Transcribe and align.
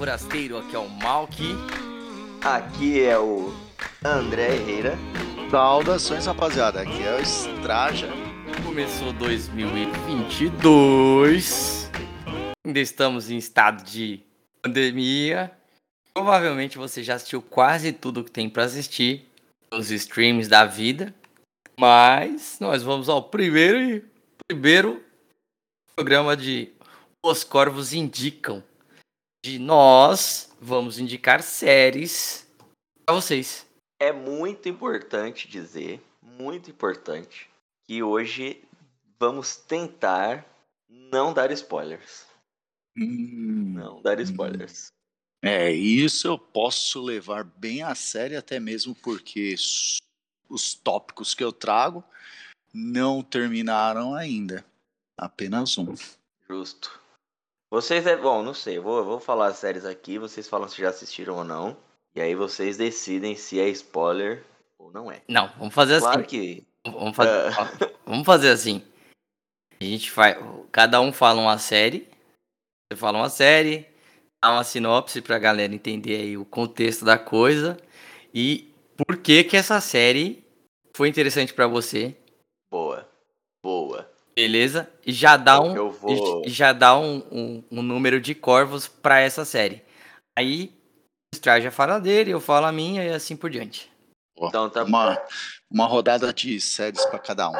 forasteiro, 0.00 0.56
aqui 0.56 0.74
é 0.74 0.78
o 0.78 0.88
Malk. 0.88 1.36
Aqui 2.40 3.04
é 3.04 3.18
o 3.18 3.52
André 4.02 4.54
Herrera. 4.54 4.96
Saudações, 5.50 6.24
rapaziada. 6.24 6.80
Aqui 6.80 7.02
é 7.02 7.16
o 7.16 7.20
Estraja. 7.20 8.08
Começou 8.64 9.12
2022. 9.12 11.90
Ainda 12.66 12.80
estamos 12.80 13.30
em 13.30 13.36
estado 13.36 13.84
de 13.84 14.22
pandemia. 14.62 15.52
Provavelmente 16.14 16.78
você 16.78 17.02
já 17.02 17.16
assistiu 17.16 17.42
quase 17.42 17.92
tudo 17.92 18.24
que 18.24 18.30
tem 18.30 18.48
para 18.48 18.64
assistir 18.64 19.28
nos 19.70 19.90
streams 19.90 20.48
da 20.48 20.64
vida. 20.64 21.14
Mas 21.78 22.56
nós 22.58 22.82
vamos 22.82 23.10
ao 23.10 23.24
primeiro 23.24 24.02
primeiro 24.48 25.04
programa 25.94 26.34
de 26.34 26.72
Os 27.22 27.44
Corvos 27.44 27.92
Indicam. 27.92 28.64
De 29.42 29.58
nós 29.58 30.54
vamos 30.60 30.98
indicar 30.98 31.42
séries 31.42 32.46
para 33.06 33.14
vocês. 33.14 33.66
É 33.98 34.12
muito 34.12 34.68
importante 34.68 35.48
dizer, 35.48 36.02
muito 36.22 36.70
importante, 36.70 37.48
que 37.84 38.02
hoje 38.02 38.62
vamos 39.18 39.56
tentar 39.56 40.46
não 40.88 41.32
dar 41.32 41.50
spoilers. 41.52 42.26
Hum, 42.96 43.72
Não 43.74 44.02
dar 44.02 44.20
spoilers. 44.20 44.88
É, 45.42 45.70
isso 45.72 46.26
eu 46.26 46.38
posso 46.38 47.00
levar 47.00 47.44
bem 47.44 47.82
a 47.82 47.94
sério, 47.94 48.38
até 48.38 48.60
mesmo 48.60 48.94
porque 48.94 49.54
os 50.48 50.74
tópicos 50.74 51.34
que 51.34 51.42
eu 51.42 51.52
trago 51.52 52.04
não 52.74 53.22
terminaram 53.22 54.14
ainda. 54.14 54.64
Apenas 55.16 55.78
um. 55.78 55.94
Justo. 56.48 56.99
Vocês 57.70 58.06
é 58.06 58.16
bom, 58.16 58.42
não 58.42 58.52
sei. 58.52 58.78
Eu 58.78 58.82
vou, 58.82 58.98
eu 58.98 59.04
vou 59.04 59.20
falar 59.20 59.46
as 59.46 59.58
séries 59.58 59.84
aqui, 59.84 60.18
vocês 60.18 60.48
falam 60.48 60.68
se 60.68 60.80
já 60.80 60.88
assistiram 60.88 61.36
ou 61.36 61.44
não. 61.44 61.76
E 62.14 62.20
aí 62.20 62.34
vocês 62.34 62.76
decidem 62.76 63.36
se 63.36 63.60
é 63.60 63.68
spoiler 63.68 64.44
ou 64.78 64.90
não 64.90 65.10
é. 65.10 65.22
Não, 65.28 65.48
vamos 65.56 65.74
fazer 65.74 65.94
assim. 65.94 66.06
Claro 66.06 66.24
que. 66.24 66.66
Vamos 66.84 67.14
fazer, 67.14 67.58
ó, 67.58 67.88
vamos 68.04 68.26
fazer 68.26 68.50
assim. 68.50 68.82
A 69.80 69.84
gente 69.84 70.10
faz. 70.10 70.36
Cada 70.72 71.00
um 71.00 71.12
fala 71.12 71.40
uma 71.40 71.58
série. 71.58 72.08
Você 72.92 72.98
fala 72.98 73.18
uma 73.18 73.30
série, 73.30 73.86
dá 74.42 74.50
uma 74.50 74.64
sinopse 74.64 75.22
pra 75.22 75.38
galera 75.38 75.72
entender 75.72 76.16
aí 76.16 76.36
o 76.36 76.44
contexto 76.44 77.04
da 77.04 77.16
coisa. 77.16 77.76
E 78.34 78.74
por 78.96 79.16
que 79.18 79.44
que 79.44 79.56
essa 79.56 79.80
série 79.80 80.44
foi 80.94 81.08
interessante 81.08 81.54
pra 81.54 81.66
você. 81.66 82.16
Boa. 82.70 83.08
Boa. 83.64 84.10
Beleza? 84.40 84.90
E 85.06 85.12
já 85.12 85.36
dá 85.36 85.56
Então 85.56 85.72
um. 85.72 85.76
eu 85.76 85.90
vou- 85.90 86.42
já 86.46 86.72
dá 86.72 86.96
um, 86.98 87.18
um, 87.30 87.64
um 87.70 87.82
número 87.82 88.20
de 88.20 88.34
corvos 88.34 88.88
pra 88.88 89.20
essa 89.20 89.44
série. 89.44 89.82
Aí 90.38 90.72
o 91.32 91.36
Straja 91.36 91.70
fala 91.70 92.00
dele, 92.00 92.30
eu 92.30 92.40
falo 92.40 92.66
a 92.66 92.72
minha 92.72 93.04
e 93.04 93.10
assim 93.12 93.36
por 93.36 93.50
diante. 93.50 93.90
Ó, 94.38 94.48
Então 94.48 94.70
tá 94.70 94.84
uma, 94.84 95.20
uma 95.70 95.86
rodada 95.86 96.32
de 96.32 96.58
séries 96.60 97.04
para 97.06 97.18
cada 97.18 97.50
um. 97.50 97.54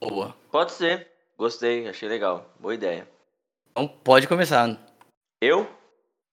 Boa. 0.00 0.36
Pode 0.50 0.72
ser. 0.72 1.08
Gostei, 1.38 1.88
achei 1.88 2.08
legal. 2.08 2.50
Boa 2.58 2.74
ideia. 2.74 3.08
Então 3.70 3.86
pode 3.86 4.26
começar. 4.26 4.76
Eu? 5.40 5.68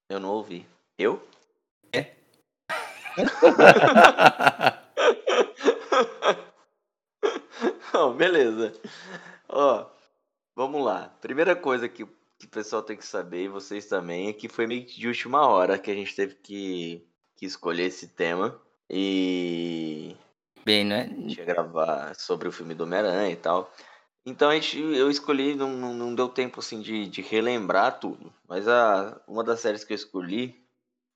Eu 0.10 0.20
não 0.20 0.30
ouvi. 0.30 0.66
Eu? 0.98 1.22
É. 1.94 2.14
Beleza. 8.18 8.74
Ó, 9.50 9.86
vamos 10.56 10.84
lá. 10.84 11.10
Primeira 11.22 11.56
coisa 11.56 11.88
que, 11.88 12.06
que 12.38 12.46
o 12.46 12.50
pessoal 12.50 12.82
tem 12.82 12.98
que 12.98 13.06
saber, 13.06 13.46
e 13.46 13.50
vocês 13.50 13.86
também, 13.86 14.30
é 14.30 14.34
que 14.34 14.50
foi 14.50 14.68
meio 14.68 14.86
que 14.86 15.00
de 15.00 15.08
última 15.08 15.48
hora 15.48 15.80
que 15.80 15.92
a 15.92 15.96
gente 15.96 16.16
teve 16.16 16.36
que, 16.36 17.08
que 17.36 17.46
escolher 17.46 17.86
esse 17.86 18.08
tema. 18.08 18.60
E 18.90 20.16
Bem, 20.64 20.84
né? 20.84 21.04
a 21.04 21.22
gente 21.22 21.38
ia 21.38 21.46
gravar 21.46 22.14
sobre 22.16 22.48
o 22.48 22.52
filme 22.52 22.74
do 22.74 22.84
Homem-Aranha 22.84 23.32
e 23.32 23.36
tal. 23.36 23.72
Então 24.26 24.50
a 24.50 24.56
gente, 24.56 24.78
eu 24.78 25.10
escolhi, 25.10 25.56
não, 25.56 25.72
não, 25.72 26.14
deu 26.14 26.28
tempo 26.28 26.60
assim 26.60 26.82
de, 26.82 27.08
de 27.08 27.22
relembrar 27.22 28.00
tudo. 28.00 28.34
Mas 28.46 28.68
a, 28.68 29.22
uma 29.26 29.42
das 29.42 29.62
séries 29.62 29.86
que 29.86 29.94
eu 29.94 29.96
escolhi 29.96 30.62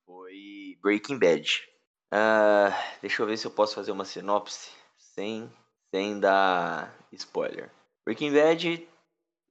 foi 0.06 0.78
Breaking 0.80 1.18
Bad. 1.18 1.62
Ah, 2.10 2.72
deixa 3.02 3.22
eu 3.22 3.26
ver 3.26 3.36
se 3.36 3.46
eu 3.46 3.50
posso 3.50 3.74
fazer 3.74 3.92
uma 3.92 4.06
sinopse 4.06 4.70
sem, 4.96 5.52
sem 5.90 6.18
dar 6.18 6.94
spoiler. 7.12 7.70
Breaking 8.04 8.32
Bad 8.32 8.88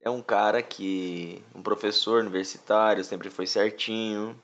é 0.01 0.09
um 0.09 0.21
cara 0.21 0.61
que. 0.61 1.43
um 1.55 1.61
professor 1.61 2.21
universitário, 2.21 3.03
sempre 3.03 3.29
foi 3.29 3.47
certinho, 3.47 4.41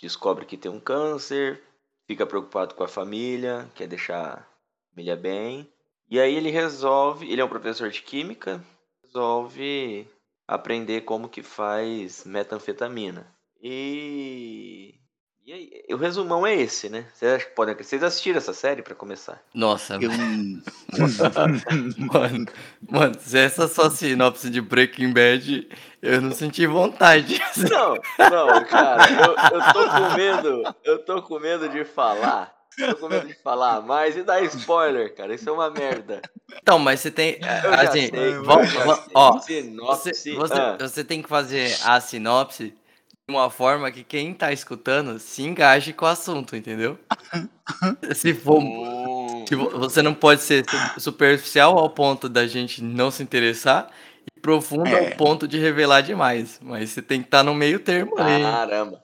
descobre 0.00 0.46
que 0.46 0.56
tem 0.56 0.70
um 0.70 0.80
câncer, 0.80 1.62
fica 2.06 2.26
preocupado 2.26 2.74
com 2.74 2.82
a 2.82 2.88
família, 2.88 3.70
quer 3.74 3.86
deixar 3.86 4.38
a 4.38 4.90
família 4.90 5.16
bem. 5.16 5.70
E 6.08 6.18
aí 6.18 6.34
ele 6.34 6.50
resolve, 6.50 7.30
ele 7.30 7.40
é 7.40 7.44
um 7.44 7.48
professor 7.48 7.88
de 7.88 8.02
química, 8.02 8.64
resolve 9.04 10.08
aprender 10.46 11.02
como 11.02 11.28
que 11.28 11.42
faz 11.42 12.24
metanfetamina. 12.24 13.32
E, 13.62 14.99
e 15.50 15.52
aí, 15.52 15.82
o 15.90 15.96
resumão 15.96 16.46
é 16.46 16.54
esse, 16.54 16.88
né? 16.88 17.06
Vocês 17.12 17.32
acham 17.32 17.48
que 17.48 17.54
podem, 17.56 17.74
vocês 17.74 18.04
assistiram 18.04 18.38
essa 18.38 18.54
série 18.54 18.82
pra 18.82 18.94
começar? 18.94 19.42
Nossa, 19.52 19.98
Eu, 20.00 20.08
mano, 21.98 22.46
mano, 22.88 23.16
se 23.18 23.36
essa 23.36 23.66
só 23.66 23.90
sinopse 23.90 24.48
de 24.48 24.60
Breaking 24.60 25.12
Bad, 25.12 25.68
eu 26.00 26.20
não 26.20 26.30
senti 26.30 26.68
vontade. 26.68 27.40
Não, 27.68 27.96
não, 28.30 28.64
cara, 28.64 29.02
eu, 29.10 29.58
eu 29.58 29.72
tô 29.72 29.88
com 29.88 30.14
medo, 30.16 30.76
eu 30.84 30.98
tô 31.04 31.22
com 31.22 31.40
medo 31.40 31.68
de 31.68 31.84
falar. 31.84 32.54
Tô 32.78 32.94
com 32.94 33.08
medo 33.08 33.26
de 33.26 33.34
falar 33.34 33.80
mais 33.82 34.16
e 34.16 34.22
dar 34.22 34.40
spoiler, 34.44 35.12
cara. 35.16 35.34
Isso 35.34 35.48
é 35.48 35.52
uma 35.52 35.68
merda. 35.68 36.22
Então, 36.62 36.78
mas 36.78 37.00
você 37.00 37.10
tem. 37.10 37.40
Eu 37.64 37.74
Assim, 37.74 38.08
sei, 38.08 38.32
vamos, 38.34 38.72
ó, 39.12 39.32
você, 39.32 39.64
Sinopse. 39.64 40.32
você, 40.32 40.54
ah. 40.54 40.76
você 40.78 41.02
tem 41.02 41.20
que 41.20 41.28
fazer 41.28 41.76
a 41.84 42.00
sinopse 42.00 42.72
uma 43.30 43.50
forma 43.50 43.90
que 43.90 44.02
quem 44.04 44.34
tá 44.34 44.52
escutando 44.52 45.18
se 45.18 45.42
engaje 45.42 45.92
com 45.92 46.04
o 46.04 46.08
assunto, 46.08 46.54
entendeu? 46.56 46.98
Se 48.14 48.34
for. 48.34 48.58
Hum, 48.60 49.44
se 49.48 49.54
vo- 49.54 49.70
você 49.78 50.02
não 50.02 50.12
pode 50.14 50.42
ser 50.42 50.64
su- 50.68 51.00
superficial 51.00 51.78
ao 51.78 51.88
ponto 51.90 52.28
da 52.28 52.46
gente 52.46 52.82
não 52.82 53.10
se 53.10 53.22
interessar 53.22 53.90
e 54.36 54.40
profundo 54.40 54.88
É. 54.88 55.10
ao 55.10 55.16
ponto 55.16 55.46
de 55.48 55.58
revelar 55.58 56.00
demais. 56.02 56.58
Mas 56.62 56.90
você 56.90 57.00
tem 57.02 57.20
que 57.20 57.26
estar 57.28 57.42
no 57.42 57.54
meio 57.54 57.78
termo 57.80 58.18
ali. 58.18 58.42
Caramba. 58.42 59.02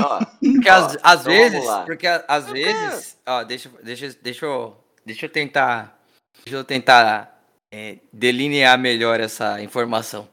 Ó, 0.00 0.18
Porque 0.40 0.68
Ó, 0.70 0.96
às, 1.02 1.24
vezes, 1.24 1.64
porque 1.86 2.06
às 2.06 2.46
vezes, 2.50 3.16
ó, 3.26 3.42
deixa, 3.42 3.70
deixa, 3.82 4.16
deixa 4.22 4.44
eu, 4.46 4.76
deixa 5.04 5.24
eu 5.26 5.30
tentar, 5.30 5.98
deixa 6.44 6.58
eu 6.58 6.64
tentar 6.64 7.40
é, 7.72 7.96
delinear 8.12 8.78
melhor 8.78 9.18
essa 9.20 9.60
informação. 9.62 10.28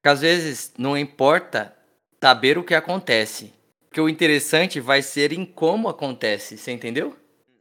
Porque 0.00 0.08
às 0.14 0.20
vezes 0.22 0.72
não 0.78 0.96
importa 0.96 1.74
saber 2.22 2.56
o 2.56 2.62
que 2.62 2.72
acontece, 2.72 3.52
porque 3.88 4.00
o 4.00 4.08
interessante 4.08 4.78
vai 4.78 5.02
ser 5.02 5.32
em 5.32 5.44
como 5.44 5.88
acontece, 5.88 6.56
você 6.56 6.70
entendeu? 6.70 7.16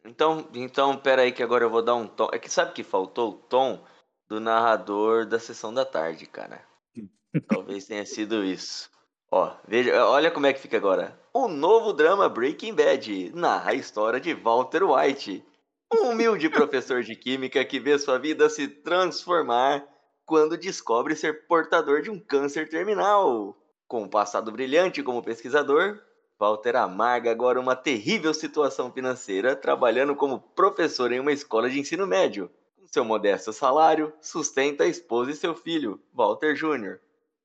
então, 0.06 0.48
então, 0.54 0.96
pera 0.96 1.24
aí 1.24 1.32
que 1.32 1.42
agora 1.42 1.64
eu 1.64 1.70
vou 1.70 1.82
dar 1.82 1.96
um 1.96 2.06
tom. 2.06 2.30
É 2.32 2.38
que 2.38 2.48
sabe 2.48 2.72
que 2.74 2.84
faltou 2.84 3.32
o 3.32 3.34
tom 3.34 3.84
do 4.30 4.40
narrador 4.40 5.26
da 5.26 5.40
sessão 5.40 5.74
da 5.74 5.84
tarde, 5.84 6.28
cara. 6.28 6.64
Talvez 7.50 7.86
tenha 7.86 8.06
sido 8.06 8.44
isso. 8.44 8.88
Ó, 9.32 9.52
veja, 9.68 10.06
olha 10.06 10.30
como 10.30 10.46
é 10.46 10.54
que 10.54 10.60
fica 10.60 10.78
agora. 10.78 11.20
O 11.34 11.48
novo 11.48 11.92
drama 11.92 12.30
Breaking 12.30 12.76
Bad 12.76 13.32
narra 13.34 13.72
a 13.72 13.76
história 13.76 14.20
de 14.20 14.36
Walter 14.36 14.84
White, 14.84 15.44
um 15.92 16.10
humilde 16.12 16.48
professor 16.52 17.02
de 17.02 17.16
química 17.16 17.66
que 17.66 17.80
vê 17.80 17.98
sua 17.98 18.20
vida 18.20 18.48
se 18.48 18.68
transformar 18.68 19.84
quando 20.24 20.56
descobre 20.56 21.16
ser 21.16 21.48
portador 21.48 22.04
de 22.04 22.12
um 22.12 22.20
câncer 22.20 22.70
terminal. 22.70 23.58
Com 23.92 24.04
um 24.04 24.08
passado 24.08 24.54
brilhante 24.54 25.04
como 25.04 25.22
pesquisador, 25.22 26.00
Walter 26.40 26.78
amarga 26.78 27.30
agora 27.30 27.60
uma 27.60 27.76
terrível 27.76 28.34
situação 28.34 28.90
financeira 28.90 29.54
trabalhando 29.54 30.16
como 30.16 30.40
professor 30.40 31.12
em 31.12 31.20
uma 31.20 31.34
escola 31.34 31.70
de 31.70 31.78
ensino 31.78 32.08
médio. 32.08 32.50
Com 32.80 32.88
seu 32.88 33.04
modesto 33.04 33.52
salário, 33.52 34.14
sustenta 34.22 34.86
a 34.86 34.88
esposa 34.88 35.32
e 35.32 35.36
seu 35.36 35.54
filho, 35.54 36.00
Walter 36.14 36.54
Jr., 36.54 37.00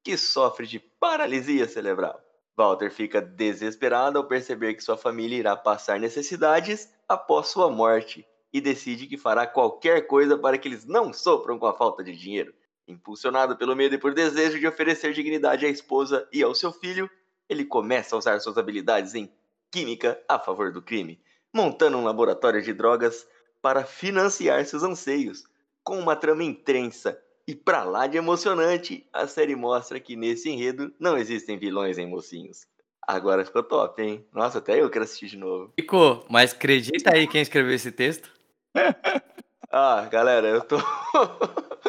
que 0.04 0.16
sofre 0.16 0.68
de 0.68 0.78
paralisia 0.78 1.66
cerebral. 1.66 2.22
Walter 2.56 2.92
fica 2.92 3.20
desesperado 3.20 4.16
ao 4.16 4.28
perceber 4.28 4.74
que 4.74 4.84
sua 4.84 4.96
família 4.96 5.38
irá 5.38 5.56
passar 5.56 5.98
necessidades 5.98 6.88
após 7.08 7.48
sua 7.48 7.68
morte 7.68 8.24
e 8.52 8.60
decide 8.60 9.08
que 9.08 9.18
fará 9.18 9.48
qualquer 9.48 10.06
coisa 10.06 10.38
para 10.38 10.56
que 10.56 10.68
eles 10.68 10.84
não 10.84 11.12
sofram 11.12 11.58
com 11.58 11.66
a 11.66 11.74
falta 11.74 12.04
de 12.04 12.16
dinheiro. 12.16 12.54
Impulsionado 12.88 13.56
pelo 13.56 13.74
medo 13.74 13.94
e 13.94 13.98
por 13.98 14.14
desejo 14.14 14.58
de 14.60 14.66
oferecer 14.66 15.12
dignidade 15.12 15.66
à 15.66 15.68
esposa 15.68 16.28
e 16.32 16.42
ao 16.42 16.54
seu 16.54 16.72
filho, 16.72 17.10
ele 17.48 17.64
começa 17.64 18.14
a 18.14 18.18
usar 18.18 18.40
suas 18.40 18.56
habilidades 18.56 19.14
em 19.14 19.30
química 19.70 20.20
a 20.28 20.38
favor 20.38 20.72
do 20.72 20.80
crime, 20.80 21.20
montando 21.52 21.96
um 21.98 22.04
laboratório 22.04 22.62
de 22.62 22.72
drogas 22.72 23.26
para 23.60 23.84
financiar 23.84 24.64
seus 24.64 24.82
anseios. 24.82 25.44
Com 25.82 25.98
uma 25.98 26.16
trama 26.16 26.44
intensa 26.44 27.20
e 27.46 27.54
pra 27.54 27.84
lá 27.84 28.06
de 28.06 28.16
emocionante, 28.16 29.06
a 29.12 29.26
série 29.26 29.54
mostra 29.54 30.00
que 30.00 30.16
nesse 30.16 30.50
enredo 30.50 30.92
não 30.98 31.16
existem 31.16 31.58
vilões 31.58 31.98
em 31.98 32.06
mocinhos. 32.06 32.66
Agora 33.06 33.44
ficou 33.44 33.62
top, 33.62 34.02
hein? 34.02 34.26
Nossa, 34.32 34.58
até 34.58 34.80
eu 34.80 34.90
quero 34.90 35.04
assistir 35.04 35.28
de 35.28 35.36
novo. 35.36 35.72
Ficou, 35.78 36.24
mas 36.28 36.52
acredita 36.52 37.14
aí 37.14 37.28
quem 37.28 37.40
escreveu 37.40 37.74
esse 37.74 37.92
texto? 37.92 38.30
Ah, 39.68 40.08
galera, 40.10 40.46
eu 40.46 40.60
tô. 40.62 40.76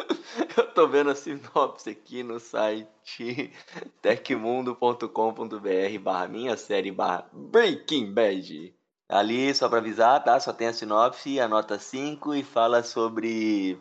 eu 0.56 0.72
tô 0.72 0.88
vendo 0.88 1.10
a 1.10 1.14
sinopse 1.14 1.90
aqui 1.90 2.22
no 2.22 2.38
site 2.40 3.52
tecmundo.com.br 4.02 5.98
barra 6.00 6.28
minha 6.28 6.56
série 6.56 6.90
barra 6.90 7.28
Breaking 7.32 8.12
Bad. 8.12 8.74
Ali, 9.08 9.54
só 9.54 9.68
pra 9.68 9.78
avisar, 9.78 10.22
tá? 10.22 10.38
Só 10.38 10.52
tem 10.52 10.68
a 10.68 10.72
sinopse, 10.72 11.40
a 11.40 11.48
nota 11.48 11.78
5 11.78 12.34
e 12.34 12.42
fala 12.42 12.82
sobre 12.82 13.78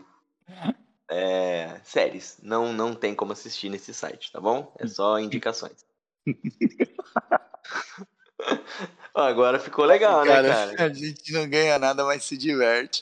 é, 1.10 1.82
séries. 1.84 2.38
Não, 2.42 2.72
não 2.72 2.96
tem 2.96 3.14
como 3.14 3.34
assistir 3.34 3.70
nesse 3.70 3.94
site, 3.94 4.32
tá 4.32 4.40
bom? 4.40 4.74
É 4.80 4.88
só 4.88 5.20
indicações. 5.20 5.86
Agora 9.14 9.60
ficou 9.60 9.84
legal, 9.84 10.24
né, 10.24 10.44
cara? 10.44 10.86
A 10.86 10.90
gente 10.94 11.34
não 11.34 11.50
ganha 11.50 11.78
nada, 11.80 12.06
mas 12.06 12.24
se 12.24 12.38
diverte. 12.38 13.02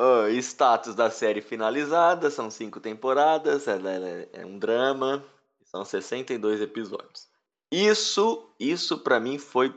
Oh, 0.00 0.28
status 0.28 0.94
da 0.94 1.10
série 1.10 1.40
finalizada, 1.40 2.30
são 2.30 2.52
cinco 2.52 2.78
temporadas, 2.78 3.66
ela 3.66 3.90
é, 3.90 4.28
é 4.32 4.46
um 4.46 4.56
drama, 4.56 5.24
são 5.64 5.84
62 5.84 6.60
episódios. 6.60 7.28
Isso, 7.68 8.48
isso 8.60 9.00
para 9.00 9.18
mim 9.18 9.38
foi 9.38 9.74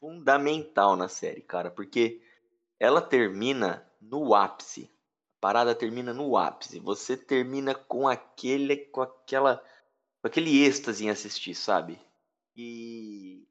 fundamental 0.00 0.96
na 0.96 1.06
série, 1.06 1.40
cara, 1.40 1.70
porque 1.70 2.20
ela 2.80 3.00
termina 3.00 3.88
no 4.00 4.34
ápice. 4.34 4.90
A 5.38 5.40
parada 5.40 5.72
termina 5.72 6.12
no 6.12 6.36
ápice. 6.36 6.80
Você 6.80 7.16
termina 7.16 7.72
com 7.72 8.08
aquele, 8.08 8.76
com 8.76 9.02
aquela, 9.02 9.62
com 10.20 10.26
aquele 10.26 10.64
êxtase 10.64 11.04
em 11.04 11.10
assistir, 11.10 11.54
sabe? 11.54 11.96
E 12.56 13.46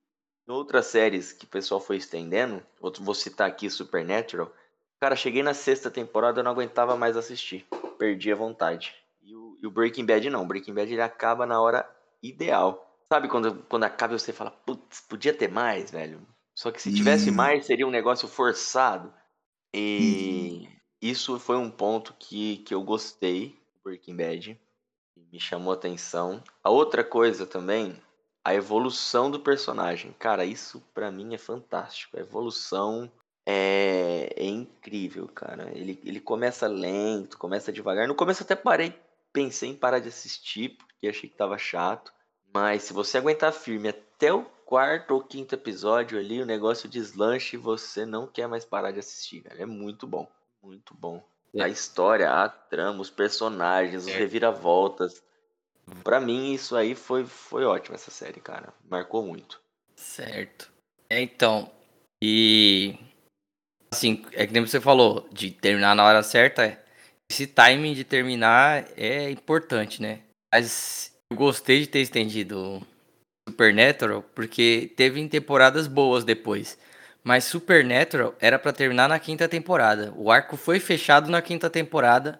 outras 0.45 0.87
séries 0.87 1.31
que 1.31 1.45
o 1.45 1.49
pessoal 1.49 1.79
foi 1.79 1.95
estendendo, 1.95 2.61
vou 2.99 3.15
citar 3.15 3.47
aqui 3.47 3.69
Supernatural. 3.69 4.51
Cara, 4.99 5.15
cheguei 5.15 5.41
na 5.41 5.53
sexta 5.53 5.89
temporada, 5.89 6.39
eu 6.39 6.43
não 6.43 6.51
aguentava 6.51 6.95
mais 6.95 7.15
assistir. 7.15 7.65
Perdi 7.97 8.31
a 8.31 8.35
vontade. 8.35 8.95
E 9.21 9.35
o, 9.35 9.57
e 9.61 9.67
o 9.67 9.71
Breaking 9.71 10.05
Bad 10.05 10.29
não. 10.29 10.43
O 10.43 10.45
Breaking 10.45 10.73
Bad 10.73 10.91
ele 10.91 11.01
acaba 11.01 11.45
na 11.45 11.61
hora 11.61 11.89
ideal. 12.21 12.97
Sabe 13.11 13.27
quando, 13.27 13.63
quando 13.63 13.83
acaba 13.85 14.13
e 14.15 14.19
você 14.19 14.33
fala, 14.33 14.51
putz, 14.51 15.01
podia 15.01 15.33
ter 15.33 15.49
mais, 15.49 15.89
velho? 15.91 16.25
Só 16.53 16.71
que 16.71 16.81
se 16.81 16.91
tivesse 16.93 17.31
mais, 17.31 17.65
seria 17.65 17.87
um 17.87 17.91
negócio 17.91 18.27
forçado. 18.27 19.13
E 19.73 20.67
Uhum. 20.67 20.75
isso 21.01 21.39
foi 21.39 21.57
um 21.57 21.71
ponto 21.71 22.13
que, 22.19 22.57
que 22.57 22.73
eu 22.73 22.83
gostei 22.83 23.49
do 23.75 23.83
Breaking 23.83 24.15
Bad. 24.15 24.61
Me 25.31 25.39
chamou 25.39 25.71
a 25.71 25.75
atenção. 25.75 26.43
A 26.63 26.69
outra 26.69 27.03
coisa 27.03 27.45
também, 27.45 28.01
a 28.43 28.53
evolução 28.53 29.29
do 29.29 29.39
personagem. 29.39 30.13
Cara, 30.19 30.45
isso 30.45 30.81
pra 30.93 31.11
mim 31.11 31.33
é 31.33 31.37
fantástico. 31.37 32.17
A 32.17 32.21
evolução 32.21 33.11
é, 33.51 34.31
é 34.35 34.45
incrível, 34.45 35.27
cara. 35.27 35.71
Ele, 35.75 35.99
ele 36.05 36.19
começa 36.19 36.67
lento, 36.67 37.35
começa 37.35 37.71
devagar. 37.71 38.07
No 38.07 38.13
começo 38.13 38.43
até 38.43 38.55
parei, 38.55 38.93
pensei 39.33 39.71
em 39.71 39.75
parar 39.75 39.97
de 39.97 40.07
assistir, 40.07 40.77
porque 40.77 41.07
achei 41.07 41.27
que 41.27 41.35
tava 41.35 41.57
chato. 41.57 42.13
Mas 42.53 42.83
se 42.83 42.93
você 42.93 43.17
aguentar 43.17 43.51
firme 43.51 43.89
até 43.89 44.31
o 44.31 44.43
quarto 44.43 45.15
ou 45.15 45.23
quinto 45.23 45.55
episódio 45.55 46.19
ali, 46.19 46.39
o 46.39 46.45
negócio 46.45 46.87
deslancha 46.87 47.55
e 47.55 47.59
você 47.59 48.05
não 48.05 48.27
quer 48.27 48.47
mais 48.47 48.63
parar 48.63 48.91
de 48.91 48.99
assistir, 48.99 49.39
velho. 49.39 49.63
É 49.63 49.65
muito 49.65 50.05
bom. 50.05 50.29
Muito 50.61 50.93
bom. 50.93 51.23
É. 51.55 51.63
A 51.63 51.67
história, 51.67 52.29
a 52.31 52.47
trama, 52.47 53.01
os 53.01 53.09
personagens, 53.09 54.03
os 54.03 54.09
É. 54.09 54.15
reviravoltas. 54.15 55.23
Pra 56.03 56.19
mim, 56.19 56.53
isso 56.53 56.75
aí 56.75 56.93
foi, 56.93 57.25
foi 57.25 57.65
ótimo, 57.65 57.95
essa 57.95 58.11
série, 58.11 58.39
cara. 58.39 58.71
Marcou 58.87 59.23
muito. 59.23 59.59
Certo. 59.95 60.71
É, 61.09 61.19
então. 61.19 61.71
E. 62.21 62.95
Assim, 63.91 64.23
é 64.33 64.45
que 64.45 64.53
nem 64.53 64.65
você 64.65 64.79
falou, 64.79 65.27
de 65.31 65.51
terminar 65.51 65.95
na 65.95 66.05
hora 66.05 66.21
certa. 66.21 66.79
Esse 67.31 67.47
timing 67.47 67.93
de 67.93 68.03
terminar 68.03 68.85
é 68.95 69.29
importante, 69.29 70.01
né? 70.01 70.19
Mas 70.53 71.13
eu 71.29 71.37
gostei 71.37 71.81
de 71.81 71.87
ter 71.87 71.99
estendido 71.99 72.85
Supernatural, 73.47 74.23
porque 74.35 74.91
teve 74.95 75.27
temporadas 75.27 75.87
boas 75.87 76.23
depois. 76.23 76.77
Mas 77.23 77.45
Supernatural 77.45 78.35
era 78.39 78.59
pra 78.59 78.71
terminar 78.71 79.09
na 79.09 79.19
quinta 79.19 79.47
temporada. 79.47 80.13
O 80.15 80.31
arco 80.31 80.55
foi 80.55 80.79
fechado 80.79 81.29
na 81.29 81.41
quinta 81.41 81.69
temporada. 81.69 82.39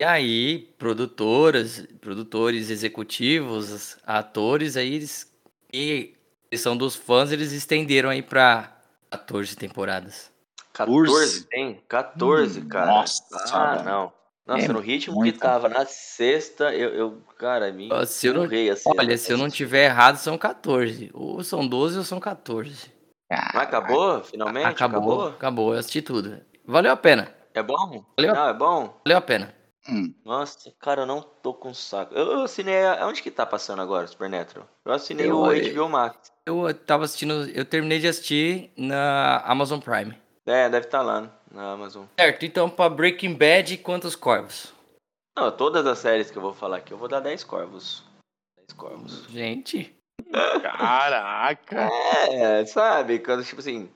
E 0.00 0.04
aí, 0.04 0.74
produtoras, 0.76 1.86
produtores 2.00 2.68
executivos, 2.68 3.96
atores, 4.04 4.76
aí 4.76 4.94
eles, 4.94 5.32
e 5.72 6.14
questão 6.50 6.76
dos 6.76 6.96
fãs, 6.96 7.30
eles 7.30 7.52
estenderam 7.52 8.10
aí 8.10 8.22
pra 8.22 8.76
14 9.10 9.56
temporadas. 9.56 10.33
14 10.74 11.46
tem? 11.48 11.80
14, 11.88 12.60
Hum, 12.60 12.68
cara. 12.68 12.86
nossa, 12.86 13.22
Ah, 13.52 13.82
não. 13.84 14.12
Nossa, 14.46 14.64
É 14.66 14.72
no 14.74 14.80
ritmo 14.80 15.22
que 15.22 15.32
tava 15.32 15.70
na 15.70 15.86
sexta, 15.86 16.74
eu, 16.74 16.90
eu 16.90 17.22
cara, 17.38 17.72
me 17.72 17.88
Ó, 17.90 18.04
se 18.04 18.26
eu 18.26 18.34
não- 18.34 18.42
assim. 18.44 18.90
Olha, 18.98 19.16
se 19.16 19.32
eu 19.32 19.38
não 19.38 19.48
tiver 19.48 19.86
errado, 19.86 20.16
são 20.16 20.36
14. 20.36 21.10
Ou 21.14 21.42
são 21.42 21.66
12 21.66 21.96
ou 21.96 22.04
são 22.04 22.20
14. 22.20 22.92
Mas 23.30 23.62
acabou? 23.62 24.22
Finalmente? 24.22 24.66
acabou, 24.66 25.28
acabou, 25.28 25.72
eu 25.72 25.78
assisti 25.78 26.02
tudo. 26.02 26.38
Valeu 26.66 26.92
a 26.92 26.96
pena, 26.96 27.34
É 27.54 27.62
bom? 27.62 28.04
Valeu. 28.18 28.34
Não, 28.34 28.48
é 28.48 28.52
bom? 28.52 29.00
valeu 29.04 29.18
a 29.18 29.20
pena. 29.22 29.54
Hum, 29.88 30.14
Nossa, 30.24 30.70
cara, 30.78 31.02
eu 31.02 31.06
não 31.06 31.20
tô 31.22 31.52
com 31.54 31.72
saco. 31.74 32.14
Eu, 32.14 32.32
eu 32.32 32.42
assinei. 32.42 32.84
a- 32.84 33.06
Onde 33.06 33.22
que 33.22 33.30
tá 33.30 33.44
passando 33.46 33.80
agora, 33.82 34.06
Supernatural? 34.06 34.66
Eu 34.84 34.92
assinei 34.92 35.30
Eu- 35.30 35.38
o 35.40 35.44
HBO 35.50 35.88
Max. 35.88 36.32
Eu 36.46 36.72
tava 36.74 37.04
assistindo, 37.04 37.48
eu 37.50 37.64
terminei 37.64 37.98
de 37.98 38.08
assistir 38.08 38.72
na 38.76 39.38
Amazon 39.46 39.80
Prime. 39.80 40.14
É, 40.46 40.68
deve 40.68 40.86
estar 40.86 41.02
lá 41.02 41.30
na 41.50 41.72
Amazon. 41.72 42.04
Certo, 42.18 42.44
então 42.44 42.68
pra 42.68 42.88
Breaking 42.88 43.34
Bad, 43.34 43.78
quantos 43.78 44.14
corvos? 44.14 44.72
Não, 45.36 45.50
todas 45.50 45.86
as 45.86 45.98
séries 45.98 46.30
que 46.30 46.36
eu 46.38 46.42
vou 46.42 46.52
falar 46.52 46.76
aqui, 46.78 46.92
eu 46.92 46.98
vou 46.98 47.08
dar 47.08 47.20
10 47.20 47.42
corvos. 47.44 48.04
10 48.58 48.72
corvos. 48.78 49.24
Gente, 49.30 49.94
Caraca! 50.62 51.88
É, 52.30 52.64
sabe? 52.66 53.18
Quando, 53.18 53.44
tipo 53.44 53.60
assim. 53.60 53.88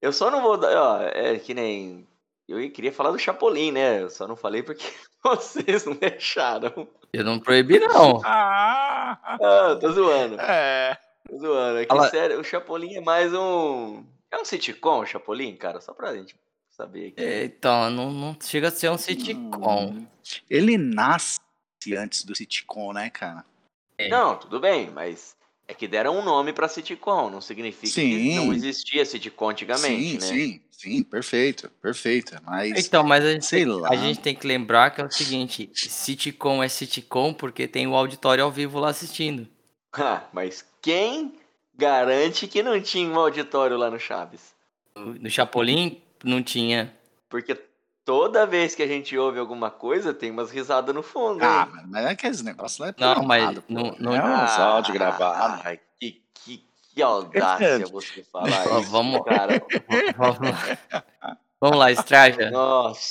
Eu 0.00 0.12
só 0.12 0.30
não 0.30 0.40
vou 0.42 0.56
dar. 0.56 0.76
Ó, 0.76 1.00
é 1.02 1.38
que 1.38 1.52
nem. 1.54 2.06
Eu 2.48 2.58
queria 2.70 2.92
falar 2.92 3.10
do 3.10 3.18
Chapolin, 3.18 3.72
né? 3.72 4.00
Eu 4.02 4.08
só 4.10 4.26
não 4.26 4.36
falei 4.36 4.62
porque 4.62 4.84
vocês 5.22 5.84
não 5.84 5.94
deixaram. 5.94 6.88
eu 7.12 7.24
não 7.24 7.38
proibi 7.40 7.78
não. 7.80 8.20
Ah, 8.24 9.18
Ah, 9.24 9.76
tô 9.80 9.90
zoando. 9.92 10.40
é. 10.40 10.96
Tô 11.28 11.38
zoando. 11.38 11.78
É 11.78 11.82
que, 11.84 11.94
Fala- 11.94 12.08
sério, 12.08 12.40
o 12.40 12.44
Chapolin 12.44 12.94
é 12.96 13.00
mais 13.00 13.32
um. 13.34 14.04
É 14.30 14.38
um 14.38 14.44
sitcom, 14.44 15.04
Chapolin, 15.06 15.56
cara? 15.56 15.80
Só 15.80 15.92
pra 15.92 16.14
gente 16.14 16.36
saber 16.68 17.08
aqui. 17.08 17.44
Então, 17.44 17.90
não, 17.90 18.12
não 18.12 18.36
chega 18.40 18.68
a 18.68 18.70
ser 18.70 18.90
um 18.90 18.98
sitcom. 18.98 20.06
Ele 20.48 20.76
nasce 20.76 21.40
antes 21.96 22.24
do 22.24 22.36
sitcom, 22.36 22.92
né, 22.92 23.10
cara? 23.10 23.44
É. 23.96 24.08
Não, 24.08 24.36
tudo 24.38 24.60
bem, 24.60 24.90
mas 24.90 25.36
é 25.66 25.74
que 25.74 25.88
deram 25.88 26.18
um 26.18 26.24
nome 26.24 26.52
pra 26.52 26.68
sitcom. 26.68 27.30
Não 27.30 27.40
significa 27.40 27.86
que 27.86 27.92
Sim. 27.92 28.36
não 28.36 28.52
existia 28.52 29.04
sitcom 29.04 29.50
antigamente, 29.50 30.02
sim, 30.08 30.14
né? 30.14 30.20
sim, 30.20 30.62
sim, 30.70 31.02
perfeito, 31.02 31.68
perfeito. 31.82 32.36
Mas, 32.44 32.86
Então, 32.86 33.02
mas 33.02 33.24
a 33.24 33.32
gente, 33.32 33.46
sei 33.46 33.64
tem, 33.64 33.72
lá. 33.72 33.88
a 33.90 33.96
gente 33.96 34.20
tem 34.20 34.34
que 34.34 34.46
lembrar 34.46 34.90
que 34.90 35.00
é 35.00 35.04
o 35.04 35.10
seguinte: 35.10 35.70
sitcom 35.74 36.62
é 36.62 36.68
sitcom 36.68 37.34
porque 37.34 37.66
tem 37.66 37.86
o 37.86 37.94
auditório 37.96 38.44
ao 38.44 38.52
vivo 38.52 38.78
lá 38.78 38.90
assistindo. 38.90 39.48
Ah, 40.00 40.28
mas 40.34 40.64
quem 40.82 41.32
garante 41.78 42.46
que 42.48 42.62
não 42.62 42.80
tinha 42.80 43.08
um 43.08 43.18
auditório 43.18 43.76
lá 43.76 43.90
no 43.90 43.98
Chaves? 43.98 44.54
No 44.96 45.30
Chapolin 45.30 46.02
não 46.24 46.42
tinha. 46.42 46.92
Porque 47.28 47.54
toda 48.04 48.44
vez 48.46 48.74
que 48.74 48.82
a 48.82 48.86
gente 48.86 49.16
ouve 49.16 49.38
alguma 49.38 49.70
coisa, 49.70 50.12
tem 50.12 50.30
umas 50.30 50.50
risadas 50.50 50.92
no 50.94 51.02
fundo. 51.02 51.44
Ah, 51.44 51.68
hein? 51.72 51.82
mas- 51.90 52.04
é 52.04 52.08
aqueles 52.10 52.42
negócios 52.42 52.78
lá 52.80 52.88
é 52.88 52.94
Não, 52.98 53.22
mas 53.22 53.58
pô. 53.60 53.62
não- 53.68 53.94
não- 53.98 54.14
É 54.16 54.22
uns 54.44 54.58
áudios 54.58 54.94
gravados. 54.96 55.60
Ai, 55.64 55.78
que, 56.00 56.20
que, 56.44 56.64
que 56.94 57.02
audácia 57.02 57.86
você 57.86 58.24
falar 58.24 58.64
isso, 58.80 58.90
vamos- 58.90 59.22
cara. 59.24 59.62
Vamos 60.16 60.38
lá, 60.40 61.36
Vamos 61.60 61.78
lá 61.78 61.92
Straja. 61.92 62.50
Nossa, 62.50 63.10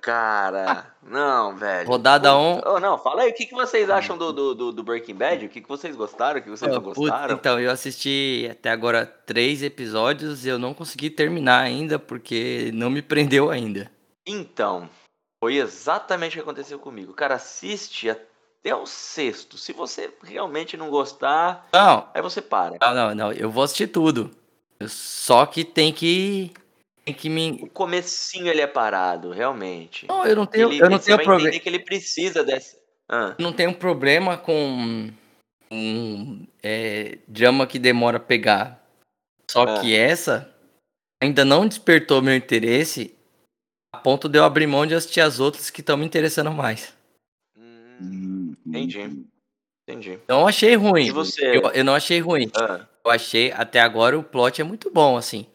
cara. 0.00 0.94
Não, 1.02 1.56
velho. 1.56 1.88
Rodada 1.88 2.30
Puta. 2.30 2.68
1. 2.68 2.72
Ô, 2.74 2.80
não, 2.80 2.98
fala 2.98 3.22
aí, 3.22 3.30
o 3.30 3.34
que, 3.34 3.46
que 3.46 3.54
vocês 3.54 3.88
acham 3.90 4.16
do, 4.18 4.32
do, 4.32 4.72
do- 4.72 4.82
Breaking 4.84 5.14
Bad? 5.14 5.46
O 5.46 5.48
que, 5.48 5.60
que 5.60 5.68
vocês 5.68 5.94
gostaram, 5.94 6.40
o 6.40 6.42
que 6.42 6.50
vocês 6.50 6.70
não 6.72 6.82
Putz, 6.82 6.98
gostaram? 6.98 7.34
então, 7.34 7.60
eu 7.60 7.70
assisti 7.70 8.48
até 8.50 8.70
agora 8.70 9.06
três 9.06 9.62
episódios 9.62 10.44
e 10.44 10.48
eu 10.48 10.58
não 10.58 10.74
consegui 10.74 11.10
terminar 11.10 11.60
ainda 11.60 11.98
porque 11.98 12.70
não 12.74 12.90
me 12.90 13.02
prendeu 13.02 13.50
ainda. 13.50 13.90
Então, 14.26 14.88
foi 15.38 15.56
exatamente 15.56 16.32
o 16.32 16.34
que 16.34 16.40
aconteceu 16.40 16.78
comigo. 16.78 17.12
Cara, 17.12 17.34
assiste 17.36 18.10
até 18.10 18.74
o 18.74 18.86
sexto. 18.86 19.56
Se 19.56 19.72
você 19.72 20.12
realmente 20.24 20.76
não 20.76 20.90
gostar, 20.90 21.68
Não, 21.72 22.08
aí 22.12 22.20
você 22.22 22.42
para. 22.42 22.76
não, 22.80 22.94
não, 22.94 23.14
não. 23.14 23.32
Eu 23.32 23.50
vou 23.50 23.62
assistir 23.62 23.86
tudo. 23.86 24.30
Só 24.86 25.46
que 25.46 25.64
tem 25.64 25.92
que. 25.92 26.52
Tem 27.06 27.14
que 27.14 27.28
me. 27.30 27.52
O 27.62 27.68
comecinho 27.68 28.48
ele 28.48 28.60
é 28.60 28.66
parado, 28.66 29.30
realmente. 29.30 30.06
Não, 30.08 30.26
eu 30.26 30.34
não 30.34 30.44
tenho, 30.44 30.68
Ele, 30.72 30.82
eu 30.82 30.90
não 30.90 30.98
tenho 30.98 31.16
vai 31.16 31.24
problema. 31.24 31.48
entender 31.48 31.62
que 31.62 31.68
ele 31.68 31.78
precisa 31.78 32.42
dessa... 32.42 32.76
Ah, 33.08 33.36
não 33.38 33.52
tenho 33.52 33.72
problema 33.72 34.36
com 34.36 35.08
um 35.70 36.44
é, 36.60 37.18
drama 37.28 37.64
que 37.64 37.78
demora 37.78 38.16
a 38.16 38.20
pegar. 38.20 38.84
Só 39.48 39.64
É. 39.76 39.80
que 39.80 39.94
essa 39.94 40.52
ainda 41.22 41.44
não 41.44 41.68
despertou 41.68 42.20
meu 42.20 42.34
interesse 42.34 43.14
a 43.94 43.98
ponto 43.98 44.28
de 44.28 44.38
eu 44.38 44.44
abrir 44.44 44.66
mão 44.66 44.84
de 44.84 44.96
assistir 44.96 45.20
as 45.20 45.38
outras 45.38 45.70
que 45.70 45.80
estão 45.82 45.96
me 45.96 46.04
interessando 46.04 46.50
mais. 46.50 46.92
Hum, 47.56 48.54
Entendi. 48.66 49.24
entendi. 49.88 50.18
Não 50.26 50.48
achei 50.48 50.74
ruim. 50.74 51.06
E 51.06 51.10
você? 51.12 51.56
Eu, 51.56 51.70
eu 51.70 51.84
não 51.84 51.94
achei 51.94 52.18
ruim. 52.18 52.50
Ah, 52.56 52.84
Eu 53.04 53.10
achei, 53.12 53.52
até 53.52 53.80
agora, 53.80 54.18
o 54.18 54.24
plot 54.24 54.60
é 54.60 54.64
muito 54.64 54.90
bom, 54.90 55.16
assim. 55.16 55.46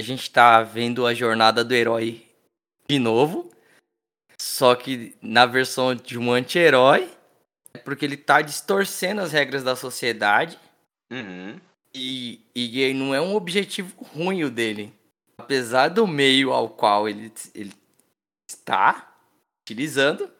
A 0.00 0.02
gente 0.02 0.30
tá 0.30 0.62
vendo 0.62 1.06
a 1.06 1.12
jornada 1.12 1.62
do 1.62 1.74
herói 1.74 2.26
de 2.88 2.98
novo, 2.98 3.50
só 4.40 4.74
que 4.74 5.14
na 5.20 5.44
versão 5.44 5.94
de 5.94 6.18
um 6.18 6.32
anti-herói, 6.32 7.06
é 7.74 7.78
porque 7.78 8.06
ele 8.06 8.16
tá 8.16 8.40
distorcendo 8.40 9.20
as 9.20 9.30
regras 9.30 9.62
da 9.62 9.76
sociedade 9.76 10.58
uhum. 11.12 11.60
e, 11.94 12.40
e 12.54 12.94
não 12.94 13.14
é 13.14 13.20
um 13.20 13.34
objetivo 13.34 13.94
ruim 14.02 14.42
o 14.42 14.50
dele. 14.50 14.90
Apesar 15.36 15.88
do 15.88 16.06
meio 16.06 16.50
ao 16.50 16.70
qual 16.70 17.06
ele, 17.06 17.30
ele 17.54 17.74
está 18.50 19.14
utilizando, 19.62 20.32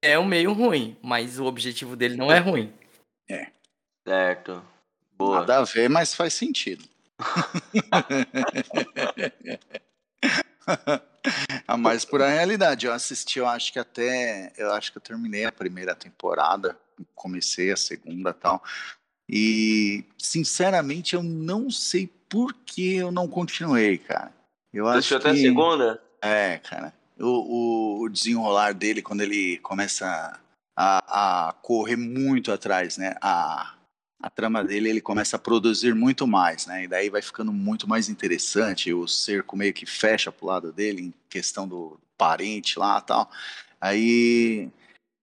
é 0.00 0.16
um 0.20 0.24
meio 0.24 0.52
ruim, 0.52 0.96
mas 1.02 1.40
o 1.40 1.46
objetivo 1.46 1.96
dele 1.96 2.14
não 2.14 2.30
é 2.30 2.38
ruim. 2.38 2.72
Certo. 4.06 4.64
Boa. 5.10 5.40
Nada 5.40 5.58
a 5.58 5.64
ver, 5.64 5.90
mas 5.90 6.14
faz 6.14 6.32
sentido. 6.32 6.84
a 11.66 11.76
mais 11.76 12.04
pura 12.04 12.28
realidade. 12.28 12.86
Eu 12.86 12.92
assisti, 12.92 13.38
eu 13.38 13.46
acho 13.46 13.72
que 13.72 13.78
até. 13.78 14.52
Eu 14.56 14.72
acho 14.72 14.92
que 14.92 14.98
eu 14.98 15.02
terminei 15.02 15.44
a 15.44 15.52
primeira 15.52 15.94
temporada, 15.94 16.76
comecei 17.14 17.70
a 17.70 17.76
segunda 17.76 18.30
e 18.30 18.34
tal. 18.34 18.62
E, 19.28 20.04
sinceramente, 20.18 21.14
eu 21.14 21.22
não 21.22 21.70
sei 21.70 22.08
por 22.28 22.52
que 22.52 22.96
eu 22.96 23.12
não 23.12 23.28
continuei, 23.28 23.98
cara. 23.98 24.32
Eu 24.72 24.88
acho 24.88 25.08
que... 25.08 25.14
até 25.14 25.30
a 25.30 25.36
segunda? 25.36 26.02
É, 26.20 26.58
cara. 26.58 26.92
O, 27.18 27.26
o, 27.26 28.04
o 28.04 28.08
desenrolar 28.08 28.72
dele, 28.72 29.02
quando 29.02 29.20
ele 29.20 29.58
começa 29.58 30.40
a, 30.76 31.48
a 31.48 31.52
correr 31.52 31.96
muito 31.96 32.50
atrás, 32.50 32.96
né? 32.96 33.14
A, 33.20 33.74
a 34.22 34.28
trama 34.28 34.62
dele, 34.62 34.90
ele 34.90 35.00
começa 35.00 35.36
a 35.36 35.38
produzir 35.38 35.94
muito 35.94 36.26
mais, 36.26 36.66
né? 36.66 36.84
E 36.84 36.88
daí 36.88 37.08
vai 37.08 37.22
ficando 37.22 37.52
muito 37.52 37.88
mais 37.88 38.08
interessante. 38.08 38.92
O 38.92 39.08
cerco 39.08 39.56
meio 39.56 39.72
que 39.72 39.86
fecha 39.86 40.30
pro 40.30 40.46
lado 40.46 40.72
dele, 40.72 41.02
em 41.02 41.14
questão 41.28 41.66
do 41.66 41.98
parente 42.18 42.78
lá 42.78 43.00
tal. 43.00 43.30
Aí 43.80 44.68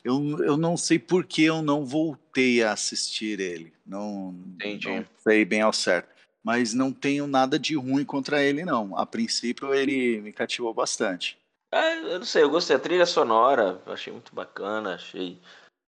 eu, 0.03 0.43
eu 0.43 0.57
não 0.57 0.75
sei 0.75 0.97
por 0.97 1.25
que 1.25 1.43
eu 1.43 1.61
não 1.61 1.85
voltei 1.85 2.63
a 2.63 2.71
assistir 2.71 3.39
ele. 3.39 3.71
Não, 3.85 4.33
Entendi. 4.55 4.87
não 4.87 5.05
sei 5.19 5.45
bem 5.45 5.61
ao 5.61 5.73
certo. 5.73 6.09
Mas 6.43 6.73
não 6.73 6.91
tenho 6.91 7.27
nada 7.27 7.59
de 7.59 7.75
ruim 7.75 8.05
contra 8.05 8.41
ele, 8.41 8.63
não. 8.65 8.97
A 8.97 9.05
princípio, 9.05 9.73
ele 9.73 10.21
me 10.21 10.31
cativou 10.31 10.73
bastante. 10.73 11.37
Ah, 11.71 11.93
eu 11.95 12.19
não 12.19 12.25
sei, 12.25 12.41
eu 12.43 12.49
gostei 12.49 12.77
da 12.77 12.81
trilha 12.81 13.05
sonora, 13.05 13.81
achei 13.85 14.13
muito 14.13 14.33
bacana, 14.33 14.95
achei 14.95 15.37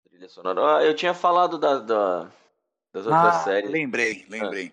a 0.05 0.09
trilha 0.09 0.29
sonora. 0.29 0.77
Ah, 0.77 0.83
eu 0.85 0.95
tinha 0.95 1.13
falado 1.15 1.57
da, 1.57 1.79
da- 1.79 2.31
das 2.93 3.05
outras 3.07 3.43
séries. 3.43 3.69
lembrei, 3.71 4.25
lembrei. 4.29 4.71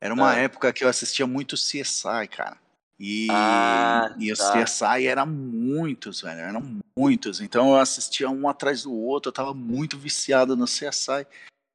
Era 0.00 0.12
uma 0.14 0.32
Ah. 0.32 0.36
época 0.36 0.72
que 0.72 0.84
eu 0.84 0.88
assistia 0.88 1.26
muito 1.26 1.56
CSI, 1.56 2.28
cara. 2.28 2.58
E, 2.98 3.26
Ah, 3.30 4.14
e 4.18 4.32
o 4.32 4.36
tá. 4.36 4.52
CSI 4.52 5.06
era 5.06 5.24
muitos, 5.26 6.20
velho. 6.20 6.38
Eram 6.40 6.80
muitos. 6.96 7.40
Então 7.40 7.70
eu 7.70 7.76
assistia 7.76 8.28
um 8.28 8.48
atrás 8.48 8.82
do 8.82 8.92
outro. 8.92 9.28
Eu 9.30 9.32
tava 9.32 9.54
muito 9.54 9.96
viciado 9.98 10.56
no 10.56 10.66
CSI. 10.66 11.26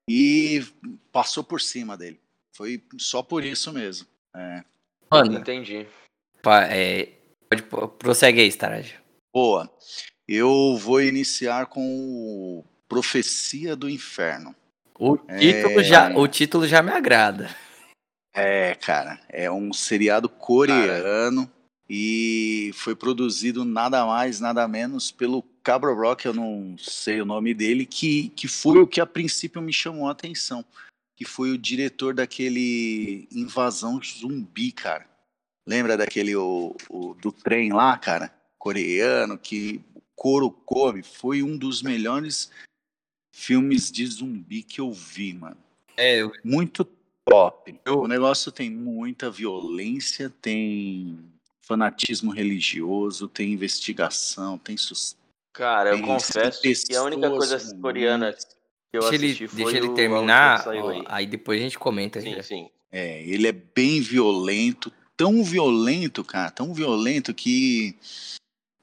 E 0.09 0.65
passou 1.11 1.43
por 1.43 1.59
cima 1.59 1.97
dele. 1.97 2.19
Foi 2.55 2.81
só 2.97 3.21
por 3.21 3.43
isso 3.43 3.73
mesmo. 3.73 4.07
É. 4.35 4.63
Mano, 5.11 5.37
Entendi. 5.39 5.85
pa- 6.41 6.65
é, 6.65 7.11
pode, 7.49 7.63
prossegue 7.97 8.39
aí, 8.41 8.47
Starage. 8.47 8.95
Boa. 9.33 9.69
Eu 10.27 10.77
vou 10.77 11.01
iniciar 11.01 11.65
com 11.67 11.81
o 11.81 12.63
Profecia 12.87 13.75
do 13.75 13.89
Inferno. 13.89 14.55
O 14.99 15.17
É. 15.27 15.37
título, 15.37 15.83
já, 15.83 16.15
o 16.17 16.27
título 16.27 16.67
já 16.67 16.81
me 16.81 16.91
agrada. 16.91 17.49
É, 18.33 18.75
cara, 18.75 19.19
é 19.29 19.49
um 19.51 19.73
seriado 19.73 20.29
coreano 20.29 21.49
e 21.89 22.71
foi 22.75 22.95
produzido 22.95 23.63
nada 23.65 24.05
mais, 24.05 24.39
nada 24.39 24.67
menos 24.67 25.11
pelo 25.11 25.41
Cabra 25.63 25.93
Rock, 25.93 26.25
eu 26.25 26.33
não 26.33 26.75
sei 26.77 27.21
o 27.21 27.25
nome 27.25 27.53
dele, 27.53 27.85
que, 27.85 28.29
que 28.29 28.47
foi 28.47 28.79
o 28.79 28.87
que 28.87 29.01
a 29.01 29.05
princípio 29.05 29.61
me 29.61 29.73
chamou 29.73 30.07
a 30.07 30.11
atenção, 30.11 30.63
que 31.15 31.25
foi 31.25 31.51
o 31.51 31.57
diretor 31.57 32.13
daquele 32.13 33.27
Invasão 33.31 33.99
Zumbi, 34.03 34.71
cara. 34.71 35.07
Lembra 35.67 35.97
daquele 35.97 36.35
o, 36.35 36.75
o- 36.89 37.13
do 37.15 37.31
trem 37.31 37.73
lá, 37.73 37.97
cara, 37.97 38.31
coreano, 38.57 39.37
que 39.37 39.81
o 39.95 40.01
couro 40.15 40.49
come? 40.51 41.03
Foi 41.03 41.41
um 41.43 41.57
dos 41.57 41.81
melhores 41.81 42.51
filmes 43.37 43.91
de 43.91 44.03
zumbi 44.07 44.63
que 44.63 44.81
eu 44.81 44.91
vi, 44.91 45.31
mano 45.33 45.57
É, 45.95 46.21
eu- 46.21 46.31
muito 46.43 46.83
top. 47.23 47.79
Eu- 47.85 47.99
O 47.99 48.07
negócio 48.07 48.51
tem 48.51 48.69
muita 48.69 49.29
violência, 49.29 50.29
tem 50.41 51.19
fanatismo 51.61 52.31
religioso, 52.31 53.27
tem 53.27 53.53
investigação, 53.53 54.57
tem 54.57 54.75
suspense. 54.75 55.17
Cara, 55.53 55.89
eu 55.91 55.97
Tem 55.97 56.05
confesso 56.05 56.61
que 56.61 56.95
a 56.95 57.03
única 57.03 57.29
coisa 57.29 57.75
coreana 57.79 58.33
que 58.33 58.47
eu 58.93 59.01
deixa 59.01 59.15
ele, 59.15 59.25
assisti 59.27 59.47
foi 59.47 59.63
deixa 59.63 59.77
ele 59.77 59.87
o 59.87 59.93
terminar, 59.93 60.67
aí. 60.67 61.03
aí 61.07 61.25
depois 61.27 61.59
a 61.59 61.63
gente 61.63 61.77
comenta. 61.77 62.21
Sim, 62.21 62.35
já. 62.35 62.43
sim. 62.43 62.69
É, 62.91 63.21
ele 63.23 63.47
é 63.47 63.51
bem 63.51 63.99
violento, 64.01 64.91
tão 65.15 65.43
violento, 65.43 66.23
cara, 66.23 66.49
tão 66.51 66.73
violento 66.73 67.33
que 67.33 67.97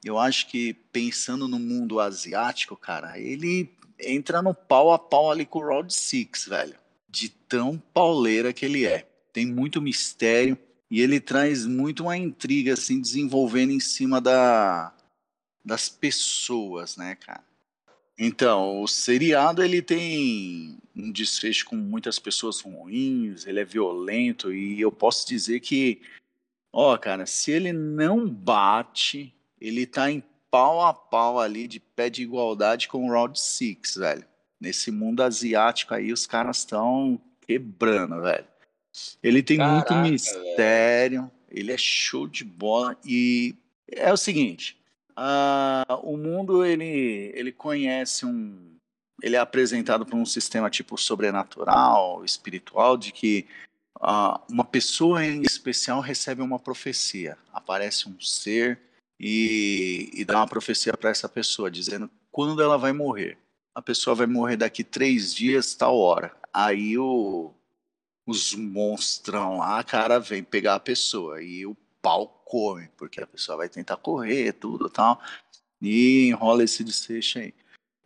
eu 0.03 0.19
acho 0.19 0.47
que 0.47 0.73
pensando 0.91 1.47
no 1.47 1.57
mundo 1.57 1.99
asiático, 1.99 2.77
cara, 2.77 3.17
ele 3.19 3.74
entra 3.99 4.41
no 4.41 4.53
pau 4.53 4.91
a 4.91 4.99
pau 4.99 5.31
ali 5.31 5.45
com 5.45 5.59
o 5.59 5.67
Round 5.67 5.93
Six, 5.93 6.47
velho. 6.47 6.75
De 7.09 7.29
tão 7.29 7.77
pauleira 7.93 8.53
que 8.53 8.65
ele 8.65 8.85
é. 8.85 9.07
Tem 9.31 9.45
muito 9.45 9.81
mistério 9.81 10.57
e 10.89 11.01
ele 11.01 11.19
traz 11.19 11.65
muito 11.65 12.03
uma 12.03 12.17
intriga, 12.17 12.73
assim, 12.73 13.01
desenvolvendo 13.01 13.71
em 13.71 13.79
cima 13.79 14.21
da, 14.21 14.93
das 15.63 15.89
pessoas, 15.89 16.95
né, 16.95 17.15
cara? 17.15 17.43
Então, 18.17 18.81
o 18.81 18.87
seriado 18.87 19.61
ele 19.61 19.81
tem 19.81 20.77
um 20.95 21.11
desfecho 21.11 21.65
com 21.65 21.75
muitas 21.75 22.17
pessoas 22.17 22.61
ruins, 22.61 23.45
ele 23.45 23.59
é 23.59 23.65
violento 23.65 24.53
e 24.53 24.79
eu 24.79 24.89
posso 24.89 25.27
dizer 25.27 25.59
que, 25.59 26.01
ó, 26.71 26.97
cara, 26.97 27.25
se 27.25 27.51
ele 27.51 27.73
não 27.73 28.29
bate, 28.29 29.33
ele 29.59 29.85
tá 29.85 30.09
em 30.09 30.23
pau 30.55 30.81
a 30.81 30.93
pau 30.93 31.37
ali 31.37 31.67
de 31.67 31.81
pé 31.81 32.09
de 32.09 32.23
igualdade 32.23 32.87
com 32.87 33.05
o 33.05 33.11
Round 33.11 33.37
Six, 33.37 33.95
velho. 33.95 34.23
Nesse 34.57 34.89
mundo 34.89 35.21
asiático 35.21 35.93
aí 35.93 36.13
os 36.13 36.25
caras 36.25 36.59
estão 36.59 37.19
quebrando, 37.41 38.21
velho. 38.21 38.45
Ele 39.21 39.43
tem 39.43 39.57
muito 39.57 39.87
Caraca, 39.87 40.09
mistério, 40.09 41.29
ele 41.51 41.73
é 41.73 41.77
show 41.77 42.25
de 42.25 42.45
bola 42.45 42.97
e 43.03 43.53
é 43.85 44.13
o 44.13 44.15
seguinte, 44.15 44.77
ah, 45.13 45.99
o 46.01 46.15
mundo 46.15 46.65
ele, 46.65 47.33
ele 47.35 47.51
conhece 47.51 48.25
um. 48.25 48.77
Ele 49.21 49.35
é 49.35 49.39
apresentado 49.39 50.05
por 50.05 50.15
um 50.15 50.25
sistema 50.25 50.69
tipo 50.69 50.97
sobrenatural, 50.97 52.23
espiritual, 52.23 52.95
de 52.95 53.11
que 53.11 53.45
ah, 53.99 54.39
uma 54.49 54.63
pessoa 54.63 55.25
em 55.25 55.41
especial 55.41 55.99
recebe 55.99 56.41
uma 56.41 56.59
profecia. 56.59 57.37
Aparece 57.51 58.07
um 58.07 58.17
ser 58.21 58.79
e, 59.19 60.09
e 60.13 60.25
dá 60.25 60.37
uma 60.37 60.47
profecia 60.47 60.93
para 60.95 61.09
essa 61.09 61.27
pessoa, 61.29 61.71
dizendo 61.71 62.09
quando 62.31 62.61
ela 62.61 62.77
vai 62.77 62.91
morrer. 62.93 63.37
A 63.73 63.81
pessoa 63.81 64.15
vai 64.15 64.27
morrer 64.27 64.57
daqui 64.57 64.83
três 64.83 65.33
dias, 65.33 65.73
tal 65.75 65.97
hora. 65.97 66.35
Aí 66.53 66.97
o, 66.97 67.53
os 68.25 68.53
monstrão 68.55 69.57
lá, 69.59 69.83
cara, 69.83 70.19
vem 70.19 70.43
pegar 70.43 70.75
a 70.75 70.79
pessoa 70.79 71.41
e 71.41 71.65
o 71.65 71.75
pau 72.01 72.27
come, 72.45 72.87
porque 72.97 73.21
a 73.21 73.27
pessoa 73.27 73.57
vai 73.57 73.67
tentar 73.69 73.97
correr, 73.97 74.53
tudo 74.53 74.89
tal, 74.89 75.21
e 75.81 76.27
enrola 76.27 76.63
esse 76.63 76.83
desfecho 76.83 77.39
aí. 77.39 77.53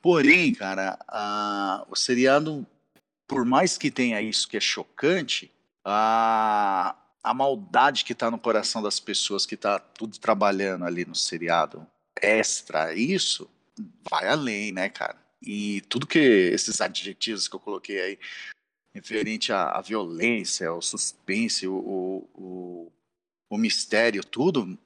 Porém, 0.02 0.54
cara, 0.54 0.98
a- 1.08 1.86
o 1.90 1.96
seriado, 1.96 2.66
por 3.28 3.46
mais 3.46 3.78
que 3.78 3.92
tenha 3.92 4.22
isso 4.22 4.48
que 4.48 4.58
é 4.58 4.62
chocante, 4.62 5.52
a, 5.84 6.96
a 7.24 7.34
maldade 7.34 8.06
que 8.06 8.16
tá 8.16 8.32
no 8.32 8.40
coração 8.40 8.82
das 8.82 9.00
pessoas 9.00 9.46
que 9.46 9.58
tá 9.58 9.80
tudo 9.80 10.18
trabalhando 10.20 10.86
ali 10.86 11.06
no 11.06 11.16
seriado 11.16 11.86
extra 12.22 12.94
isso, 12.94 13.50
vai 14.10 14.28
além, 14.28 14.72
né, 14.72 14.90
cara? 14.90 15.18
E 15.42 15.82
tudo 15.82 16.08
que 16.08 16.20
esses 16.20 16.82
adjetivos 16.82 17.48
que 17.48 17.56
eu 17.56 17.60
coloquei 17.60 18.02
aí, 18.02 18.20
referente 18.94 19.54
à, 19.54 19.72
à 19.72 19.82
violência, 19.82 20.68
ao 20.68 20.82
suspense, 20.82 21.68
o, 21.68 21.76
o, 21.76 22.30
o, 22.34 22.92
o 23.50 23.58
mistério, 23.58 24.24
tudo 24.24 24.78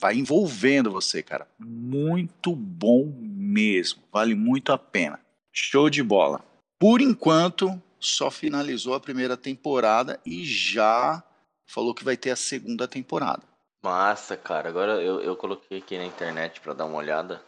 vai 0.00 0.16
envolvendo 0.16 0.90
você, 0.90 1.22
cara. 1.22 1.48
Muito 1.58 2.54
bom 2.54 3.10
mesmo. 3.18 4.02
Vale 4.12 4.34
muito 4.34 4.72
a 4.72 4.78
pena. 4.78 5.18
Show 5.50 5.88
de 5.88 6.02
bola. 6.02 6.44
Por 6.78 7.00
enquanto, 7.00 7.80
só 7.98 8.30
finalizou 8.30 8.92
a 8.92 9.00
primeira 9.00 9.36
temporada 9.36 10.20
e 10.26 10.44
já 10.44 11.24
falou 11.66 11.94
que 11.94 12.04
vai 12.04 12.16
ter 12.16 12.30
a 12.30 12.36
segunda 12.36 12.86
temporada. 12.86 13.42
Massa, 13.82 14.36
cara. 14.36 14.68
Agora 14.68 15.02
eu, 15.02 15.20
eu 15.20 15.36
coloquei 15.36 15.78
aqui 15.78 15.98
na 15.98 16.04
internet 16.04 16.60
pra 16.60 16.72
dar 16.72 16.86
uma 16.86 16.96
olhada. 16.96 17.44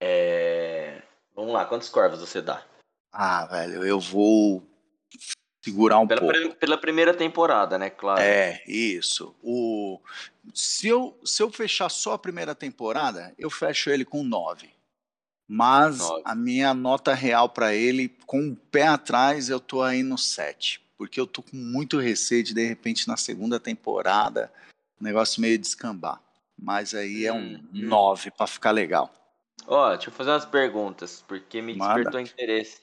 É... 0.00 1.02
Vamos 1.34 1.52
lá, 1.52 1.64
quantos 1.64 1.88
corvos 1.88 2.20
você 2.20 2.40
dá? 2.40 2.64
Ah, 3.12 3.44
velho, 3.46 3.84
eu 3.84 4.00
vou 4.00 4.62
segurar 5.64 5.98
um 5.98 6.06
Pela, 6.06 6.20
pouco. 6.20 6.56
pela 6.56 6.76
primeira 6.78 7.14
temporada, 7.14 7.78
né? 7.78 7.90
Claro. 7.90 8.20
É, 8.20 8.62
isso. 8.66 9.34
O... 9.42 10.00
Se, 10.52 10.88
eu, 10.88 11.18
se 11.24 11.42
eu 11.42 11.50
fechar 11.50 11.88
só 11.88 12.12
a 12.12 12.18
primeira 12.18 12.54
temporada, 12.54 13.34
eu 13.38 13.48
fecho 13.48 13.88
ele 13.90 14.04
com 14.04 14.22
9. 14.22 14.70
Mas 15.48 15.98
Nove. 15.98 16.22
a 16.24 16.34
minha 16.34 16.74
nota 16.74 17.14
real 17.14 17.48
para 17.48 17.74
ele, 17.74 18.08
com 18.26 18.48
o 18.48 18.56
pé 18.56 18.86
atrás, 18.86 19.48
eu 19.48 19.60
tô 19.60 19.82
aí 19.82 20.02
no 20.02 20.18
7. 20.18 20.83
Porque 20.96 21.20
eu 21.20 21.26
tô 21.26 21.42
com 21.42 21.56
muito 21.56 21.98
receio 21.98 22.42
de, 22.42 22.54
de 22.54 22.66
repente, 22.66 23.08
na 23.08 23.16
segunda 23.16 23.58
temporada, 23.58 24.52
o 25.00 25.04
negócio 25.04 25.40
meio 25.40 25.58
descambar. 25.58 26.20
Mas 26.56 26.94
aí 26.94 27.26
é 27.26 27.32
um 27.32 27.56
Hum, 27.56 27.68
hum. 27.74 27.88
9 27.88 28.30
para 28.30 28.46
ficar 28.46 28.70
legal. 28.70 29.12
Ó, 29.66 29.90
deixa 29.94 30.08
eu 30.08 30.12
fazer 30.12 30.30
umas 30.30 30.44
perguntas, 30.44 31.24
porque 31.26 31.60
me 31.60 31.74
Manda. 31.74 31.94
despertou 31.94 32.20
interesse. 32.20 32.80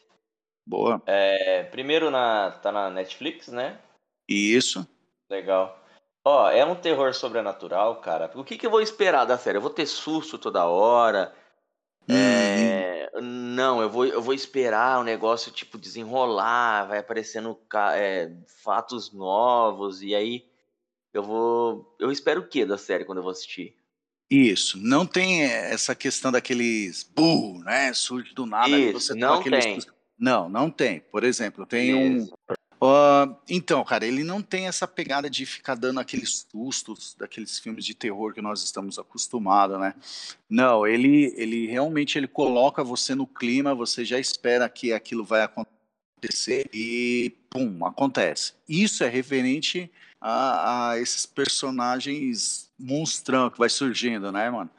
Boa. 0.66 1.02
É, 1.06 1.64
primeiro 1.64 2.10
na, 2.12 2.52
tá 2.52 2.72
na 2.72 2.90
Netflix, 2.90 3.48
né? 3.48 3.80
Isso. 4.28 4.88
Legal. 5.30 5.78
Ó, 6.24 6.50
é 6.50 6.64
um 6.64 6.76
terror 6.76 7.14
sobrenatural, 7.14 8.00
cara. 8.00 8.30
O 8.36 8.44
que, 8.44 8.58
que 8.58 8.66
eu 8.66 8.72
vou 8.72 8.82
esperar 8.82 9.26
da 9.26 9.38
série? 9.38 9.58
Eu 9.58 9.62
vou 9.62 9.72
ter 9.72 9.88
susto 9.88 10.38
toda 10.38 10.66
hora? 10.66 11.34
Hum, 12.10 12.14
É, 12.16 13.10
não, 13.22 13.82
eu 13.82 13.90
vou, 13.90 14.06
eu 14.06 14.22
vou 14.22 14.34
esperar 14.34 15.00
o 15.00 15.04
negócio, 15.04 15.52
tipo, 15.52 15.78
desenrolar, 15.78 16.88
vai 16.88 17.00
aparecendo 17.00 17.58
é, 17.96 18.32
fatos 18.64 19.12
novos, 19.14 20.02
e 20.02 20.14
aí 20.16 20.46
eu 21.14 21.24
vou. 21.24 21.96
Eu 22.00 22.12
espero 22.12 22.42
o 22.42 22.48
que 22.48 22.66
da 22.66 22.78
série 22.78 23.06
quando 23.06 23.20
eu 23.20 23.24
vou 23.24 23.32
assistir? 23.32 23.76
Isso, 24.30 24.78
não 24.78 25.06
tem 25.06 25.44
eh, 25.44 25.74
essa 25.74 25.94
questão 25.94 26.32
daqueles 26.32 27.04
burro, 27.04 27.60
né? 27.66 27.92
Surge 27.94 28.34
do 28.34 28.46
nada 28.46 28.70
e 28.70 28.90
Isso, 28.90 28.94
você 28.94 29.14
não 29.14 29.28
toma 29.28 29.40
aqueles 29.42 29.66
tem. 29.66 29.76
sus- 29.76 29.94
Não, 30.18 30.48
não 30.50 30.72
tem. 30.72 31.02
Por 31.02 31.24
exemplo, 31.26 31.66
tem 31.66 31.94
um. 31.94 32.26
Ah, 32.82 33.38
então, 33.48 33.84
cara, 33.84 34.08
ele 34.08 34.24
não 34.24 34.42
tem 34.42 34.68
essa 34.68 34.88
pegada 34.88 35.30
de 35.30 35.46
ficar 35.46 35.76
dando 35.76 36.00
aqueles 36.00 36.48
sustos 36.52 37.16
daqueles 37.18 37.60
filmes 37.60 37.86
de 37.86 37.94
terror 37.94 38.34
que 38.34 38.42
nós 38.42 38.64
estamos 38.64 38.98
acostumados, 38.98 39.80
né? 39.80 39.94
Não, 40.50 40.88
ele, 40.88 41.32
ele 41.38 41.68
realmente 41.68 42.18
ele 42.18 42.28
coloca 42.28 42.84
você 42.84 43.14
no 43.14 43.28
clima, 43.28 43.76
você 43.76 44.04
já 44.04 44.18
espera 44.20 44.68
que 44.68 44.92
aquilo 44.92 45.24
vai 45.24 45.44
acontecer 45.44 46.68
e 46.74 47.36
pum, 47.52 47.86
acontece. 47.86 48.54
Isso 48.68 49.04
é 49.04 49.08
referente 49.08 49.92
a, 50.20 50.92
a 50.92 51.00
esses 51.00 51.26
personagens 51.26 52.72
monstrão 52.80 53.50
que 53.52 53.60
vai 53.60 53.70
surgindo, 53.70 54.32
né, 54.32 54.50
mano? 54.50 54.72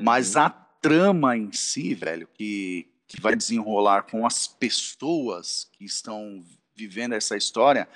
Mas 0.00 0.36
Uhum. 0.36 0.42
a 0.42 0.50
trama 0.50 1.36
em 1.36 1.50
si, 1.50 1.94
velho, 1.94 2.28
que, 2.32 2.86
que 3.08 3.20
vai 3.20 3.34
desenrolar 3.34 4.02
com 4.02 4.24
as 4.24 4.46
pessoas 4.46 5.68
que 5.72 5.84
estão 5.84 6.44
vivendo 6.76 7.12
essa 7.14 7.36
história, 7.36 7.88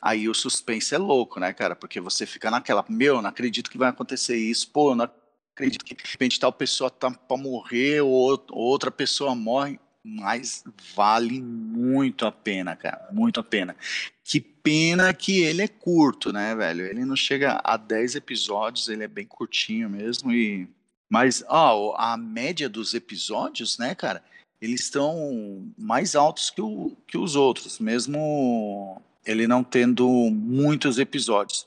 aí 0.00 0.28
o 0.28 0.34
suspense 0.34 0.94
é 0.94 0.98
louco, 0.98 1.38
né, 1.38 1.52
cara? 1.52 1.76
Porque 1.76 2.00
você 2.00 2.26
fica 2.26 2.50
naquela, 2.50 2.84
meu, 2.88 3.20
não 3.22 3.30
acredito 3.30 3.70
que 3.70 3.78
vai 3.78 3.90
acontecer 3.90 4.36
isso, 4.36 4.70
pô, 4.70 4.94
não 4.94 5.08
acredito 5.54 5.84
que 5.84 5.94
de 5.94 6.02
repente 6.10 6.40
tal 6.40 6.52
pessoa 6.52 6.90
tá 6.90 7.10
pra 7.10 7.36
morrer 7.36 8.00
ou 8.00 8.30
out- 8.30 8.46
outra 8.50 8.90
pessoa 8.90 9.34
morre, 9.34 9.78
mas 10.04 10.64
vale 10.96 11.40
muito 11.40 12.26
a 12.26 12.32
pena, 12.32 12.74
cara, 12.74 13.08
muito 13.12 13.38
a 13.38 13.44
pena. 13.44 13.76
Que 14.24 14.40
pena 14.40 15.12
que 15.14 15.42
ele 15.42 15.62
é 15.62 15.68
curto, 15.68 16.32
né, 16.32 16.54
velho? 16.54 16.86
Ele 16.86 17.04
não 17.04 17.14
chega 17.14 17.60
a 17.62 17.76
10 17.76 18.16
episódios, 18.16 18.88
ele 18.88 19.04
é 19.04 19.08
bem 19.08 19.26
curtinho 19.26 19.88
mesmo 19.88 20.32
e 20.32 20.68
mas 21.08 21.44
ó, 21.46 21.94
a 21.98 22.16
média 22.16 22.70
dos 22.70 22.94
episódios, 22.94 23.76
né, 23.76 23.94
cara, 23.94 24.24
eles 24.62 24.82
estão 24.82 25.68
mais 25.76 26.14
altos 26.14 26.48
que, 26.48 26.62
o, 26.62 26.96
que 27.06 27.18
os 27.18 27.34
outros, 27.34 27.80
mesmo 27.80 29.02
ele 29.26 29.46
não 29.48 29.64
tendo 29.64 30.08
muitos 30.30 30.98
episódios. 31.00 31.66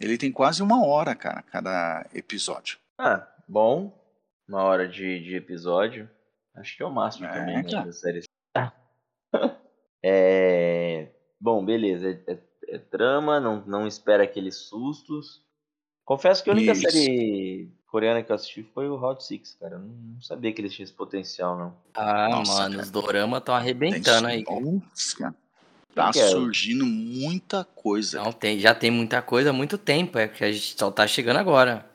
Ele 0.00 0.18
tem 0.18 0.32
quase 0.32 0.60
uma 0.62 0.84
hora, 0.84 1.14
cara, 1.14 1.40
cada 1.42 2.04
episódio. 2.12 2.78
Ah, 2.98 3.26
bom. 3.46 3.96
Uma 4.48 4.64
hora 4.64 4.88
de, 4.88 5.20
de 5.20 5.36
episódio. 5.36 6.10
Acho 6.56 6.76
que 6.76 6.82
é 6.82 6.86
o 6.86 6.90
máximo 6.90 7.26
É, 7.26 7.32
também, 7.32 7.56
né, 7.58 7.62
cara. 7.70 7.86
das 7.86 8.00
séries. 8.00 8.24
É... 10.04 11.08
Bom, 11.40 11.64
beleza. 11.64 12.08
É, 12.26 12.32
é- 12.32 12.52
é 12.74 12.78
trama, 12.78 13.38
não, 13.38 13.64
não 13.66 13.86
espera 13.86 14.24
aqueles 14.24 14.56
sustos. 14.56 15.44
Confesso 16.04 16.42
que 16.42 16.50
a 16.50 16.54
única 16.54 16.72
Isso. 16.72 16.82
série 16.82 17.70
coreana 17.92 18.22
que 18.22 18.32
eu 18.32 18.36
assisti 18.36 18.62
foi 18.62 18.88
o 18.88 18.94
Hot 18.94 19.22
Six, 19.22 19.54
cara. 19.60 19.74
Eu 19.74 19.80
não, 19.80 20.20
sabia 20.22 20.50
que 20.50 20.62
eles 20.62 20.72
tinham 20.72 20.84
esse 20.84 20.94
potencial, 20.94 21.58
não. 21.58 21.76
Ah, 21.92 22.30
Nossa, 22.30 22.54
mano, 22.54 22.70
cara. 22.70 22.82
os 22.82 22.90
dorama 22.90 23.36
estão 23.36 23.54
Tem 23.54 23.60
arrebentando 23.60 24.26
aí. 24.28 24.44
Nossa, 24.48 25.18
cara. 25.18 25.34
Tá 25.94 26.10
que 26.10 26.18
é? 26.18 26.28
surgindo 26.28 26.86
muita 26.86 27.64
coisa. 27.64 28.22
Não, 28.22 28.32
tem, 28.32 28.58
já 28.58 28.74
tem 28.74 28.90
muita 28.90 29.20
coisa 29.20 29.50
há 29.50 29.52
muito 29.52 29.76
tempo, 29.76 30.18
é 30.18 30.26
que 30.26 30.42
a 30.42 30.50
gente 30.50 30.74
só 30.78 30.90
tá 30.90 31.06
chegando 31.06 31.36
agora. 31.36 31.86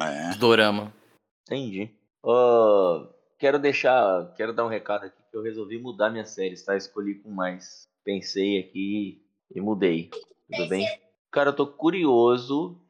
É. 0.00 0.30
Os 0.30 0.36
dorama. 0.36 0.94
Entendi. 1.42 1.90
Ó, 2.22 3.08
quero 3.36 3.58
deixar, 3.58 4.32
quero 4.36 4.52
dar 4.52 4.64
um 4.64 4.68
recado 4.68 5.06
aqui 5.06 5.16
que 5.28 5.36
eu 5.36 5.42
resolvi 5.42 5.78
mudar 5.78 6.10
minha 6.10 6.24
série, 6.24 6.54
tá? 6.62 6.76
Escolhi 6.76 7.16
com 7.16 7.28
mais. 7.28 7.88
Pensei 8.04 8.60
aqui 8.60 9.20
e 9.52 9.60
mudei. 9.60 10.10
Tudo 10.48 10.68
bem? 10.68 10.86
Cara, 11.32 11.50
eu 11.50 11.56
tô 11.56 11.66
curioso 11.66 12.80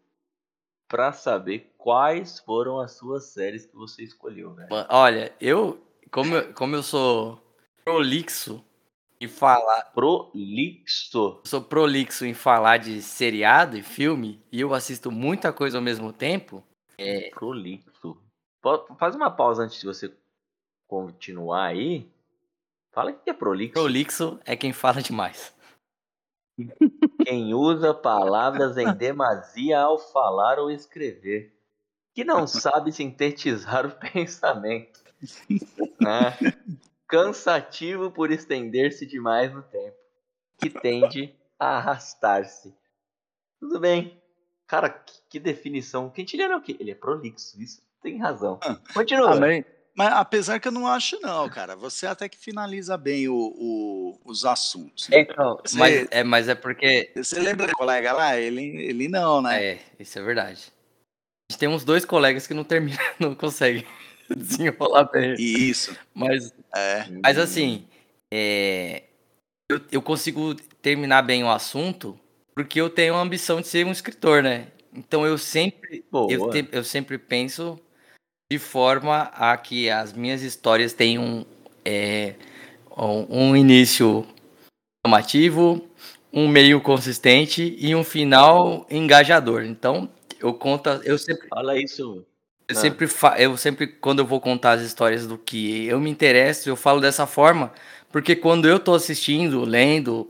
pra 0.86 1.10
saber 1.12 1.69
quais 1.80 2.38
foram 2.40 2.78
as 2.78 2.92
suas 2.92 3.24
séries 3.32 3.66
que 3.66 3.74
você 3.76 4.02
escolheu, 4.02 4.52
velho. 4.54 4.68
Olha, 4.88 5.32
eu 5.40 5.80
como, 6.10 6.34
eu, 6.34 6.52
como 6.54 6.74
eu 6.76 6.82
sou 6.82 7.40
prolixo 7.84 8.62
em 9.20 9.28
falar, 9.28 9.90
Prolixo. 9.92 11.40
eu 11.44 11.46
sou 11.46 11.60
prolixo 11.62 12.24
em 12.24 12.32
falar 12.34 12.78
de 12.78 13.02
seriado 13.02 13.76
e 13.76 13.82
filme, 13.82 14.42
e 14.50 14.60
eu 14.60 14.72
assisto 14.72 15.10
muita 15.10 15.52
coisa 15.52 15.76
ao 15.78 15.82
mesmo 15.84 16.12
tempo, 16.12 16.62
Prolixo. 17.32 18.16
Po- 18.62 18.86
Faz 18.98 19.14
uma 19.14 19.30
pausa 19.30 19.62
antes 19.64 19.78
de 19.80 19.86
você 19.86 20.12
continuar 20.86 21.66
aí. 21.66 22.06
Fala 22.92 23.10
o 23.10 23.14
que 23.14 23.30
é 23.30 23.32
prolixo. 23.32 23.72
prolixo 23.74 24.38
é 24.44 24.56
quem 24.56 24.72
fala 24.72 25.00
demais. 25.00 25.54
Quem 27.24 27.54
usa 27.54 27.94
palavras 27.94 28.76
em 28.76 28.92
demasia 28.94 29.80
ao 29.80 29.98
falar 29.98 30.58
ou 30.58 30.70
escrever. 30.70 31.54
Que 32.14 32.24
não 32.24 32.46
sabe 32.46 32.92
sintetizar 32.92 33.86
o 33.86 33.90
pensamento. 33.90 35.00
né? 36.00 36.36
Cansativo 37.06 38.10
por 38.10 38.30
estender-se 38.30 39.06
demais 39.06 39.52
no 39.52 39.62
tempo. 39.62 39.96
Que 40.58 40.70
tende 40.70 41.34
a 41.58 41.76
arrastar-se. 41.78 42.74
Tudo 43.58 43.80
bem. 43.80 44.20
Cara, 44.66 44.88
que, 44.88 45.12
que 45.28 45.40
definição. 45.40 46.08
Quintiliano 46.10 46.54
é 46.54 46.56
o 46.56 46.60
quê? 46.62 46.76
Ele 46.78 46.90
é 46.92 46.94
prolixo. 46.94 47.60
Isso 47.60 47.82
tem 48.02 48.18
razão. 48.18 48.58
Continua. 48.94 49.34
Ah, 49.34 49.64
mas, 49.96 50.12
apesar 50.12 50.60
que 50.60 50.68
eu 50.68 50.72
não 50.72 50.86
acho, 50.86 51.18
não, 51.20 51.48
cara. 51.48 51.74
Você 51.76 52.06
até 52.06 52.28
que 52.28 52.38
finaliza 52.38 52.96
bem 52.96 53.28
o- 53.28 53.34
o- 53.34 54.20
os 54.24 54.44
assuntos. 54.44 55.08
Então, 55.12 55.58
Você- 55.64 55.76
mas, 55.76 56.06
é, 56.10 56.22
mas 56.22 56.48
é 56.48 56.54
porque. 56.54 57.10
Você 57.16 57.40
lembra 57.40 57.66
do 57.66 57.72
colega 57.74 58.12
lá? 58.12 58.38
Ele, 58.38 58.62
ele 58.84 59.08
não, 59.08 59.42
né? 59.42 59.62
É, 59.72 59.80
isso 59.98 60.18
é 60.18 60.22
verdade. 60.22 60.72
A 61.50 61.52
gente 61.52 61.58
tem 61.58 61.68
uns 61.68 61.82
dois 61.84 62.04
colegas 62.04 62.46
que 62.46 62.54
não 62.54 62.62
terminam, 62.62 62.96
não 63.18 63.34
conseguem 63.34 63.84
desenrolar 64.28 65.10
bem. 65.10 65.34
Isso. 65.36 65.96
Mas, 66.14 66.54
É. 66.72 67.06
mas 67.24 67.36
assim, 67.38 67.88
é, 68.32 69.02
eu, 69.68 69.80
eu 69.90 70.00
consigo 70.00 70.54
terminar 70.80 71.22
bem 71.22 71.42
o 71.42 71.50
assunto 71.50 72.16
porque 72.54 72.80
eu 72.80 72.88
tenho 72.88 73.16
a 73.16 73.20
ambição 73.20 73.60
de 73.60 73.66
ser 73.66 73.84
um 73.84 73.90
escritor, 73.90 74.44
né? 74.44 74.68
Então 74.94 75.26
eu 75.26 75.36
sempre, 75.36 76.04
Boa. 76.08 76.32
eu, 76.32 76.50
te- 76.50 76.68
eu 76.70 76.84
sempre 76.84 77.18
penso 77.18 77.76
de 78.48 78.56
forma 78.56 79.22
a 79.34 79.56
que 79.56 79.90
as 79.90 80.12
minhas 80.12 80.42
histórias 80.42 80.92
tenham 80.92 81.44
é, 81.84 82.34
um, 82.96 83.48
um 83.48 83.56
início 83.56 84.24
chamativo, 85.04 85.84
um 86.32 86.46
meio 86.46 86.80
consistente 86.80 87.74
e 87.76 87.92
um 87.92 88.04
final 88.04 88.86
engajador. 88.88 89.64
Então 89.64 90.08
eu 90.40 90.54
conto, 90.54 90.88
eu 91.04 91.18
sempre 91.18 91.48
Fala 91.48 91.78
isso. 91.78 92.24
eu 92.68 92.76
Ah. 92.76 92.80
sempre, 92.80 93.06
fa- 93.06 93.40
eu 93.40 93.56
sempre, 93.56 93.86
quando 93.86 94.20
eu 94.20 94.26
vou 94.26 94.40
contar 94.40 94.72
as 94.72 94.82
histórias 94.82 95.26
do 95.26 95.36
que 95.38 95.86
eu 95.86 96.00
me 96.00 96.10
interesso, 96.10 96.68
eu 96.68 96.76
falo 96.76 97.00
dessa 97.00 97.26
forma, 97.26 97.72
porque 98.10 98.34
quando 98.34 98.66
eu 98.68 98.78
tô 98.80 98.94
assistindo, 98.94 99.64
lendo, 99.64 100.28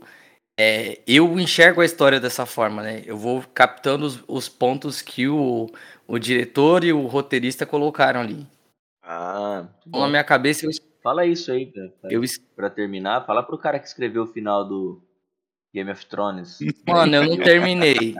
é, 0.59 0.99
eu 1.07 1.39
enxergo 1.39 1.81
a 1.81 1.85
história 1.85 2.19
dessa 2.19 2.45
forma, 2.45 2.83
né? 2.83 3.01
Eu 3.05 3.17
vou 3.17 3.43
captando 3.53 4.05
os, 4.05 4.23
os 4.27 4.49
pontos 4.49 5.01
que 5.01 5.27
o, 5.27 5.69
o 6.07 6.19
diretor 6.19 6.83
e 6.83 6.91
o 6.93 7.07
roteirista 7.07 7.65
colocaram 7.65 8.19
ali. 8.21 8.45
Ah, 9.03 9.67
Então, 9.87 10.01
na 10.01 10.07
minha 10.09 10.23
cabeça, 10.23 10.65
eu, 10.65 10.71
Fala 11.03 11.25
isso 11.25 11.51
aí, 11.51 11.65
pra- 11.65 12.11
eu 12.11 12.21
pra 12.55 12.69
terminar. 12.69 13.25
Fala 13.25 13.41
pro 13.41 13.57
cara 13.57 13.79
que 13.79 13.87
escreveu 13.87 14.23
o 14.23 14.27
final 14.27 14.63
do, 14.67 15.01
Game 15.73 15.89
of 15.89 16.05
Thrones. 16.05 16.59
Mano, 16.87 17.15
eu 17.15 17.23
não 17.27 17.37
terminei. 17.37 18.15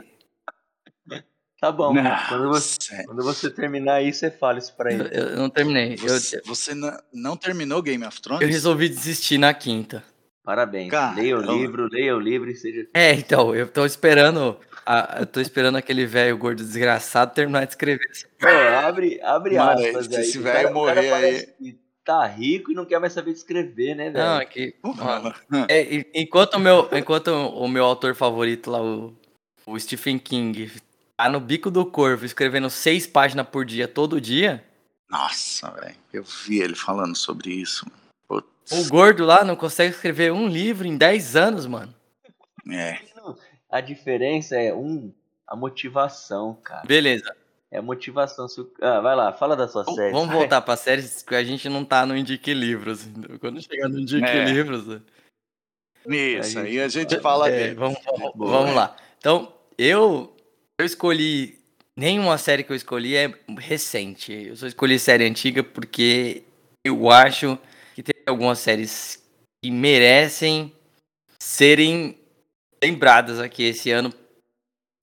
Tá 1.62 1.70
bom. 1.70 1.94
Quando 2.28 2.48
você, 2.48 3.04
quando 3.04 3.22
você 3.22 3.48
terminar 3.48 3.94
aí, 3.94 4.12
você 4.12 4.32
fala 4.32 4.58
isso 4.58 4.74
pra 4.76 4.92
Eu, 4.92 5.06
ele. 5.06 5.16
eu 5.16 5.36
não 5.36 5.48
terminei. 5.48 5.92
Eu, 5.92 6.08
Você, 6.08 6.42
você 6.44 6.74
não, 6.74 6.92
não 7.14 7.36
terminou 7.36 7.80
Game 7.80 8.04
of 8.04 8.20
Thrones? 8.20 8.42
eu 8.42 8.48
resolvi 8.48 8.88
desistir 8.88 9.38
na 9.38 9.54
quinta. 9.54 10.02
Parabéns. 10.42 10.90
Cara, 10.90 11.14
leia 11.14 11.38
o 11.38 11.40
eu- 11.44 11.56
livro, 11.56 11.88
leia 11.88 12.16
o 12.16 12.18
livro 12.18 12.50
e 12.50 12.56
seja. 12.56 12.88
É, 12.92 13.12
então, 13.12 13.54
eu 13.54 13.68
tô 13.68 13.86
esperando. 13.86 14.58
a- 14.84 15.18
eu 15.20 15.26
tô 15.26 15.40
esperando 15.40 15.76
aquele 15.76 16.04
velho 16.04 16.36
gordo 16.36 16.64
desgraçado 16.64 17.32
terminar 17.32 17.64
de 17.64 17.70
escrever. 17.70 18.08
Pô, 18.40 18.48
abre, 18.48 19.20
abre 19.22 19.54
Mano, 19.56 19.70
aspas 19.86 20.06
se 20.06 20.16
aí. 20.16 20.22
esse 20.22 20.38
velho 20.40 20.74
morrer 20.74 21.54
que 21.58 21.78
Tá 22.04 22.26
rico 22.26 22.72
e 22.72 22.74
não 22.74 22.84
quer 22.84 22.98
mais 22.98 23.12
saber 23.12 23.30
de 23.30 23.38
escrever, 23.38 23.94
né, 23.94 24.10
velho? 24.10 24.24
Não, 24.24 24.40
é 24.40 24.44
que. 24.44 24.74
mano, 24.82 25.32
é, 25.68 26.04
enquanto 26.12 26.54
o 26.54 26.58
meu, 26.58 26.88
enquanto 26.90 27.28
o 27.28 27.68
meu 27.68 27.84
autor 27.84 28.16
favorito 28.16 28.68
lá, 28.68 28.82
o, 28.82 29.14
o 29.64 29.78
Stephen 29.78 30.18
King, 30.18 30.68
tá 31.16 31.28
no 31.28 31.40
bico 31.40 31.70
do 31.70 31.84
corvo 31.86 32.24
escrevendo 32.24 32.68
seis 32.70 33.06
páginas 33.06 33.46
por 33.48 33.64
dia, 33.64 33.86
todo 33.88 34.20
dia, 34.20 34.64
Nossa, 35.08 35.70
velho. 35.72 35.96
Eu 36.12 36.24
vi 36.24 36.60
ele 36.60 36.74
falando 36.74 37.14
sobre 37.16 37.50
isso. 37.52 37.86
mano. 37.86 38.02
Putz, 38.26 38.86
o 38.86 38.88
gordo 38.90 39.24
lá 39.24 39.44
não 39.44 39.54
consegue 39.56 39.94
escrever 39.94 40.32
um 40.32 40.48
livro 40.48 40.86
em 40.86 40.96
10 40.96 41.36
anos, 41.36 41.66
mano. 41.66 41.94
É. 42.70 42.98
A 43.70 43.80
diferença 43.80 44.56
é, 44.56 44.72
um, 44.72 45.12
a 45.46 45.54
motivação, 45.56 46.54
cara. 46.62 46.82
Beleza. 46.86 47.34
É 47.70 47.78
a 47.78 47.82
motivação. 47.82 48.46
Ah, 48.82 49.00
vai 49.00 49.16
lá, 49.16 49.32
fala 49.32 49.56
da 49.56 49.66
sua 49.66 49.84
série. 49.84 50.12
Vamos 50.12 50.32
voltar 50.34 50.60
pra 50.60 50.76
séries 50.76 51.22
que 51.22 51.34
a 51.34 51.42
gente 51.42 51.68
não 51.70 51.84
tá 51.84 52.04
no 52.04 52.14
Indique 52.16 52.52
Livros. 52.52 53.08
Quando 53.40 53.62
chegar 53.62 53.88
no 53.88 53.98
Indique 53.98 54.26
É. 54.26 54.44
Livros. 54.44 55.00
Isso, 56.06 56.58
A 56.58 56.62
aí 56.62 56.80
a 56.80 56.88
gente 56.88 57.18
fala 57.20 57.48
é, 57.48 57.50
dele. 57.56 57.74
vamos, 57.74 57.98
vamos, 58.34 58.70
é. 58.72 58.74
lá. 58.74 58.96
Então, 59.18 59.52
eu, 59.78 60.34
eu 60.78 60.86
escolhi. 60.86 61.60
Nenhuma 61.96 62.38
série 62.38 62.64
que 62.64 62.72
eu 62.72 62.76
escolhi 62.76 63.16
é 63.16 63.34
recente. 63.58 64.32
Eu 64.32 64.56
só 64.56 64.66
escolhi 64.66 64.98
série 64.98 65.24
antiga 65.24 65.62
porque 65.62 66.42
eu 66.84 67.10
acho 67.10 67.58
que 67.94 68.02
tem 68.02 68.14
algumas 68.26 68.58
séries 68.58 69.22
que 69.62 69.70
merecem 69.70 70.74
serem 71.40 72.18
lembradas 72.82 73.38
aqui 73.38 73.64
esse 73.64 73.90
ano 73.90 74.12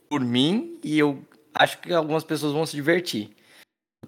por 0.09 0.21
mim 0.21 0.79
e 0.83 0.97
eu 0.97 1.23
acho 1.53 1.79
que 1.79 1.93
algumas 1.93 2.23
pessoas 2.23 2.53
vão 2.53 2.65
se 2.65 2.75
divertir. 2.75 3.35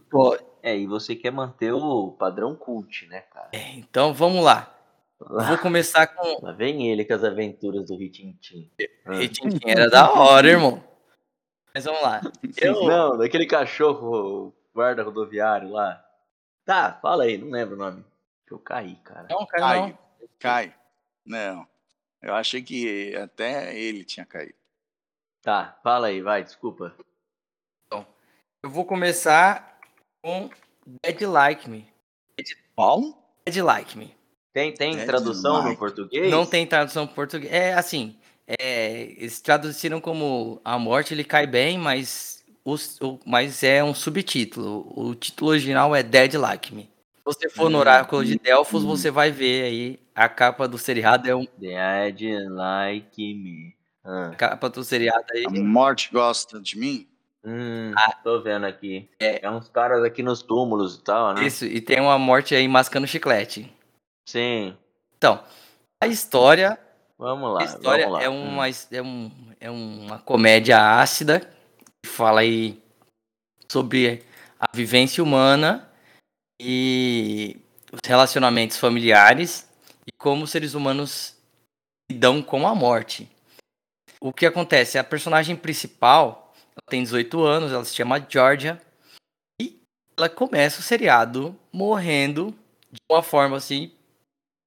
Pô, 0.09 0.37
É, 0.63 0.77
e 0.77 0.85
você 0.85 1.15
quer 1.15 1.31
manter 1.31 1.71
o 1.73 2.11
padrão 2.11 2.55
cult, 2.55 3.07
né, 3.07 3.21
cara? 3.21 3.49
então 3.77 4.13
vamos 4.13 4.43
lá. 4.43 4.75
Eu 5.19 5.45
vou 5.45 5.57
começar 5.57 6.07
com 6.07 6.43
Lá 6.43 6.51
vem 6.51 6.87
ele 6.89 7.05
com 7.05 7.13
as 7.13 7.23
aventuras 7.23 7.87
do 7.87 7.95
Ritintim. 7.95 8.71
Ah. 9.05 9.13
Ritintim, 9.15 9.59
era 9.65 9.89
da 9.89 10.11
hora, 10.11 10.49
irmão. 10.49 10.83
Mas 11.73 11.85
vamos 11.85 12.01
lá. 12.01 12.21
Eu, 12.57 12.83
Não, 12.85 13.17
daquele 13.17 13.45
cachorro 13.45 14.53
guarda 14.73 15.03
rodoviário 15.03 15.69
lá. 15.69 16.03
Tá, 16.65 16.97
fala 17.01 17.23
aí, 17.23 17.37
não 17.37 17.49
lembro 17.49 17.75
o 17.75 17.79
nome. 17.79 18.05
Que 18.45 18.53
eu 18.53 18.59
caí, 18.59 18.95
cara. 18.97 19.27
Não, 19.29 19.45
cara, 19.45 19.75
não. 19.75 19.89
Cai. 19.91 19.97
Cai. 20.39 20.75
Não. 21.25 21.67
Eu 22.21 22.35
achei 22.35 22.61
que 22.61 23.15
até 23.15 23.75
ele 23.77 24.03
tinha 24.03 24.25
caído. 24.25 24.53
Tá, 25.41 25.79
fala 25.83 26.07
aí, 26.07 26.21
vai, 26.21 26.43
desculpa. 26.43 26.95
Eu 28.63 28.69
vou 28.69 28.85
começar 28.85 29.79
com 30.21 30.47
Dead 31.03 31.21
Like 31.21 31.67
Me. 31.67 31.91
Paulo? 32.75 33.17
Dead 33.43 33.57
Like 33.57 33.97
Me. 33.97 34.15
Tem, 34.53 34.71
tem 34.71 34.95
Dead 34.95 35.07
tradução 35.07 35.57
no 35.57 35.63
Like. 35.69 35.79
português? 35.79 36.29
Não 36.31 36.45
tem 36.45 36.67
tradução 36.67 37.05
em 37.05 37.07
português. 37.07 37.51
É 37.51 37.73
assim, 37.73 38.19
é, 38.47 39.01
eles 39.17 39.39
traduziram 39.41 39.99
como 40.01 40.59
A 40.63 40.77
Morte 40.77 41.13
ele 41.13 41.23
cai 41.23 41.45
bem, 41.47 41.77
mas, 41.77 42.43
os- 42.65 42.99
o, 43.01 43.19
mas 43.25 43.63
é 43.63 43.83
um 43.83 43.93
subtítulo. 43.93 44.91
O 44.95 45.15
título 45.15 45.51
original 45.51 45.95
é 45.95 46.03
Dead 46.03 46.33
Like 46.35 46.73
Me. 46.73 46.83
Se 46.83 47.23
você 47.25 47.49
for 47.49 47.69
no 47.69 47.77
Hum, 47.77 47.81
Oráculo 47.81 48.25
de 48.25 48.37
Delfos, 48.39 48.83
você 48.83 49.11
vai 49.11 49.31
ver 49.31 49.63
aí 49.63 49.99
a 50.15 50.27
capa 50.27 50.67
do 50.67 50.77
seriado. 50.77 51.29
É 51.29 51.35
um, 51.35 51.45
Dead 51.57 52.47
like 52.49 53.33
me. 53.35 53.75
Ah. 54.03 54.29
a 54.31 54.35
capa 54.35 54.69
do 54.69 54.83
seriado 54.83 55.25
aí. 55.31 55.45
A 55.45 55.49
morte 55.51 56.09
gosta 56.11 56.59
de 56.59 56.77
mim? 56.77 57.07
Hum, 57.45 57.91
Ah. 57.95 58.11
tô 58.23 58.41
vendo 58.41 58.65
aqui. 58.65 59.07
É. 59.19 59.47
uns 59.49 59.69
caras 59.69 60.03
aqui 60.03 60.21
nos 60.23 60.41
túmulos 60.41 60.95
e 60.95 61.01
tal, 61.03 61.33
né? 61.35 61.45
Isso, 61.45 61.65
e 61.65 61.79
tem 61.79 61.99
uma 61.99 62.17
morte 62.17 62.53
aí 62.55 62.67
mascando 62.67 63.05
chiclete. 63.07 63.71
Sim. 64.27 64.75
Então, 65.17 65.43
a 65.99 66.07
história 66.07 66.79
Vamos 67.21 67.53
lá, 67.53 67.61
A 67.61 67.65
história 67.65 68.05
vamos 68.05 68.19
lá. 68.19 68.23
é 68.23 68.29
uma, 68.29 68.67
é, 68.67 69.01
um, 69.03 69.31
é 69.59 69.69
uma 69.69 70.17
comédia 70.17 70.99
ácida 70.99 71.39
que 72.03 72.09
fala 72.09 72.41
aí 72.41 72.81
sobre 73.71 74.25
a 74.59 74.65
vivência 74.75 75.23
humana 75.23 75.87
e 76.59 77.61
os 77.93 77.99
relacionamentos 78.03 78.77
familiares 78.77 79.69
e 80.07 80.11
como 80.17 80.45
os 80.45 80.49
seres 80.49 80.73
humanos 80.73 81.37
lidam 82.11 82.41
com 82.41 82.67
a 82.67 82.73
morte. 82.73 83.29
O 84.19 84.33
que 84.33 84.47
acontece? 84.47 84.97
A 84.97 85.03
personagem 85.03 85.55
principal 85.55 86.51
ela 86.71 86.89
tem 86.89 87.03
18 87.03 87.39
anos, 87.43 87.71
ela 87.71 87.85
se 87.85 87.93
chama 87.93 88.25
Georgia 88.27 88.81
e 89.61 89.79
ela 90.17 90.27
começa 90.27 90.79
o 90.79 90.83
seriado 90.83 91.55
morrendo 91.71 92.47
de 92.91 92.99
uma 93.07 93.21
forma 93.21 93.57
assim 93.57 93.91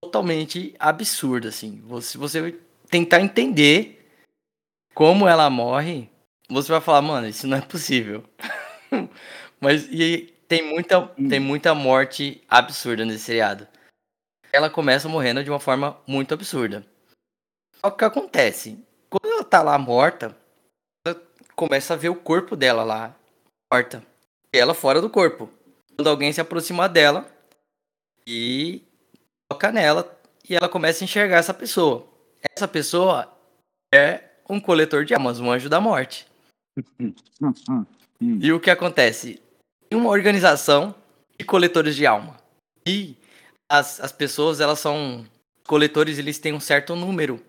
totalmente 0.05 0.75
absurda, 0.79 1.49
assim. 1.49 1.83
Se 2.03 2.19
você 2.19 2.59
tentar 2.91 3.21
entender 3.21 4.09
como 4.95 5.27
ela 5.27 5.49
morre, 5.49 6.09
você 6.49 6.71
vai 6.71 6.81
falar, 6.81 7.03
mano, 7.03 7.27
isso 7.27 7.47
não 7.47 7.57
é 7.57 7.61
possível. 7.61 8.25
Mas 9.61 9.87
e 9.91 10.35
tem 10.47 10.63
muita, 10.63 11.09
tem 11.29 11.41
muita 11.41 11.75
morte 11.75 12.43
absurda 12.49 13.05
nesse 13.05 13.25
seriado. 13.25 13.67
Ela 14.53 14.71
começa 14.71 15.09
morrendo 15.09 15.43
de 15.43 15.51
uma 15.51 15.59
forma 15.59 15.99
muito 16.07 16.33
absurda. 16.35 16.87
Só 17.81 17.91
que 17.91 18.05
acontece? 18.05 18.79
Quando 19.11 19.33
ela 19.33 19.45
tá 19.45 19.63
lá 19.63 19.77
morta, 19.79 20.37
ela 21.05 21.21
começa 21.57 21.95
a 21.95 21.97
ver 21.97 22.11
o 22.11 22.15
corpo 22.15 22.55
dela 22.55 22.85
lá 22.85 23.17
morta. 23.73 24.05
E 24.53 24.59
ela 24.59 24.75
fora 24.75 25.01
do 25.01 25.11
corpo. 25.11 25.51
Quando 25.97 26.09
alguém 26.09 26.33
se 26.33 26.41
aproxima 26.41 26.89
dela 26.89 27.27
e 28.27 28.83
toca 29.49 29.71
nela 29.73 30.21
e 30.49 30.55
ela 30.55 30.69
começa 30.69 31.03
a 31.03 31.07
enxergar 31.07 31.39
essa 31.39 31.55
pessoa. 31.55 32.07
Essa 32.55 32.69
pessoa 32.69 33.33
é 33.95 34.23
um 34.49 34.61
coletor 34.61 35.05
de 35.05 35.15
almas, 35.15 35.41
um 35.41 35.51
anjo 35.51 35.69
da 35.69 35.81
morte. 35.81 36.27
E 38.21 38.53
o 38.53 38.61
que 38.61 38.71
acontece? 38.71 39.41
Tem 39.89 39.99
uma 39.99 40.11
organização 40.11 40.95
de 41.39 41.45
coletores 41.45 41.97
de 41.97 42.07
alma. 42.07 42.37
E 42.87 43.17
as, 43.69 44.01
as 44.01 44.13
pessoas, 44.13 44.61
elas 44.61 44.79
são 44.79 45.27
coletores, 45.67 46.19
eles 46.19 46.39
têm 46.39 46.53
um 46.53 46.61
certo 46.61 46.95
número 46.95 47.41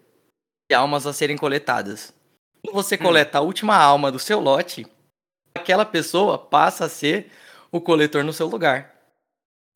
de 0.69 0.75
almas 0.75 1.05
a 1.05 1.13
serem 1.13 1.38
coletadas. 1.38 2.13
Quando 2.62 2.75
você 2.75 2.97
coleta 2.97 3.38
a 3.38 3.41
última 3.41 3.75
alma 3.75 4.12
do 4.12 4.17
seu 4.17 4.39
lote, 4.39 4.88
aquela 5.53 5.86
pessoa 5.86 6.38
passa 6.38 6.86
a 6.86 6.89
ser 6.89 7.31
o 7.71 7.81
coletor 7.81 8.23
no 8.23 8.34
seu 8.34 8.47
lugar. 8.47 8.94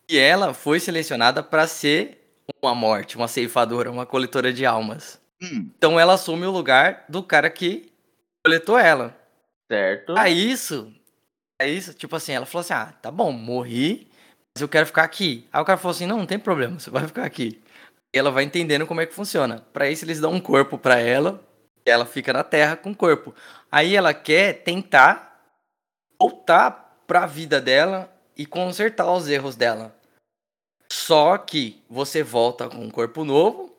E 0.10 0.18
ela 0.18 0.54
foi 0.56 0.80
selecionada 0.80 1.44
para 1.44 1.68
ser 1.68 2.18
uma 2.62 2.74
morte, 2.74 3.16
uma 3.16 3.28
ceifadora, 3.28 3.92
uma 3.92 4.06
coletora 4.06 4.52
de 4.52 4.66
almas. 4.66 5.22
Hum, 5.42 5.70
Então 5.78 6.00
ela 6.00 6.14
assume 6.16 6.46
o 6.46 6.52
lugar 6.52 7.06
do 7.08 7.22
cara 7.22 7.50
que 7.50 7.92
coletou 8.44 8.78
ela. 8.78 9.16
Certo. 9.72 10.18
A 10.18 10.28
isso, 10.30 10.92
a 11.62 11.68
isso, 11.68 11.94
tipo 11.94 12.16
assim, 12.16 12.32
ela 12.34 12.46
falou 12.48 12.62
assim: 12.62 12.74
ah, 12.74 12.92
tá 13.02 13.12
bom, 13.12 13.32
morri, 13.32 14.10
mas 14.56 14.62
eu 14.62 14.68
quero 14.68 14.88
ficar 14.88 15.04
aqui. 15.04 15.48
Aí 15.54 15.62
o 15.62 15.66
cara 15.66 15.78
falou 15.78 15.96
assim: 15.96 16.08
não, 16.08 16.18
não 16.18 16.26
tem 16.26 16.40
problema, 16.40 16.80
você 16.80 16.90
vai 16.90 17.06
ficar 17.06 17.24
aqui. 17.24 17.62
E 18.14 18.18
ela 18.18 18.32
vai 18.32 18.44
entendendo 18.44 18.88
como 18.88 19.02
é 19.02 19.06
que 19.06 19.14
funciona. 19.14 19.64
Pra 19.72 19.90
isso, 19.92 20.04
eles 20.06 20.20
dão 20.20 20.32
um 20.34 20.42
corpo 20.42 20.76
pra 20.80 21.00
ela, 21.00 21.40
e 21.86 21.90
ela 21.92 22.06
fica 22.08 22.34
na 22.34 22.44
terra 22.44 22.76
com 22.76 22.90
o 22.90 22.96
corpo. 22.96 23.36
Aí 23.72 23.96
ela 23.96 24.12
quer 24.12 24.64
tentar 24.64 25.40
voltar 26.20 27.04
pra 27.06 27.28
vida 27.28 27.62
dela 27.62 28.12
e 28.36 28.46
consertar 28.48 29.12
os 29.14 29.28
erros 29.30 29.56
dela. 29.56 29.96
Só 30.92 31.38
que 31.38 31.84
você 31.90 32.24
volta 32.24 32.68
com 32.70 32.78
um 32.84 32.90
corpo 32.90 33.24
novo, 33.24 33.74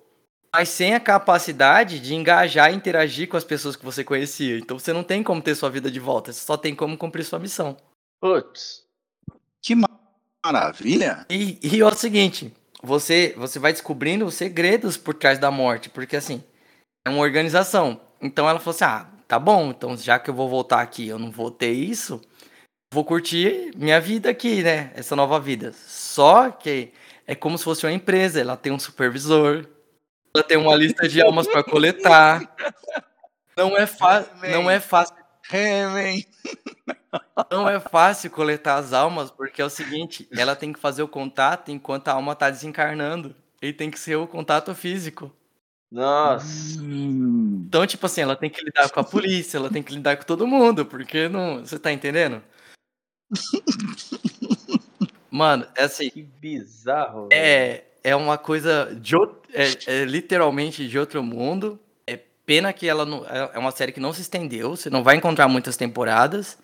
mas 0.53 0.69
sem 0.69 0.95
a 0.95 1.01
capacidade 1.01 2.01
de 2.01 2.15
engajar 2.15 2.73
e 2.73 2.77
interagir 2.77 3.29
com 3.29 3.37
as 3.37 3.45
pessoas 3.45 3.77
que 3.77 3.85
você 3.85 4.05
conhecia. 4.05 4.59
Então 4.59 4.79
você 4.79 4.93
não 4.93 5.03
tem 5.05 5.23
como 5.23 5.43
ter 5.43 5.55
sua 5.55 5.71
vida 5.71 5.91
de 5.91 6.01
volta, 6.01 6.33
você 6.33 6.41
só 6.45 6.57
tem 6.57 6.75
como 6.75 6.97
cumprir 6.99 7.25
sua 7.25 7.39
missão. 7.39 7.77
Putz. 8.21 8.85
que 9.63 9.75
ma- 9.75 9.89
maravilha. 10.45 11.27
E, 11.31 11.59
e 11.63 11.81
é 11.81 11.85
o 11.87 11.95
seguinte, 11.95 12.53
você, 12.83 13.35
você 13.37 13.59
vai 13.59 13.73
descobrindo 13.73 14.25
os 14.27 14.35
segredos 14.35 14.97
por 14.97 15.15
trás 15.15 15.39
da 15.39 15.51
morte, 15.51 15.89
porque 15.91 16.17
assim, 16.17 16.43
é 17.07 17.11
uma 17.11 17.21
organização. 17.21 18.01
Então 18.21 18.49
ela 18.49 18.59
falou 18.61 18.75
assim: 18.75 18.85
ah, 18.85 19.09
tá 19.29 19.39
bom, 19.39 19.71
então 19.71 19.97
já 19.97 20.19
que 20.19 20.31
eu 20.31 20.35
vou 20.35 20.49
voltar 20.49 20.81
aqui, 20.81 21.09
eu 21.09 21.19
não 21.19 21.31
vou 21.31 21.51
ter 21.51 21.73
isso, 21.73 22.21
vou 22.93 23.05
curtir 23.05 23.73
minha 23.77 24.01
vida 24.01 24.31
aqui, 24.31 24.63
né? 24.63 24.93
Essa 24.95 25.15
nova 25.15 25.39
vida. 25.39 25.73
Só 25.87 26.51
que 26.51 26.93
é 27.27 27.35
como 27.35 27.57
se 27.57 27.65
fosse 27.65 27.87
uma 27.87 27.93
empresa, 27.93 28.41
ela 28.41 28.57
tem 28.57 28.73
um 28.73 28.79
supervisor, 28.79 29.67
Ela 30.35 30.45
tem 30.45 30.57
uma 30.57 30.75
lista 30.77 31.09
de 31.09 31.21
almas 31.21 31.47
para 31.47 31.65
coletar. 31.65 32.41
Não 33.57 33.77
é, 33.77 33.89
não 34.53 34.71
é 34.71 34.81
fácil. 34.81 35.15
Não 37.51 37.69
é 37.69 37.81
fácil 37.81 38.31
coletar 38.31 38.77
as 38.77 38.93
almas, 38.93 39.31
porque 39.31 39.61
é 39.61 39.65
o 39.65 39.71
seguinte, 39.71 40.29
ela 40.33 40.55
tem 40.55 40.73
que 40.73 40.79
fazer 40.79 41.03
o 41.03 41.09
contato 41.09 41.71
enquanto 41.71 42.09
a 42.09 42.13
alma 42.13 42.37
tá 42.37 42.49
desencarnando. 42.49 43.35
E 43.61 43.73
tem 43.73 43.91
que 43.91 43.99
ser 43.99 44.17
o 44.17 44.27
contato 44.27 44.75
físico. 44.75 45.31
Nossa. 45.91 46.79
Então, 46.81 47.87
tipo 47.87 48.07
assim, 48.07 48.21
ela 48.23 48.37
tem 48.37 48.49
que 48.49 48.65
lidar 48.65 48.89
com 48.91 49.01
a 49.01 49.05
polícia, 49.05 49.59
ela 49.59 49.69
tem 49.71 49.83
que 49.83 49.93
lidar 49.93 50.17
com 50.17 50.25
todo 50.25 50.47
mundo, 50.47 50.87
porque 50.87 51.29
não. 51.29 51.59
Você 51.61 51.79
tá 51.79 51.93
entendendo? 51.93 52.43
Mano, 55.31 55.67
é 55.77 55.85
assim. 55.85 56.11
Que 56.11 56.23
bizarro. 56.23 57.29
É, 57.33 57.85
é 58.03 58.17
uma 58.17 58.37
coisa 58.37 58.95
de 59.01 59.15
é, 59.53 59.69
é 59.87 60.05
literalmente 60.05 60.89
de 60.89 60.99
outro 60.99 61.23
mundo. 61.23 61.79
É 62.07 62.19
pena 62.45 62.73
que 62.73 62.89
ela 62.89 63.05
não. 63.05 63.25
É, 63.27 63.51
é 63.55 63.59
uma 63.59 63.71
série 63.71 63.93
que 63.93 64.01
não 64.01 64.13
se 64.13 64.23
estendeu. 64.23 64.77
Você 64.77 64.91
não 64.91 65.05
vai 65.05 65.17
encontrar 65.17 65.49
muitas 65.49 65.77
temporadas. 65.77 66.59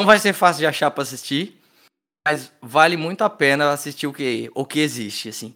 Não 0.00 0.06
vai 0.06 0.18
ser 0.18 0.32
fácil 0.32 0.60
de 0.60 0.66
achar 0.66 0.90
para 0.90 1.02
assistir. 1.02 1.60
Mas 2.26 2.52
vale 2.60 2.96
muito 2.96 3.22
a 3.22 3.30
pena 3.30 3.70
assistir 3.70 4.06
o 4.06 4.12
que, 4.12 4.50
o 4.54 4.64
que 4.64 4.80
existe, 4.80 5.28
assim. 5.28 5.54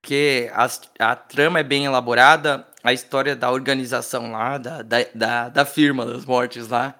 Porque 0.00 0.50
a, 0.52 0.68
a 1.12 1.16
trama 1.16 1.60
é 1.60 1.62
bem 1.62 1.84
elaborada, 1.86 2.66
a 2.82 2.92
história 2.92 3.34
da 3.34 3.50
organização 3.50 4.32
lá, 4.32 4.58
da, 4.58 4.82
da, 4.82 4.98
da, 5.14 5.48
da 5.48 5.64
firma 5.64 6.04
das 6.04 6.24
mortes 6.24 6.68
lá, 6.68 6.98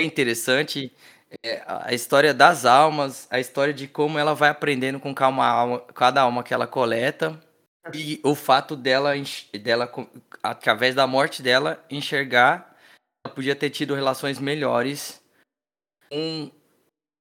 é 0.00 0.04
interessante. 0.04 0.92
É, 1.44 1.62
a 1.66 1.94
história 1.94 2.34
das 2.34 2.64
almas, 2.64 3.28
a 3.30 3.38
história 3.38 3.72
de 3.72 3.86
como 3.86 4.18
ela 4.18 4.34
vai 4.34 4.50
aprendendo 4.50 4.98
com 4.98 5.14
calma 5.14 5.46
alma, 5.46 5.80
cada 5.94 6.22
alma 6.22 6.42
que 6.42 6.52
ela 6.52 6.66
coleta. 6.66 7.40
E 7.94 8.20
o 8.22 8.34
fato 8.34 8.76
dela, 8.76 9.12
dela, 9.62 9.90
através 10.42 10.94
da 10.94 11.06
morte 11.06 11.42
dela, 11.42 11.82
enxergar 11.88 12.70
ela 13.24 13.34
podia 13.34 13.54
ter 13.54 13.70
tido 13.70 13.94
relações 13.94 14.38
melhores 14.38 15.22
com 16.10 16.50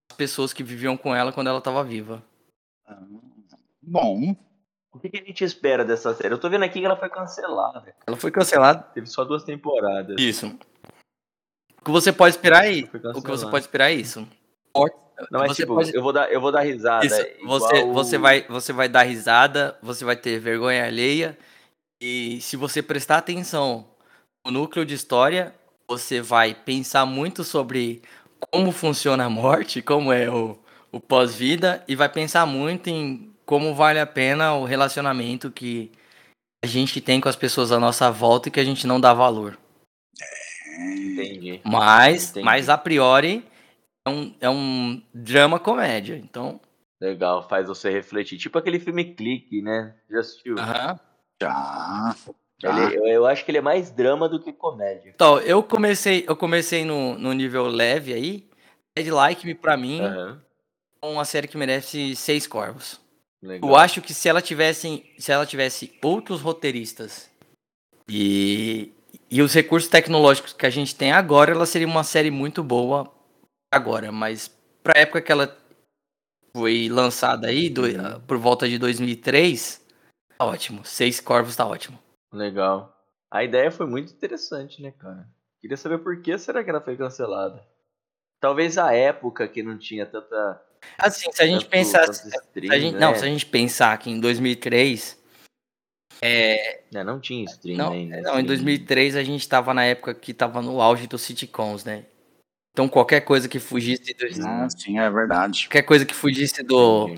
as 0.10 0.18
pessoas 0.18 0.54
que 0.54 0.64
viviam 0.64 0.96
com 0.96 1.14
ela 1.14 1.32
quando 1.32 1.48
ela 1.48 1.60
estava 1.60 1.84
viva. 1.84 2.24
Bom, 3.82 4.36
O 4.92 5.00
que, 5.00 5.10
que 5.10 5.18
a 5.18 5.24
gente 5.24 5.44
espera 5.44 5.86
dessa 5.86 6.14
série? 6.16 6.34
Eu 6.34 6.40
tô 6.40 6.50
vendo 6.50 6.64
aqui 6.64 6.80
que 6.80 6.86
ela 6.86 6.98
foi 6.98 7.10
cancelada. 7.10 7.96
Ela 8.08 8.18
foi 8.18 8.32
cancelada. 8.32 8.84
Teve 8.94 9.08
só 9.08 9.24
duas 9.24 9.44
temporadas. 9.44 10.16
Isso. 10.20 10.58
O 11.82 11.86
que 11.86 11.92
você 11.92 12.12
pode 12.12 12.36
esperar 12.36 12.68
é 12.68 12.86
Foi 12.86 13.00
o 13.00 13.22
que 13.22 13.30
você 13.30 13.46
pode 13.50 13.66
esperar 13.66 13.92
é 13.92 13.96
isso. 13.96 14.28
Não, 15.32 15.42
mas 15.42 15.52
Você 15.52 15.64
tipo, 15.64 15.76
pode- 15.76 15.94
eu, 15.96 16.02
vou 16.02 16.14
dar, 16.14 16.32
eu 16.32 16.40
vou 16.40 16.52
dar 16.52 16.62
risada. 16.62 17.06
Isso, 17.06 17.22
igual 17.42 17.60
você, 17.60 17.84
o- 17.84 17.94
você, 17.94 18.18
vai, 18.18 18.46
você 18.48 18.72
vai 18.74 18.88
dar 18.88 19.04
risada, 19.04 19.78
você 19.82 20.06
vai 20.06 20.16
ter 20.16 20.40
vergonha 20.40 20.86
alheia. 20.86 21.38
E 22.02 22.40
se 22.42 22.56
você 22.56 22.82
prestar 22.82 23.18
atenção 23.18 23.86
no 24.46 24.52
núcleo 24.52 24.86
de 24.86 24.94
história, 24.94 25.54
você 25.90 26.22
vai 26.22 26.54
pensar 26.56 27.06
muito 27.06 27.44
sobre 27.44 28.02
como 28.52 28.72
funciona 28.72 29.26
a 29.26 29.30
morte, 29.30 29.82
como 29.82 30.14
é 30.14 30.30
o, 30.30 30.58
o 30.92 31.00
pós-vida, 31.02 31.84
e 31.88 31.96
vai 31.96 32.08
pensar 32.08 32.46
muito 32.46 32.88
em 32.90 33.34
como 33.46 33.76
vale 33.76 34.00
a 34.00 34.06
pena 34.08 34.54
o 34.54 34.64
relacionamento 34.64 35.52
que 35.52 35.92
a 36.64 36.68
gente 36.68 37.02
tem 37.02 37.20
com 37.20 37.28
as 37.28 37.36
pessoas 37.36 37.72
à 37.72 37.80
nossa 37.80 38.10
volta 38.10 38.48
e 38.48 38.52
que 38.52 38.60
a 38.60 38.64
gente 38.64 38.88
não 38.88 39.02
dá 39.02 39.14
valor. 39.14 39.58
Entendi. 40.80 41.62
Mas, 41.64 42.32
Entendi. 42.32 42.46
mas 42.46 42.70
a 42.70 42.78
priori, 42.78 43.46
é 44.06 44.10
um, 44.10 44.36
é 44.40 44.50
um 44.50 45.02
drama 45.14 45.60
comédia. 45.60 46.16
Então, 46.16 46.60
Legal, 47.02 47.48
faz 47.48 47.68
você 47.68 47.90
refletir. 47.90 48.38
Tipo 48.38 48.58
aquele 48.58 48.80
filme 48.80 49.14
Clique, 49.16 49.62
né? 49.62 49.96
Já 50.10 50.20
assistiu? 50.20 50.60
aham. 50.60 51.00
já. 51.42 52.16
Ele- 52.62 52.98
eu, 52.98 53.08
eu 53.08 53.26
acho 53.26 53.46
que 53.46 53.52
ele 53.52 53.60
é 53.60 53.62
mais 53.62 53.90
drama 53.90 54.28
do 54.28 54.42
que 54.42 54.52
comédia. 54.52 55.12
Então, 55.16 55.40
eu 55.40 55.64
comecei, 55.64 56.26
eu 56.28 56.36
comecei 56.36 56.84
no, 56.84 57.18
no 57.18 57.32
nível 57.32 57.68
leve 57.68 58.14
aí. 58.14 58.50
Dead 58.98 59.08
Like 59.08 59.46
Me, 59.48 59.56
pra 59.56 59.78
mim, 59.78 60.02
é 61.02 61.06
uma 61.06 61.24
série 61.24 61.48
que 61.48 61.58
merece 61.58 62.16
seis 62.18 62.46
corvos. 62.46 63.00
Legal. 63.42 63.70
Eu 63.70 63.76
acho 63.78 64.02
que 64.02 64.14
se 64.14 64.28
ela 64.28 64.42
tivesse, 64.42 65.06
se 65.18 65.32
ela 65.32 65.46
tivesse 65.46 65.98
outros 66.04 66.42
roteiristas 66.42 67.32
e, 68.10 68.92
e 69.30 69.42
os 69.42 69.54
recursos 69.54 69.90
tecnológicos 69.90 70.54
que 70.54 70.66
a 70.66 70.70
gente 70.70 70.96
tem 70.96 71.12
agora, 71.12 71.52
ela 71.52 71.66
seria 71.66 71.88
uma 71.88 72.04
série 72.04 72.32
muito 72.32 72.64
boa 72.64 73.12
agora. 73.72 74.12
Mas 74.12 74.48
pra 74.84 75.00
época 75.00 75.22
que 75.22 75.32
ela 75.32 75.56
foi 76.56 76.90
lançada 76.90 77.48
aí, 77.48 77.70
do- 77.70 77.84
por 78.28 78.38
volta 78.38 78.68
de 78.68 78.78
2003, 78.80 79.86
tá 80.38 80.46
ótimo. 80.46 80.84
Seis 80.86 81.20
corvos 81.20 81.56
tá 81.56 81.66
ótimo. 81.66 82.00
Legal. 82.34 82.96
A 83.32 83.44
ideia 83.44 83.72
foi 83.72 83.86
muito 83.86 84.12
interessante, 84.12 84.82
né, 84.82 84.92
cara? 84.92 85.28
Queria 85.62 85.78
saber 85.78 86.00
por 86.00 86.20
que 86.22 86.38
será 86.38 86.64
que 86.64 86.70
ela 86.70 86.82
foi 86.82 86.98
cancelada. 86.98 87.64
Talvez 88.40 88.78
a 88.78 88.94
época 88.94 89.48
que 89.48 89.62
não 89.62 89.78
tinha 89.78 90.06
tanta. 90.06 90.62
Assim, 90.98 91.30
se 91.32 91.44
a 91.44 91.46
gente 91.46 91.64
stream, 91.66 91.84
Se 91.84 92.72
a 92.72 92.80
gente- 92.80 92.94
né? 92.94 93.00
Não, 93.00 93.14
se 93.14 93.26
a 93.26 93.28
gente 93.28 93.46
pensar 93.46 93.98
que 94.00 94.10
em 94.10 94.20
2003. 94.20 95.19
É, 96.22 96.82
não 97.04 97.20
tinha 97.20 97.46
stream 97.46 97.78
Não, 97.78 97.92
ainda. 97.94 98.16
não 98.18 98.22
em 98.40 98.44
stream. 98.44 98.46
2003 98.46 99.16
a 99.16 99.24
gente 99.24 99.48
tava 99.48 99.74
na 99.74 99.86
época 99.86 100.14
que 100.14 100.34
tava 100.34 100.62
no 100.62 100.82
auge 100.82 101.08
dos 101.08 101.22
sitcoms, 101.22 101.84
né? 101.86 102.06
Então 102.74 102.88
qualquer 102.88 103.22
coisa 103.22 103.48
que 103.48 103.60
fugisse 103.60 104.14
do, 104.14 104.26
Ah, 104.46 104.68
sim, 104.70 105.00
é 105.00 105.10
verdade. 105.10 105.66
qualquer 105.68 105.84
coisa 105.84 106.06
que 106.06 106.14
fugisse 106.14 106.64
do, 106.64 107.16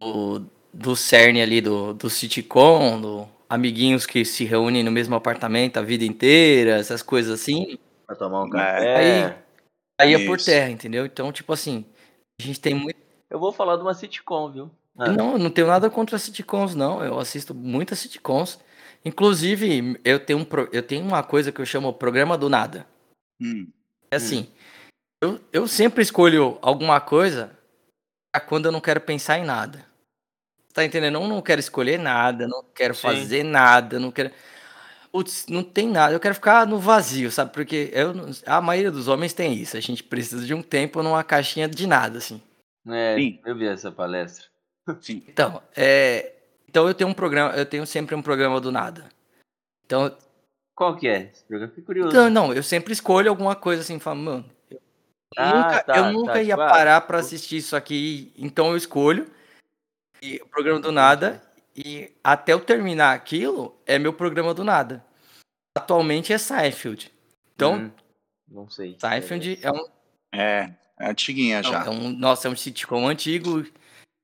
do, 0.00 0.46
do 0.72 0.96
cerne 0.96 1.40
ali 1.40 1.60
do, 1.60 1.94
do 1.94 2.10
sitcom, 2.10 3.00
do 3.00 3.28
amiguinhos 3.48 4.06
que 4.06 4.24
se 4.24 4.44
reúnem 4.44 4.82
no 4.82 4.90
mesmo 4.90 5.14
apartamento 5.14 5.76
a 5.76 5.82
vida 5.82 6.04
inteira, 6.04 6.76
essas 6.76 7.02
coisas 7.02 7.40
assim, 7.40 7.78
Pra 8.06 8.16
tomar 8.16 8.42
um 8.44 8.46
É. 8.48 8.50
café. 8.50 9.44
aí 10.00 10.10
ia 10.12 10.26
por 10.26 10.36
Isso. 10.36 10.46
terra, 10.46 10.70
entendeu? 10.70 11.06
Então, 11.06 11.32
tipo 11.32 11.52
assim, 11.52 11.84
a 12.40 12.44
gente 12.44 12.60
tem 12.60 12.74
muito. 12.74 12.96
Eu 13.30 13.38
vou 13.38 13.52
falar 13.52 13.76
de 13.76 13.82
uma 13.82 13.94
sitcom, 13.94 14.50
viu? 14.50 14.70
Ah, 14.98 15.10
Não, 15.10 15.32
eu 15.32 15.38
não 15.38 15.50
tenho 15.50 15.66
nada 15.66 15.88
contra 15.90 16.18
sitcoms, 16.18 16.74
não. 16.74 17.02
Eu 17.02 17.18
assisto 17.18 17.54
muitas 17.54 17.98
sitcoms. 17.98 18.58
Inclusive, 19.04 19.98
eu 20.04 20.20
tenho, 20.20 20.40
um, 20.40 20.44
pro- 20.44 20.68
eu 20.72 20.82
tenho 20.82 21.04
uma 21.04 21.22
coisa 21.22 21.50
que 21.50 21.60
eu 21.60 21.66
chamo 21.66 21.92
programa 21.92 22.36
do 22.38 22.48
nada. 22.48 22.86
Hum, 23.40 23.66
É 24.10 24.16
assim, 24.16 24.48
eu, 25.20 25.40
eu 25.52 25.66
sempre 25.66 26.02
escolho 26.02 26.58
alguma 26.62 27.00
coisa 27.00 27.50
pra 28.32 28.40
quando 28.40 28.66
eu 28.66 28.72
não 28.72 28.80
quero 28.80 29.00
pensar 29.00 29.38
em 29.38 29.44
nada. 29.44 29.84
Tá 30.72 30.84
entendendo? 30.84 31.18
Eu 31.20 31.26
não 31.28 31.42
quero 31.42 31.60
escolher 31.60 31.98
nada, 31.98 32.46
não 32.46 32.62
quero 32.74 32.94
Sim. 32.94 33.00
fazer 33.02 33.42
nada, 33.42 33.98
não 33.98 34.10
quero. 34.12 34.30
Putz, 35.10 35.46
não 35.48 35.62
tem 35.62 35.88
nada, 35.88 36.14
eu 36.14 36.20
quero 36.20 36.34
ficar 36.34 36.66
no 36.66 36.78
vazio, 36.78 37.30
sabe? 37.30 37.52
Porque 37.52 37.90
eu, 37.92 38.12
a 38.46 38.60
maioria 38.62 38.90
dos 38.90 39.08
homens 39.08 39.34
tem 39.34 39.52
isso. 39.52 39.76
A 39.76 39.80
gente 39.80 40.02
precisa 40.02 40.46
de 40.46 40.54
um 40.54 40.62
tempo 40.62 41.02
numa 41.02 41.22
caixinha 41.22 41.68
de 41.68 41.86
nada, 41.86 42.16
assim. 42.18 42.40
É, 42.88 43.16
Sim. 43.16 43.38
eu 43.44 43.54
vi 43.56 43.66
essa 43.66 43.92
palestra. 43.92 44.46
Sim. 45.00 45.22
Então, 45.28 45.62
é, 45.76 46.32
então 46.68 46.86
eu 46.88 46.94
tenho 46.94 47.10
um 47.10 47.14
programa, 47.14 47.54
eu 47.56 47.66
tenho 47.66 47.86
sempre 47.86 48.14
um 48.14 48.22
programa 48.22 48.60
do 48.60 48.72
nada. 48.72 49.08
Então, 49.84 50.16
Qual 50.74 50.96
que 50.96 51.06
é? 51.06 51.30
Esse 51.32 51.44
programa? 51.44 51.68
Fiquei 51.70 51.84
curioso. 51.84 52.08
então 52.10 52.30
não, 52.30 52.52
eu 52.52 52.62
sempre 52.62 52.92
escolho 52.92 53.28
alguma 53.30 53.54
coisa 53.54 53.82
assim, 53.82 53.98
falo, 53.98 54.20
mano, 54.20 54.50
eu 54.70 54.80
Ah, 55.36 55.52
nunca, 55.54 55.82
tá, 55.84 55.96
eu 55.96 56.02
tá, 56.04 56.12
nunca 56.12 56.42
ia 56.42 56.54
tipo, 56.54 56.60
ah, 56.62 56.68
parar 56.68 57.00
pra 57.02 57.18
assistir 57.18 57.56
isso 57.58 57.76
aqui, 57.76 58.32
então 58.36 58.70
eu 58.70 58.76
escolho 58.76 59.30
e 60.22 60.36
o 60.42 60.46
programa 60.46 60.80
do 60.80 60.90
nada 60.92 61.42
e 61.76 62.10
até 62.24 62.52
eu 62.52 62.60
terminar 62.60 63.12
aquilo 63.14 63.74
é 63.86 63.98
meu 63.98 64.12
programa 64.12 64.54
do 64.54 64.64
nada. 64.64 65.04
Atualmente 65.76 66.32
é 66.32 66.38
Seinfeld. 66.38 67.10
Então, 67.54 67.76
Hum, 67.76 67.90
não 68.48 68.68
sei. 68.68 68.96
Seinfeld 68.98 69.58
é 69.62 69.70
um, 69.70 69.86
É, 70.34 70.72
é 70.98 71.10
antiguinha 71.10 71.62
já. 71.62 71.84
é 71.84 71.90
um, 71.90 72.10
nossa, 72.10 72.48
é 72.48 72.50
um 72.50 72.56
sitcom 72.56 73.06
antigo, 73.08 73.64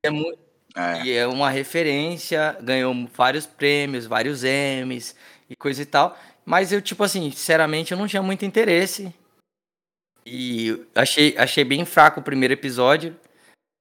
é 0.02 0.10
muito 0.10 0.47
É. 0.78 1.04
E 1.04 1.12
é 1.12 1.26
uma 1.26 1.50
referência, 1.50 2.56
ganhou 2.62 2.94
vários 3.12 3.44
prêmios, 3.44 4.06
vários 4.06 4.44
Emmys 4.44 5.16
e 5.50 5.56
coisa 5.56 5.82
e 5.82 5.86
tal. 5.86 6.16
Mas 6.44 6.70
eu, 6.70 6.80
tipo 6.80 7.02
assim, 7.02 7.32
sinceramente, 7.32 7.90
eu 7.90 7.98
não 7.98 8.06
tinha 8.06 8.22
muito 8.22 8.44
interesse. 8.44 9.12
E 10.24 10.86
achei, 10.94 11.34
achei 11.36 11.64
bem 11.64 11.84
fraco 11.84 12.20
o 12.20 12.22
primeiro 12.22 12.54
episódio. 12.54 13.16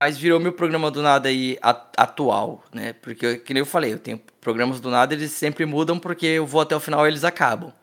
Mas 0.01 0.17
virou 0.17 0.39
meu 0.39 0.53
programa 0.53 0.89
do 0.89 1.01
nada 1.01 1.29
aí 1.29 1.57
atual, 1.62 2.63
né? 2.73 2.93
Porque, 2.93 3.38
que 3.38 3.53
nem 3.53 3.62
eu 3.62 3.65
falei, 3.65 3.93
eu 3.93 3.99
tenho 3.99 4.19
programas 4.41 4.79
do 4.79 4.89
nada, 4.91 5.13
eles 5.13 5.31
sempre 5.31 5.65
mudam 5.65 5.99
porque 5.99 6.25
eu 6.25 6.45
vou 6.45 6.62
até 6.62 6.75
o 6.75 6.79
final 6.79 7.05
e 7.05 7.10
eles 7.10 7.23
acabam. 7.23 7.73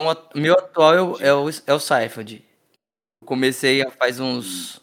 Então, 0.00 0.28
meu 0.34 0.54
atual 0.54 0.94
é 0.94 1.02
o, 1.02 1.16
é 1.20 1.34
o, 1.34 1.50
é 1.50 1.74
o. 1.74 1.78
Eu 1.78 3.26
comecei 3.26 3.84
faz 3.98 4.20
uns, 4.20 4.80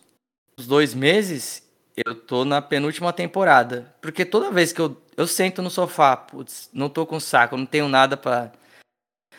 uns 0.57 0.67
dois 0.67 0.93
meses 0.93 1.70
eu 1.95 2.15
tô 2.15 2.45
na 2.45 2.62
penúltima 2.62 3.12
temporada. 3.13 3.93
Porque 4.01 4.25
toda 4.25 4.51
vez 4.51 4.71
que 4.71 4.82
eu, 4.82 5.01
eu 5.17 5.27
sento 5.27 5.62
no 5.62 5.69
sofá, 5.69 6.15
putz, 6.15 6.69
não 6.73 6.89
tô 6.89 7.06
com 7.06 7.19
saco, 7.19 7.58
não 7.58 7.65
tenho 7.65 7.88
nada 7.88 8.15
pra 8.15 8.51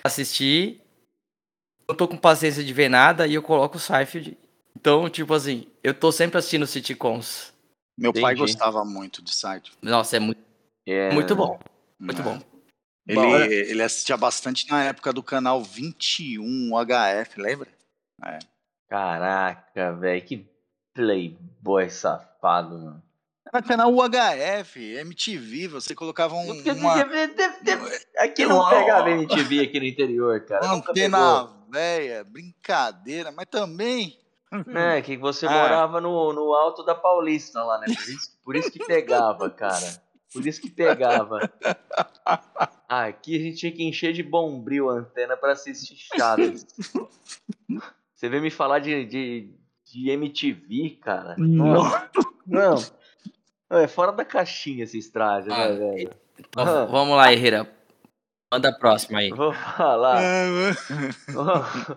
assistir, 0.04 0.80
não 1.88 1.94
tô 1.94 2.08
com 2.08 2.16
paciência 2.16 2.62
de 2.64 2.72
ver 2.72 2.88
nada, 2.88 3.26
e 3.26 3.34
eu 3.34 3.42
coloco 3.42 3.76
o 3.76 3.80
Seinfeld. 3.80 4.36
Então, 4.76 5.08
tipo 5.08 5.32
assim, 5.34 5.68
eu 5.82 5.94
tô 5.94 6.10
sempre 6.10 6.38
assistindo 6.38 6.66
sitcoms. 6.66 7.52
Meu 7.96 8.12
pai 8.12 8.34
Entendi. 8.34 8.40
gostava 8.40 8.84
muito 8.84 9.22
de 9.22 9.34
site. 9.34 9.72
Nossa, 9.80 10.16
é 10.16 10.20
muito, 10.20 10.40
É, 10.86 11.12
muito 11.12 11.36
bom. 11.36 11.58
Muito 11.98 12.20
É. 12.20 12.24
bom. 12.24 12.40
Ele, 13.06 13.54
ele 13.70 13.82
assistia 13.82 14.16
bastante 14.16 14.68
na 14.70 14.84
época 14.84 15.12
do 15.12 15.22
canal 15.22 15.62
21 15.62 16.70
HF, 16.76 17.40
lembra? 17.40 17.68
É. 18.24 18.38
Caraca, 18.88 19.92
velho, 19.94 20.24
que 20.24 20.46
playboy 20.94 21.90
safado, 21.90 22.31
mano. 22.42 23.02
Era 23.46 23.62
canal 23.62 23.92
UHF, 23.92 24.80
MTV, 24.98 25.68
você 25.68 25.94
colocava 25.94 26.34
um. 26.34 26.52
Uma... 26.52 26.94
Aqui 28.18 28.46
não 28.46 28.68
pegava 28.68 29.10
MTV 29.10 29.60
aqui 29.60 29.80
no 29.80 29.86
interior, 29.86 30.40
cara. 30.44 30.72
Antena 30.72 31.48
velha, 31.68 32.24
brincadeira, 32.24 33.32
mas 33.32 33.46
também. 33.46 34.18
É, 34.74 35.00
que 35.00 35.16
você 35.16 35.46
ah. 35.46 35.50
morava 35.50 36.00
no, 36.00 36.32
no 36.32 36.52
alto 36.52 36.84
da 36.84 36.94
Paulista 36.94 37.62
lá, 37.62 37.78
né? 37.78 37.86
Por 37.86 38.12
isso, 38.12 38.38
por 38.44 38.56
isso 38.56 38.70
que 38.70 38.84
pegava, 38.84 39.48
cara. 39.50 40.02
Por 40.32 40.46
isso 40.46 40.60
que 40.60 40.70
pegava. 40.70 41.40
Ah, 42.88 43.06
aqui 43.06 43.36
a 43.36 43.38
gente 43.38 43.56
tinha 43.56 43.72
que 43.72 43.82
encher 43.82 44.12
de 44.12 44.22
bombril 44.22 44.90
a 44.90 44.94
antena 44.94 45.34
para 45.34 45.52
assistir 45.52 45.96
Chaves. 45.96 46.66
Você 48.14 48.28
veio 48.28 48.42
me 48.42 48.50
falar 48.50 48.80
de, 48.80 49.06
de, 49.06 49.54
de 49.86 50.10
MTV, 50.10 50.98
cara? 51.00 51.34
Não. 52.52 52.74
Não. 53.70 53.78
É 53.78 53.88
fora 53.88 54.12
da 54.12 54.24
caixinha 54.24 54.84
esse 54.84 54.98
estrago, 54.98 55.48
né, 55.48 55.54
ah, 55.54 55.68
né, 55.68 55.74
velho? 55.76 56.10
Então, 56.38 56.88
vamos 56.88 57.16
lá, 57.16 57.32
Herrera. 57.32 57.66
Manda 58.52 58.68
a 58.68 58.78
próxima 58.78 59.20
aí. 59.20 59.30
Vou 59.30 59.54
falar. 59.54 60.22
É, 60.22 60.46
vou, 61.32 61.44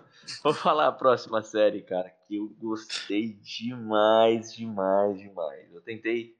vou 0.42 0.54
falar 0.54 0.88
a 0.88 0.92
próxima 0.92 1.42
série, 1.42 1.82
cara, 1.82 2.10
que 2.26 2.36
eu 2.36 2.48
gostei 2.58 3.34
demais, 3.42 4.54
demais, 4.54 5.18
demais. 5.18 5.70
Eu 5.74 5.82
tentei 5.82 6.34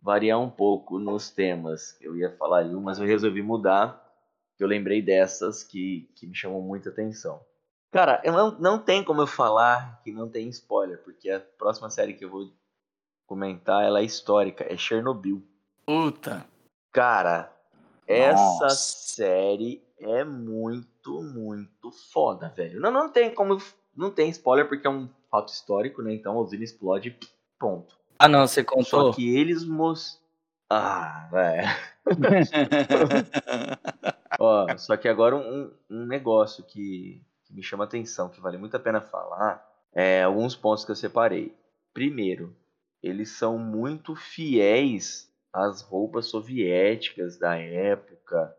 variar 0.00 0.40
um 0.40 0.48
pouco 0.48 0.98
nos 0.98 1.30
temas. 1.30 1.98
Eu 2.00 2.16
ia 2.16 2.30
falar 2.36 2.62
de 2.62 2.74
mas 2.74 2.98
eu 2.98 3.06
resolvi 3.06 3.42
mudar. 3.42 4.02
Eu 4.58 4.66
lembrei 4.66 5.02
dessas 5.02 5.62
que, 5.62 6.08
que 6.14 6.26
me 6.26 6.34
chamam 6.34 6.62
muita 6.62 6.88
atenção. 6.88 7.40
Cara, 7.90 8.22
eu 8.24 8.32
não, 8.32 8.58
não 8.58 8.78
tem 8.78 9.04
como 9.04 9.20
eu 9.20 9.26
falar 9.26 10.00
que 10.02 10.12
não 10.12 10.28
tem 10.28 10.48
spoiler, 10.48 10.98
porque 11.04 11.30
a 11.30 11.40
próxima 11.40 11.90
série 11.90 12.14
que 12.14 12.24
eu 12.24 12.30
vou 12.30 12.52
comentar 13.28 13.84
ela 13.84 14.00
é 14.00 14.04
histórica, 14.04 14.66
é 14.68 14.76
Chernobyl. 14.76 15.40
Puta! 15.86 16.44
Cara, 16.90 17.52
essa 18.06 18.62
Nossa. 18.62 18.70
série 18.70 19.82
é 20.00 20.24
muito, 20.24 21.22
muito 21.22 21.92
foda, 22.12 22.48
velho. 22.48 22.80
Não, 22.80 22.90
não 22.90 23.10
tem 23.10 23.32
como. 23.32 23.58
Não 23.94 24.10
tem 24.10 24.30
spoiler 24.30 24.66
porque 24.66 24.86
é 24.86 24.90
um 24.90 25.08
fato 25.30 25.52
histórico, 25.52 26.02
né? 26.02 26.14
Então 26.14 26.36
a 26.36 26.40
usina 26.40 26.64
explode, 26.64 27.16
ponto. 27.58 27.96
Ah, 28.18 28.28
não, 28.28 28.46
você 28.46 28.64
contou. 28.64 28.84
Só 28.84 29.12
que 29.12 29.36
eles 29.36 29.64
mos... 29.64 30.20
Ah, 30.70 31.28
velho. 31.30 31.68
Ó, 34.40 34.76
só 34.76 34.96
que 34.96 35.08
agora 35.08 35.36
um, 35.36 35.70
um 35.90 36.06
negócio 36.06 36.64
que, 36.64 37.22
que 37.44 37.54
me 37.54 37.62
chama 37.62 37.84
atenção, 37.84 38.28
que 38.28 38.40
vale 38.40 38.58
muito 38.58 38.76
a 38.76 38.80
pena 38.80 39.00
falar, 39.00 39.66
é 39.92 40.22
alguns 40.22 40.54
pontos 40.54 40.84
que 40.84 40.90
eu 40.90 40.96
separei. 40.96 41.54
Primeiro, 41.92 42.54
eles 43.02 43.30
são 43.30 43.58
muito 43.58 44.14
fiéis 44.14 45.32
às 45.52 45.80
roupas 45.82 46.26
soviéticas 46.26 47.38
da 47.38 47.56
época, 47.56 48.54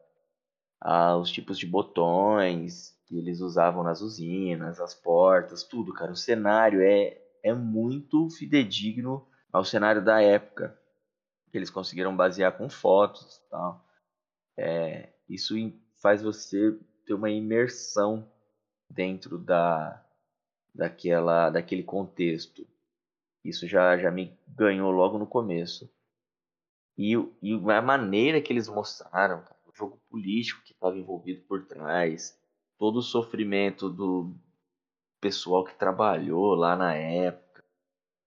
aos 0.79 1.29
tipos 1.31 1.57
de 1.57 1.65
botões 1.65 2.97
que 3.05 3.17
eles 3.17 3.41
usavam 3.41 3.83
nas 3.83 4.01
usinas, 4.01 4.79
as 4.79 4.93
portas, 4.93 5.63
tudo, 5.63 5.93
cara. 5.93 6.11
O 6.11 6.15
cenário 6.15 6.81
é, 6.81 7.19
é 7.43 7.53
muito 7.53 8.29
fidedigno 8.29 9.27
ao 9.51 9.65
cenário 9.65 10.03
da 10.03 10.21
época, 10.21 10.79
que 11.51 11.57
eles 11.57 11.69
conseguiram 11.69 12.15
basear 12.15 12.55
com 12.55 12.69
fotos 12.69 13.37
e 13.37 13.49
tal. 13.49 13.83
É, 14.55 15.09
isso 15.27 15.55
faz 15.95 16.21
você 16.21 16.77
ter 17.05 17.13
uma 17.13 17.29
imersão 17.29 18.29
dentro 18.89 19.37
da, 19.37 20.03
daquela, 20.73 21.49
daquele 21.49 21.83
contexto. 21.83 22.67
Isso 23.43 23.67
já, 23.67 23.97
já 23.97 24.11
me 24.11 24.37
ganhou 24.47 24.91
logo 24.91 25.17
no 25.17 25.27
começo. 25.27 25.89
E, 26.97 27.13
e 27.41 27.53
a 27.71 27.81
maneira 27.81 28.41
que 28.41 28.51
eles 28.51 28.67
mostraram, 28.67 29.41
cara, 29.41 29.59
o 29.65 29.71
jogo 29.73 30.01
político 30.09 30.61
que 30.63 30.73
estava 30.73 30.97
envolvido 30.97 31.41
por 31.43 31.65
trás, 31.65 32.37
todo 32.77 32.97
o 32.99 33.01
sofrimento 33.01 33.89
do 33.89 34.35
pessoal 35.21 35.63
que 35.63 35.75
trabalhou 35.75 36.55
lá 36.55 36.75
na 36.75 36.93
época, 36.93 37.63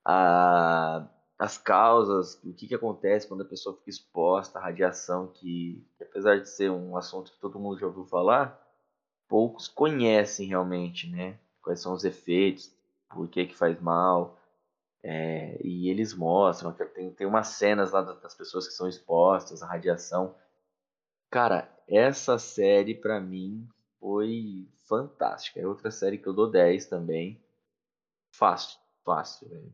a, 0.04 1.08
as 1.38 1.58
causas, 1.58 2.40
o 2.44 2.54
que, 2.54 2.68
que 2.68 2.74
acontece 2.74 3.26
quando 3.26 3.42
a 3.42 3.48
pessoa 3.48 3.76
fica 3.76 3.90
exposta 3.90 4.58
à 4.58 4.62
radiação, 4.62 5.28
que, 5.28 5.86
que 5.96 6.04
apesar 6.04 6.40
de 6.40 6.48
ser 6.48 6.70
um 6.70 6.96
assunto 6.96 7.32
que 7.32 7.40
todo 7.40 7.58
mundo 7.58 7.78
já 7.78 7.86
ouviu 7.86 8.04
falar, 8.04 8.58
poucos 9.28 9.68
conhecem 9.68 10.48
realmente, 10.48 11.08
né? 11.08 11.38
Quais 11.62 11.80
são 11.80 11.94
os 11.94 12.04
efeitos, 12.04 12.74
por 13.08 13.28
que, 13.28 13.46
que 13.46 13.56
faz 13.56 13.80
mal. 13.80 14.38
É, 15.02 15.58
e 15.64 15.88
eles 15.88 16.14
mostram 16.14 16.72
tem, 16.72 17.10
tem 17.12 17.26
umas 17.26 17.48
cenas 17.48 17.90
lá 17.90 18.02
das 18.02 18.34
pessoas 18.34 18.68
que 18.68 18.74
são 18.74 18.88
expostas 18.88 19.62
à 19.62 19.66
radiação. 19.66 20.36
Cara, 21.28 21.68
essa 21.88 22.38
série 22.38 22.94
para 22.94 23.20
mim 23.20 23.68
foi 23.98 24.68
fantástica. 24.86 25.60
É 25.60 25.66
outra 25.66 25.90
série 25.90 26.18
que 26.18 26.26
eu 26.26 26.32
dou 26.32 26.50
10 26.50 26.86
também. 26.86 27.42
Fácil, 28.32 28.78
fácil. 29.04 29.72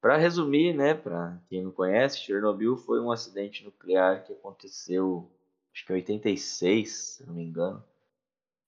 Para 0.00 0.16
resumir, 0.16 0.74
né, 0.74 0.94
para 0.94 1.40
quem 1.48 1.64
não 1.64 1.72
conhece, 1.72 2.18
Chernobyl 2.18 2.76
foi 2.76 3.00
um 3.00 3.10
acidente 3.10 3.64
nuclear 3.64 4.24
que 4.24 4.32
aconteceu, 4.32 5.28
acho 5.74 5.84
que 5.84 5.92
em 5.92 5.96
86, 5.96 6.90
se 6.90 7.26
não 7.26 7.34
me 7.34 7.42
engano, 7.42 7.82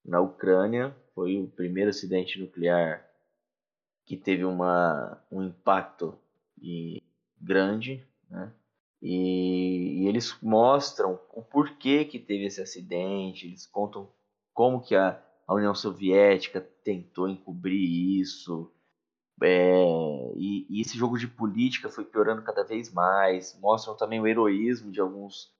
na 0.03 0.19
Ucrânia. 0.19 0.95
Foi 1.13 1.37
o 1.41 1.47
primeiro 1.47 1.89
acidente 1.89 2.39
nuclear 2.39 3.05
que 4.11 4.17
teve 4.17 4.43
uma, 4.43 5.17
um 5.31 5.41
impacto 5.41 6.19
e, 6.61 7.01
grande, 7.39 8.05
né? 8.29 8.51
E, 9.01 10.01
e, 10.03 10.07
eles 10.09 10.37
mostram 10.41 11.17
o 11.31 11.41
porquê 11.41 12.03
que 12.03 12.19
teve 12.19 12.43
esse 12.43 12.61
acidente, 12.61 13.47
eles 13.47 13.65
contam 13.65 14.09
como 14.53 14.81
que 14.81 14.97
a, 14.97 15.17
a 15.47 15.53
União 15.53 15.73
Soviética 15.73 16.59
tentou 16.83 17.29
encobrir 17.29 18.19
isso, 18.19 18.69
é, 19.41 20.33
e, 20.35 20.67
e, 20.69 20.81
esse 20.81 20.97
jogo 20.97 21.17
de 21.17 21.25
política 21.25 21.87
foi 21.87 22.03
piorando 22.03 22.41
cada 22.41 22.65
vez 22.65 22.91
mais. 22.91 23.57
Mostram 23.61 23.95
também 23.95 24.19
o 24.19 24.27
heroísmo 24.27 24.91
de 24.91 24.99
alguns 24.99 25.55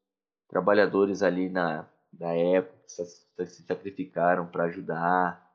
trabalhadores 0.49 1.23
ali 1.23 1.47
na, 1.47 1.87
na 2.19 2.33
época 2.33 2.75
que 2.83 3.45
se 3.45 3.63
sacrificaram 3.63 4.45
para 4.45 4.65
ajudar 4.65 5.49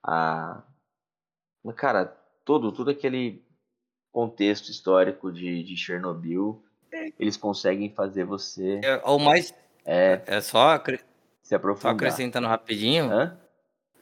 a. 0.00 0.62
Cara, 1.74 2.16
todo, 2.46 2.72
todo 2.72 2.90
aquele 2.90 3.44
contexto 4.10 4.70
histórico 4.70 5.30
de, 5.30 5.62
de 5.62 5.76
Chernobyl, 5.76 6.64
eles 7.18 7.36
conseguem 7.36 7.90
fazer 7.90 8.24
você. 8.24 8.80
É, 8.82 9.02
o 9.04 9.18
mais. 9.18 9.52
É, 9.84 10.22
é 10.26 10.40
só, 10.40 10.82
se 11.42 11.54
aprofundar. 11.54 11.92
Só 11.92 11.96
acrescentando 11.96 12.46
rapidinho. 12.46 13.10
Hã? 13.12 13.36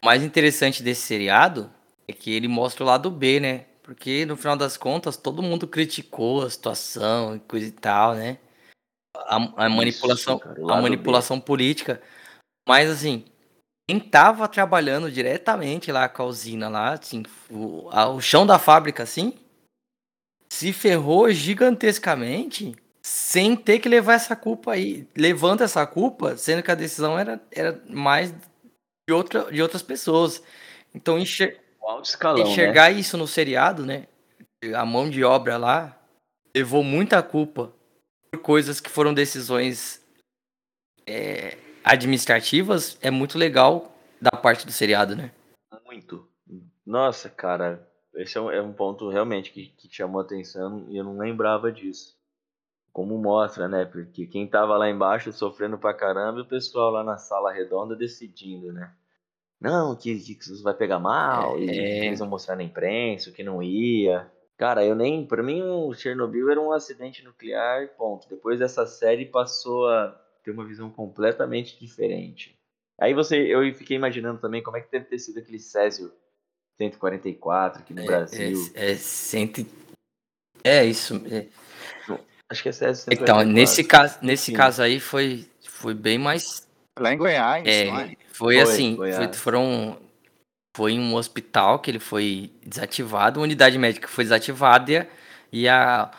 O 0.01 0.07
mais 0.07 0.23
interessante 0.23 0.83
desse 0.83 1.01
seriado 1.01 1.73
é 2.07 2.13
que 2.13 2.33
ele 2.33 2.47
mostra 2.47 2.85
o 2.85 2.87
lado 2.87 3.11
B, 3.11 3.41
né? 3.41 3.65
Porque 3.83 4.25
no 4.25 4.37
final 4.37 4.57
das 4.57 4.77
contas 4.77 5.17
todo 5.17 5.43
mundo 5.43 5.67
criticou 5.67 6.43
a 6.43 6.51
situação 6.51 7.37
e 7.37 7.41
coisa 7.41 7.67
e 7.67 7.73
tal, 7.73 8.15
né? 8.15 8.39
A, 9.17 9.67
a 9.67 9.69
manipulação, 9.69 10.37
Isso, 10.37 10.45
cara, 10.45 10.61
a 10.61 10.83
manipulação 10.83 11.39
B. 11.39 11.45
política. 11.45 12.03
Mas 12.69 12.91
assim, 12.91 13.25
quem 13.89 14.01
tava 14.01 14.49
trabalhando 14.49 15.11
diretamente 15.11 15.93
lá 15.93 16.09
com 16.09 16.23
a 16.23 16.27
usina 16.27 16.69
lá, 16.69 16.95
assim, 16.95 17.23
o, 17.51 17.89
a, 17.91 18.09
o 18.09 18.21
chão 18.21 18.47
da 18.47 18.59
fábrica, 18.59 19.03
assim, 19.03 19.35
se 20.49 20.73
ferrou 20.73 21.31
gigantescamente 21.31 22.75
sem 23.03 23.55
ter 23.55 23.81
que 23.81 23.89
levar 23.89 24.15
essa 24.15 24.35
culpa 24.35 24.73
aí. 24.73 25.07
Levando 25.15 25.63
essa 25.63 25.87
culpa, 25.87 26.37
sendo 26.39 26.63
que 26.63 26.71
a 26.71 26.75
decisão 26.75 27.19
era, 27.19 27.43
era 27.51 27.83
mais 27.89 28.33
de, 28.33 29.13
outra, 29.13 29.53
de 29.53 29.61
outras 29.61 29.83
pessoas. 29.83 30.43
Então, 30.95 31.19
enxer 31.19 31.61
escalão, 32.03 32.47
enxergar 32.47 32.91
né? 32.91 32.99
isso 32.99 33.19
no 33.19 33.27
seriado, 33.27 33.85
né? 33.85 34.07
A 34.75 34.87
mão 34.87 35.11
de 35.11 35.23
obra 35.23 35.59
lá 35.59 36.01
levou 36.57 36.83
muita 36.83 37.23
culpa 37.23 37.71
por 38.31 38.41
coisas 38.41 38.81
que 38.81 38.89
foram 38.89 39.13
decisões 39.13 40.01
é, 41.07 41.59
administrativas. 41.85 42.99
É 43.03 43.11
muito 43.11 43.39
legal 43.39 43.93
da 44.21 44.31
parte 44.31 44.65
do 44.65 44.73
seriado, 44.73 45.15
né? 45.15 45.31
Muito. 45.85 46.27
Nossa, 46.85 47.29
cara, 47.29 47.87
esse 48.15 48.39
é 48.39 48.41
um, 48.41 48.51
é 48.51 48.63
um 48.63 48.73
ponto 48.73 49.09
realmente 49.11 49.53
que, 49.53 49.67
que 49.67 49.89
chamou 49.95 50.21
atenção 50.21 50.87
e 50.89 50.97
eu 50.97 51.05
não 51.05 51.19
lembrava 51.19 51.71
disso. 51.71 52.17
Como 52.93 53.19
mostra, 53.19 53.69
né? 53.69 53.85
Porque 53.85 54.27
quem 54.27 54.47
tava 54.47 54.77
lá 54.77 54.89
embaixo 54.89 55.33
sofrendo 55.33 55.77
pra 55.77 55.93
caramba 55.93 56.39
e 56.39 56.43
o 56.43 56.49
pessoal 56.49 56.91
lá 56.91 57.05
na 57.05 57.19
sala 57.19 57.53
redonda 57.53 57.95
decidindo, 57.97 58.73
né? 58.73 58.93
não, 59.61 59.97
que, 59.97 60.15
que 60.19 60.33
isso 60.33 60.63
vai 60.63 60.75
pegar 60.75 60.99
mal, 60.99 61.57
é... 61.57 61.61
e 61.61 62.07
eles 62.07 62.19
vão 62.19 62.29
mostrar 62.29 62.55
na 62.55 62.63
imprensa, 62.63 63.33
que 63.33 63.43
não 63.43 63.63
ia. 63.63 64.31
Cara, 64.59 64.85
eu 64.85 64.95
nem. 64.95 65.27
Pra 65.27 65.43
mim, 65.43 65.63
o 65.63 65.93
Chernobyl 65.95 66.51
era 66.51 66.61
um 66.61 66.71
acidente 66.71 67.25
nuclear, 67.25 67.89
ponto. 67.97 68.29
Depois 68.29 68.59
dessa 68.59 68.87
série 68.87 69.25
passou 69.25 69.89
a 69.89 70.24
ter 70.45 70.51
uma 70.51 70.65
visão 70.65 70.91
completamente 70.91 71.79
diferente. 71.81 72.55
Aí 73.01 73.15
você, 73.15 73.37
eu 73.37 73.75
fiquei 73.75 73.97
imaginando 73.97 74.41
também 74.41 74.63
como 74.63 74.77
é 74.77 74.81
que 74.81 74.93
deve 74.93 75.07
ter 75.07 75.19
sido 75.19 75.39
aquele 75.39 75.59
Césio 75.59 76.13
144 76.79 77.81
aqui 77.81 77.95
no 77.95 78.03
É, 78.03 78.07
Brasil. 78.07 78.71
é, 78.75 78.93
é, 78.93 78.97
cento... 78.97 79.67
é 80.63 80.85
isso. 80.85 81.21
é. 81.27 81.49
Acho 82.51 82.63
que 82.63 82.69
é 82.69 82.73
Césio 82.73 83.05
Então, 83.11 83.39
144. 83.41 83.53
nesse 83.53 83.83
caso, 83.85 84.19
nesse 84.23 84.45
Sim. 84.47 84.53
caso 84.53 84.83
aí 84.83 85.01
foi, 85.01 85.49
foi 85.67 85.95
bem 85.95 86.19
mais. 86.19 86.69
Lá 86.99 87.13
em 87.13 87.17
Goiás, 87.17 87.67
É, 87.67 87.89
é? 87.89 87.89
foi, 87.89 88.17
Foi, 88.29 88.61
assim, 88.61 88.97
Goiás. 88.97 89.17
foi, 89.17 89.33
foram. 89.35 89.99
Foi 90.77 90.99
um 90.99 91.15
hospital 91.15 91.79
que 91.79 91.89
ele 91.89 92.01
foi 92.01 92.53
desativado, 92.67 93.39
uma 93.39 93.45
unidade 93.45 93.79
médica 93.79 94.09
foi 94.09 94.25
desativada 94.25 95.09
e 95.53 95.69
a- 95.69 96.11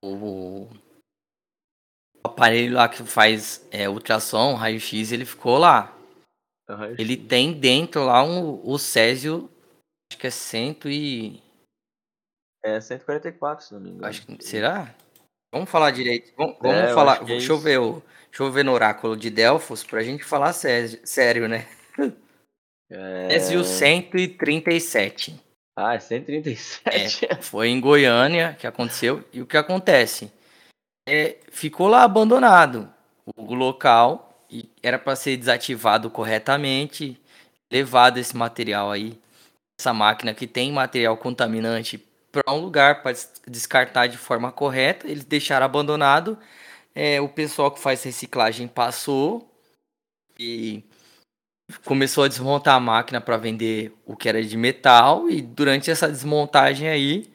o 0.00 0.68
aparelho 2.26 2.74
lá 2.74 2.88
que 2.88 3.02
faz 3.02 3.66
é, 3.70 3.88
ultrassom, 3.88 4.54
raio-x, 4.54 5.12
ele 5.12 5.24
ficou 5.24 5.58
lá. 5.58 5.92
Aham, 6.68 6.94
Ele 6.98 7.16
tem 7.16 7.52
dentro 7.52 8.04
lá 8.04 8.22
um, 8.22 8.60
o 8.64 8.78
Césio, 8.78 9.48
acho 10.10 10.18
que 10.18 10.26
é 10.26 10.30
cento 10.30 10.88
e. 10.88 11.42
É 12.64 12.80
144, 12.80 13.64
se 13.64 13.72
não 13.74 13.80
me 13.80 13.90
engano. 13.90 14.06
Acho 14.06 14.26
que, 14.26 14.44
será? 14.44 14.92
Vamos 15.54 15.70
falar 15.70 15.92
direito. 15.92 16.32
Vamos, 16.36 16.56
vamos 16.60 16.76
É, 16.76 16.92
falar. 16.92 17.18
que 17.18 17.24
é 17.24 17.26
deixa 17.26 17.52
eu 17.52 17.58
ver 17.58 17.78
o. 17.78 18.02
Deixa 18.28 18.42
eu 18.42 18.50
ver 18.52 18.64
no 18.64 18.72
oráculo 18.72 19.16
de 19.16 19.30
Delfos 19.30 19.82
pra 19.84 20.02
gente 20.02 20.24
falar 20.24 20.52
sério, 20.52 20.98
sério 21.04 21.48
né? 21.48 21.66
É... 22.90 23.28
Césio 23.30 23.64
137. 23.64 25.40
Ah, 25.76 25.94
é 25.94 25.98
137. 26.00 27.26
É, 27.30 27.36
foi 27.36 27.68
em 27.68 27.80
Goiânia 27.80 28.54
que 28.58 28.66
aconteceu. 28.66 29.24
E 29.32 29.40
o 29.40 29.46
que 29.46 29.56
acontece? 29.56 30.30
É, 31.06 31.36
ficou 31.50 31.86
lá 31.86 32.02
abandonado 32.02 32.92
o 33.36 33.54
local 33.54 34.44
e 34.50 34.68
era 34.82 34.98
para 34.98 35.14
ser 35.14 35.36
desativado 35.36 36.10
corretamente, 36.10 37.20
levado 37.70 38.18
esse 38.18 38.36
material 38.36 38.90
aí, 38.90 39.18
essa 39.78 39.92
máquina 39.92 40.34
que 40.34 40.46
tem 40.46 40.72
material 40.72 41.16
contaminante 41.16 41.98
para 42.32 42.52
um 42.52 42.60
lugar 42.60 43.02
para 43.02 43.16
descartar 43.46 44.06
de 44.08 44.18
forma 44.18 44.50
correta. 44.52 45.08
Eles 45.08 45.24
deixaram 45.24 45.66
abandonado. 45.66 46.38
É, 46.94 47.20
o 47.20 47.28
pessoal 47.28 47.70
que 47.70 47.80
faz 47.80 48.02
reciclagem 48.02 48.66
passou 48.66 49.50
e 50.38 50.84
começou 51.84 52.24
a 52.24 52.28
desmontar 52.28 52.74
a 52.74 52.80
máquina 52.80 53.20
para 53.20 53.36
vender 53.36 53.92
o 54.04 54.16
que 54.16 54.28
era 54.28 54.42
de 54.42 54.56
metal 54.56 55.28
e 55.28 55.42
durante 55.42 55.90
essa 55.90 56.08
desmontagem 56.08 56.88
aí, 56.88 57.32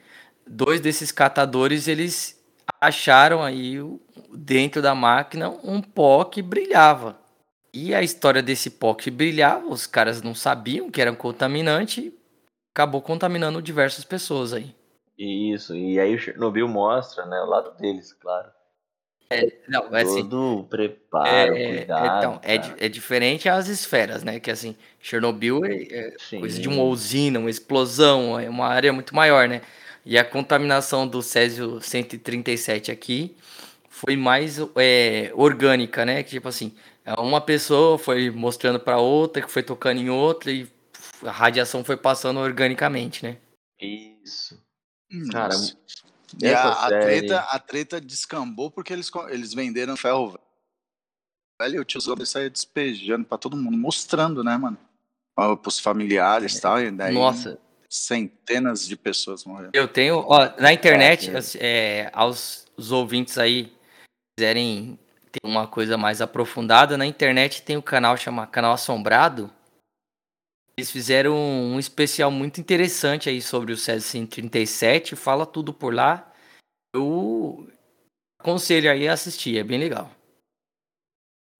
dois 0.47 0.82
desses 0.82 1.11
catadores 1.11 1.88
eles 1.88 2.41
acharam 2.82 3.44
aí 3.44 3.78
dentro 4.34 4.82
da 4.82 4.96
máquina 4.96 5.50
um 5.64 5.80
pó 5.82 6.24
que 6.24 6.42
brilhava. 6.42 7.18
E 7.74 7.94
a 7.94 8.02
história 8.02 8.42
desse 8.42 8.72
pó 8.72 8.94
que 8.94 9.12
brilhava, 9.12 9.68
os 9.68 9.88
caras 9.88 10.22
não 10.22 10.36
sabiam 10.36 10.90
que 10.92 11.00
era 11.00 11.12
um 11.12 11.16
contaminante, 11.16 12.14
acabou 12.74 13.02
contaminando 13.02 13.62
diversas 13.62 14.04
pessoas 14.04 14.52
aí. 14.52 14.76
Isso, 15.18 15.76
e 15.76 16.00
aí 16.00 16.16
o 16.16 16.20
Chernobyl 16.20 16.68
mostra, 16.68 17.26
né, 17.26 17.40
o 17.42 17.46
lado 17.46 17.78
deles, 17.78 18.12
claro. 18.12 18.50
Não, 19.68 19.96
é 19.96 20.02
assim, 20.02 20.24
Todo 20.24 20.60
o 20.60 20.64
preparo, 20.66 21.56
é, 21.56 21.78
cuidado. 21.78 22.18
então, 22.18 22.40
é, 22.44 22.86
é 22.86 22.90
diferente 22.90 23.48
as 23.48 23.70
esferas, 23.70 24.24
né? 24.26 24.42
Que 24.42 24.52
assim, 24.52 24.76
Chernobyl 25.00 25.64
é, 25.64 25.84
é 25.84 26.14
coisa 26.38 26.60
de 26.60 26.68
uma 26.68 26.84
usina, 26.84 27.40
uma 27.40 27.50
explosão, 27.50 28.38
é 28.38 28.50
uma 28.50 28.68
área 28.68 28.92
muito 28.92 29.16
maior, 29.16 29.48
né? 29.48 29.62
E 30.06 30.18
a 30.18 30.26
contaminação 30.26 31.08
do 31.08 31.22
Césio 31.22 31.80
137 31.82 32.91
aqui 32.91 33.36
foi 33.89 34.16
mais 34.16 34.58
é, 34.76 35.32
orgânica, 35.36 36.06
né? 36.06 36.24
Que 36.24 36.32
tipo 36.32 36.47
assim, 36.47 36.74
uma 37.20 37.41
pessoa 37.41 37.97
foi 37.97 38.30
mostrando 38.32 38.80
para 38.80 38.97
outra, 38.97 39.41
que 39.41 39.52
foi 39.52 39.64
tocando 39.64 39.99
em 39.99 40.10
outra 40.10 40.52
e 40.52 40.68
a 41.24 41.32
radiação 41.32 41.84
foi 41.84 41.97
passando 41.97 42.39
organicamente, 42.39 43.24
né? 43.24 43.38
Isso. 43.80 44.60
Cara, 45.32 45.54
Nossa. 45.54 45.78
E 46.41 46.47
essa 46.47 46.70
a, 46.70 46.86
a 46.86 46.89
série- 46.89 47.02
treta, 47.04 47.39
a 47.39 47.60
treta 47.60 48.02
descambou 48.02 48.72
porque 48.72 48.93
eles, 48.93 49.12
eles 49.30 49.54
venderam 49.54 49.97
ferro 49.97 50.39
velho 51.62 51.76
e 51.76 51.80
o 51.80 51.86
tiozão 51.86 52.16
saia 52.26 52.49
despejando 52.49 53.26
pra 53.26 53.38
todo 53.38 53.58
mundo, 53.58 53.78
mostrando, 53.78 54.43
né, 54.43 54.58
mano? 54.58 54.78
Ó, 55.38 55.56
Pros 55.56 55.80
familiares 55.80 56.56
e 56.56 56.62
tal, 56.62 56.80
e 56.82 56.89
daí 56.89 57.14
Nossa, 57.14 57.60
centenas 57.92 58.88
de 58.88 58.96
pessoas 58.96 59.44
morreram. 59.44 59.72
Eu 59.74 59.88
tenho, 59.88 60.20
ó, 60.20 60.50
na 60.58 60.72
internet, 60.72 61.30
É, 61.30 61.38
as- 61.38 61.56
é, 61.56 62.10
aos 62.14 62.66
os 62.78 62.92
ouvintes 62.92 63.38
aí 63.38 63.72
quiserem 64.38 64.98
ter 65.32 65.39
uma 65.46 65.68
coisa 65.68 65.98
mais 65.98 66.22
aprofundada, 66.22 66.98
na 66.98 67.06
internet 67.06 67.62
tem 67.62 67.76
o 67.78 67.84
canal 67.84 68.16
chama 68.18 68.48
Canal 68.48 68.74
Assombrado. 68.74 69.52
Eles 70.78 70.89
fizeram 70.89 71.36
um 71.36 71.78
especial 71.78 72.32
muito 72.32 72.60
interessante 72.62 73.30
aí 73.30 73.42
sobre 73.42 73.74
o 73.74 73.78
Césio 73.78 74.08
137, 74.10 75.16
fala 75.16 75.46
tudo 75.46 75.74
por 75.74 75.94
lá. 75.94 76.34
Eu 76.96 77.70
aconselho 78.39 78.89
aí 78.89 79.08
a 79.08 79.14
assistir, 79.14 79.58
é 79.58 79.64
bem 79.64 79.78
legal. 79.78 80.10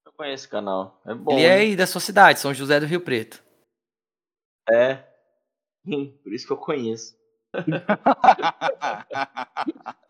Eu 0.06 0.14
conheço 0.14 0.46
esse 0.46 0.48
canal. 0.50 1.00
É 1.06 1.14
bom. 1.14 1.34
Ele 1.34 1.42
é 1.46 1.58
hein? 1.62 1.70
aí 1.72 1.76
da 1.76 1.86
sua 1.86 2.02
cidade, 2.02 2.40
São 2.40 2.54
José 2.54 2.80
do 2.80 2.86
Rio 2.86 3.02
Preto. 3.02 3.44
É. 4.70 5.04
Por 5.86 6.34
isso 6.34 6.46
que 6.46 6.54
eu 6.54 6.58
conheço. 6.58 7.16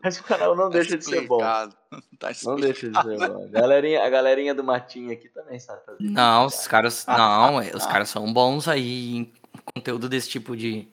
Mas 0.04 0.20
o 0.20 0.24
canal 0.24 0.56
não 0.56 0.70
deixa 0.70 0.98
de 0.98 1.06
ser 1.06 1.28
bom. 1.28 1.38
Explicado. 1.38 1.76
Tá 2.22 2.28
Não 2.28 2.32
explicado. 2.56 2.62
deixa 2.62 2.90
de 2.90 3.02
ser 3.02 3.18
bom. 3.30 3.46
A 3.46 3.48
galerinha, 3.48 4.06
a 4.06 4.10
galerinha 4.10 4.54
do 4.54 4.64
Matinho 4.64 5.12
aqui 5.12 5.28
também 5.30 5.60
sabe 5.60 5.84
fazer. 5.84 6.04
Não, 6.04 6.46
os 6.46 6.68
caras, 6.68 7.04
não, 7.08 7.60
é, 7.60 7.72
os 7.76 7.86
caras 7.86 8.10
são 8.10 8.32
bons 8.32 8.68
aí 8.68 9.16
em 9.18 9.34
conteúdo 9.74 10.08
desse 10.08 10.30
tipo 10.30 10.56
de 10.56 10.88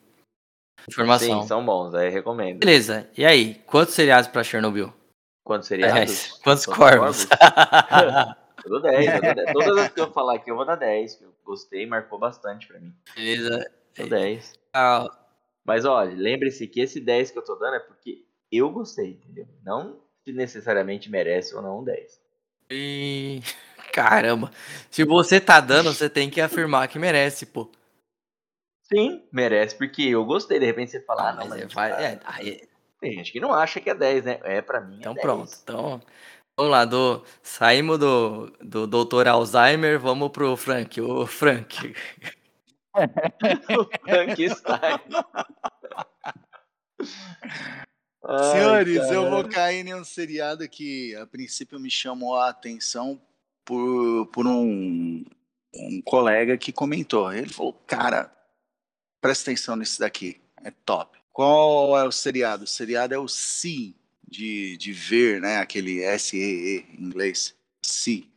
informação. 0.89 1.43
Sim, 1.43 1.47
são 1.47 1.63
bons, 1.63 1.93
aí 1.93 2.09
recomendo. 2.09 2.59
Beleza, 2.59 3.07
e 3.15 3.23
aí? 3.23 3.55
Quantos 3.67 3.93
seriados 3.93 4.27
pra 4.27 4.43
Chernobyl? 4.43 4.91
Quantos 5.43 5.71
Aliás, 5.71 5.93
seriados? 5.93 6.27
quantos 6.43 6.65
Quantos 6.65 6.65
corvos? 6.65 7.27
Eu 8.65 8.71
dou 8.71 8.81
10, 8.81 9.05
eu 9.05 9.21
dou 9.21 9.35
10. 9.35 9.53
Todas 9.53 9.77
as 9.77 9.89
que 9.93 10.01
eu 10.01 10.11
falar 10.11 10.35
aqui 10.35 10.49
eu 10.51 10.55
vou 10.55 10.65
dar 10.65 10.75
10. 10.75 11.15
que 11.15 11.23
Eu 11.25 11.33
gostei, 11.45 11.85
marcou 11.85 12.17
bastante 12.17 12.67
pra 12.67 12.79
mim. 12.79 12.91
Beleza. 13.15 13.71
Dou 13.99 14.09
10. 14.09 14.53
Ah, 14.73 15.07
Mas 15.65 15.85
olha, 15.85 16.13
lembre-se 16.15 16.67
que 16.67 16.79
esse 16.81 16.99
10 16.99 17.31
que 17.31 17.37
eu 17.39 17.43
tô 17.43 17.55
dando 17.55 17.75
é 17.75 17.79
porque 17.79 18.25
eu 18.51 18.69
gostei, 18.71 19.11
entendeu? 19.11 19.47
Não 19.63 20.01
se 20.23 20.33
necessariamente 20.33 21.09
merece 21.09 21.55
ou 21.55 21.61
não 21.61 21.79
um 21.79 21.83
10. 21.83 22.19
e... 22.71 23.41
Caramba, 23.91 24.51
se 24.91 25.03
você 25.03 25.41
tá 25.41 25.59
dando, 25.59 25.91
você 25.93 26.09
tem 26.09 26.29
que 26.29 26.39
afirmar 26.39 26.87
que 26.87 26.99
merece, 26.99 27.45
pô. 27.45 27.69
Sim, 28.83 29.23
merece, 29.31 29.75
porque 29.77 30.03
eu 30.03 30.25
gostei. 30.25 30.59
De 30.59 30.65
repente 30.65 30.91
você 30.91 31.01
fala, 31.01 31.29
ah, 31.29 31.33
não, 31.33 31.47
Mas 31.47 31.49
mas 31.49 31.61
é, 31.61 31.65
vai- 31.67 31.91
é, 31.91 32.19
aí- 32.23 32.67
tem 32.99 33.13
gente 33.13 33.31
que 33.31 33.39
não 33.39 33.53
acha 33.53 33.79
que 33.79 33.89
é 33.89 33.95
10, 33.95 34.23
né? 34.25 34.39
É, 34.43 34.61
pra 34.61 34.81
mim 34.81 34.97
então 34.99 35.11
é 35.11 35.15
10. 35.15 35.21
pronto. 35.21 35.51
Então, 35.63 36.01
vamos 36.57 36.71
lá, 36.71 36.85
do, 36.85 37.23
saímos 37.43 37.99
do, 37.99 38.47
do 38.61 38.87
Dr. 38.87 39.27
Alzheimer, 39.27 39.99
vamos 39.99 40.29
pro 40.31 40.55
Frank. 40.57 40.99
O 41.01 41.25
Frank. 41.27 41.93
Frankenstein. 44.03 44.99
Ai, 48.23 48.51
Senhores, 48.51 49.11
eu 49.11 49.29
vou 49.29 49.47
cair 49.47 49.85
em 49.85 49.95
um 49.95 50.03
seriado 50.03 50.67
que 50.67 51.15
a 51.15 51.25
princípio 51.25 51.79
me 51.79 51.89
chamou 51.89 52.35
a 52.35 52.49
atenção 52.49 53.21
por, 53.63 54.27
por 54.27 54.45
um, 54.45 55.23
um 55.73 56.01
colega 56.03 56.57
que 56.57 56.71
comentou. 56.71 57.31
Ele 57.31 57.49
falou, 57.49 57.73
cara, 57.87 58.31
presta 59.21 59.49
atenção 59.49 59.75
nesse 59.75 59.99
daqui, 59.99 60.41
é 60.63 60.71
top. 60.85 61.17
Qual 61.31 61.97
é 61.97 62.03
o 62.03 62.11
seriado? 62.11 62.65
O 62.65 62.67
seriado 62.67 63.13
é 63.13 63.17
o 63.17 63.27
See, 63.27 63.95
de, 64.27 64.77
de 64.77 64.91
ver, 64.91 65.41
né? 65.41 65.57
Aquele 65.57 66.03
S-E-E 66.03 66.85
em 66.97 67.03
inglês. 67.03 67.55
See. 67.81 68.29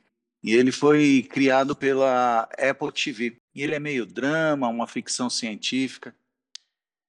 E 0.42 0.54
ele 0.54 0.72
foi 0.72 1.26
criado 1.30 1.76
pela 1.76 2.48
Apple 2.58 2.92
TV. 2.92 3.36
E 3.54 3.62
ele 3.62 3.74
é 3.74 3.78
meio 3.78 4.06
drama, 4.06 4.68
uma 4.68 4.86
ficção 4.86 5.28
científica. 5.28 6.14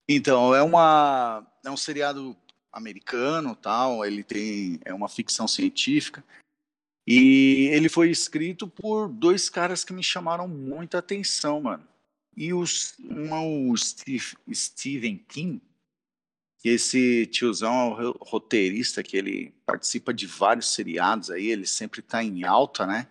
Então, 0.07 0.53
é 0.53 0.61
uma 0.61 1.45
é 1.65 1.71
um 1.71 1.77
seriado 1.77 2.35
americano, 2.71 3.55
tal, 3.55 4.03
ele 4.05 4.23
tem 4.23 4.79
é 4.83 4.93
uma 4.93 5.07
ficção 5.07 5.47
científica. 5.47 6.23
E 7.05 7.69
ele 7.71 7.89
foi 7.89 8.09
escrito 8.09 8.67
por 8.67 9.09
dois 9.09 9.49
caras 9.49 9.83
que 9.83 9.93
me 9.93 10.03
chamaram 10.03 10.47
muita 10.47 10.99
atenção, 10.99 11.61
mano. 11.61 11.87
E 12.35 12.53
os, 12.53 12.95
um, 12.99 13.69
o 13.69 13.77
Steve, 13.77 14.35
Stephen 14.53 15.17
King, 15.27 15.61
que 16.59 16.69
esse 16.69 17.27
tiozão 17.27 17.73
é 17.73 17.83
o 17.85 17.93
ro- 17.93 18.17
roteirista 18.21 19.03
que 19.03 19.17
ele 19.17 19.53
participa 19.65 20.13
de 20.13 20.25
vários 20.25 20.73
seriados 20.73 21.29
aí, 21.29 21.47
ele 21.47 21.67
sempre 21.67 22.01
tá 22.01 22.23
em 22.23 22.43
alta, 22.45 22.87
né? 22.87 23.07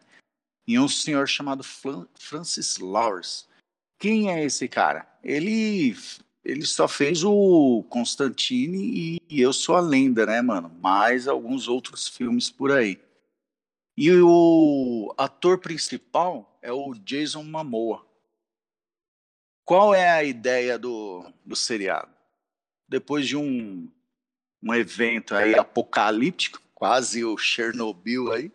E 0.66 0.78
um 0.78 0.88
senhor 0.88 1.26
chamado 1.28 1.62
Fran- 1.62 2.06
Francis 2.14 2.78
Lawrence. 2.78 3.46
Quem 3.98 4.30
é 4.30 4.44
esse 4.44 4.68
cara? 4.68 5.06
Ele 5.22 5.96
ele 6.44 6.66
só 6.66 6.88
fez 6.88 7.22
o 7.22 7.84
Constantine 7.88 9.20
e 9.30 9.40
Eu 9.40 9.52
Sou 9.52 9.76
a 9.76 9.80
Lenda, 9.80 10.26
né, 10.26 10.42
mano? 10.42 10.68
Mais 10.80 11.28
alguns 11.28 11.68
outros 11.68 12.08
filmes 12.08 12.50
por 12.50 12.72
aí. 12.72 13.00
E 13.96 14.10
o 14.10 15.14
ator 15.16 15.58
principal 15.58 16.58
é 16.60 16.72
o 16.72 16.94
Jason 16.94 17.44
Momoa. 17.44 18.04
Qual 19.64 19.94
é 19.94 20.10
a 20.10 20.24
ideia 20.24 20.76
do, 20.78 21.24
do 21.44 21.54
seriado? 21.54 22.10
Depois 22.88 23.28
de 23.28 23.36
um, 23.36 23.88
um 24.60 24.74
evento 24.74 25.36
aí 25.36 25.54
apocalíptico, 25.54 26.60
quase 26.74 27.24
o 27.24 27.38
Chernobyl 27.38 28.32
aí, 28.32 28.50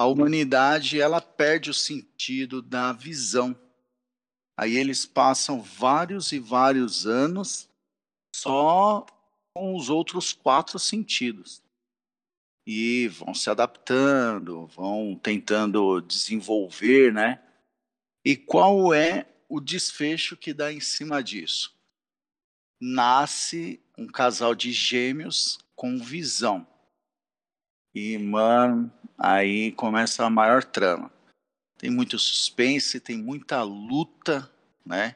a 0.00 0.06
humanidade 0.06 0.98
ela 0.98 1.20
perde 1.20 1.68
o 1.68 1.74
sentido 1.74 2.62
da 2.62 2.90
visão. 2.90 3.54
Aí 4.56 4.74
eles 4.78 5.04
passam 5.04 5.60
vários 5.60 6.32
e 6.32 6.38
vários 6.38 7.06
anos 7.06 7.68
só 8.34 9.04
com 9.54 9.76
os 9.76 9.90
outros 9.90 10.32
quatro 10.32 10.78
sentidos. 10.78 11.62
E 12.66 13.08
vão 13.08 13.34
se 13.34 13.50
adaptando, 13.50 14.66
vão 14.68 15.20
tentando 15.22 16.00
desenvolver, 16.00 17.12
né? 17.12 17.46
E 18.24 18.38
qual 18.38 18.94
é 18.94 19.26
o 19.50 19.60
desfecho 19.60 20.34
que 20.34 20.54
dá 20.54 20.72
em 20.72 20.80
cima 20.80 21.22
disso? 21.22 21.78
Nasce 22.80 23.78
um 23.98 24.06
casal 24.06 24.54
de 24.54 24.72
gêmeos 24.72 25.58
com 25.76 25.98
visão. 25.98 26.66
E, 27.94 28.16
mano, 28.16 28.90
aí 29.20 29.72
começa 29.72 30.24
a 30.24 30.30
maior 30.30 30.64
trama. 30.64 31.12
Tem 31.78 31.90
muito 31.90 32.18
suspense, 32.18 32.98
tem 32.98 33.18
muita 33.18 33.62
luta, 33.62 34.50
né? 34.84 35.14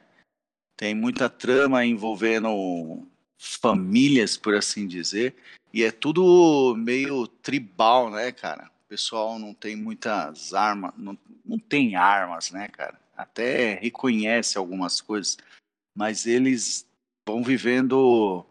Tem 0.77 0.93
muita 0.93 1.29
trama 1.29 1.85
envolvendo 1.85 3.07
famílias, 3.37 4.37
por 4.37 4.55
assim 4.55 4.87
dizer. 4.87 5.35
E 5.73 5.83
é 5.83 5.91
tudo 5.91 6.75
meio 6.77 7.27
tribal, 7.27 8.09
né, 8.09 8.31
cara? 8.31 8.71
O 8.85 8.87
pessoal 8.87 9.39
não 9.39 9.53
tem 9.53 9.75
muitas 9.75 10.53
armas, 10.53 10.93
não, 10.97 11.17
não 11.43 11.57
tem 11.57 11.95
armas, 11.95 12.51
né, 12.51 12.67
cara? 12.67 12.99
Até 13.17 13.75
reconhece 13.75 14.57
algumas 14.57 15.01
coisas, 15.01 15.37
mas 15.95 16.25
eles 16.25 16.87
vão 17.27 17.43
vivendo 17.43 18.45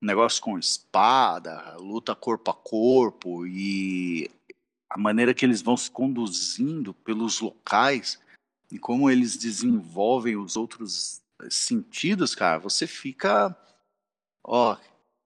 negócio 0.00 0.42
com 0.42 0.58
espada, 0.58 1.76
luta 1.78 2.14
corpo 2.14 2.50
a 2.50 2.54
corpo 2.54 3.46
e 3.46 4.28
a 4.92 4.98
maneira 4.98 5.32
que 5.32 5.44
eles 5.44 5.62
vão 5.62 5.74
se 5.74 5.90
conduzindo 5.90 6.92
pelos 6.92 7.40
locais 7.40 8.20
e 8.70 8.78
como 8.78 9.10
eles 9.10 9.38
desenvolvem 9.38 10.36
os 10.36 10.54
outros 10.54 11.22
sentidos, 11.48 12.34
cara, 12.34 12.58
você 12.58 12.86
fica 12.86 13.56
ó 14.44 14.76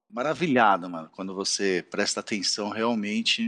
maravilhado, 0.08 0.88
mano, 0.88 1.10
quando 1.10 1.34
você 1.34 1.84
presta 1.90 2.20
atenção 2.20 2.68
realmente 2.68 3.42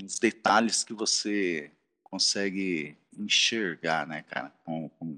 nos 0.00 0.18
detalhes 0.18 0.82
que 0.82 0.92
você 0.92 1.70
consegue 2.02 2.96
enxergar, 3.16 4.04
né, 4.06 4.22
cara, 4.22 4.52
com, 4.64 4.88
com 4.98 5.16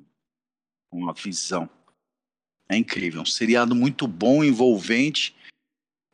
uma 0.93 1.15
visão. 1.15 1.69
É 2.69 2.77
incrível, 2.77 3.23
um 3.23 3.27
seriado 3.27 3.75
muito 3.75 4.07
bom, 4.07 4.45
envolvente 4.45 5.35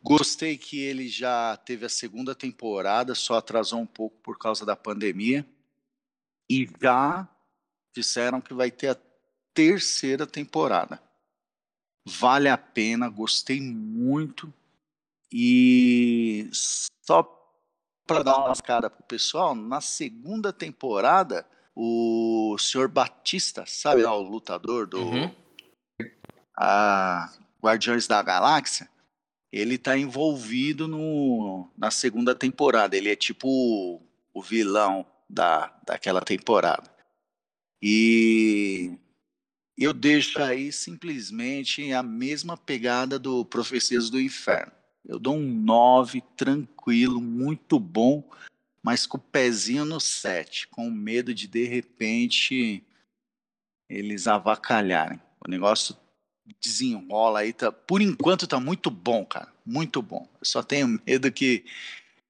Gostei 0.03 0.57
que 0.57 0.81
ele 0.81 1.09
já 1.09 1.57
teve 1.59 1.85
a 1.85 1.89
segunda 1.89 2.35
temporada, 2.35 3.15
só 3.15 3.35
atrasou 3.35 3.81
um 3.81 3.87
pouco 3.87 4.17
por 4.23 4.39
causa 4.39 4.65
da 4.65 4.75
pandemia. 4.75 5.47
E 6.49 6.69
já 6.81 7.29
disseram 7.95 8.41
que 8.41 8.55
vai 8.55 8.71
ter 8.71 8.89
a 8.89 8.97
terceira 9.53 10.27
temporada. 10.27 11.03
Vale 12.07 12.49
a 12.49 12.57
pena, 12.57 13.09
gostei 13.09 13.61
muito. 13.61 14.53
E 15.31 16.49
só 16.53 17.23
para 18.07 18.25
dar 18.25 18.39
uma 18.39 18.49
lascada 18.49 18.91
pro 18.91 19.05
pessoal, 19.05 19.55
na 19.55 19.81
segunda 19.81 20.53
temporada, 20.53 21.47
o 21.77 22.57
senhor 22.59 22.89
Batista, 22.89 23.65
sabe 23.67 24.03
lá, 24.03 24.13
o 24.17 24.23
lutador 24.23 24.87
do 24.87 24.99
uhum. 24.99 25.35
a 26.59 27.33
Guardiões 27.63 28.09
da 28.09 28.21
Galáxia, 28.21 28.89
ele 29.53 29.77
tá 29.77 29.99
envolvido 29.99 30.87
no, 30.87 31.69
na 31.77 31.91
segunda 31.91 32.35
temporada. 32.35 32.97
Ele 32.97 33.11
é 33.11 33.17
tipo 33.17 34.01
o, 34.33 34.43
vilão 34.43 35.05
da, 35.29 35.75
daquela 35.85 36.21
temporada. 36.21 36.91
E 37.83 38.97
eu 39.77 39.93
deixo 39.93 40.41
aí 40.43 40.73
simplesmente 40.73 41.93
a 41.93 42.03
mesma 42.03 42.57
pegada 42.57 43.19
do 43.19 43.45
Profecias 43.45 44.09
do 44.09 44.21
Inferno. 44.21 44.73
Eu 45.05 45.19
dou 45.19 45.35
um 45.35 45.55
9 45.63 46.23
tranquilo, 46.37 47.21
muito 47.21 47.81
bom, 47.81 48.23
mas 48.83 49.07
com 49.07 49.17
o 49.17 49.21
pezinho 49.21 49.85
no 49.85 49.99
7, 49.99 50.69
com 50.69 50.91
medo 50.91 51.35
de 51.35 51.49
de 51.49 51.65
repente 51.65 52.85
eles 53.89 54.29
avacalharem. 54.29 55.21
O 55.45 55.51
negócio 55.51 55.97
desenrola 56.61 57.41
aí. 57.41 57.53
Tá, 57.53 57.71
por 57.71 58.01
enquanto 58.01 58.47
tá 58.47 58.59
muito 58.59 58.91
bom, 58.91 59.25
cara. 59.25 59.53
Muito 59.65 60.01
bom. 60.03 60.29
Eu 60.41 60.45
só 60.45 60.63
tenho 60.63 61.01
medo 61.07 61.31
que, 61.31 61.65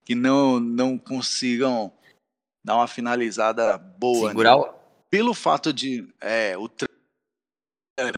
que 0.05 0.15
não, 0.15 0.59
não 0.59 0.99
consigam 0.99 1.93
dar 2.65 2.77
uma 2.77 2.89
finalizada 2.89 3.79
boa. 3.79 4.29
Segurar 4.29 4.57
né? 4.57 4.63
o... 4.63 4.75
Pelo 5.09 5.35
fato 5.35 5.73
de. 5.73 6.07
É, 6.21 6.57
o 6.57 6.69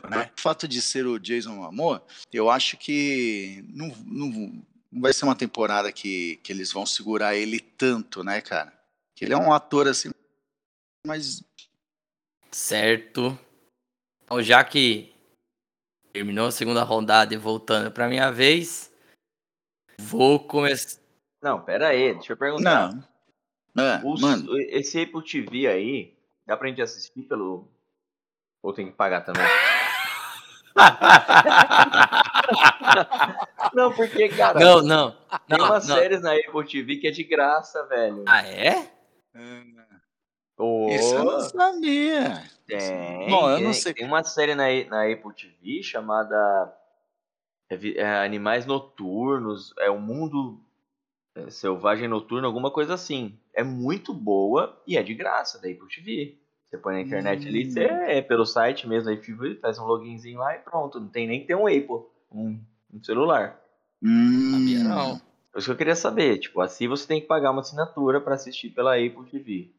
né? 0.08 0.30
O 0.36 0.40
fato 0.40 0.68
de 0.68 0.80
ser 0.80 1.06
o 1.06 1.18
Jason 1.18 1.64
Amor, 1.64 2.02
eu 2.32 2.50
acho 2.50 2.76
que 2.76 3.64
não, 3.68 3.88
não, 4.06 4.62
não 4.90 5.00
vai 5.00 5.12
ser 5.12 5.24
uma 5.24 5.34
temporada 5.34 5.90
que, 5.90 6.36
que 6.42 6.52
eles 6.52 6.70
vão 6.72 6.86
segurar 6.86 7.34
ele 7.34 7.58
tanto, 7.58 8.22
né, 8.22 8.40
cara? 8.40 8.72
Que 9.14 9.24
ele 9.24 9.34
é 9.34 9.36
um 9.36 9.52
ator 9.52 9.88
assim, 9.88 10.10
mas. 11.06 11.42
Certo. 12.50 13.38
Então, 14.24 14.42
já 14.42 14.62
que 14.62 15.11
Terminou 16.12 16.46
a 16.46 16.52
segunda 16.52 16.82
rodada 16.82 17.32
e 17.32 17.38
voltando 17.38 17.90
pra 17.90 18.08
minha 18.08 18.30
vez. 18.30 18.92
Vou 19.98 20.38
começar. 20.38 21.00
Não, 21.40 21.58
pera 21.60 21.88
aí, 21.88 22.12
deixa 22.12 22.34
eu 22.34 22.36
perguntar. 22.36 22.92
Não. 23.74 23.82
É, 23.82 24.02
Os, 24.04 24.20
mano. 24.20 24.46
Esse 24.68 25.00
Apple 25.00 25.24
TV 25.24 25.66
aí, 25.66 26.14
dá 26.46 26.54
pra 26.56 26.68
gente 26.68 26.82
assistir 26.82 27.22
pelo. 27.22 27.66
Ou 28.62 28.74
tem 28.74 28.90
que 28.90 28.92
pagar 28.92 29.22
também? 29.22 29.42
não, 33.74 33.92
porque, 33.92 34.28
cara. 34.28 34.60
Não, 34.60 34.82
não. 34.82 35.12
Tem 35.48 35.58
não, 35.58 35.66
umas 35.66 35.88
não. 35.88 35.96
séries 35.96 36.20
na 36.20 36.34
Apple 36.34 36.66
TV 36.66 36.96
que 36.96 37.08
é 37.08 37.10
de 37.10 37.24
graça, 37.24 37.86
velho. 37.86 38.24
Ah, 38.26 38.46
é? 38.46 38.92
Oh, 40.64 40.88
Isso 40.90 41.14
eu 41.16 41.24
não 41.24 41.40
sabia. 41.40 42.42
tem. 42.66 43.28
Bom, 43.28 43.50
eu 43.50 43.60
não 43.60 43.72
sei. 43.72 43.92
Tem 43.94 44.06
uma 44.06 44.22
série 44.22 44.54
na, 44.54 44.64
na 44.88 45.12
Apple 45.12 45.34
TV 45.34 45.82
chamada 45.82 46.72
é 47.68 47.76
é 47.98 48.24
Animais 48.24 48.64
Noturnos. 48.66 49.74
É 49.78 49.90
o 49.90 49.98
Mundo 49.98 50.60
é, 51.34 51.50
Selvagem 51.50 52.06
Noturno, 52.08 52.46
alguma 52.46 52.70
coisa 52.70 52.94
assim. 52.94 53.38
É 53.54 53.62
muito 53.64 54.14
boa 54.14 54.80
e 54.86 54.96
é 54.96 55.02
de 55.02 55.14
graça 55.14 55.60
da 55.60 55.68
Apple 55.68 55.88
TV. 55.88 56.38
Você 56.68 56.78
põe 56.78 56.94
na 56.94 57.00
internet 57.02 57.46
ali, 57.48 57.66
Hum. 57.66 57.70
você 57.70 57.80
é 57.80 58.22
pelo 58.22 58.46
site 58.46 58.86
mesmo, 58.88 59.06
da 59.10 59.12
Apple 59.14 59.26
TV, 59.26 59.56
faz 59.56 59.78
um 59.78 59.84
loginzinho 59.84 60.38
lá 60.38 60.54
e 60.54 60.58
pronto. 60.60 60.98
Não 61.00 61.08
tem 61.08 61.26
nem 61.26 61.40
que 61.40 61.46
ter 61.46 61.54
um 61.54 61.66
Apple, 61.66 62.06
um, 62.30 62.58
um 62.94 63.02
celular. 63.02 63.60
Hum, 64.02 64.50
Sabia 64.52 64.84
não. 64.84 65.20
É 65.54 65.58
isso 65.58 65.66
que 65.66 65.72
eu 65.72 65.76
queria 65.76 65.94
saber. 65.96 66.38
Tipo, 66.38 66.60
assim 66.62 66.88
você 66.88 67.06
tem 67.06 67.20
que 67.20 67.26
pagar 67.26 67.50
uma 67.50 67.60
assinatura 67.60 68.20
pra 68.20 68.34
assistir 68.36 68.70
pela 68.70 68.94
Apple 68.94 69.28
TV. 69.30 69.70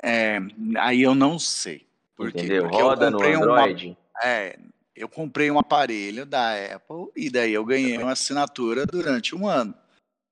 É, 0.00 0.38
aí 0.78 1.02
eu 1.02 1.14
não 1.14 1.38
sei. 1.38 1.86
Por 2.16 2.28
entendeu? 2.28 2.62
Porque 2.64 2.80
eu 2.80 2.86
Roda 2.86 3.10
no 3.10 3.16
comprei 3.18 3.36
uma- 3.36 3.44
Android. 3.44 3.96
É, 4.22 4.58
eu 4.94 5.08
comprei 5.08 5.50
um 5.50 5.58
aparelho 5.58 6.26
da 6.26 6.54
Apple 6.76 7.10
e 7.16 7.30
daí 7.30 7.52
eu 7.52 7.64
ganhei 7.64 7.96
uma 7.98 8.12
assinatura 8.12 8.86
durante 8.86 9.34
um 9.34 9.46
ano. 9.48 9.74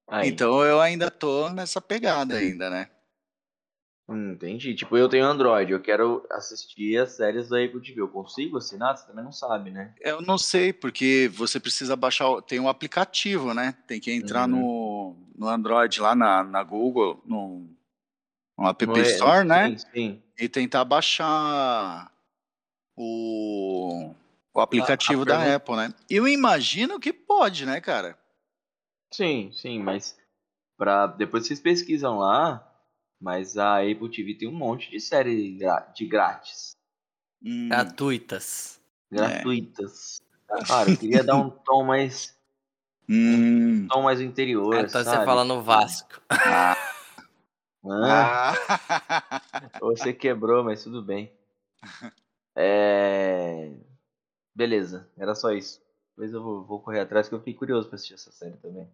Aí. 0.07 0.29
Então 0.29 0.63
eu 0.63 0.81
ainda 0.81 1.11
tô 1.11 1.49
nessa 1.51 1.81
pegada 1.81 2.37
ainda, 2.37 2.69
né? 2.69 2.89
Hum, 4.09 4.33
entendi. 4.33 4.75
Tipo, 4.75 4.97
eu 4.97 5.09
tenho 5.09 5.25
Android, 5.25 5.71
eu 5.71 5.81
quero 5.81 6.27
assistir 6.33 6.99
as 6.99 7.13
séries 7.13 7.49
da 7.49 7.63
Apple 7.65 7.81
TV. 7.81 8.01
Eu 8.01 8.09
consigo 8.09 8.59
assinar? 8.59 8.97
Você 8.97 9.07
também 9.07 9.23
não 9.25 9.31
sabe, 9.31 9.71
né? 9.71 9.95
Eu 10.01 10.21
não 10.21 10.37
sei, 10.37 10.73
porque 10.73 11.31
você 11.33 11.61
precisa 11.61 11.95
baixar, 11.95 12.43
tem 12.43 12.59
um 12.59 12.69
aplicativo, 12.69 13.55
né? 13.55 13.77
Tem 13.87 14.01
que 14.01 14.11
entrar 14.13 14.49
Uhum. 14.49 14.57
no, 14.57 15.17
no 15.37 15.49
Android 15.49 16.01
lá 16.01 16.15
na, 16.17 16.43
na 16.43 16.63
Google, 16.65 17.23
no, 17.25 17.69
no 18.61 18.69
App 18.69 18.85
é- 18.99 19.03
Store, 19.03 19.45
né? 19.47 19.69
Sim, 19.71 19.79
sim. 19.93 20.23
E 20.39 20.49
tentar 20.49 20.85
baixar 20.85 22.11
o, 22.97 24.15
o 24.55 24.61
aplicativo 24.61 25.25
da 25.25 25.39
pergunta- 25.39 25.57
Apple, 25.57 25.77
né? 25.77 25.95
Eu 26.09 26.27
imagino 26.29 26.99
que 27.01 27.13
pode, 27.13 27.67
né, 27.67 27.81
cara? 27.81 28.19
Sim, 29.13 29.51
sim, 29.53 29.83
mas 29.83 30.17
pra... 30.77 31.07
depois 31.07 31.47
vocês 31.47 31.61
pesquisam 31.61 32.19
lá, 32.19 32.67
mas 33.21 33.59
a 33.59 33.79
Apple 33.81 34.11
TV 34.11 34.35
tem 34.35 34.49
um 34.49 34.53
monte 34.53 34.91
de 34.91 35.01
série 35.01 35.57
gra- 35.59 35.91
de 35.95 36.07
grátis, 36.07 36.73
Hum, 37.43 37.69
Gratuitas. 37.71 38.79
gratuitas. 39.11 40.21
Cara, 40.67 40.91
eu 40.91 40.99
queria 40.99 41.25
dar 41.25 41.37
um 41.37 41.49
tom 41.65 41.85
mais, 41.85 42.37
hum, 43.09 43.85
um 43.85 43.89
tom 43.89 44.03
mais 44.03 44.21
interior, 44.21 44.75
Ah, 44.75 44.81
então 44.83 45.03
você 45.03 45.25
fala 45.25 45.43
no 45.45 45.63
Vasco. 45.63 46.21
ah, 46.31 46.77
Ah, 47.85 48.53
você 49.81 50.13
quebrou, 50.13 50.63
mas 50.63 50.83
tudo 50.83 51.03
bem. 51.03 51.33
É... 52.55 53.73
Beleza, 54.55 55.09
era 55.17 55.35
só 55.35 55.53
isso. 55.53 55.81
Depois 56.11 56.35
eu 56.35 56.43
vou, 56.43 56.65
vou 56.65 56.81
correr 56.81 57.01
atrás 57.01 57.29
que 57.29 57.35
eu 57.35 57.39
fiquei 57.39 57.55
curioso 57.55 57.89
pra 57.89 57.95
assistir 57.97 58.15
essa 58.15 58.31
série 58.31 58.57
também. 58.59 58.87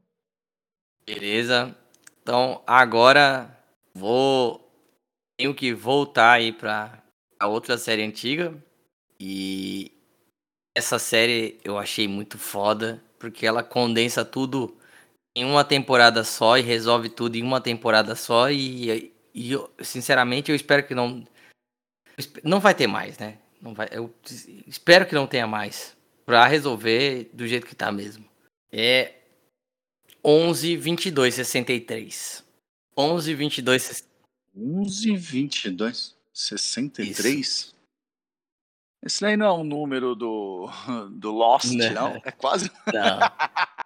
Beleza. 1.04 1.76
Então 2.22 2.62
agora 2.66 3.50
vou. 3.94 4.62
Tenho 5.36 5.54
que 5.54 5.74
voltar 5.74 6.32
aí 6.32 6.52
pra 6.52 7.02
a 7.38 7.48
outra 7.48 7.76
série 7.76 8.04
antiga. 8.04 8.54
E 9.18 9.92
essa 10.74 10.98
série 10.98 11.58
eu 11.64 11.78
achei 11.78 12.06
muito 12.06 12.38
foda. 12.38 13.02
Porque 13.18 13.46
ela 13.46 13.62
condensa 13.62 14.24
tudo 14.24 14.76
em 15.36 15.44
uma 15.44 15.62
temporada 15.62 16.24
só 16.24 16.56
e 16.56 16.62
resolve 16.62 17.10
tudo 17.10 17.36
em 17.36 17.42
uma 17.42 17.60
temporada 17.60 18.16
só. 18.16 18.50
E, 18.50 19.12
e 19.34 19.52
eu, 19.52 19.70
sinceramente, 19.82 20.50
eu 20.50 20.56
espero 20.56 20.86
que 20.86 20.94
não. 20.94 21.22
Não 22.42 22.58
vai 22.58 22.74
ter 22.74 22.86
mais, 22.86 23.18
né? 23.18 23.36
Não 23.60 23.74
vai, 23.74 23.88
eu 23.92 24.12
espero 24.66 25.04
que 25.06 25.14
não 25.14 25.26
tenha 25.26 25.46
mais. 25.46 25.94
Pra 26.24 26.46
resolver 26.46 27.30
do 27.34 27.46
jeito 27.46 27.66
que 27.66 27.74
tá 27.74 27.92
mesmo. 27.92 28.24
É 28.72 29.14
11, 30.24 30.76
22, 30.76 31.34
63. 31.34 32.44
11, 32.96 33.34
22, 33.34 34.08
11, 34.56 35.16
22, 35.16 36.16
63? 36.32 37.38
Isso. 37.38 37.76
Esse 39.04 39.20
daí 39.20 39.36
não 39.36 39.46
é 39.46 39.52
um 39.52 39.62
número 39.62 40.16
do, 40.16 40.68
do 41.12 41.30
Lost, 41.30 41.66
não. 41.66 41.92
não? 41.92 42.22
É 42.24 42.32
quase. 42.32 42.72
Não. 42.92 43.18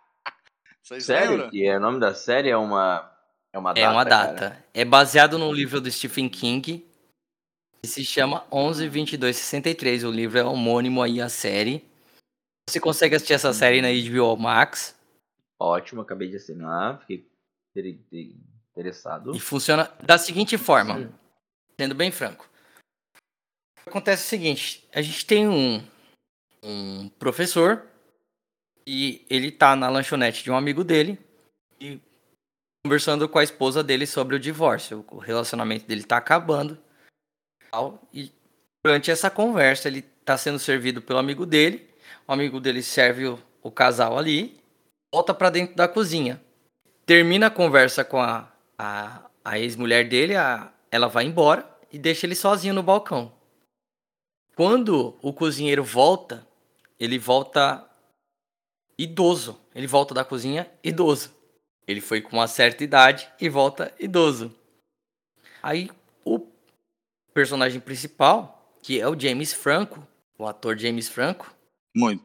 Vocês 0.91 1.05
Sério? 1.05 1.31
Lembram? 1.31 1.51
E 1.53 1.71
o 1.71 1.81
nome 1.81 2.01
da 2.01 2.13
série 2.13 2.51
é 2.51 2.57
uma. 2.57 3.09
É 3.53 3.59
uma 3.59 3.73
data. 3.73 3.87
É 3.87 3.89
uma 3.89 4.05
data. 4.05 4.51
Cara. 4.51 4.65
É 4.75 4.85
baseado 4.85 5.39
no 5.39 5.53
livro 5.53 5.81
do 5.81 5.91
Stephen 5.91 6.29
King. 6.29 6.85
Que 7.81 7.89
se 7.89 8.05
chama 8.05 8.45
11, 8.51 8.89
22, 8.89 9.37
63. 9.37 10.03
O 10.03 10.11
livro 10.11 10.39
é 10.39 10.45
homônimo 10.45 11.01
aí 11.01 11.21
à 11.21 11.29
série. 11.29 11.89
Você 12.69 12.81
consegue 12.81 13.15
assistir 13.15 13.35
essa 13.35 13.53
série 13.53 13.81
na 13.81 13.89
HBO 13.89 14.37
Max. 14.37 14.97
Ótimo, 15.61 16.01
acabei 16.01 16.29
de 16.29 16.37
assinar. 16.37 16.99
Fiquei 17.01 17.25
interessado. 18.77 19.33
E 19.33 19.39
funciona 19.39 19.89
da 20.03 20.19
seguinte 20.19 20.59
forma. 20.59 21.09
Sendo 21.79 21.95
bem 21.95 22.11
franco 22.11 22.51
acontece 23.87 24.25
o 24.25 24.29
seguinte: 24.29 24.89
a 24.93 25.03
gente 25.03 25.27
tem 25.27 25.49
um, 25.49 25.83
um 26.63 27.09
professor 27.11 27.90
e 28.93 29.25
ele 29.31 29.53
tá 29.53 29.77
na 29.77 29.89
lanchonete 29.89 30.43
de 30.43 30.51
um 30.51 30.57
amigo 30.57 30.83
dele 30.83 31.17
e 31.81 32.01
conversando 32.85 33.29
com 33.29 33.39
a 33.39 33.45
esposa 33.45 33.85
dele 33.85 34.05
sobre 34.05 34.35
o 34.35 34.39
divórcio. 34.41 35.05
O 35.13 35.19
relacionamento 35.19 35.87
dele 35.87 36.03
tá 36.03 36.17
acabando. 36.17 36.77
E 38.13 38.33
durante 38.85 39.09
essa 39.09 39.31
conversa, 39.31 39.87
ele 39.87 40.03
tá 40.03 40.37
sendo 40.37 40.59
servido 40.59 41.01
pelo 41.01 41.21
amigo 41.21 41.47
dele. 41.47 41.89
O 42.27 42.33
amigo 42.33 42.59
dele 42.59 42.83
serve 42.83 43.29
o, 43.29 43.39
o 43.63 43.71
casal 43.71 44.19
ali, 44.19 44.61
volta 45.15 45.33
para 45.33 45.51
dentro 45.51 45.77
da 45.77 45.87
cozinha. 45.87 46.43
Termina 47.07 47.47
a 47.47 47.51
conversa 47.51 48.05
com 48.05 48.21
a, 48.21 48.53
a, 48.77 49.31
a 49.45 49.57
ex-mulher 49.61 50.09
dele, 50.09 50.35
a, 50.35 50.73
ela 50.91 51.07
vai 51.07 51.27
embora 51.27 51.65
e 51.93 51.99
deixa 51.99 52.27
ele 52.27 52.35
sozinho 52.35 52.75
no 52.75 52.83
balcão. 52.83 53.33
Quando 54.57 55.17
o 55.23 55.33
cozinheiro 55.33 55.85
volta, 55.85 56.45
ele 56.99 57.21
volta 57.21 57.89
idoso. 59.03 59.59
Ele 59.75 59.87
volta 59.87 60.15
da 60.15 60.25
cozinha 60.25 60.71
idoso. 60.85 61.35
Ele 61.87 62.01
foi 62.01 62.21
com 62.21 62.37
uma 62.37 62.47
certa 62.47 62.85
idade 62.85 63.29
e 63.41 63.49
volta 63.49 63.93
idoso. 63.99 64.55
Aí 65.63 65.91
o 66.25 66.39
personagem 67.33 67.81
principal, 67.81 68.77
que 68.83 69.01
é 69.01 69.09
o 69.09 69.19
James 69.19 69.53
Franco, 69.53 70.07
o 70.39 70.47
ator 70.47 70.79
James 70.79 71.09
Franco. 71.09 71.53
Muito. 71.97 72.25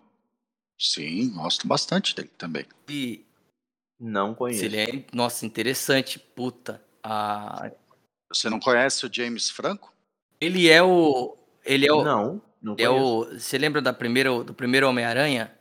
Sim, 0.77 1.31
gosto 1.33 1.65
bastante 1.65 2.13
dele 2.13 2.31
também. 2.37 2.65
E 2.89 3.25
não 3.99 4.35
conheço. 4.35 4.65
Ele 4.65 4.77
é, 4.77 5.05
nossa, 5.13 5.45
interessante, 5.45 6.19
puta. 6.19 6.83
Ah, 7.01 7.71
Você 8.31 8.49
não 8.49 8.59
conhece 8.59 9.05
o 9.05 9.09
James 9.11 9.49
Franco? 9.49 9.93
Ele 10.41 10.69
é 10.69 10.83
o 10.83 11.37
ele 11.63 11.87
é 11.87 11.91
o. 11.93 12.03
Não, 12.03 12.41
não 12.61 12.75
é 12.77 12.89
o, 12.89 13.25
Você 13.25 13.57
lembra 13.57 13.81
da 13.81 13.91
primeira, 13.93 14.43
do 14.43 14.53
primeiro 14.53 14.87
Homem-Aranha? 14.87 15.51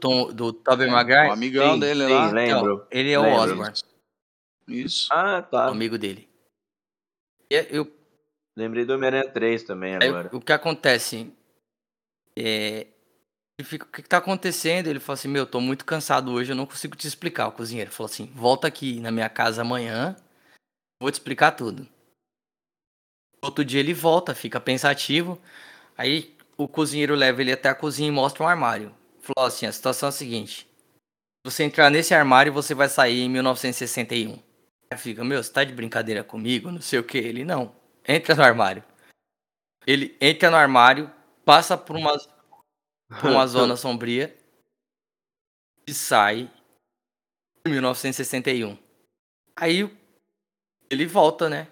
Do, 0.00 0.32
do 0.32 0.52
Tobey 0.52 0.88
é, 0.88 0.90
Maguire? 0.90 1.28
O 1.28 1.32
amigão 1.32 1.74
sim, 1.74 1.80
dele 1.80 2.06
sim, 2.06 2.12
lá. 2.12 2.30
lembro. 2.30 2.74
Então, 2.74 2.86
ele 2.90 3.12
é 3.12 3.18
lembro. 3.18 3.38
o 3.38 3.42
Osborn. 3.42 3.72
Isso. 4.68 5.08
Ah, 5.12 5.42
tá. 5.42 5.68
O 5.68 5.72
amigo 5.72 5.98
dele. 5.98 6.28
Eu, 7.50 7.92
Lembrei 8.56 8.84
do 8.84 8.94
Homem-Aranha 8.94 9.28
3 9.28 9.62
também 9.62 9.96
agora. 9.96 10.30
o 10.32 10.40
que 10.40 10.52
acontece? 10.52 11.32
É, 12.36 12.86
ele 13.58 13.66
fica, 13.66 13.86
o 13.86 13.88
que, 13.88 14.00
está 14.00 14.18
acontecendo? 14.18 14.86
Ele 14.86 15.00
falou 15.00 15.14
assim: 15.14 15.28
Meu, 15.28 15.46
tô 15.46 15.60
muito 15.60 15.84
cansado 15.84 16.30
hoje, 16.32 16.52
eu 16.52 16.56
não 16.56 16.66
consigo 16.66 16.96
te 16.96 17.06
explicar. 17.06 17.48
O 17.48 17.52
cozinheiro 17.52 17.90
falou 17.90 18.10
assim: 18.10 18.26
Volta 18.34 18.68
aqui 18.68 19.00
na 19.00 19.10
minha 19.10 19.28
casa 19.28 19.62
amanhã, 19.62 20.16
vou 21.00 21.10
te 21.10 21.14
explicar 21.14 21.52
tudo. 21.52 21.86
Outro 23.42 23.64
dia 23.64 23.80
ele 23.80 23.94
volta, 23.94 24.34
fica 24.34 24.60
pensativo. 24.60 25.40
Aí 25.96 26.36
o 26.56 26.68
cozinheiro 26.68 27.14
leva 27.14 27.40
ele 27.40 27.52
até 27.52 27.68
a 27.68 27.74
cozinha 27.74 28.08
e 28.08 28.12
mostra 28.12 28.44
um 28.44 28.48
armário. 28.48 28.94
Falou 29.34 29.48
assim: 29.48 29.66
a 29.66 29.72
situação 29.72 30.08
é 30.08 30.10
a 30.10 30.12
seguinte. 30.12 30.68
Se 31.46 31.52
você 31.52 31.64
entrar 31.64 31.90
nesse 31.90 32.14
armário, 32.14 32.52
você 32.52 32.74
vai 32.74 32.88
sair 32.88 33.20
em 33.20 33.28
1961. 33.28 34.42
Aí 34.92 34.98
fica, 34.98 35.24
meu, 35.24 35.42
você 35.42 35.52
tá 35.52 35.64
de 35.64 35.72
brincadeira 35.72 36.22
comigo? 36.22 36.70
Não 36.70 36.80
sei 36.80 36.98
o 36.98 37.04
que. 37.04 37.18
Ele, 37.18 37.44
não. 37.44 37.74
Entra 38.06 38.34
no 38.34 38.42
armário. 38.42 38.84
Ele 39.86 40.16
entra 40.20 40.50
no 40.50 40.56
armário, 40.56 41.10
passa 41.44 41.76
por 41.78 41.96
uma, 41.96 42.12
por 43.20 43.30
uma 43.30 43.46
zona 43.46 43.76
sombria 43.76 44.36
e 45.86 45.94
sai 45.94 46.50
em 47.66 47.70
1961. 47.70 48.76
Aí 49.56 49.90
ele 50.90 51.06
volta, 51.06 51.48
né? 51.48 51.68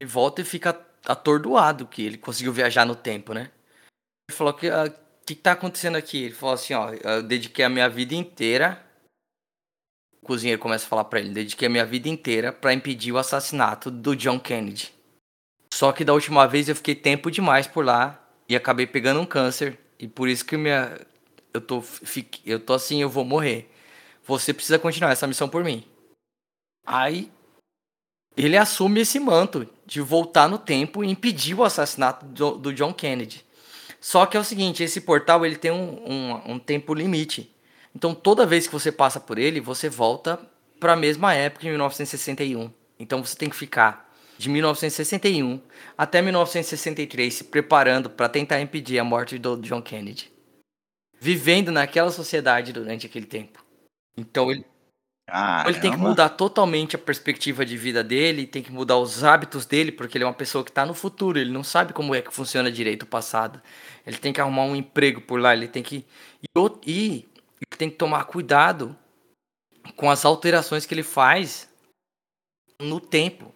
Ele 0.00 0.10
volta 0.10 0.40
e 0.40 0.44
fica 0.44 0.70
atordoado 1.04 1.86
que 1.86 2.02
ele 2.02 2.18
conseguiu 2.18 2.52
viajar 2.52 2.84
no 2.84 2.96
tempo, 2.96 3.34
né? 3.34 3.52
Ele 4.28 4.36
falou 4.36 4.54
que 4.54 4.68
uh, 4.68 5.03
que, 5.24 5.34
que 5.34 5.40
tá 5.40 5.52
acontecendo 5.52 5.96
aqui? 5.96 6.24
Ele 6.24 6.34
falou 6.34 6.54
assim, 6.54 6.74
ó, 6.74 6.92
eu 6.92 7.22
dediquei 7.22 7.64
a 7.64 7.68
minha 7.68 7.88
vida 7.88 8.14
inteira. 8.14 8.84
O 10.22 10.26
cozinheiro 10.26 10.60
começa 10.60 10.86
a 10.86 10.88
falar 10.88 11.04
para 11.04 11.20
ele, 11.20 11.30
dediquei 11.30 11.66
a 11.66 11.70
minha 11.70 11.84
vida 11.84 12.08
inteira 12.08 12.52
para 12.52 12.72
impedir 12.72 13.12
o 13.12 13.18
assassinato 13.18 13.90
do 13.90 14.16
John 14.16 14.38
Kennedy. 14.38 14.92
Só 15.72 15.92
que 15.92 16.04
da 16.04 16.12
última 16.12 16.46
vez 16.46 16.68
eu 16.68 16.76
fiquei 16.76 16.94
tempo 16.94 17.30
demais 17.30 17.66
por 17.66 17.84
lá 17.84 18.22
e 18.48 18.56
acabei 18.56 18.86
pegando 18.86 19.20
um 19.20 19.26
câncer 19.26 19.78
e 19.98 20.06
por 20.06 20.28
isso 20.28 20.44
que 20.44 20.56
minha 20.56 20.98
eu 21.52 21.60
tô 21.60 21.80
fique, 21.80 22.40
eu 22.44 22.58
tô 22.58 22.72
assim, 22.72 23.02
eu 23.02 23.08
vou 23.08 23.24
morrer. 23.24 23.70
Você 24.24 24.54
precisa 24.54 24.78
continuar 24.78 25.12
essa 25.12 25.26
missão 25.26 25.48
por 25.48 25.62
mim. 25.62 25.84
Aí 26.86 27.30
ele 28.36 28.56
assume 28.56 29.00
esse 29.00 29.20
manto 29.20 29.68
de 29.84 30.00
voltar 30.00 30.48
no 30.48 30.58
tempo 30.58 31.04
e 31.04 31.10
impedir 31.10 31.54
o 31.54 31.64
assassinato 31.64 32.24
do, 32.26 32.56
do 32.56 32.72
John 32.72 32.92
Kennedy. 32.92 33.44
Só 34.04 34.26
que 34.26 34.36
é 34.36 34.40
o 34.40 34.44
seguinte, 34.44 34.82
esse 34.82 35.00
portal 35.00 35.46
ele 35.46 35.56
tem 35.56 35.70
um, 35.70 35.98
um, 36.04 36.52
um 36.52 36.58
tempo 36.58 36.92
limite. 36.92 37.50
Então 37.96 38.14
toda 38.14 38.44
vez 38.44 38.66
que 38.66 38.72
você 38.74 38.92
passa 38.92 39.18
por 39.18 39.38
ele, 39.38 39.62
você 39.62 39.88
volta 39.88 40.38
para 40.78 40.92
a 40.92 40.96
mesma 40.96 41.32
época, 41.32 41.64
em 41.64 41.70
1961. 41.70 42.70
Então 42.98 43.24
você 43.24 43.34
tem 43.34 43.48
que 43.48 43.56
ficar 43.56 44.14
de 44.36 44.50
1961 44.50 45.58
até 45.96 46.20
1963 46.20 47.32
se 47.32 47.44
preparando 47.44 48.10
para 48.10 48.28
tentar 48.28 48.60
impedir 48.60 48.98
a 48.98 49.04
morte 49.04 49.38
do 49.38 49.56
John 49.56 49.80
Kennedy. 49.80 50.30
Vivendo 51.18 51.72
naquela 51.72 52.10
sociedade 52.10 52.74
durante 52.74 53.06
aquele 53.06 53.24
tempo. 53.24 53.64
Então 54.14 54.50
ele, 54.50 54.66
Caramba. 55.26 55.70
Ele 55.70 55.80
tem 55.80 55.90
que 55.90 55.96
mudar 55.96 56.28
totalmente 56.28 56.96
a 56.96 56.98
perspectiva 56.98 57.64
de 57.64 57.76
vida 57.76 58.04
dele, 58.04 58.46
tem 58.46 58.62
que 58.62 58.70
mudar 58.70 58.98
os 58.98 59.24
hábitos 59.24 59.64
dele, 59.64 59.90
porque 59.90 60.18
ele 60.18 60.24
é 60.24 60.26
uma 60.26 60.34
pessoa 60.34 60.62
que 60.62 60.70
está 60.70 60.84
no 60.84 60.92
futuro, 60.92 61.38
ele 61.38 61.50
não 61.50 61.64
sabe 61.64 61.92
como 61.92 62.14
é 62.14 62.20
que 62.20 62.32
funciona 62.32 62.70
direito 62.70 63.04
o 63.04 63.06
passado. 63.06 63.60
Ele 64.06 64.18
tem 64.18 64.32
que 64.32 64.40
arrumar 64.40 64.64
um 64.64 64.76
emprego 64.76 65.20
por 65.22 65.40
lá, 65.40 65.54
ele 65.54 65.66
tem 65.66 65.82
que. 65.82 66.04
E, 66.42 66.48
e 66.86 67.28
ele 67.60 67.78
tem 67.78 67.88
que 67.88 67.96
tomar 67.96 68.24
cuidado 68.24 68.94
com 69.96 70.10
as 70.10 70.24
alterações 70.24 70.84
que 70.84 70.92
ele 70.92 71.02
faz 71.02 71.68
no 72.80 73.00
tempo, 73.00 73.54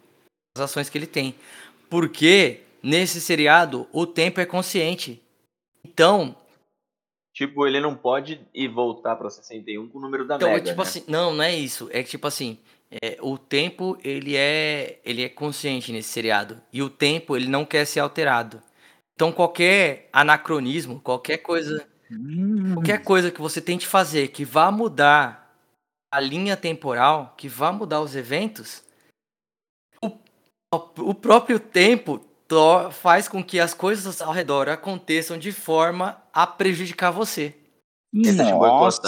as 0.57 0.65
ações 0.65 0.89
que 0.89 0.97
ele 0.97 1.07
tem. 1.07 1.35
Porque 1.91 2.63
nesse 2.83 3.21
seriado 3.21 3.87
o 3.93 4.07
tempo 4.07 4.41
é 4.41 4.47
consciente. 4.47 5.23
Então, 5.85 6.35
Tipo, 7.39 7.69
ele 7.69 7.81
não 7.81 7.95
pode 7.95 8.41
ir 8.53 8.67
voltar 8.67 9.15
pra 9.15 9.31
61 9.31 9.89
com 9.89 9.99
o 9.99 10.01
número 10.01 10.27
da 10.27 10.35
então, 10.35 10.49
Mega, 10.49 10.61
tipo 10.61 10.83
né? 10.83 10.83
assim, 10.83 11.05
não, 11.07 11.33
não 11.33 11.45
é 11.45 11.55
isso. 11.55 11.89
É 11.93 12.03
que 12.03 12.11
tipo 12.11 12.27
assim, 12.27 12.59
é, 12.91 13.17
o 13.21 13.39
tempo 13.39 13.97
ele 14.03 14.35
é 14.37 14.99
ele 15.05 15.23
é 15.23 15.29
consciente 15.29 15.93
nesse 15.93 16.09
seriado 16.09 16.61
e 16.73 16.83
o 16.83 16.91
tempo 16.91 17.37
ele 17.37 17.47
não 17.47 17.65
quer 17.65 17.85
ser 17.85 18.01
alterado. 18.01 18.61
Então 19.15 19.31
qualquer 19.31 20.09
anacronismo, 20.13 21.01
qualquer 21.01 21.39
coisa, 21.39 21.87
hum. 22.11 22.75
qualquer 22.75 23.05
coisa 23.05 23.31
que 23.31 23.41
você 23.41 23.61
tente 23.61 23.87
fazer 23.87 24.33
que 24.33 24.45
vá 24.45 24.73
mudar 24.73 25.57
a 26.13 26.19
linha 26.19 26.57
temporal, 26.57 27.35
que 27.37 27.49
vá 27.49 27.71
mudar 27.71 28.01
os 28.01 28.17
eventos, 28.17 28.83
o, 30.03 30.11
o 30.73 31.15
próprio 31.15 31.61
tempo 31.61 32.19
faz 32.91 33.29
com 33.29 33.43
que 33.45 33.61
as 33.61 33.75
coisas 33.75 34.23
ao 34.23 34.33
redor 34.33 34.69
aconteçam 34.69 35.37
de 35.39 35.53
forma 35.53 36.21
a 36.33 36.47
prejudicar 36.47 37.11
você. 37.11 37.55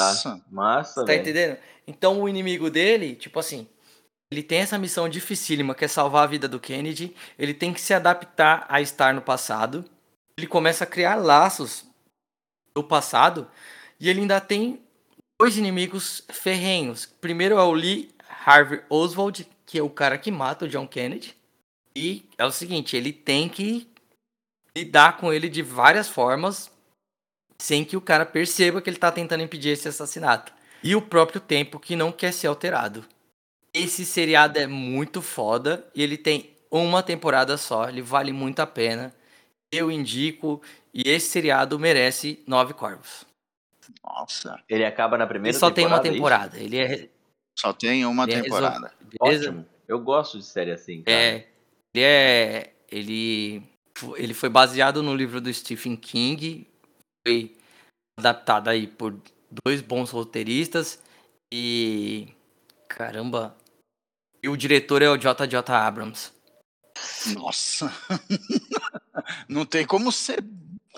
Nossa, 0.04 0.42
massa, 0.50 1.00
Tá 1.00 1.06
véio. 1.06 1.20
entendendo? 1.22 1.58
Então 1.86 2.20
o 2.20 2.28
inimigo 2.28 2.70
dele, 2.70 3.14
tipo 3.16 3.38
assim, 3.38 3.66
ele 4.30 4.42
tem 4.42 4.58
essa 4.58 4.78
missão 4.78 5.08
dificílima 5.08 5.74
que 5.74 5.84
é 5.84 5.88
salvar 5.88 6.24
a 6.24 6.26
vida 6.26 6.46
do 6.46 6.60
Kennedy. 6.60 7.14
Ele 7.38 7.54
tem 7.54 7.72
que 7.72 7.80
se 7.80 7.94
adaptar 7.94 8.66
a 8.68 8.80
estar 8.80 9.14
no 9.14 9.22
passado. 9.22 9.84
Ele 10.38 10.46
começa 10.46 10.84
a 10.84 10.86
criar 10.86 11.16
laços 11.16 11.84
do 12.74 12.84
passado 12.84 13.48
e 13.98 14.08
ele 14.08 14.20
ainda 14.20 14.40
tem 14.40 14.80
dois 15.40 15.56
inimigos 15.56 16.22
ferrenhos. 16.30 17.06
Primeiro 17.06 17.56
é 17.58 17.62
o 17.62 17.72
Lee 17.72 18.14
Harvey 18.44 18.82
Oswald, 18.88 19.48
que 19.66 19.78
é 19.78 19.82
o 19.82 19.90
cara 19.90 20.16
que 20.18 20.30
mata 20.30 20.66
o 20.66 20.68
John 20.68 20.86
Kennedy. 20.86 21.34
E 21.94 22.28
é 22.38 22.44
o 22.44 22.52
seguinte, 22.52 22.96
ele 22.96 23.12
tem 23.12 23.48
que 23.48 23.88
lidar 24.76 25.16
com 25.16 25.32
ele 25.32 25.48
de 25.48 25.62
várias 25.62 26.08
formas 26.08 26.70
sem 27.58 27.84
que 27.84 27.96
o 27.96 28.00
cara 28.00 28.24
perceba 28.24 28.80
que 28.80 28.88
ele 28.88 28.96
está 28.96 29.12
tentando 29.12 29.42
impedir 29.42 29.70
esse 29.70 29.88
assassinato. 29.88 30.52
E 30.82 30.96
o 30.96 31.02
próprio 31.02 31.40
tempo 31.40 31.78
que 31.78 31.94
não 31.94 32.10
quer 32.10 32.32
ser 32.32 32.46
alterado. 32.46 33.04
Esse 33.72 34.06
seriado 34.06 34.58
é 34.58 34.66
muito 34.66 35.20
foda 35.20 35.86
e 35.94 36.02
ele 36.02 36.16
tem 36.16 36.56
uma 36.70 37.02
temporada 37.02 37.56
só, 37.56 37.88
ele 37.88 38.00
vale 38.00 38.32
muito 38.32 38.60
a 38.60 38.66
pena. 38.66 39.14
Eu 39.70 39.90
indico 39.90 40.62
e 40.92 41.08
esse 41.08 41.28
seriado 41.28 41.78
merece 41.78 42.42
nove 42.46 42.72
corvos. 42.72 43.26
Nossa. 44.02 44.60
Ele 44.68 44.84
acaba 44.84 45.18
na 45.18 45.26
primeira 45.26 45.54
ele 45.54 45.60
só 45.60 45.70
temporada. 45.70 46.02
tem 46.02 46.10
uma 46.10 46.16
temporada. 46.16 46.58
Ele 46.58 46.78
é. 46.78 47.08
Só 47.58 47.72
tem 47.72 48.04
uma 48.04 48.24
ele 48.24 48.34
é 48.34 48.42
temporada. 48.42 48.92
É 49.02 49.16
Ótimo. 49.20 49.66
Eu 49.86 50.00
gosto 50.00 50.38
de 50.38 50.44
série 50.44 50.70
assim. 50.70 51.02
Cara. 51.02 51.16
É. 51.16 51.46
Ele 51.94 52.04
é. 52.04 52.74
Ele. 52.90 53.62
Ele 54.16 54.34
foi 54.34 54.48
baseado 54.48 55.02
no 55.02 55.14
livro 55.14 55.40
do 55.40 55.52
Stephen 55.52 55.96
King. 55.96 56.66
Foi 57.26 57.56
adaptado 58.18 58.68
aí 58.68 58.86
por 58.86 59.20
dois 59.64 59.80
bons 59.80 60.10
roteiristas. 60.10 61.00
E. 61.52 62.28
Caramba. 62.88 63.56
E 64.42 64.48
o 64.48 64.56
diretor 64.56 65.02
é 65.02 65.08
o 65.08 65.16
JJ 65.16 65.56
Abrams. 65.68 66.32
Nossa. 67.34 67.92
Não 69.48 69.66
tem 69.66 69.86
como 69.86 70.10
ser 70.10 70.42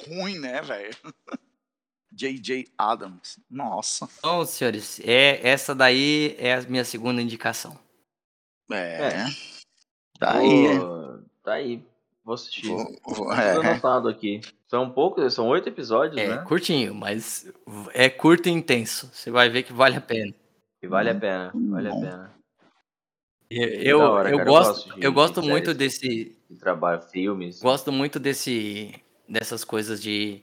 ruim, 0.06 0.38
né, 0.38 0.62
velho? 0.62 0.96
J.J. 2.14 2.70
Adams. 2.76 3.38
Nossa. 3.50 4.08
Bom, 4.22 4.44
senhores, 4.44 5.00
é, 5.00 5.40
essa 5.48 5.74
daí 5.74 6.36
é 6.38 6.54
a 6.54 6.60
minha 6.62 6.84
segunda 6.84 7.22
indicação. 7.22 7.78
É. 8.70 8.76
é. 8.76 9.51
Tá 10.22 10.38
aí. 10.38 10.68
Tá 11.42 11.52
aí. 11.54 11.84
Vou 12.24 12.34
assistir. 12.34 12.68
Vou, 12.68 12.96
vou, 13.04 13.32
é. 13.32 13.56
anotado 13.56 14.08
aqui. 14.08 14.40
São 14.68 14.88
poucos, 14.88 15.34
são 15.34 15.48
oito 15.48 15.68
episódios, 15.68 16.16
é, 16.16 16.28
né? 16.28 16.34
É 16.36 16.38
curtinho, 16.44 16.94
mas 16.94 17.52
é 17.92 18.08
curto 18.08 18.48
e 18.48 18.52
intenso. 18.52 19.10
Você 19.12 19.30
vai 19.30 19.50
ver 19.50 19.64
que 19.64 19.72
vale 19.72 19.96
a 19.96 20.00
pena. 20.00 20.32
E 20.80 20.86
vale 20.86 21.10
a 21.10 21.14
pena, 21.14 21.52
vale 21.54 21.88
a 21.88 21.92
pena. 21.92 22.32
Eu, 23.50 23.68
eu, 23.68 23.98
hora, 24.00 24.30
eu, 24.30 24.44
gosto, 24.44 24.46
eu 24.46 24.52
gosto, 24.52 24.94
de, 24.94 25.04
eu 25.04 25.12
gosto 25.12 25.42
de 25.42 25.48
muito 25.48 25.74
desse. 25.74 26.36
De 26.48 26.56
trabalho, 26.56 27.02
filmes. 27.02 27.60
Gosto 27.60 27.92
muito 27.92 28.18
desse, 28.18 28.94
dessas 29.28 29.64
coisas 29.64 30.00
de 30.00 30.40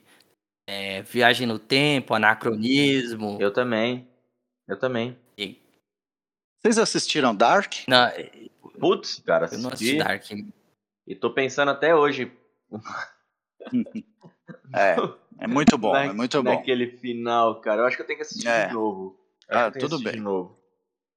é, 0.68 1.02
viagem 1.02 1.48
no 1.48 1.58
tempo, 1.58 2.14
anacronismo. 2.14 3.38
Eu 3.40 3.52
também. 3.52 4.08
Eu 4.68 4.78
também. 4.78 5.18
E... 5.38 5.58
Vocês 6.62 6.78
assistiram 6.78 7.34
Dark? 7.34 7.74
Não, 7.88 8.08
Putz, 8.80 9.22
cara, 9.26 9.46
assisti. 9.46 9.60
Eu 9.60 9.68
não 9.68 9.74
assisti 9.74 9.98
Dark. 9.98 10.26
E 11.08 11.16
tô 11.16 11.32
pensando 11.32 11.72
até 11.72 11.96
hoje. 11.96 12.32
é, 14.74 14.96
é 15.40 15.48
muito 15.48 15.78
bom, 15.78 15.92
Na, 15.92 16.06
é 16.06 16.14
muito 16.14 16.42
bom. 16.44 16.52
Naquele 16.52 16.98
final, 16.98 17.60
cara. 17.62 17.82
Eu 17.82 17.86
acho 17.86 17.96
que 17.96 18.04
eu 18.04 18.08
tenho 18.08 18.18
que 18.18 18.24
assistir 18.24 18.48
é. 18.48 18.68
de 18.68 18.74
novo. 18.74 19.20
Ah, 19.50 19.72
tudo 19.72 20.00
bem. 20.00 20.14
De 20.14 20.20
novo. 20.20 20.58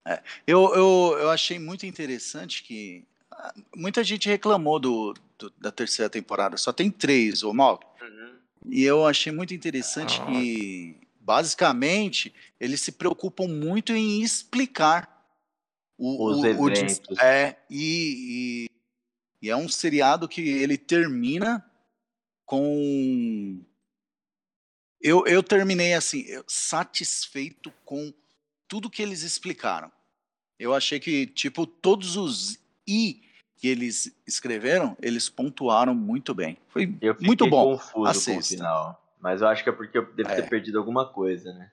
É. 0.07 0.21
Eu, 0.47 0.75
eu, 0.75 1.19
eu 1.21 1.31
achei 1.31 1.59
muito 1.59 1.87
interessante 1.87 2.63
que 2.63 3.07
ah, 3.31 3.55
muita 3.77 4.03
gente 4.03 4.29
reclamou 4.29 4.79
do, 4.79 5.15
do 5.39 5.51
da 5.59 5.71
terceira 5.71 6.09
temporada. 6.09 6.57
Só 6.57 6.73
tem 6.73 6.91
três, 6.91 7.43
ô 7.43 7.53
Mal. 7.53 7.81
Uhum. 8.01 8.37
E 8.71 8.83
eu 8.83 9.07
achei 9.07 9.33
muito 9.33 9.53
interessante 9.53 10.21
ah. 10.23 10.27
que, 10.27 10.97
basicamente, 11.21 12.35
eles 12.59 12.81
se 12.81 12.93
preocupam 12.93 13.47
muito 13.47 13.93
em 13.93 14.23
explicar 14.23 15.12
o, 16.03 16.31
os 16.31 16.39
o, 16.39 16.47
eventos. 16.47 17.01
O, 17.11 17.21
é, 17.21 17.57
e, 17.71 18.69
e, 19.41 19.47
e 19.47 19.51
é 19.51 19.57
um 19.57 19.69
seriado 19.69 20.29
que 20.29 20.41
ele 20.41 20.77
termina 20.77 21.65
com 22.45 23.65
eu, 25.03 25.27
eu 25.27 25.43
terminei 25.43 25.95
assim, 25.95 26.25
satisfeito 26.47 27.73
com 27.85 28.13
tudo 28.69 28.89
que 28.89 29.03
eles 29.03 29.23
explicaram. 29.23 29.91
Eu 30.59 30.73
achei 30.73 31.01
que, 31.01 31.27
tipo, 31.27 31.67
todos 31.67 32.17
os 32.17 32.59
I 32.87 33.21
que 33.57 33.67
eles 33.67 34.17
escreveram, 34.27 34.97
eles 35.01 35.29
pontuaram 35.29 35.95
muito 35.95 36.33
bem. 36.35 36.57
Foi 36.69 36.87
muito 37.21 37.49
bom. 37.49 37.73
confuso 37.73 38.11
Assista. 38.11 38.33
com 38.33 38.39
o 38.39 38.43
final. 38.43 39.17
Mas 39.21 39.41
eu 39.41 39.49
acho 39.49 39.63
que 39.63 39.71
é 39.71 39.73
porque 39.73 39.99
eu 39.99 40.13
devo 40.15 40.31
é. 40.31 40.37
ter 40.37 40.49
perdido 40.49 40.79
alguma 40.79 41.07
coisa, 41.07 41.53
né? 41.53 41.71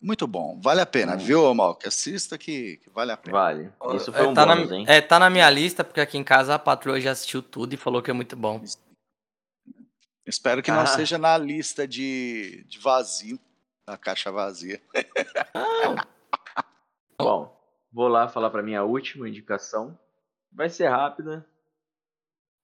Muito 0.00 0.26
bom, 0.26 0.58
vale 0.60 0.80
a 0.80 0.86
pena, 0.86 1.14
hum. 1.14 1.18
viu, 1.18 1.54
Mal? 1.54 1.76
Que 1.76 1.88
assista 1.88 2.38
que, 2.38 2.78
que, 2.78 2.90
vale 2.90 3.12
a 3.12 3.16
pena. 3.16 3.36
Vale. 3.36 3.72
Isso 3.94 4.12
foi 4.12 4.24
é, 4.24 4.28
um 4.28 4.34
tá 4.34 4.46
bônus, 4.46 4.70
na, 4.70 4.76
hein? 4.76 4.84
É, 4.88 5.00
tá 5.00 5.18
na 5.18 5.28
minha 5.28 5.48
lista, 5.50 5.84
porque 5.84 6.00
aqui 6.00 6.16
em 6.16 6.24
casa 6.24 6.54
a 6.54 6.58
patroa 6.58 7.00
já 7.00 7.10
assistiu 7.10 7.42
tudo 7.42 7.74
e 7.74 7.76
falou 7.76 8.02
que 8.02 8.10
é 8.10 8.14
muito 8.14 8.34
bom. 8.34 8.62
Espero 10.26 10.62
que 10.62 10.70
ah. 10.70 10.76
não 10.76 10.86
seja 10.86 11.18
na 11.18 11.36
lista 11.36 11.86
de, 11.86 12.64
de 12.66 12.78
vazio, 12.78 13.38
na 13.86 13.98
caixa 13.98 14.32
vazia. 14.32 14.80
bom, 17.18 17.54
vou 17.92 18.08
lá 18.08 18.26
falar 18.26 18.48
para 18.48 18.62
minha 18.62 18.82
última 18.84 19.28
indicação. 19.28 19.98
Vai 20.50 20.70
ser 20.70 20.88
rápida, 20.88 21.46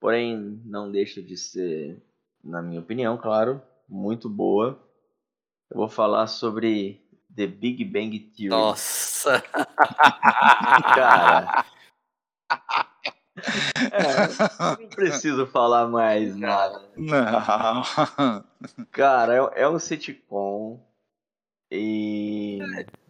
porém 0.00 0.62
não 0.64 0.90
deixa 0.90 1.20
de 1.20 1.36
ser, 1.36 2.02
na 2.42 2.62
minha 2.62 2.80
opinião, 2.80 3.18
claro, 3.18 3.60
muito 3.86 4.28
boa. 4.28 4.80
Eu 5.70 5.76
vou 5.76 5.88
falar 5.88 6.26
sobre 6.28 7.09
The 7.40 7.46
Big 7.46 7.82
Bang 7.86 8.18
Theory. 8.36 8.50
Nossa! 8.50 9.40
Cara. 10.94 11.64
É, 13.90 14.78
não 14.78 14.88
preciso 14.90 15.46
falar 15.46 15.88
mais 15.88 16.36
nada. 16.36 16.82
Não. 16.94 17.82
Cara, 18.92 19.34
é, 19.34 19.62
é 19.62 19.68
um 19.68 19.78
sitcom. 19.78 20.86
E. 21.72 22.58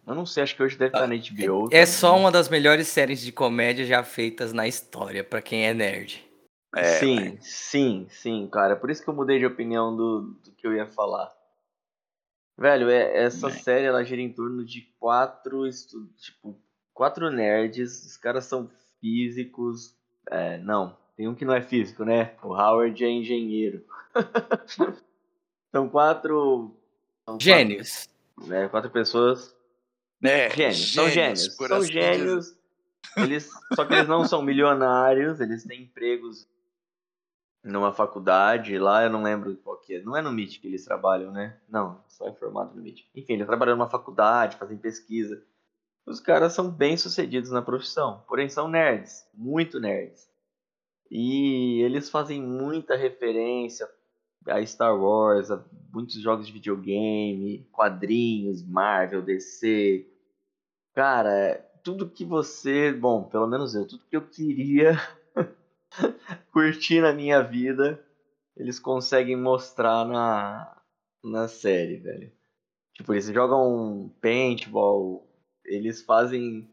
Eu 0.07 0.15
não 0.15 0.25
sei, 0.25 0.43
acho 0.43 0.55
que 0.55 0.63
hoje 0.63 0.77
deve 0.77 0.95
estar 0.95 1.07
na 1.07 1.15
HBO. 1.15 1.67
É 1.69 1.85
só 1.85 2.17
uma 2.17 2.31
das 2.31 2.47
melhores 2.47 2.87
séries 2.87 3.19
de 3.19 3.33
comédia 3.33 3.85
já 3.85 4.01
feitas 4.01 4.53
na 4.53 4.65
história, 4.65 5.25
para 5.25 5.41
quem 5.41 5.65
é 5.65 5.73
nerd. 5.73 6.25
É, 6.73 6.99
sim, 6.99 7.37
sim, 7.41 8.07
sim, 8.09 8.47
cara. 8.47 8.77
Por 8.77 8.89
isso 8.89 9.03
que 9.03 9.09
eu 9.09 9.13
mudei 9.13 9.39
de 9.39 9.45
opinião 9.45 9.93
do, 9.93 10.39
do 10.41 10.51
que 10.53 10.65
eu 10.65 10.73
ia 10.73 10.87
falar. 10.87 11.29
Velho, 12.61 12.91
é, 12.91 13.23
essa 13.23 13.49
Bem. 13.49 13.57
série 13.57 13.85
ela 13.87 14.03
gira 14.03 14.21
em 14.21 14.31
torno 14.31 14.63
de 14.63 14.81
quatro 14.99 15.67
tipo, 16.15 16.55
quatro 16.93 17.31
nerds. 17.31 18.05
Os 18.05 18.17
caras 18.17 18.45
são 18.45 18.69
físicos. 18.99 19.95
É, 20.29 20.59
não, 20.59 20.95
tem 21.17 21.27
um 21.27 21.33
que 21.33 21.43
não 21.43 21.55
é 21.55 21.61
físico, 21.61 22.05
né? 22.05 22.35
O 22.43 22.49
Howard 22.49 23.03
é 23.03 23.09
engenheiro. 23.09 23.83
são 25.73 25.89
quatro. 25.89 26.77
São 27.25 27.39
gênios. 27.39 28.07
Quatro, 28.35 28.51
né, 28.51 28.67
quatro 28.69 28.91
pessoas. 28.91 29.55
É, 30.23 30.47
gênios, 30.51 30.77
gênios, 30.77 30.93
são 30.93 31.09
gênios. 31.09 31.55
São 31.55 31.77
assim 31.77 31.91
gênios. 31.91 32.55
Eles, 33.17 33.49
só 33.73 33.85
que 33.85 33.93
eles 33.93 34.07
não 34.07 34.23
são 34.23 34.43
milionários, 34.43 35.41
eles 35.41 35.63
têm 35.63 35.81
empregos 35.81 36.47
numa 37.63 37.93
faculdade 37.93 38.77
lá, 38.77 39.03
eu 39.03 39.09
não 39.09 39.23
lembro 39.23 39.55
qual 39.57 39.77
que 39.77 39.95
é. 39.95 40.01
Não 40.01 40.15
é 40.17 40.21
no 40.21 40.29
MIT 40.29 40.59
que 40.59 40.67
eles 40.67 40.83
trabalham, 40.83 41.31
né? 41.31 41.59
Não, 41.69 42.03
só 42.07 42.27
é 42.27 42.33
formado 42.33 42.73
no 42.73 42.81
MIT. 42.81 43.09
Enfim, 43.15 43.33
eles 43.33 43.47
trabalham 43.47 43.75
numa 43.75 43.89
faculdade, 43.89 44.57
fazem 44.57 44.77
pesquisa. 44.77 45.43
Os 46.05 46.19
caras 46.19 46.53
são 46.53 46.69
bem 46.69 46.97
sucedidos 46.97 47.51
na 47.51 47.61
profissão, 47.61 48.23
porém 48.27 48.49
são 48.49 48.67
nerds, 48.67 49.27
muito 49.33 49.79
nerds. 49.79 50.27
E 51.09 51.81
eles 51.83 52.09
fazem 52.09 52.41
muita 52.41 52.95
referência 52.95 53.87
a 54.47 54.65
Star 54.65 54.99
Wars, 54.99 55.51
a 55.51 55.63
muitos 55.93 56.19
jogos 56.19 56.47
de 56.47 56.53
videogame, 56.53 57.67
quadrinhos, 57.71 58.63
Marvel, 58.63 59.21
DC. 59.21 60.07
Cara, 60.95 61.63
tudo 61.83 62.09
que 62.09 62.25
você, 62.25 62.91
bom, 62.91 63.23
pelo 63.23 63.47
menos 63.47 63.75
eu, 63.75 63.87
tudo 63.87 64.05
que 64.09 64.15
eu 64.15 64.27
queria 64.27 64.97
curtir 66.51 67.01
na 67.01 67.13
minha 67.13 67.41
vida, 67.41 68.03
eles 68.55 68.79
conseguem 68.79 69.35
mostrar 69.35 70.05
na, 70.05 70.81
na 71.23 71.47
série, 71.47 71.97
velho. 71.97 72.31
Tipo, 72.93 73.13
eles 73.13 73.25
jogam 73.27 74.13
paintball, 74.21 75.27
eles 75.65 76.01
fazem. 76.01 76.67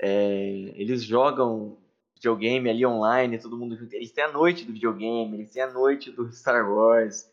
É, 0.00 0.48
eles 0.76 1.02
jogam 1.02 1.78
videogame 2.14 2.68
ali 2.68 2.84
online, 2.84 3.38
todo 3.38 3.58
mundo 3.58 3.76
junto. 3.76 3.94
Eles 3.94 4.12
têm 4.12 4.24
a 4.24 4.32
noite 4.32 4.64
do 4.64 4.72
videogame, 4.72 5.34
eles 5.34 5.52
têm 5.52 5.62
a 5.62 5.70
noite 5.70 6.10
do 6.10 6.30
Star 6.32 6.68
Wars. 6.70 7.30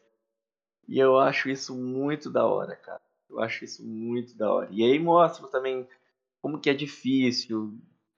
E 0.87 0.99
eu 0.99 1.17
acho 1.17 1.49
isso 1.49 1.75
muito 1.75 2.29
da 2.29 2.45
hora, 2.45 2.75
cara. 2.75 3.01
Eu 3.29 3.39
acho 3.39 3.65
isso 3.65 3.83
muito 3.83 4.37
da 4.37 4.51
hora. 4.51 4.67
E 4.71 4.83
aí 4.83 4.99
mostra 4.99 5.47
também 5.47 5.87
como 6.41 6.59
que 6.59 6.69
é 6.69 6.73
difícil 6.73 7.73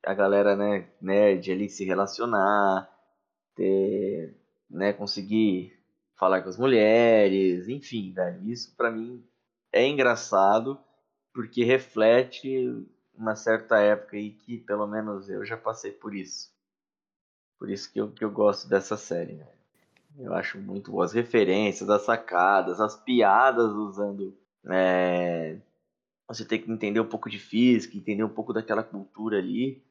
a 0.06 0.14
galera, 0.14 0.56
né, 0.56 0.90
nerd 1.02 1.52
ali 1.52 1.70
se 1.70 1.86
relacionar, 1.86 2.90
ter, 3.58 4.34
né, 4.70 4.94
conseguir 4.94 5.74
falar 6.16 6.42
com 6.42 6.50
as 6.50 6.58
mulheres, 6.58 7.68
enfim, 7.68 8.14
velho. 8.14 8.50
Isso 8.50 8.74
para 8.76 8.92
mim 8.92 9.24
é 9.74 9.86
engraçado 9.86 10.80
porque 11.34 11.64
reflete 11.64 12.86
uma 13.14 13.36
certa 13.36 13.80
época 13.80 14.16
aí 14.16 14.32
que 14.32 14.58
pelo 14.60 14.88
menos 14.88 15.30
eu 15.30 15.44
já 15.46 15.58
passei 15.58 15.92
por 15.92 16.16
isso. 16.16 16.52
Por 17.60 17.70
isso 17.70 17.92
que 17.92 18.00
eu, 18.00 18.12
que 18.12 18.24
eu 18.24 18.32
gosto 18.32 18.70
dessa 18.70 18.96
série, 18.96 19.34
né? 19.34 19.48
Eu 20.20 20.34
acho 20.34 20.58
muito 20.60 20.92
boas 20.92 21.14
referências, 21.14 21.90
as 21.90 22.04
sacadas, 22.04 22.80
as 22.80 22.96
piadas 22.96 23.72
usando. 23.72 24.36
É... 24.66 25.58
Você 26.28 26.44
tem 26.44 26.62
que 26.62 26.72
entender 26.72 27.00
um 27.00 27.08
pouco 27.08 27.30
de 27.30 27.40
física, 27.40 27.96
entender 27.96 28.24
um 28.24 28.30
pouco 28.30 28.54
daquela 28.54 28.84
cultura 28.84 29.38
ali. 29.38 29.84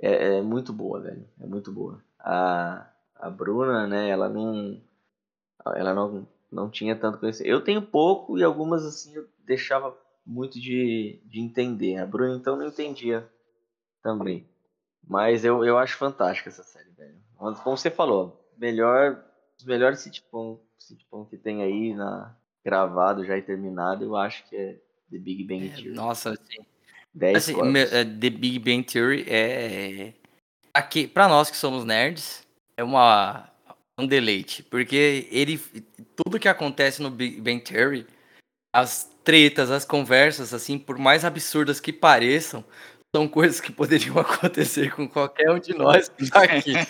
É, 0.00 0.36
é 0.38 0.42
muito 0.42 0.72
boa, 0.72 1.00
velho. 1.00 1.26
É 1.40 1.46
muito 1.46 1.72
boa. 1.72 2.02
A, 2.18 2.86
a 3.16 3.30
Bruna, 3.30 3.86
né, 3.86 4.08
ela 4.08 4.28
não. 4.28 4.80
Ela 5.74 5.92
não, 5.92 6.26
não 6.50 6.70
tinha 6.70 6.96
tanto 6.96 7.18
conhecimento. 7.18 7.52
Eu 7.52 7.62
tenho 7.62 7.82
pouco 7.82 8.38
e 8.38 8.44
algumas 8.44 8.84
assim 8.84 9.14
eu 9.14 9.28
deixava 9.44 9.96
muito 10.24 10.58
de, 10.60 11.20
de 11.24 11.40
entender. 11.40 11.96
A 11.96 12.06
Bruna 12.06 12.36
então 12.36 12.56
não 12.56 12.66
entendia 12.66 13.28
também. 14.02 14.46
Mas 15.06 15.44
eu, 15.44 15.64
eu 15.64 15.78
acho 15.78 15.96
fantástica 15.96 16.48
essa 16.48 16.62
série, 16.62 16.90
velho. 16.90 17.16
Como 17.36 17.76
você 17.76 17.90
falou, 17.90 18.50
melhor, 18.56 19.24
os 19.58 19.64
melhores 19.64 20.00
sitcom, 20.00 20.58
sitcom 20.78 21.24
que 21.24 21.36
tem 21.36 21.62
aí 21.62 21.94
na, 21.94 22.36
gravado 22.64 23.24
já 23.24 23.36
e 23.38 23.42
terminado, 23.42 24.04
eu 24.04 24.16
acho 24.16 24.46
que 24.48 24.56
é 24.56 24.72
The 25.10 25.18
Big 25.18 25.44
Bang 25.44 25.68
é, 25.68 25.70
Theory. 25.70 25.90
nossa, 25.94 26.30
assim, 26.32 26.66
10 27.14 27.36
assim, 27.36 27.54
é, 27.76 28.04
The 28.04 28.30
Big 28.30 28.58
Bang 28.58 28.82
Theory 28.84 29.24
é 29.26 30.12
aqui 30.78 31.06
para 31.06 31.28
nós 31.28 31.50
que 31.50 31.56
somos 31.56 31.84
nerds 31.84 32.46
é 32.76 32.84
uma 32.84 33.48
um 33.98 34.06
deleite, 34.06 34.62
porque 34.62 35.28
ele 35.30 35.60
tudo 36.14 36.38
que 36.38 36.48
acontece 36.48 37.02
no 37.02 37.10
Big 37.10 37.40
Bang 37.40 37.60
Theory, 37.60 38.06
as 38.72 39.10
tretas, 39.24 39.70
as 39.70 39.84
conversas 39.84 40.54
assim, 40.54 40.78
por 40.78 40.96
mais 40.96 41.24
absurdas 41.24 41.80
que 41.80 41.92
pareçam, 41.92 42.64
são 43.14 43.26
coisas 43.26 43.60
que 43.60 43.72
poderiam 43.72 44.16
acontecer 44.20 44.94
com 44.94 45.08
qualquer 45.08 45.50
um 45.50 45.58
de 45.58 45.74
nós 45.74 46.08
que 46.08 46.30
tá 46.30 46.44
aqui. 46.44 46.72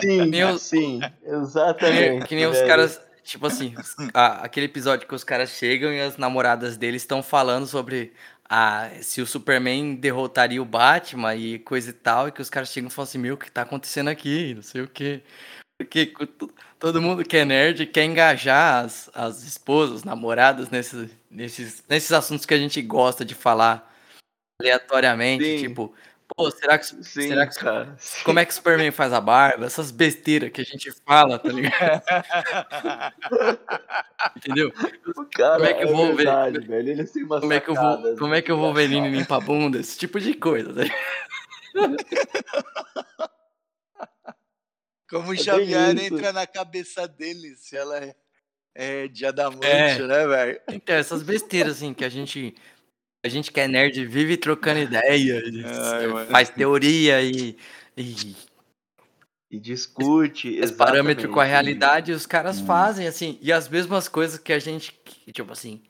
Sim, 0.00 0.30
sim, 0.30 0.58
sim, 0.58 1.00
exatamente. 1.24 2.26
Que 2.28 2.36
nem 2.36 2.46
os 2.46 2.62
caras, 2.62 3.00
tipo 3.24 3.44
assim, 3.44 3.74
a, 4.12 4.44
aquele 4.44 4.66
episódio 4.66 5.08
que 5.08 5.14
os 5.14 5.24
caras 5.24 5.50
chegam 5.50 5.92
e 5.92 6.00
as 6.00 6.16
namoradas 6.16 6.76
deles 6.76 7.02
estão 7.02 7.24
falando 7.24 7.66
sobre 7.66 8.12
a, 8.56 8.88
se 9.02 9.20
o 9.20 9.26
Superman 9.26 9.96
derrotaria 9.96 10.62
o 10.62 10.64
Batman 10.64 11.34
e 11.34 11.58
coisa 11.58 11.90
e 11.90 11.92
tal, 11.92 12.28
e 12.28 12.32
que 12.32 12.40
os 12.40 12.48
caras 12.48 12.68
chegam 12.68 12.86
e 12.86 12.92
falam 12.92 13.08
assim, 13.08 13.18
meu, 13.18 13.34
o 13.34 13.36
que 13.36 13.50
tá 13.50 13.62
acontecendo 13.62 14.06
aqui? 14.06 14.54
Não 14.54 14.62
sei 14.62 14.82
o 14.82 14.86
que. 14.86 15.24
Porque 15.76 16.14
todo 16.78 17.02
mundo 17.02 17.24
que 17.24 17.36
é 17.36 17.44
nerd 17.44 17.84
quer 17.86 18.04
engajar 18.04 18.84
as, 18.84 19.10
as 19.12 19.42
esposas, 19.42 20.04
namoradas 20.04 20.70
nesses, 20.70 21.10
nesses, 21.28 21.82
nesses 21.88 22.12
assuntos 22.12 22.46
que 22.46 22.54
a 22.54 22.58
gente 22.58 22.80
gosta 22.80 23.24
de 23.24 23.34
falar 23.34 23.92
aleatoriamente, 24.62 25.44
Sim. 25.44 25.68
tipo, 25.68 25.92
pô, 26.36 26.50
será 26.50 26.78
que, 26.78 26.86
Sim, 26.86 27.02
será 27.02 27.46
que 27.46 27.58
cara. 27.58 27.96
como 28.24 28.38
é 28.38 28.44
que 28.44 28.52
o 28.52 28.54
Superman 28.54 28.90
faz 28.90 29.12
a 29.12 29.20
barba? 29.20 29.66
Essas 29.66 29.90
besteiras 29.90 30.50
que 30.50 30.60
a 30.60 30.64
gente 30.64 30.90
fala, 31.04 31.38
tá 31.38 31.48
ligado? 31.48 32.02
Entendeu? 34.36 34.72
Cara, 35.32 35.54
como 35.54 35.66
é 35.66 35.74
que 35.74 35.84
eu 35.84 35.96
vou 35.96 36.06
é 36.06 36.14
verdade, 36.14 36.58
ver? 36.60 36.66
Velho, 36.66 36.90
ele 36.90 37.04
tem 37.04 37.26
como 37.26 37.52
é 37.52 37.60
que 37.60 37.70
eu 37.70 37.74
vou, 37.74 38.16
como 38.16 38.34
é 38.34 38.42
que 38.42 38.50
eu 38.50 38.56
vou 38.56 38.74
ver 38.74 38.84
ele 38.84 39.08
limpar 39.08 39.36
a 39.36 39.40
bunda? 39.40 39.78
Esse 39.78 39.98
tipo 39.98 40.20
de 40.20 40.34
coisa, 40.34 40.72
né? 40.72 40.88
Como 45.08 45.30
o 45.30 45.34
é 45.34 45.36
Xavier 45.36 45.96
entra 45.96 46.32
na 46.32 46.46
cabeça 46.46 47.06
dele 47.06 47.54
se 47.56 47.76
ela 47.76 47.98
é, 47.98 48.14
é 48.74 49.08
dia 49.08 49.32
da 49.32 49.50
é. 49.62 49.98
né, 49.98 50.26
velho? 50.26 50.60
Então, 50.68 50.96
essas 50.96 51.22
besteiras, 51.22 51.76
assim, 51.76 51.94
que 51.94 52.04
a 52.04 52.08
gente 52.08 52.54
a 53.24 53.28
gente 53.28 53.50
que 53.50 53.58
é 53.58 53.66
nerd 53.66 54.04
vive 54.04 54.36
trocando 54.36 54.80
ideia, 54.80 55.42
Ai, 55.64 56.26
faz 56.26 56.50
teoria 56.50 57.22
e, 57.22 57.56
e, 57.96 58.36
e 59.50 59.58
discute. 59.58 60.56
Esse 60.56 60.74
parâmetro 60.74 61.30
com 61.30 61.40
a 61.40 61.44
realidade, 61.44 62.12
os 62.12 62.26
caras 62.26 62.60
hum. 62.60 62.66
fazem 62.66 63.06
assim, 63.06 63.38
e 63.40 63.50
as 63.50 63.66
mesmas 63.66 64.08
coisas 64.08 64.38
que 64.38 64.52
a 64.52 64.58
gente, 64.58 64.92
tipo 65.32 65.50
assim, 65.52 65.82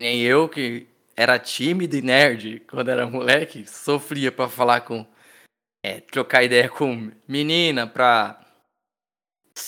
nem 0.00 0.22
eu 0.22 0.48
que 0.48 0.86
era 1.14 1.38
tímido 1.38 1.94
e 1.94 2.00
nerd 2.00 2.60
quando 2.60 2.88
era 2.88 3.06
moleque, 3.06 3.66
sofria 3.68 4.32
para 4.32 4.48
falar 4.48 4.80
com 4.80 5.06
é, 5.84 6.00
trocar 6.00 6.42
ideia 6.42 6.70
com 6.70 7.12
menina, 7.28 7.86
pra 7.86 8.40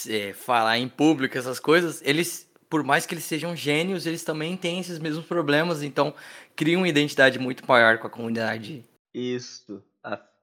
é, 0.09 0.33
falar 0.33 0.79
em 0.79 0.89
público, 0.89 1.37
essas 1.37 1.61
coisas, 1.61 2.01
eles 2.03 2.49
por 2.75 2.83
mais 2.83 3.07
que 3.07 3.15
eles 3.15 3.23
sejam 3.23 3.55
gênios, 3.55 4.05
eles 4.05 4.25
também 4.25 4.57
têm 4.57 4.81
esses 4.81 4.99
mesmos 4.99 5.25
problemas, 5.25 5.81
então 5.81 6.13
criam 6.57 6.81
uma 6.81 6.89
identidade 6.89 7.39
muito 7.39 7.65
maior 7.69 7.99
com 7.99 8.09
a 8.09 8.11
comunidade. 8.11 8.85
Isso, 9.15 9.81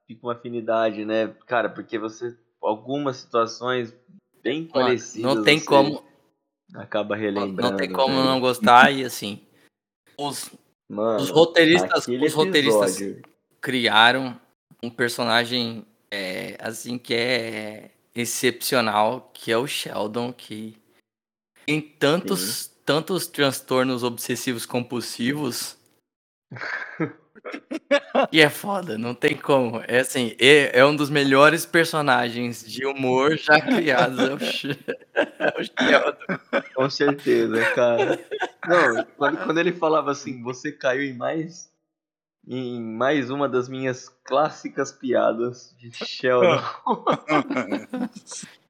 fica 0.08 0.26
uma 0.26 0.32
afinidade, 0.32 1.04
né? 1.04 1.28
Cara, 1.46 1.68
porque 1.68 2.00
você, 2.00 2.34
algumas 2.62 3.18
situações 3.18 3.94
bem 4.42 4.62
Mano, 4.62 4.72
parecidas. 4.72 5.36
Não 5.36 5.44
tem 5.44 5.60
como. 5.60 6.06
Acaba 6.74 7.18
relembrando. 7.18 7.72
Não 7.72 7.76
tem 7.76 7.92
como 7.92 8.16
né? 8.16 8.24
não 8.24 8.40
gostar, 8.40 8.94
e 8.94 9.04
assim. 9.04 9.42
Os, 10.18 10.52
Mano, 10.88 11.22
os 11.22 11.30
roteiristas, 11.30 12.08
os 12.08 12.34
roteiristas 12.34 12.98
criaram 13.60 14.40
um 14.82 14.90
personagem 14.90 15.86
é, 16.10 16.56
assim 16.62 16.98
que 16.98 17.14
é 17.14 17.92
excepcional, 18.16 19.30
que 19.34 19.52
é 19.52 19.58
o 19.58 19.68
Sheldon, 19.68 20.32
que 20.32 20.81
tem 21.66 21.82
tantos, 21.82 22.68
tantos 22.86 23.28
transtornos 23.28 24.03
obsessivos 24.03 24.66
compulsivos. 24.66 25.78
e 28.32 28.41
é 28.41 28.49
foda, 28.49 28.97
não 28.97 29.14
tem 29.14 29.36
como. 29.36 29.82
É 29.88 29.99
assim, 29.99 30.36
é, 30.39 30.80
é 30.80 30.86
um 30.86 30.95
dos 30.95 31.09
melhores 31.09 31.66
personagens 31.66 32.66
de 32.66 32.86
humor 32.86 33.38
já 33.38 33.59
criados. 33.62 34.20
É 34.20 34.34
o, 34.34 35.64
Sheldon. 35.64 36.18
Com 36.76 36.89
certeza, 36.89 37.64
cara. 37.74 38.20
Não, 38.68 39.05
quando, 39.18 39.38
quando 39.38 39.57
ele 39.59 39.72
falava 39.74 40.12
assim, 40.12 40.41
você 40.41 40.72
caiu 40.72 41.03
em 41.03 41.16
mais 41.16 41.72
em 42.47 42.82
mais 42.82 43.30
uma 43.30 43.47
das 43.47 43.70
minhas 43.70 44.09
clássicas 44.09 44.91
piadas 44.91 45.76
de 45.78 45.91
Sheldon. 45.91 46.59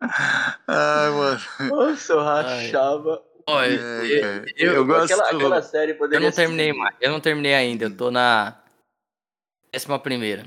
Ai, 0.00 1.10
mano. 1.10 1.40
Nossa, 1.68 2.12
eu 2.12 2.22
rachava. 2.22 3.22
Olha, 3.46 3.70
eu, 3.70 4.44
eu, 4.56 4.72
eu, 4.74 4.86
gosto. 4.86 5.12
Aquela, 5.12 5.30
aquela 5.30 5.62
série 5.62 5.94
poderia 5.94 6.18
Eu 6.18 6.28
não 6.28 6.36
terminei 6.36 6.72
mais. 6.72 6.96
Eu 7.00 7.10
não 7.10 7.20
terminei 7.20 7.54
ainda. 7.54 7.86
Eu 7.86 7.96
tô 7.96 8.10
na 8.10 8.56
décima 9.72 9.98
primeira. 9.98 10.44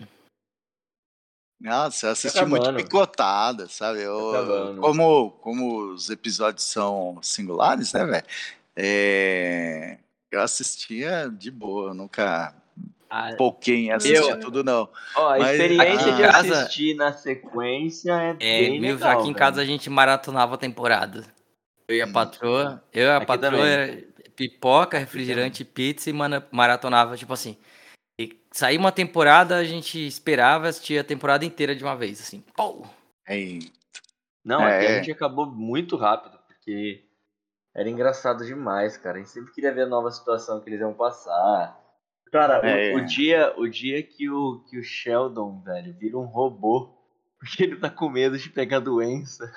Nossa, 1.60 2.08
eu 2.08 2.12
assisti 2.12 2.44
muito 2.46 2.74
picotada, 2.74 3.68
sabe? 3.68 4.02
Eu, 4.02 4.78
como, 4.82 5.32
como 5.42 5.92
os 5.94 6.10
episódios 6.10 6.64
são 6.66 7.20
singulares, 7.22 7.94
né, 7.94 8.04
velho? 8.04 8.26
É, 8.76 9.98
eu 10.32 10.42
assistia 10.42 11.30
de 11.30 11.52
boa, 11.52 11.90
eu 11.90 11.94
nunca 11.94 12.56
ah, 13.14 13.36
pouquinho 13.36 13.94
assistir 13.94 14.40
tudo, 14.40 14.64
não. 14.64 14.88
Ó, 15.18 15.34
a 15.34 15.38
Mas, 15.38 15.52
experiência 15.52 16.14
de 16.14 16.22
casa, 16.22 16.62
assistir 16.62 16.96
na 16.96 17.12
sequência 17.12 18.14
é, 18.14 18.30
é 18.30 18.36
bem 18.70 18.80
meu, 18.80 18.96
legal, 18.96 19.20
Aqui 19.20 19.30
em 19.30 19.34
casa 19.34 19.60
a 19.60 19.66
gente 19.66 19.90
maratonava 19.90 20.56
a 20.56 20.58
temporada. 20.58 21.26
Eu 21.90 21.98
e 21.98 22.02
a 22.02 22.08
patroa, 22.08 22.82
eu 22.94 23.04
e 23.04 23.10
a 23.10 23.18
aqui 23.18 23.26
patroa, 23.26 23.62
pipoca, 24.34 24.98
refrigerante, 24.98 25.66
pizza 25.66 26.10
e 26.10 26.14
maratonava, 26.14 27.18
tipo 27.18 27.34
assim. 27.34 27.58
E 28.18 28.40
saía 28.50 28.80
uma 28.80 28.94
temporada, 28.94 29.58
a 29.58 29.66
gente 29.66 30.00
esperava 30.08 30.70
assistir 30.70 30.98
a 30.98 31.04
temporada 31.04 31.44
inteira 31.44 31.76
de 31.76 31.84
uma 31.84 31.98
vez, 31.98 32.22
assim. 32.22 32.42
Pô! 32.56 32.86
É. 33.28 33.60
Não, 34.42 34.62
é. 34.62 34.78
aqui 34.78 34.88
a 34.88 34.96
gente 35.00 35.12
acabou 35.12 35.46
muito 35.46 35.98
rápido, 35.98 36.40
porque 36.48 37.04
era 37.76 37.90
engraçado 37.90 38.46
demais, 38.46 38.96
cara. 38.96 39.18
A 39.18 39.20
gente 39.20 39.32
sempre 39.32 39.52
queria 39.52 39.74
ver 39.74 39.82
a 39.82 39.88
nova 39.88 40.10
situação 40.12 40.62
que 40.62 40.70
eles 40.70 40.80
iam 40.80 40.94
passar. 40.94 41.78
Cara, 42.32 42.66
é, 42.66 42.94
o, 42.94 43.00
o, 43.00 43.06
dia, 43.06 43.54
o 43.58 43.68
dia 43.68 44.02
que 44.02 44.30
o, 44.30 44.60
que 44.70 44.80
o 44.80 44.84
Sheldon, 44.84 45.60
velho, 45.62 45.94
vira 46.00 46.18
um 46.18 46.26
robô, 46.26 46.90
porque 47.38 47.64
ele 47.64 47.76
tá 47.76 47.90
com 47.90 48.10
medo 48.10 48.38
de 48.38 48.50
pegar 48.50 48.80
doença. 48.80 49.52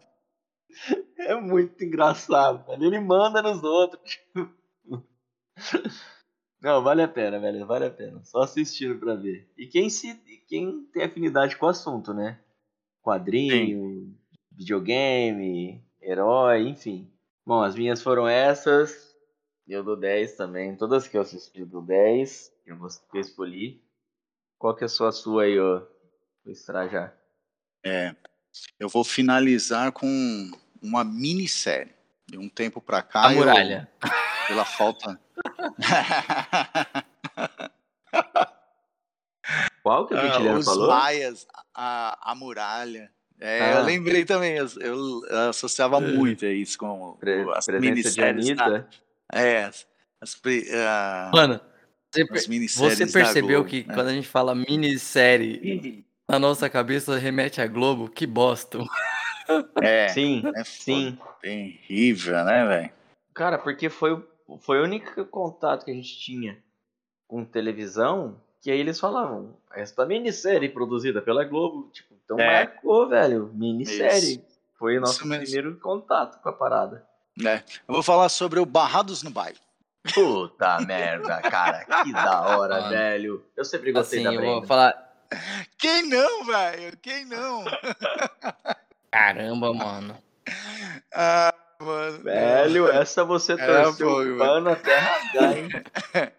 é 1.18 1.34
muito 1.34 1.82
engraçado, 1.82 2.66
velho. 2.66 2.84
Ele 2.84 3.00
manda 3.00 3.40
nos 3.40 3.62
outros. 3.62 4.20
Não, 6.60 6.82
vale 6.82 7.02
a 7.02 7.08
pena, 7.08 7.38
velho, 7.38 7.66
vale 7.66 7.86
a 7.86 7.90
pena. 7.90 8.22
Só 8.24 8.42
assistindo 8.42 8.98
pra 8.98 9.14
ver. 9.14 9.48
E 9.56 9.66
quem, 9.66 9.88
se, 9.88 10.14
quem 10.46 10.84
tem 10.92 11.04
afinidade 11.04 11.56
com 11.56 11.66
o 11.66 11.68
assunto, 11.68 12.12
né? 12.12 12.38
Quadrinho, 13.00 13.90
Sim. 13.90 14.14
videogame, 14.52 15.82
herói, 16.02 16.68
enfim. 16.68 17.08
Bom, 17.46 17.62
as 17.62 17.76
minhas 17.76 18.02
foram 18.02 18.28
essas. 18.28 19.07
Eu 19.68 19.84
dou 19.84 19.96
10 19.96 20.34
também. 20.34 20.74
Todas 20.74 21.06
que 21.06 21.16
eu 21.16 21.20
assisti 21.20 21.62
do 21.64 21.82
10. 21.82 22.52
Eu, 22.64 22.78
eu 23.14 23.20
escolhi. 23.20 23.82
Qual 24.58 24.74
que 24.74 24.82
é 24.82 24.86
a 24.86 24.88
sua, 24.88 25.12
sua 25.12 25.42
aí, 25.42 25.60
ô? 25.60 25.80
Vou 26.42 26.52
estrajar. 26.52 27.14
É. 27.84 28.16
Eu 28.80 28.88
vou 28.88 29.04
finalizar 29.04 29.92
com 29.92 30.50
uma 30.82 31.04
minissérie. 31.04 31.92
De 32.26 32.38
um 32.38 32.48
tempo 32.48 32.80
pra 32.80 33.02
cá. 33.02 33.26
A 33.26 33.30
muralha. 33.30 33.88
Eu, 34.02 34.08
pela 34.48 34.64
falta. 34.64 35.20
Qual 39.82 40.06
que 40.06 40.14
o 40.14 40.18
ah, 40.18 40.58
os 40.58 40.64
falou? 40.64 40.82
Os 40.82 40.88
Maias, 40.88 41.46
a, 41.74 42.32
a 42.32 42.34
muralha. 42.34 43.10
É, 43.40 43.60
ah. 43.60 43.78
Eu 43.78 43.84
lembrei 43.84 44.24
também, 44.24 44.56
eu, 44.56 44.66
eu 44.80 45.22
associava 45.48 45.96
é. 45.96 46.00
muito 46.00 46.44
a 46.44 46.50
isso 46.50 46.76
com 46.76 47.16
Pre 47.18 47.46
as 47.54 47.66
minisséries. 47.68 48.44
De 48.44 48.52
Anitta. 48.52 48.88
É, 49.32 49.64
as, 49.64 49.86
as 50.20 50.34
uh, 50.34 51.30
Mano, 51.32 51.60
você, 52.12 52.56
você 52.66 53.06
percebeu 53.06 53.62
Globo, 53.62 53.68
que 53.68 53.86
né? 53.86 53.94
quando 53.94 54.08
a 54.08 54.12
gente 54.12 54.28
fala 54.28 54.54
minissérie, 54.54 56.04
na 56.28 56.38
nossa 56.38 56.68
cabeça 56.70 57.16
remete 57.16 57.60
a 57.60 57.66
Globo? 57.66 58.08
Que 58.08 58.26
bosta. 58.26 58.78
É, 59.82 60.08
sim, 60.14 60.42
é 60.54 60.64
sim. 60.64 61.18
Terrível, 61.40 62.44
né, 62.44 62.66
velho? 62.66 62.90
Cara, 63.34 63.58
porque 63.58 63.88
foi, 63.88 64.22
foi 64.60 64.80
o 64.80 64.84
único 64.84 65.24
contato 65.26 65.84
que 65.84 65.90
a 65.90 65.94
gente 65.94 66.18
tinha 66.18 66.58
com 67.26 67.44
televisão 67.44 68.40
que 68.60 68.70
aí 68.70 68.80
eles 68.80 68.98
falavam, 68.98 69.56
essa 69.72 70.04
minissérie 70.04 70.68
produzida 70.68 71.22
pela 71.22 71.44
Globo, 71.44 71.88
tipo, 71.92 72.14
então 72.24 72.38
é. 72.38 72.64
marcou, 72.64 73.08
velho, 73.08 73.50
minissérie. 73.54 74.34
Isso. 74.34 74.58
Foi 74.74 74.98
o 74.98 75.00
nosso 75.00 75.20
primeiro 75.20 75.78
contato 75.78 76.40
com 76.40 76.48
a 76.48 76.52
parada. 76.52 77.06
É. 77.44 77.62
Eu 77.86 77.94
vou 77.94 78.02
falar 78.02 78.28
sobre 78.28 78.58
o 78.58 78.66
Barrados 78.66 79.22
no 79.22 79.30
Baile. 79.30 79.58
Puta 80.14 80.80
merda, 80.86 81.40
cara, 81.42 81.84
que 82.02 82.12
da 82.12 82.40
hora, 82.40 82.88
velho. 82.88 83.44
Eu 83.56 83.64
sempre 83.64 83.92
gostei 83.92 84.20
assim, 84.20 84.24
da 84.24 84.30
Brenda. 84.30 84.46
Eu 84.46 84.58
vou 84.60 84.66
falar... 84.66 85.08
Quem 85.76 86.08
não, 86.08 86.44
velho? 86.44 86.96
Quem 87.02 87.24
não? 87.26 87.64
Caramba, 89.10 89.74
mano. 89.74 90.16
Ah, 91.14 91.54
mano. 91.80 92.22
Velho, 92.22 92.90
essa 92.90 93.24
você 93.24 93.52
é, 93.52 93.56
torceu 93.56 94.08
o 94.08 94.38
pano 94.38 94.70
até 94.70 94.96
rasgar, 94.96 95.58
hein? 95.58 95.68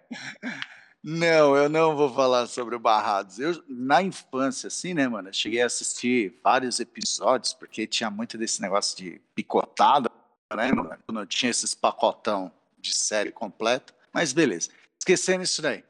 Não, 1.02 1.56
eu 1.56 1.70
não 1.70 1.95
vou 1.95 2.14
falar 2.14 2.45
sobre 2.47 2.76
o 2.76 2.80
Barrados. 2.80 3.39
Eu, 3.39 3.64
na 3.70 4.04
infância, 4.04 4.68
assim, 4.68 4.93
né, 4.93 5.08
mano, 5.08 5.30
eu 5.30 5.34
cheguei 5.34 5.62
a 5.62 5.66
assistir 5.66 6.38
vários 6.43 6.78
episódios, 6.82 7.54
porque 7.54 7.88
tinha 7.88 8.12
muito 8.12 8.38
desse 8.38 8.62
negócio 8.62 8.97
de 8.97 9.22
picotada, 9.34 10.10
mano? 10.56 10.97
Quando 11.06 11.26
tinha 11.26 11.50
esses 11.50 11.74
pacotão 11.74 12.52
de 12.80 12.93
série 12.93 13.32
completa. 13.32 13.93
Mas 14.14 14.34
beleza. 14.34 14.70
Esquecendo 14.97 15.43
isso 15.43 15.62
daí. 15.62 15.84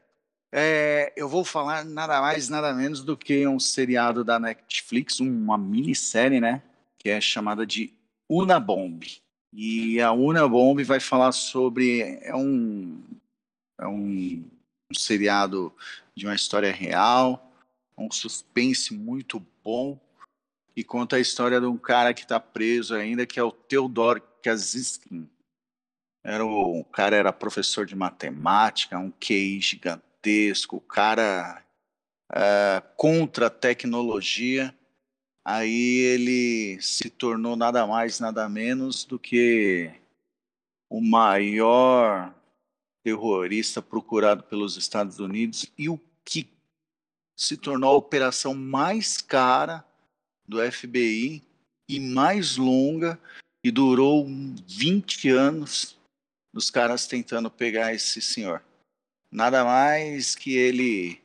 É, 0.52 1.12
eu 1.16 1.28
vou 1.28 1.44
falar 1.44 1.84
nada 1.84 2.20
mais, 2.20 2.48
nada 2.48 2.72
menos 2.74 3.02
do 3.02 3.16
que 3.16 3.46
um 3.46 3.60
seriado 3.60 4.24
da 4.24 4.38
Netflix, 4.38 5.20
uma 5.20 5.56
minissérie, 5.56 6.40
né? 6.40 6.62
Que 6.98 7.10
é 7.10 7.20
chamada 7.20 7.66
de 7.66 7.92
Unabomb. 8.28 9.06
E 9.52 10.00
a 10.00 10.12
Unabomb 10.12 10.82
vai 10.84 11.00
falar 11.00 11.32
sobre. 11.32 12.18
É 12.22 12.34
um. 12.34 13.00
É 13.78 13.86
um 13.86 14.44
um 14.90 14.94
seriado 14.94 15.72
de 16.14 16.26
uma 16.26 16.34
história 16.34 16.72
real, 16.72 17.52
um 17.96 18.10
suspense 18.10 18.92
muito 18.92 19.44
bom, 19.62 19.98
e 20.80 20.84
conta 20.84 21.16
a 21.16 21.20
história 21.20 21.60
de 21.60 21.66
um 21.66 21.76
cara 21.76 22.14
que 22.14 22.22
está 22.22 22.40
preso 22.40 22.94
ainda, 22.94 23.26
que 23.26 23.38
é 23.38 23.42
o 23.42 23.52
Theodor 23.52 24.18
Kaczynski. 24.42 25.28
Era 26.24 26.42
o, 26.42 26.80
o 26.80 26.84
cara 26.84 27.14
era 27.14 27.34
professor 27.34 27.84
de 27.84 27.94
matemática, 27.94 28.98
um 28.98 29.10
QI 29.10 29.60
gigantesco, 29.60 30.76
o 30.76 30.80
cara 30.80 31.62
é, 32.32 32.82
contra 32.96 33.48
a 33.48 33.50
tecnologia. 33.50 34.74
Aí 35.44 35.98
ele 35.98 36.80
se 36.80 37.10
tornou 37.10 37.56
nada 37.56 37.86
mais, 37.86 38.18
nada 38.18 38.48
menos 38.48 39.04
do 39.04 39.18
que 39.18 39.92
o 40.88 41.02
maior 41.02 42.34
terrorista 43.04 43.82
procurado 43.82 44.44
pelos 44.44 44.78
Estados 44.78 45.18
Unidos 45.18 45.66
e 45.76 45.90
o 45.90 46.00
que 46.24 46.48
se 47.36 47.58
tornou 47.58 47.90
a 47.90 47.98
operação 47.98 48.54
mais 48.54 49.18
cara 49.18 49.89
do 50.50 50.60
FBI 50.60 51.42
e 51.88 52.00
mais 52.00 52.56
longa 52.56 53.18
e 53.64 53.70
durou 53.70 54.26
20 54.66 55.30
anos 55.30 55.96
dos 56.52 56.68
caras 56.70 57.06
tentando 57.06 57.50
pegar 57.50 57.94
esse 57.94 58.20
senhor. 58.20 58.62
Nada 59.30 59.64
mais 59.64 60.34
que 60.34 60.56
ele 60.56 61.20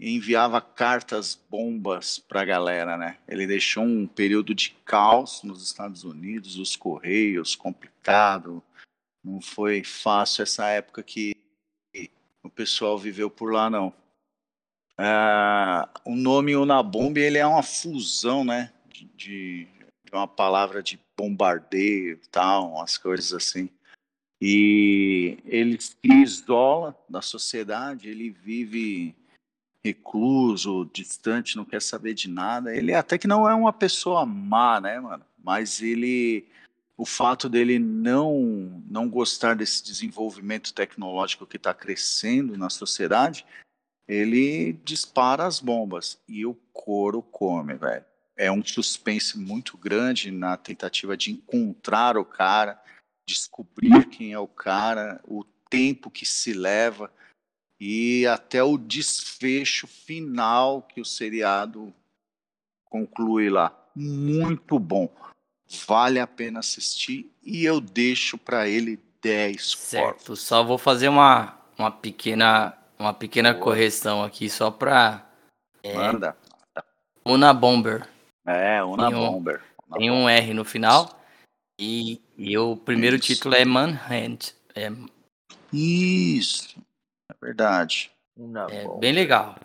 enviava 0.00 0.60
cartas 0.60 1.38
bombas 1.50 2.18
para 2.18 2.40
a 2.40 2.44
galera, 2.44 2.96
né? 2.96 3.18
Ele 3.28 3.46
deixou 3.46 3.84
um 3.84 4.06
período 4.06 4.54
de 4.54 4.70
caos 4.84 5.42
nos 5.42 5.62
Estados 5.62 6.02
Unidos, 6.02 6.56
os 6.56 6.74
correios 6.74 7.54
complicado, 7.54 8.62
não 9.22 9.40
foi 9.40 9.84
fácil 9.84 10.42
essa 10.42 10.68
época 10.68 11.02
que 11.02 11.34
o 12.42 12.50
pessoal 12.50 12.98
viveu 12.98 13.30
por 13.30 13.52
lá, 13.52 13.70
não. 13.70 13.92
Ah, 14.96 15.88
o 16.04 16.14
nome 16.14 16.54
Unabomb 16.54 17.18
ele 17.18 17.38
é 17.38 17.46
uma 17.46 17.62
fusão, 17.62 18.44
né, 18.44 18.72
de, 18.88 19.06
de, 19.16 19.68
uma 20.12 20.28
palavra 20.28 20.82
de 20.82 21.00
bombardeio, 21.16 22.20
tal, 22.30 22.74
umas 22.74 22.96
coisas 22.96 23.32
assim. 23.32 23.68
E 24.40 25.38
ele 25.44 25.80
se 25.80 25.96
isola 26.04 26.96
da 27.08 27.22
sociedade, 27.22 28.08
ele 28.08 28.30
vive 28.30 29.16
recluso, 29.84 30.88
distante, 30.92 31.56
não 31.56 31.64
quer 31.64 31.82
saber 31.82 32.14
de 32.14 32.28
nada. 32.28 32.74
Ele 32.74 32.94
até 32.94 33.18
que 33.18 33.26
não 33.26 33.48
é 33.48 33.54
uma 33.54 33.72
pessoa 33.72 34.24
má, 34.24 34.80
né, 34.80 35.00
mano? 35.00 35.24
Mas 35.42 35.82
ele 35.82 36.46
o 36.96 37.04
fato 37.04 37.48
dele 37.48 37.78
não, 37.78 38.82
não 38.88 39.08
gostar 39.08 39.56
desse 39.56 39.84
desenvolvimento 39.84 40.72
tecnológico 40.72 41.46
que 41.46 41.56
está 41.56 41.74
crescendo 41.74 42.56
na 42.56 42.70
sociedade, 42.70 43.44
ele 44.06 44.74
dispara 44.84 45.46
as 45.46 45.60
bombas 45.60 46.18
e 46.28 46.44
o 46.44 46.54
couro 46.72 47.22
come, 47.22 47.74
velho. 47.74 48.04
É 48.36 48.50
um 48.50 48.64
suspense 48.64 49.38
muito 49.38 49.78
grande 49.78 50.30
na 50.30 50.56
tentativa 50.56 51.16
de 51.16 51.30
encontrar 51.30 52.16
o 52.16 52.24
cara, 52.24 52.80
descobrir 53.26 54.06
quem 54.08 54.32
é 54.32 54.38
o 54.38 54.48
cara, 54.48 55.20
o 55.24 55.44
tempo 55.70 56.10
que 56.10 56.26
se 56.26 56.52
leva 56.52 57.12
e 57.80 58.26
até 58.26 58.62
o 58.62 58.76
desfecho 58.76 59.86
final 59.86 60.82
que 60.82 61.00
o 61.00 61.04
seriado 61.04 61.94
conclui 62.84 63.48
lá. 63.48 63.72
Muito 63.94 64.78
bom 64.78 65.08
vale 65.86 66.20
a 66.20 66.26
pena 66.26 66.60
assistir 66.60 67.30
e 67.42 67.64
eu 67.64 67.80
deixo 67.80 68.38
para 68.38 68.68
ele 68.68 69.00
10 69.22 69.70
Certo, 69.76 70.36
só 70.36 70.62
vou 70.62 70.78
fazer 70.78 71.08
uma, 71.08 71.58
uma 71.78 71.90
pequena 71.90 72.76
uma 72.98 73.12
pequena 73.12 73.52
Boa. 73.52 73.64
correção 73.64 74.22
aqui 74.22 74.48
só 74.48 74.70
para 74.70 75.26
é, 75.82 75.94
Manda. 75.94 76.36
Una 77.24 77.52
Bomber. 77.52 78.08
É, 78.46 78.82
Una 78.82 79.08
tem 79.08 79.16
um, 79.16 79.32
Bomber. 79.32 79.62
Una 79.88 79.98
tem 79.98 80.10
um 80.10 80.28
R 80.28 80.54
no 80.54 80.64
final. 80.64 81.20
E, 81.78 82.20
e 82.36 82.56
o 82.56 82.76
primeiro 82.76 83.16
Isso. 83.16 83.26
título 83.26 83.54
é 83.54 83.64
Manhunt. 83.64 84.52
É... 84.74 84.90
Isso. 85.72 86.78
É 87.30 87.34
verdade. 87.40 88.10
Una 88.36 88.66
é 88.70 88.84
Bomber. 88.84 88.98
bem 89.00 89.12
legal. 89.12 89.56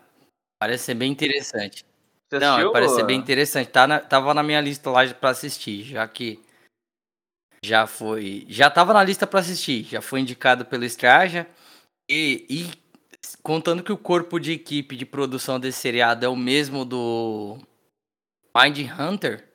Parece 0.60 0.86
ser 0.86 0.96
bem 0.96 1.12
interessante. 1.12 1.86
Você 2.30 2.40
Não, 2.40 2.50
assistiu? 2.50 2.72
parece 2.72 2.96
ser 2.96 3.06
bem 3.06 3.18
interessante. 3.18 3.70
Tá 3.70 3.88
na, 3.88 4.00
tava 4.00 4.34
na 4.34 4.44
minha 4.44 4.62
lista 4.62 4.90
lá 4.90 5.08
para 5.14 5.30
assistir, 5.30 5.84
já 5.84 6.08
que 6.08 6.40
já 7.64 7.88
foi, 7.88 8.46
já 8.48 8.70
tava 8.70 8.94
na 8.94 9.04
lista 9.04 9.26
para 9.26 9.40
assistir, 9.40 9.84
já 9.84 10.02
foi 10.02 10.22
indicado 10.22 10.66
pelo 10.66 10.86
Straja 10.86 11.48
e, 12.10 12.46
e, 12.50 12.72
contando 13.44 13.84
que 13.84 13.92
o 13.92 13.98
corpo 13.98 14.40
de 14.40 14.52
equipe 14.52 14.96
de 14.96 15.06
produção 15.06 15.60
desse 15.60 15.80
seriado 15.80 16.26
é 16.26 16.30
o 16.30 16.36
mesmo 16.36 16.86
do 16.86 17.58
Mind 18.56 18.80
Hunter, 19.00 19.48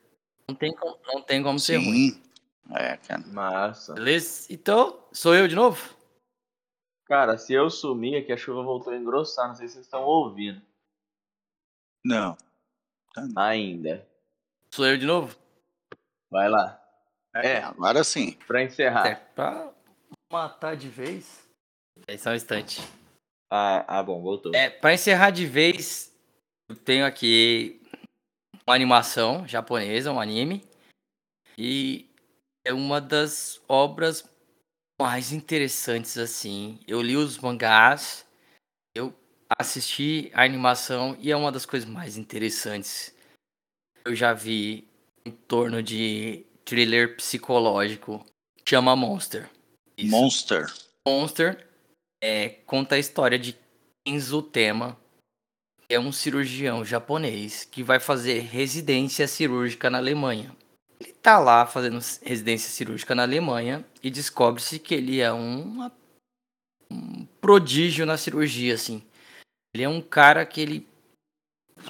não 0.48 0.54
tem 0.54 0.74
como, 0.74 0.98
não 1.06 1.22
tem 1.22 1.42
como 1.42 1.58
Sim. 1.58 1.64
ser 1.64 1.76
ruim. 1.76 2.22
É, 2.70 2.96
cara. 2.96 3.22
Massa. 3.26 3.94
Beleza? 3.94 4.46
Então, 4.50 5.04
sou 5.12 5.34
eu 5.34 5.46
de 5.46 5.54
novo? 5.54 5.94
Cara, 7.06 7.36
se 7.36 7.52
eu 7.52 7.68
sumir, 7.68 8.14
é 8.14 8.22
que 8.22 8.32
a 8.32 8.36
chuva 8.36 8.62
voltou 8.62 8.92
a 8.92 8.96
engrossar, 8.96 9.48
não 9.48 9.54
sei 9.54 9.68
se 9.68 9.74
vocês 9.74 9.86
estão 9.86 10.02
ouvindo. 10.02 10.60
Não. 12.04 12.36
Ainda. 13.36 14.06
Sou 14.72 14.86
eu 14.86 14.96
de 14.96 15.06
novo? 15.06 15.36
Vai 16.30 16.48
lá. 16.48 16.80
É, 17.34 17.52
é 17.52 17.62
agora 17.62 18.02
sim. 18.02 18.32
Pra 18.46 18.62
encerrar. 18.62 19.06
É, 19.06 19.14
pra 19.14 19.72
matar 20.32 20.76
de 20.76 20.88
vez. 20.88 21.46
É 22.06 22.16
só 22.16 22.30
um 22.30 22.34
instante. 22.34 22.80
Ah, 23.56 23.84
ah 23.86 24.02
bom, 24.02 24.20
voltou. 24.20 24.52
É, 24.52 24.68
pra 24.68 24.92
encerrar 24.92 25.30
de 25.30 25.46
vez, 25.46 26.12
eu 26.68 26.74
tenho 26.74 27.06
aqui 27.06 27.80
uma 28.66 28.74
animação 28.74 29.46
japonesa, 29.46 30.10
um 30.10 30.20
anime. 30.20 30.64
E 31.56 32.10
é 32.66 32.72
uma 32.72 33.00
das 33.00 33.62
obras 33.68 34.28
mais 35.00 35.30
interessantes, 35.30 36.18
assim. 36.18 36.80
Eu 36.84 37.00
li 37.00 37.16
os 37.16 37.38
mangás, 37.38 38.26
eu 38.92 39.14
assisti 39.56 40.32
a 40.34 40.42
animação 40.42 41.16
e 41.20 41.30
é 41.30 41.36
uma 41.36 41.52
das 41.52 41.64
coisas 41.64 41.88
mais 41.88 42.16
interessantes. 42.16 43.14
Eu 44.04 44.16
já 44.16 44.32
vi 44.32 44.88
em 45.24 45.30
torno 45.30 45.80
de 45.80 46.44
thriller 46.64 47.14
psicológico. 47.14 48.26
Chama 48.68 48.96
Monster. 48.96 49.48
Isso. 49.96 50.10
Monster. 50.10 50.66
Monster 51.06 51.73
é, 52.24 52.48
conta 52.64 52.94
a 52.94 52.98
história 52.98 53.38
de 53.38 53.54
Kenzo 54.02 54.40
Tema, 54.40 54.96
que 55.86 55.94
é 55.94 56.00
um 56.00 56.10
cirurgião 56.10 56.82
japonês 56.82 57.68
que 57.70 57.82
vai 57.82 58.00
fazer 58.00 58.40
residência 58.40 59.28
cirúrgica 59.28 59.90
na 59.90 59.98
Alemanha. 59.98 60.56
Ele 60.98 61.12
tá 61.12 61.38
lá 61.38 61.66
fazendo 61.66 61.98
residência 62.22 62.70
cirúrgica 62.70 63.14
na 63.14 63.24
Alemanha 63.24 63.84
e 64.02 64.10
descobre-se 64.10 64.78
que 64.78 64.94
ele 64.94 65.20
é 65.20 65.30
um, 65.30 65.90
um 66.90 67.26
prodígio 67.42 68.06
na 68.06 68.16
cirurgia, 68.16 68.72
assim. 68.72 69.02
Ele 69.74 69.84
é 69.84 69.88
um 69.88 70.00
cara 70.00 70.46
que 70.46 70.62
ele 70.62 70.88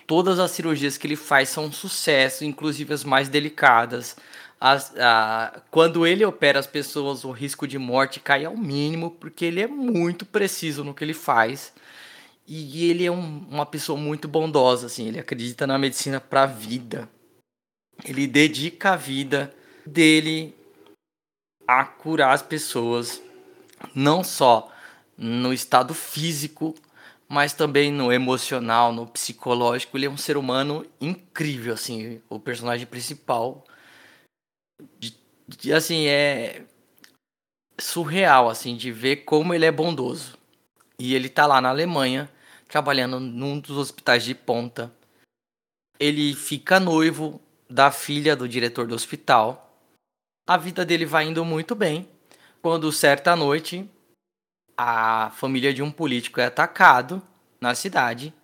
todas 0.05 0.41
as 0.41 0.51
cirurgias 0.51 0.99
que 0.99 1.07
ele 1.07 1.15
faz 1.15 1.49
são 1.49 1.67
um 1.67 1.73
sucesso, 1.73 2.45
inclusive 2.45 2.93
as 2.93 3.05
mais 3.05 3.29
delicadas. 3.29 4.17
As, 4.61 4.95
a, 4.97 5.63
quando 5.71 6.07
ele 6.07 6.25
opera 6.25 6.59
as 6.59 6.67
pessoas, 6.67 7.25
o 7.25 7.31
risco 7.31 7.67
de 7.67 7.79
morte 7.79 8.21
cai 8.21 8.45
ao 8.45 8.57
mínimo, 8.57 9.11
porque 9.11 9.45
ele 9.45 9.61
é 9.61 9.67
muito 9.67 10.25
preciso 10.25 10.83
no 10.83 10.95
que 10.95 11.05
ele 11.05 11.15
faz. 11.15 11.73
E 12.47 12.91
ele 12.91 13.07
é 13.07 13.11
um, 13.11 13.47
uma 13.51 13.65
pessoa 13.65 13.99
muito 13.99 14.29
bondosa, 14.29 14.87
assim, 14.87 15.09
ele 15.09 15.19
acredita 15.19 15.67
na 15.67 15.79
medicina 15.79 16.21
para 16.21 16.43
a 16.43 16.47
vida. 16.47 17.09
Ele 18.05 18.27
dedica 18.27 18.93
a 18.93 18.97
vida 18.97 19.55
dele 19.87 20.55
a 21.67 21.85
curar 21.85 22.35
as 22.35 22.43
pessoas, 22.43 23.23
não 23.95 24.23
só 24.23 24.71
no 25.17 25.53
estado 25.53 25.95
físico, 25.95 26.75
mas 27.29 27.53
também 27.53 27.91
no 27.91 28.13
emocional, 28.13 28.93
no 28.93 29.07
psicológico. 29.07 29.97
Ele 29.97 30.07
é 30.07 30.11
um 30.11 30.17
ser 30.17 30.37
humano 30.37 30.87
incrível, 31.01 31.75
assim, 31.75 32.21
o 32.29 32.39
personagem 32.39 32.87
principal. 32.87 33.65
De, 34.99 35.17
de, 35.49 35.73
assim, 35.73 36.07
é 36.07 36.65
surreal, 37.81 38.49
assim, 38.49 38.77
de 38.77 38.93
ver 38.93 39.19
como 39.25 39.53
ele 39.55 39.65
é 39.65 39.73
bondoso. 39.73 40.39
E 40.99 41.15
ele 41.15 41.29
tá 41.29 41.47
lá 41.47 41.61
na 41.61 41.71
Alemanha, 41.71 42.31
trabalhando 42.69 43.19
num 43.19 43.59
dos 43.59 43.77
hospitais 43.77 44.25
de 44.25 44.35
ponta. 44.35 44.93
Ele 45.99 46.35
fica 46.35 46.79
noivo 46.79 47.41
da 47.69 47.91
filha 47.91 48.37
do 48.37 48.49
diretor 48.49 48.87
do 48.87 48.95
hospital. 48.95 49.81
A 50.47 50.57
vida 50.57 50.85
dele 50.85 51.07
vai 51.07 51.27
indo 51.27 51.45
muito 51.45 51.75
bem. 51.75 52.09
Quando 52.63 52.91
certa 52.93 53.37
noite 53.37 53.89
a 54.77 55.31
família 55.31 55.73
de 55.73 55.83
um 55.83 55.91
político 55.91 56.41
é 56.41 56.47
atacado 56.47 57.23
na 57.61 57.75
cidade. 57.75 58.35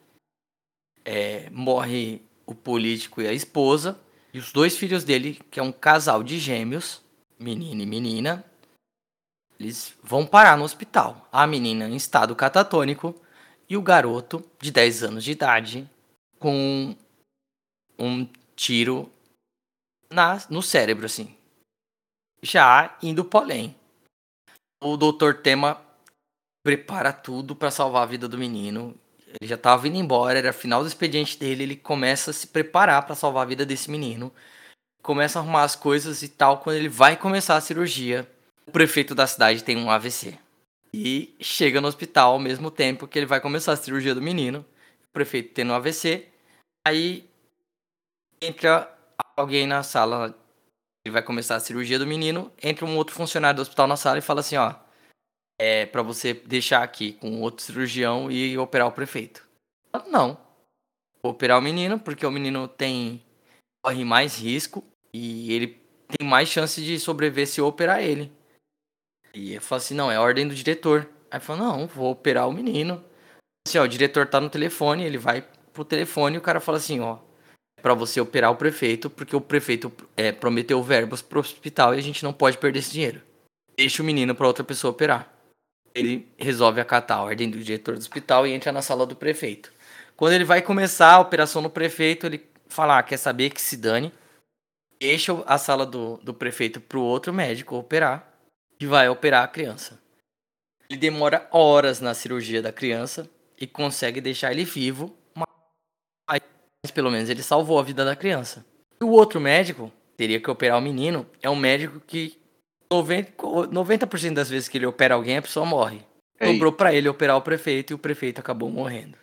É, 1.04 1.50
morre 1.50 2.22
o 2.46 2.54
político 2.54 3.20
e 3.20 3.26
a 3.26 3.32
esposa. 3.32 3.98
E 4.32 4.38
os 4.38 4.52
dois 4.52 4.76
filhos 4.76 5.04
dele, 5.04 5.40
que 5.50 5.58
é 5.58 5.62
um 5.62 5.72
casal 5.72 6.22
de 6.22 6.38
gêmeos, 6.38 7.02
menino 7.38 7.82
e 7.82 7.86
menina, 7.86 8.44
eles 9.58 9.94
vão 10.02 10.26
parar 10.26 10.56
no 10.56 10.64
hospital. 10.64 11.28
A 11.32 11.46
menina 11.46 11.88
em 11.88 11.96
estado 11.96 12.34
catatônico 12.36 13.14
e 13.68 13.76
o 13.76 13.82
garoto 13.82 14.44
de 14.60 14.70
10 14.70 15.02
anos 15.02 15.24
de 15.24 15.32
idade 15.32 15.90
com 16.38 16.96
um 17.98 18.26
tiro 18.56 19.10
na, 20.08 20.42
no 20.48 20.62
cérebro, 20.62 21.06
assim. 21.06 21.36
Já 22.42 22.96
indo 23.02 23.24
pro 23.24 23.40
além. 23.40 23.76
O 24.82 24.96
doutor 24.96 25.42
Tema 25.42 25.80
prepara 26.62 27.12
tudo 27.12 27.54
para 27.54 27.70
salvar 27.70 28.04
a 28.04 28.06
vida 28.06 28.26
do 28.26 28.38
menino. 28.38 28.98
Ele 29.40 29.48
já 29.48 29.56
tava 29.56 29.86
indo 29.88 29.96
embora, 29.96 30.38
era 30.38 30.52
final 30.52 30.82
do 30.82 30.88
expediente 30.88 31.38
dele, 31.38 31.62
ele 31.62 31.76
começa 31.76 32.30
a 32.30 32.34
se 32.34 32.46
preparar 32.46 33.04
para 33.06 33.14
salvar 33.14 33.42
a 33.44 33.48
vida 33.48 33.64
desse 33.64 33.90
menino. 33.90 34.32
Começa 35.02 35.38
a 35.38 35.42
arrumar 35.42 35.62
as 35.62 35.76
coisas 35.76 36.22
e 36.22 36.28
tal, 36.28 36.58
quando 36.58 36.76
ele 36.76 36.88
vai 36.88 37.16
começar 37.16 37.56
a 37.56 37.60
cirurgia, 37.60 38.28
o 38.66 38.70
prefeito 38.70 39.14
da 39.14 39.26
cidade 39.26 39.64
tem 39.64 39.76
um 39.76 39.90
AVC 39.90 40.38
e 40.92 41.34
chega 41.40 41.80
no 41.80 41.88
hospital 41.88 42.32
ao 42.32 42.38
mesmo 42.38 42.70
tempo 42.70 43.06
que 43.06 43.18
ele 43.18 43.26
vai 43.26 43.40
começar 43.40 43.72
a 43.72 43.76
cirurgia 43.76 44.14
do 44.14 44.22
menino. 44.22 44.64
O 45.08 45.12
prefeito 45.12 45.54
tendo 45.54 45.72
um 45.72 45.74
AVC. 45.74 46.28
Aí 46.86 47.28
entra 48.40 48.92
alguém 49.36 49.66
na 49.66 49.82
sala. 49.82 50.34
Ele 51.04 51.12
vai 51.12 51.22
começar 51.22 51.56
a 51.56 51.60
cirurgia 51.60 51.98
do 51.98 52.06
menino. 52.06 52.52
Entra 52.62 52.84
um 52.84 52.96
outro 52.96 53.14
funcionário 53.14 53.56
do 53.56 53.62
hospital 53.62 53.86
na 53.86 53.96
sala 53.96 54.18
e 54.18 54.22
fala 54.22 54.40
assim: 54.40 54.56
ó. 54.56 54.74
É 55.62 55.84
para 55.84 56.00
você 56.00 56.32
deixar 56.32 56.82
aqui 56.82 57.12
com 57.12 57.42
outro 57.42 57.62
cirurgião 57.62 58.32
e 58.32 58.56
operar 58.56 58.88
o 58.88 58.92
prefeito. 58.92 59.46
Não. 60.06 60.38
Vou 61.22 61.32
operar 61.32 61.58
o 61.58 61.62
menino 61.62 62.00
porque 62.00 62.24
o 62.24 62.30
menino 62.30 62.66
tem. 62.66 63.22
corre 63.84 64.02
mais 64.02 64.40
risco 64.40 64.82
e 65.12 65.52
ele 65.52 65.78
tem 66.08 66.26
mais 66.26 66.48
chance 66.48 66.82
de 66.82 66.98
sobreviver 66.98 67.46
se 67.46 67.60
eu 67.60 67.66
operar 67.66 68.02
ele. 68.02 68.32
E 69.34 69.52
eu 69.52 69.60
falei 69.60 69.84
assim, 69.84 69.94
não, 69.94 70.10
é 70.10 70.18
ordem 70.18 70.48
do 70.48 70.54
diretor. 70.54 71.06
Aí 71.30 71.38
falou, 71.38 71.62
não, 71.62 71.86
vou 71.86 72.10
operar 72.10 72.48
o 72.48 72.52
menino. 72.52 73.04
Assim, 73.68 73.76
ó, 73.76 73.84
o 73.84 73.88
diretor 73.88 74.26
tá 74.26 74.40
no 74.40 74.48
telefone, 74.48 75.04
ele 75.04 75.18
vai 75.18 75.46
pro 75.74 75.84
telefone 75.84 76.36
e 76.36 76.38
o 76.38 76.42
cara 76.42 76.58
fala 76.58 76.78
assim, 76.78 77.00
ó, 77.00 77.18
é 77.78 77.82
pra 77.82 77.94
você 77.94 78.20
operar 78.20 78.50
o 78.50 78.56
prefeito, 78.56 79.10
porque 79.10 79.36
o 79.36 79.40
prefeito 79.40 79.92
é, 80.16 80.32
prometeu 80.32 80.82
verbos 80.82 81.22
pro 81.22 81.40
hospital 81.40 81.94
e 81.94 81.98
a 81.98 82.02
gente 82.02 82.24
não 82.24 82.32
pode 82.32 82.58
perder 82.58 82.78
esse 82.78 82.92
dinheiro. 82.92 83.20
Deixa 83.76 84.02
o 84.02 84.06
menino 84.06 84.34
pra 84.34 84.46
outra 84.46 84.64
pessoa 84.64 84.90
operar. 84.90 85.39
Ele 85.94 86.28
resolve 86.38 86.80
acatar 86.80 87.18
a 87.18 87.22
ordem 87.22 87.50
do 87.50 87.58
diretor 87.58 87.94
do 87.94 88.00
hospital 88.00 88.46
e 88.46 88.52
entra 88.52 88.70
na 88.70 88.82
sala 88.82 89.06
do 89.06 89.16
prefeito. 89.16 89.72
Quando 90.16 90.34
ele 90.34 90.44
vai 90.44 90.62
começar 90.62 91.14
a 91.14 91.20
operação 91.20 91.62
no 91.62 91.70
prefeito, 91.70 92.26
ele 92.26 92.46
fala, 92.68 92.98
ah, 92.98 93.02
quer 93.02 93.16
saber 93.16 93.50
que 93.50 93.60
se 93.60 93.76
dane. 93.76 94.12
Deixa 95.00 95.32
a 95.46 95.58
sala 95.58 95.86
do, 95.86 96.18
do 96.18 96.34
prefeito 96.34 96.80
pro 96.80 97.00
outro 97.00 97.32
médico 97.32 97.76
operar 97.76 98.30
que 98.78 98.86
vai 98.86 99.08
operar 99.08 99.44
a 99.44 99.48
criança. 99.48 99.98
Ele 100.88 100.98
demora 100.98 101.46
horas 101.50 102.00
na 102.00 102.14
cirurgia 102.14 102.62
da 102.62 102.72
criança 102.72 103.28
e 103.58 103.66
consegue 103.66 104.20
deixar 104.20 104.52
ele 104.52 104.64
vivo, 104.64 105.14
mas 105.36 106.90
pelo 106.92 107.10
menos 107.10 107.28
ele 107.28 107.42
salvou 107.42 107.78
a 107.78 107.82
vida 107.82 108.04
da 108.04 108.16
criança. 108.16 108.64
E 109.00 109.04
o 109.04 109.10
outro 109.10 109.38
médico, 109.38 109.92
teria 110.16 110.40
que 110.40 110.50
operar 110.50 110.78
o 110.78 110.82
menino, 110.82 111.26
é 111.42 111.48
um 111.48 111.56
médico 111.56 112.00
que 112.00 112.39
90%, 112.92 113.70
90 113.70 114.34
das 114.34 114.50
vezes 114.50 114.68
que 114.68 114.76
ele 114.78 114.86
opera 114.86 115.14
alguém, 115.14 115.36
a 115.36 115.42
pessoa 115.42 115.64
morre. 115.64 116.04
Sobrou 116.42 116.72
para 116.72 116.94
ele 116.94 117.08
operar 117.08 117.36
o 117.36 117.42
prefeito 117.42 117.92
e 117.92 117.94
o 117.94 117.98
prefeito 117.98 118.40
acabou 118.40 118.70
morrendo. 118.70 119.16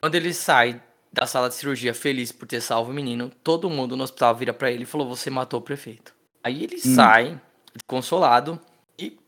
Quando 0.00 0.16
ele 0.16 0.34
sai 0.34 0.82
da 1.12 1.26
sala 1.26 1.48
de 1.48 1.54
cirurgia 1.54 1.94
feliz 1.94 2.32
por 2.32 2.46
ter 2.46 2.60
salvo 2.60 2.90
o 2.90 2.94
menino, 2.94 3.30
todo 3.42 3.70
mundo 3.70 3.96
no 3.96 4.04
hospital 4.04 4.34
vira 4.34 4.52
para 4.52 4.70
ele 4.70 4.82
e 4.82 4.86
falou: 4.86 5.08
Você 5.08 5.30
matou 5.30 5.60
o 5.60 5.62
prefeito. 5.62 6.14
Aí 6.42 6.64
ele 6.64 6.76
hum. 6.76 6.94
sai 6.94 7.40
consolado 7.86 8.60
e 8.98 9.18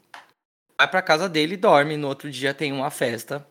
vai 0.77 0.89
para 0.89 1.03
casa 1.03 1.29
dele 1.29 1.55
e 1.55 1.57
dorme. 1.57 1.97
No 1.97 2.09
outro 2.09 2.31
dia 2.31 2.53
tem 2.53 2.73
uma 2.73 2.91
festa 2.91 3.47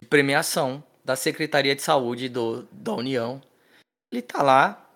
de 0.00 0.06
premiação 0.06 0.82
da 1.04 1.14
Secretaria 1.16 1.76
de 1.76 1.82
Saúde 1.82 2.28
do, 2.28 2.62
da 2.72 2.94
União. 2.94 3.40
Ele 4.10 4.22
tá 4.22 4.42
lá, 4.42 4.90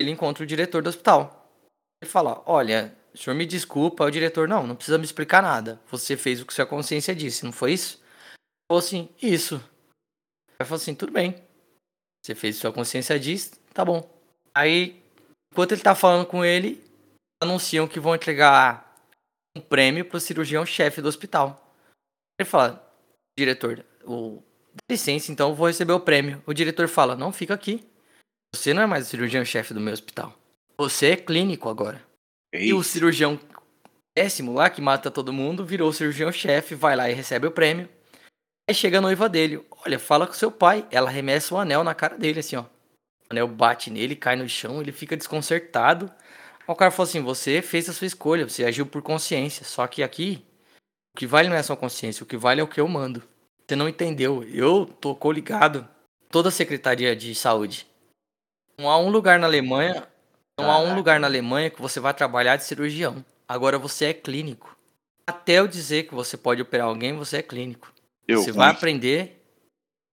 ele 0.00 0.10
encontra 0.10 0.44
o 0.44 0.46
diretor 0.46 0.82
do 0.82 0.88
hospital. 0.88 1.52
Ele 2.00 2.10
fala: 2.10 2.42
Olha, 2.46 2.96
o 3.14 3.18
senhor 3.18 3.36
me 3.36 3.46
desculpa. 3.46 4.04
O 4.04 4.10
diretor: 4.10 4.48
Não, 4.48 4.66
não 4.66 4.76
precisa 4.76 4.98
me 4.98 5.04
explicar 5.04 5.42
nada. 5.42 5.80
Você 5.90 6.16
fez 6.16 6.40
o 6.40 6.46
que 6.46 6.52
sua 6.52 6.66
consciência 6.66 7.14
disse, 7.14 7.44
não 7.44 7.52
foi 7.52 7.72
isso? 7.72 8.02
Falou 8.70 8.82
assim: 8.82 9.08
Isso. 9.22 9.54
Ele 10.58 10.66
falou 10.66 10.76
assim: 10.76 10.94
Tudo 10.94 11.12
bem. 11.12 11.44
Você 12.24 12.34
fez 12.34 12.54
o 12.54 12.58
que 12.58 12.62
sua 12.62 12.72
consciência 12.72 13.20
disse, 13.20 13.50
tá 13.74 13.84
bom. 13.84 14.08
Aí, 14.54 15.02
enquanto 15.52 15.72
ele 15.72 15.82
tá 15.82 15.94
falando 15.94 16.24
com 16.24 16.42
ele, 16.42 16.82
anunciam 17.42 17.86
que 17.86 18.00
vão 18.00 18.14
entregar 18.14 18.98
um 19.54 19.60
prêmio 19.60 20.06
para 20.06 20.16
o 20.16 20.20
cirurgião-chefe 20.20 21.02
do 21.02 21.08
hospital. 21.08 21.76
Ele 22.40 22.48
fala, 22.48 22.82
diretor, 23.38 23.84
o... 24.06 24.42
dá 24.72 24.80
licença, 24.90 25.30
então 25.30 25.50
eu 25.50 25.54
vou 25.54 25.66
receber 25.66 25.92
o 25.92 26.00
prêmio. 26.00 26.42
O 26.46 26.54
diretor 26.54 26.88
fala, 26.88 27.14
não, 27.14 27.30
fica 27.30 27.52
aqui. 27.52 27.86
Você 28.54 28.72
não 28.72 28.80
é 28.80 28.86
mais 28.86 29.06
o 29.06 29.10
cirurgião-chefe 29.10 29.74
do 29.74 29.80
meu 29.80 29.92
hospital. 29.92 30.34
Você 30.78 31.10
é 31.10 31.16
clínico 31.16 31.68
agora. 31.68 32.02
Eita. 32.54 32.64
E 32.64 32.72
o 32.72 32.82
cirurgião 32.82 33.38
péssimo 34.14 34.54
lá, 34.54 34.70
que 34.70 34.80
mata 34.80 35.10
todo 35.10 35.32
mundo, 35.32 35.66
virou 35.66 35.88
o 35.88 35.92
cirurgião-chefe, 35.92 36.76
vai 36.76 36.94
lá 36.94 37.10
e 37.10 37.12
recebe 37.12 37.48
o 37.48 37.50
prêmio. 37.50 37.88
Aí 38.68 38.74
chega 38.74 38.98
a 38.98 39.00
noiva 39.00 39.28
dele. 39.28 39.64
Olha, 39.84 39.98
fala 39.98 40.26
com 40.26 40.32
seu 40.32 40.50
pai. 40.50 40.86
Ela 40.90 41.10
remessa 41.10 41.54
o 41.54 41.58
anel 41.58 41.82
na 41.82 41.94
cara 41.94 42.16
dele, 42.16 42.40
assim, 42.40 42.56
ó. 42.56 42.62
O 42.62 42.66
anel 43.30 43.48
bate 43.48 43.90
nele, 43.90 44.14
cai 44.14 44.36
no 44.36 44.48
chão, 44.48 44.80
ele 44.80 44.92
fica 44.92 45.16
desconcertado. 45.16 46.10
O 46.66 46.74
cara 46.74 46.90
falou 46.90 47.08
assim: 47.08 47.20
você 47.20 47.60
fez 47.60 47.88
a 47.88 47.92
sua 47.92 48.06
escolha, 48.06 48.48
você 48.48 48.64
agiu 48.64 48.86
por 48.86 49.02
consciência. 49.02 49.64
Só 49.64 49.86
que 49.86 50.02
aqui, 50.02 50.44
o 51.14 51.18
que 51.18 51.26
vale 51.26 51.48
não 51.48 51.56
é 51.56 51.58
a 51.58 51.62
sua 51.64 51.76
consciência, 51.76 52.22
o 52.22 52.26
que 52.26 52.36
vale 52.36 52.60
é 52.60 52.64
o 52.64 52.68
que 52.68 52.80
eu 52.80 52.88
mando. 52.88 53.22
Você 53.66 53.74
não 53.74 53.88
entendeu. 53.88 54.44
Eu 54.44 54.86
tô 54.86 55.14
coligado. 55.14 55.88
Toda 56.30 56.48
a 56.48 56.52
Secretaria 56.52 57.14
de 57.16 57.34
Saúde. 57.34 57.86
Não 58.78 58.88
há 58.90 58.98
um 58.98 59.10
lugar 59.10 59.38
na 59.38 59.46
Alemanha. 59.46 60.06
Não 60.58 60.70
há 60.70 60.78
um 60.78 60.94
lugar 60.94 61.18
na 61.18 61.26
Alemanha 61.26 61.70
que 61.70 61.80
você 61.82 61.98
vai 62.00 62.14
trabalhar 62.14 62.56
de 62.56 62.64
cirurgião. 62.64 63.24
Agora 63.48 63.78
você 63.78 64.06
é 64.06 64.14
clínico. 64.14 64.76
Até 65.26 65.54
eu 65.58 65.66
dizer 65.66 66.04
que 66.04 66.14
você 66.14 66.36
pode 66.36 66.62
operar 66.62 66.86
alguém, 66.86 67.16
você 67.16 67.38
é 67.38 67.42
clínico. 67.42 67.92
Eu, 68.28 68.42
você 68.42 68.52
vai 68.52 68.70
aprender. 68.70 69.42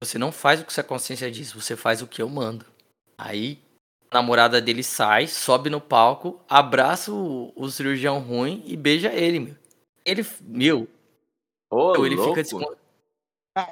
Você 0.03 0.18
não 0.18 0.31
faz 0.31 0.59
o 0.61 0.65
que 0.65 0.73
sua 0.73 0.84
consciência 0.84 1.30
diz, 1.30 1.51
você 1.51 1.76
faz 1.76 2.01
o 2.01 2.07
que 2.07 2.22
eu 2.22 2.30
mando. 2.30 2.65
Aí 3.18 3.59
a 4.09 4.15
namorada 4.15 4.59
dele 4.59 4.84
sai, 4.84 5.27
sobe 5.27 5.69
no 5.69 5.80
palco, 5.80 6.41
abraça 6.49 7.11
o, 7.11 7.53
o 7.55 7.69
cirurgião 7.69 8.19
ruim 8.19 8.63
e 8.65 8.76
beija 8.76 9.13
ele, 9.13 9.39
meu. 9.39 9.55
Ele, 10.03 10.26
meu, 10.41 10.88
Ô, 11.69 11.91
meu, 11.93 12.05
ele 12.07 12.15
louco. 12.15 12.31
fica 12.31 12.41
descon- 12.41 12.76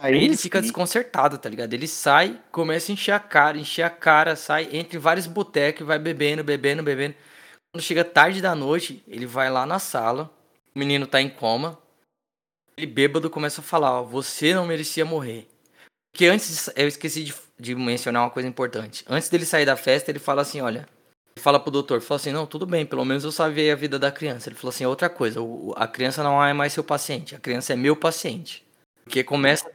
Aí 0.01 0.25
ele 0.25 0.35
fica 0.35 0.61
desconcertado, 0.61 1.37
tá 1.37 1.47
ligado? 1.47 1.73
Ele 1.73 1.87
sai, 1.87 2.41
começa 2.51 2.91
a 2.91 2.93
encher 2.93 3.13
a 3.13 3.19
cara, 3.19 3.57
encher 3.57 3.83
a 3.83 3.89
cara, 3.89 4.35
sai 4.35 4.67
entre 4.73 4.97
vários 4.97 5.25
botecos 5.25 5.87
vai 5.87 5.97
bebendo, 5.97 6.43
bebendo, 6.43 6.83
bebendo. 6.83 7.15
Quando 7.71 7.83
chega 7.83 8.03
tarde 8.03 8.41
da 8.41 8.53
noite, 8.53 9.01
ele 9.07 9.25
vai 9.25 9.49
lá 9.49 9.65
na 9.65 9.79
sala, 9.79 10.29
o 10.75 10.79
menino 10.79 11.07
tá 11.07 11.21
em 11.21 11.29
coma. 11.29 11.79
Ele 12.75 12.87
bêbado 12.87 13.29
começa 13.29 13.61
a 13.61 13.63
falar, 13.63 14.01
ó, 14.01 14.03
você 14.03 14.53
não 14.53 14.65
merecia 14.65 15.05
morrer. 15.05 15.47
Porque 16.11 16.25
antes, 16.25 16.65
de 16.65 16.81
eu 16.81 16.87
esqueci 16.87 17.23
de, 17.23 17.33
de 17.57 17.75
mencionar 17.75 18.23
uma 18.23 18.29
coisa 18.29 18.49
importante. 18.49 19.05
Antes 19.07 19.29
dele 19.29 19.45
sair 19.45 19.65
da 19.65 19.77
festa, 19.77 20.11
ele 20.11 20.19
fala 20.19 20.41
assim, 20.41 20.59
olha, 20.59 20.89
ele 21.35 21.43
fala 21.43 21.59
pro 21.59 21.71
doutor, 21.71 22.01
fala 22.01 22.19
assim, 22.19 22.31
não, 22.31 22.45
tudo 22.45 22.65
bem, 22.65 22.85
pelo 22.85 23.05
menos 23.05 23.23
eu 23.23 23.31
salvei 23.31 23.71
a 23.71 23.75
vida 23.75 23.97
da 23.97 24.11
criança. 24.11 24.49
Ele 24.49 24.55
falou 24.55 24.69
assim, 24.69 24.85
outra 24.85 25.09
coisa, 25.09 25.39
a 25.75 25.87
criança 25.87 26.21
não 26.23 26.43
é 26.43 26.51
mais 26.51 26.73
seu 26.73 26.83
paciente, 26.83 27.35
a 27.35 27.39
criança 27.39 27.71
é 27.73 27.75
meu 27.77 27.95
paciente. 27.95 28.67
Porque 29.09 29.23
começa, 29.23 29.67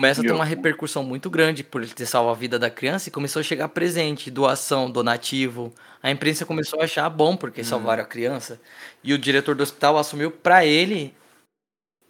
começa 0.00 0.20
a 0.20 0.24
ter 0.24 0.30
uma 0.30 0.44
repercussão 0.44 1.02
muito 1.02 1.28
grande 1.28 1.64
por 1.64 1.82
ele 1.82 1.92
ter 1.92 2.06
salvo 2.06 2.30
a 2.30 2.34
vida 2.34 2.56
da 2.56 2.70
criança 2.70 3.08
e 3.08 3.12
começou 3.12 3.40
a 3.40 3.42
chegar 3.42 3.68
presente, 3.68 4.30
doação, 4.30 4.88
donativo. 4.88 5.74
A 6.00 6.08
imprensa 6.08 6.46
começou 6.46 6.80
a 6.80 6.84
achar 6.84 7.10
bom 7.10 7.36
porque 7.36 7.64
salvaram 7.64 8.04
a 8.04 8.06
criança. 8.06 8.60
E 9.02 9.12
o 9.12 9.18
diretor 9.18 9.56
do 9.56 9.64
hospital 9.64 9.98
assumiu 9.98 10.30
pra 10.30 10.64
ele 10.64 11.12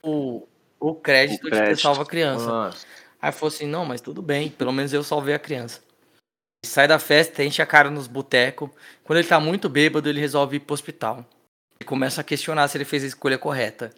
o, 0.02 0.46
o 0.78 0.94
crédito 0.94 1.40
O 1.40 1.44
de 1.44 1.50
ter 1.50 1.56
crédito. 1.56 1.80
salvo 1.80 2.02
a 2.02 2.06
criança. 2.06 2.44
Nossa. 2.44 2.86
Aí 3.22 3.32
falou 3.32 3.48
assim, 3.48 3.66
não, 3.66 3.86
mas 3.86 4.02
tudo 4.02 4.20
bem, 4.20 4.50
pelo 4.50 4.70
menos 4.70 4.92
eu 4.92 5.02
salvei 5.02 5.34
a 5.34 5.38
criança. 5.38 5.80
Ele 6.62 6.70
sai 6.70 6.86
da 6.86 6.98
festa, 6.98 7.42
enche 7.42 7.62
a 7.62 7.66
cara 7.66 7.88
nos 7.88 8.06
botecos. 8.06 8.68
Quando 9.02 9.18
ele 9.18 9.28
tá 9.28 9.40
muito 9.40 9.66
bêbado, 9.66 10.10
ele 10.10 10.20
resolve 10.20 10.58
ir 10.58 10.60
pro 10.60 10.74
hospital. 10.74 11.24
Ele 11.80 11.88
começa 11.88 12.20
a 12.20 12.24
questionar 12.24 12.68
se 12.68 12.76
ele 12.76 12.84
fez 12.84 13.02
a 13.02 13.06
escolha 13.06 13.38
correta. 13.38 13.90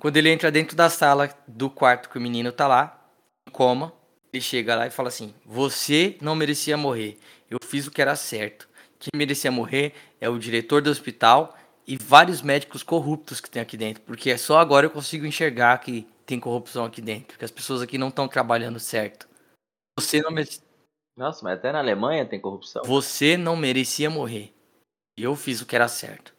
Quando 0.00 0.16
ele 0.16 0.30
entra 0.30 0.50
dentro 0.50 0.74
da 0.76 0.88
sala 0.90 1.32
do 1.46 1.70
quarto 1.70 2.08
que 2.08 2.18
o 2.18 2.20
menino 2.20 2.50
tá 2.50 2.66
lá, 2.66 3.00
em 3.46 3.50
coma, 3.52 3.92
ele 4.32 4.40
chega 4.42 4.74
lá 4.74 4.86
e 4.86 4.90
fala 4.90 5.08
assim: 5.08 5.34
Você 5.44 6.16
não 6.20 6.34
merecia 6.34 6.76
morrer. 6.76 7.18
Eu 7.50 7.58
fiz 7.62 7.86
o 7.86 7.90
que 7.90 8.00
era 8.02 8.16
certo. 8.16 8.68
Quem 8.98 9.10
merecia 9.14 9.50
morrer 9.50 9.94
é 10.20 10.28
o 10.28 10.38
diretor 10.38 10.82
do 10.82 10.90
hospital 10.90 11.56
e 11.86 11.96
vários 11.96 12.42
médicos 12.42 12.82
corruptos 12.82 13.40
que 13.40 13.50
tem 13.50 13.60
aqui 13.62 13.76
dentro. 13.76 14.02
Porque 14.02 14.30
é 14.30 14.36
só 14.36 14.58
agora 14.58 14.86
eu 14.86 14.90
consigo 14.90 15.26
enxergar 15.26 15.78
que 15.78 16.06
tem 16.26 16.38
corrupção 16.40 16.84
aqui 16.84 17.00
dentro. 17.00 17.38
Que 17.38 17.44
as 17.44 17.50
pessoas 17.50 17.82
aqui 17.82 17.98
não 17.98 18.08
estão 18.08 18.28
trabalhando 18.28 18.78
certo. 18.80 19.28
Você 19.98 20.20
não, 20.22 20.30
mere- 20.30 20.48
Nossa, 21.16 21.42
mas 21.42 21.58
até 21.58 21.72
na 21.72 21.78
Alemanha 21.80 22.24
tem 22.24 22.40
corrupção. 22.40 22.82
você 22.84 23.36
não 23.36 23.56
merecia 23.56 24.08
morrer. 24.08 24.52
E 25.18 25.22
eu 25.24 25.34
fiz 25.36 25.60
o 25.60 25.66
que 25.66 25.74
era 25.76 25.88
certo. 25.88 26.32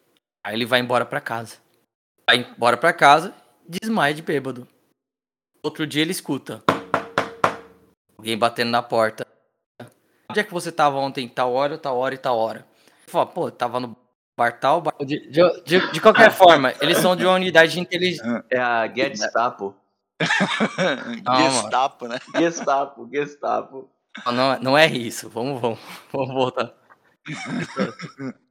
Aí 0.43 0.55
ele 0.55 0.65
vai 0.65 0.79
embora 0.79 1.05
pra 1.05 1.19
casa. 1.21 1.57
Vai 2.27 2.37
embora 2.37 2.77
pra 2.77 2.93
casa, 2.93 3.33
desmaia 3.79 4.13
de 4.13 4.21
bêbado. 4.21 4.67
Outro 5.63 5.85
dia 5.85 6.01
ele 6.01 6.11
escuta. 6.11 6.63
Alguém 8.17 8.37
batendo 8.37 8.71
na 8.71 8.81
porta. 8.81 9.25
Onde 10.29 10.39
é 10.39 10.43
que 10.43 10.53
você 10.53 10.71
tava 10.71 10.97
ontem? 10.97 11.27
Tal 11.27 11.53
hora, 11.53 11.77
tal 11.77 11.97
hora 11.97 12.15
e 12.15 12.17
tal 12.17 12.37
hora. 12.37 12.65
Ele 13.03 13.11
fala, 13.11 13.25
pô, 13.25 13.51
tava 13.51 13.79
no 13.79 13.95
bar 14.37 14.59
tal, 14.59 14.81
bar... 14.81 14.93
De, 14.99 15.29
de, 15.29 15.61
de- 15.63 15.91
de 15.91 16.01
qualquer 16.01 16.31
forma, 16.31 16.73
eles 16.81 16.97
são 16.97 17.15
de 17.15 17.25
uma 17.25 17.35
unidade 17.35 17.73
de 17.73 17.79
inteligência. 17.79 18.43
É 18.49 18.59
a 18.59 18.87
Gestapo. 18.87 19.75
Gestapo, 21.37 22.07
né? 22.07 22.17
Gestapo, 22.37 23.09
Gestapo. 23.11 23.89
Não, 24.25 24.59
não 24.59 24.77
é 24.77 24.87
isso. 24.87 25.29
Vamos, 25.29 25.61
vamos, 25.61 25.79
vamos 26.11 26.33
voltar. 26.33 26.73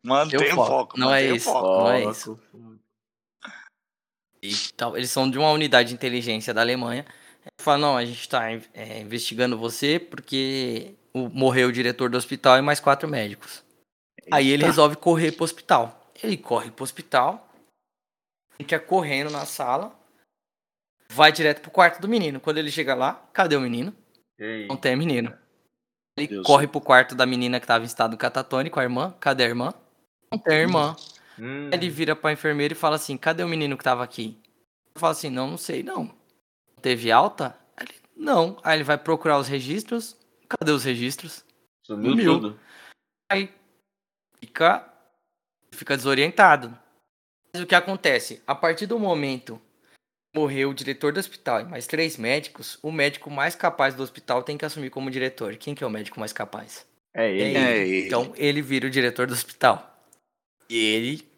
Mantém 0.02 0.52
o 0.52 0.56
foco. 0.56 0.66
foco. 0.66 0.98
Não 1.00 1.12
é 1.14 1.24
isso. 1.24 1.50
foco. 1.50 1.66
Não 1.82 1.90
é 1.90 2.04
isso. 2.04 2.38
E 4.42 4.54
tal, 4.76 4.96
eles 4.96 5.10
são 5.10 5.30
de 5.30 5.38
uma 5.38 5.50
unidade 5.50 5.90
de 5.90 5.94
inteligência 5.94 6.54
da 6.54 6.60
Alemanha. 6.60 7.04
Ele 7.42 7.50
fala, 7.60 7.78
não, 7.78 7.96
a 7.96 8.04
gente 8.04 8.20
está 8.20 8.46
investigando 9.00 9.58
você 9.58 9.98
porque 9.98 10.94
o- 11.12 11.28
morreu 11.28 11.68
o 11.68 11.72
diretor 11.72 12.08
do 12.10 12.16
hospital 12.16 12.58
e 12.58 12.62
mais 12.62 12.80
quatro 12.80 13.08
médicos. 13.08 13.62
Aí 14.30 14.48
ele 14.48 14.64
resolve 14.64 14.96
correr 14.96 15.32
pro 15.32 15.44
hospital. 15.44 16.10
Ele 16.22 16.36
corre 16.36 16.70
pro 16.70 16.84
hospital, 16.84 17.48
entra 18.58 18.78
correndo 18.78 19.30
na 19.30 19.46
sala, 19.46 19.98
vai 21.10 21.32
direto 21.32 21.60
pro 21.62 21.70
quarto 21.70 22.00
do 22.00 22.08
menino. 22.08 22.38
Quando 22.40 22.58
ele 22.58 22.70
chega 22.70 22.94
lá, 22.94 23.14
cadê 23.32 23.56
o 23.56 23.60
menino? 23.60 23.94
Ei. 24.38 24.66
Não 24.66 24.76
tem 24.76 24.94
menino. 24.96 25.36
Ele 26.16 26.28
Deus 26.28 26.46
corre 26.46 26.66
pro 26.66 26.80
quarto 26.80 27.14
da 27.14 27.24
menina 27.24 27.58
que 27.58 27.66
tava 27.66 27.84
em 27.84 27.86
estado 27.86 28.16
catatônico, 28.16 28.78
a 28.78 28.82
irmã. 28.82 29.14
Cadê 29.18 29.44
a 29.44 29.48
irmã? 29.48 29.72
Não 30.30 30.38
tem 30.38 30.58
a 30.58 30.60
irmã. 30.60 30.96
Hum. 31.40 31.66
Aí 31.72 31.78
Ele 31.78 31.88
vira 31.88 32.14
pra 32.14 32.32
enfermeira 32.32 32.74
e 32.74 32.76
fala 32.76 32.96
assim: 32.96 33.16
cadê 33.16 33.42
o 33.42 33.48
menino 33.48 33.76
que 33.78 33.84
tava 33.84 34.04
aqui? 34.04 34.36
Eu 34.94 35.00
falo 35.00 35.12
assim: 35.12 35.30
não, 35.30 35.50
não 35.50 35.56
sei, 35.58 35.82
não. 35.82 36.14
Teve 36.82 37.10
alta? 37.10 37.56
Ele, 37.80 37.94
não. 38.16 38.58
Aí 38.62 38.76
ele 38.76 38.84
vai 38.84 38.98
procurar 38.98 39.38
os 39.38 39.48
registros. 39.48 40.16
Cadê 40.48 40.70
os 40.72 40.84
registros? 40.84 41.44
Sumiu 41.86 42.10
Sumiu. 42.10 42.34
tudo. 42.34 42.60
Aí 43.30 43.48
fica, 44.40 44.86
fica 45.72 45.96
desorientado. 45.96 46.76
Mas 47.52 47.62
o 47.62 47.66
que 47.66 47.74
acontece? 47.74 48.42
A 48.46 48.54
partir 48.54 48.86
do 48.86 48.98
momento 48.98 49.60
que 50.32 50.38
morreu 50.40 50.70
o 50.70 50.74
diretor 50.74 51.12
do 51.12 51.20
hospital 51.20 51.60
e 51.60 51.64
mais 51.64 51.86
três 51.86 52.16
médicos, 52.16 52.78
o 52.82 52.92
médico 52.92 53.30
mais 53.30 53.54
capaz 53.54 53.94
do 53.94 54.02
hospital 54.02 54.42
tem 54.42 54.58
que 54.58 54.64
assumir 54.64 54.90
como 54.90 55.10
diretor. 55.10 55.56
Quem 55.56 55.74
que 55.74 55.82
é 55.82 55.86
o 55.86 55.90
médico 55.90 56.20
mais 56.20 56.32
capaz? 56.32 56.86
É 57.14 57.26
É 57.26 57.30
ele. 57.30 57.42
ele. 57.42 57.58
É 57.58 57.78
ele. 57.78 58.06
Então 58.06 58.32
ele 58.36 58.62
vira 58.62 58.86
o 58.86 58.90
diretor 58.90 59.26
do 59.26 59.32
hospital. 59.32 59.86
E 60.68 60.76
ele 60.76 61.28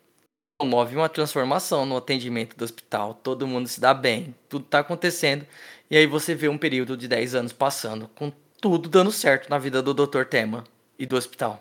promove 0.63 0.95
uma 0.95 1.09
transformação 1.09 1.85
no 1.85 1.97
atendimento 1.97 2.57
do 2.57 2.65
hospital. 2.65 3.15
Todo 3.15 3.49
mundo 3.49 3.67
se 3.67 3.81
dá 3.81 3.93
bem, 3.93 4.33
tudo 4.49 4.65
tá 4.65 4.79
acontecendo. 4.79 5.45
E 5.91 5.97
aí 5.97 6.07
você 6.07 6.37
vê 6.37 6.49
um 6.49 6.57
período 6.57 6.97
de 6.97 7.09
10 7.09 7.35
anos 7.35 7.53
passando, 7.53 8.09
com 8.15 8.33
tudo 8.61 8.89
dando 8.89 9.11
certo 9.11 9.51
na 9.51 9.59
vida 9.59 9.83
do 9.83 9.93
Dr. 9.93 10.25
Tema 10.25 10.63
e 10.97 11.05
do 11.05 11.17
hospital. 11.17 11.61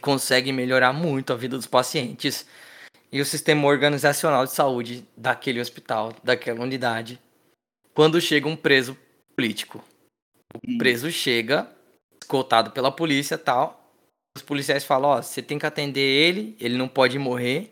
Consegue 0.00 0.52
melhorar 0.52 0.94
muito 0.94 1.34
a 1.34 1.36
vida 1.36 1.54
dos 1.54 1.66
pacientes 1.66 2.46
e 3.12 3.20
o 3.20 3.26
sistema 3.26 3.68
organizacional 3.68 4.46
de 4.46 4.52
saúde 4.52 5.06
daquele 5.14 5.60
hospital, 5.60 6.14
daquela 6.24 6.62
unidade. 6.62 7.20
Quando 7.92 8.18
chega 8.22 8.48
um 8.48 8.56
preso 8.56 8.96
político. 9.36 9.84
O 10.54 10.78
preso 10.78 11.10
chega, 11.10 11.70
escoltado 12.18 12.70
pela 12.70 12.90
polícia 12.90 13.36
tal. 13.36 13.92
Os 14.34 14.42
policiais 14.42 14.82
falam, 14.82 15.10
ó, 15.10 15.22
você 15.22 15.42
tem 15.42 15.58
que 15.58 15.66
atender 15.66 16.00
ele, 16.00 16.56
ele 16.58 16.78
não 16.78 16.88
pode 16.88 17.18
morrer, 17.18 17.70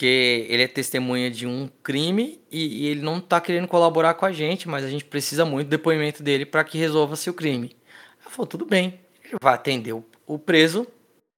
porque 0.00 0.46
ele 0.48 0.62
é 0.62 0.66
testemunha 0.66 1.30
de 1.30 1.46
um 1.46 1.68
crime 1.82 2.42
e, 2.50 2.84
e 2.84 2.86
ele 2.86 3.02
não 3.02 3.20
tá 3.20 3.38
querendo 3.38 3.68
colaborar 3.68 4.14
com 4.14 4.24
a 4.24 4.32
gente, 4.32 4.66
mas 4.66 4.82
a 4.82 4.88
gente 4.88 5.04
precisa 5.04 5.44
muito 5.44 5.66
do 5.66 5.70
depoimento 5.70 6.22
dele 6.22 6.46
para 6.46 6.64
que 6.64 6.78
resolva-se 6.78 7.28
o 7.28 7.34
crime. 7.34 7.76
Ela 8.22 8.30
falou, 8.30 8.46
tudo 8.46 8.64
bem. 8.64 8.98
Ele 9.22 9.36
vai 9.42 9.52
atender 9.52 9.92
o, 9.92 10.02
o 10.26 10.38
preso 10.38 10.86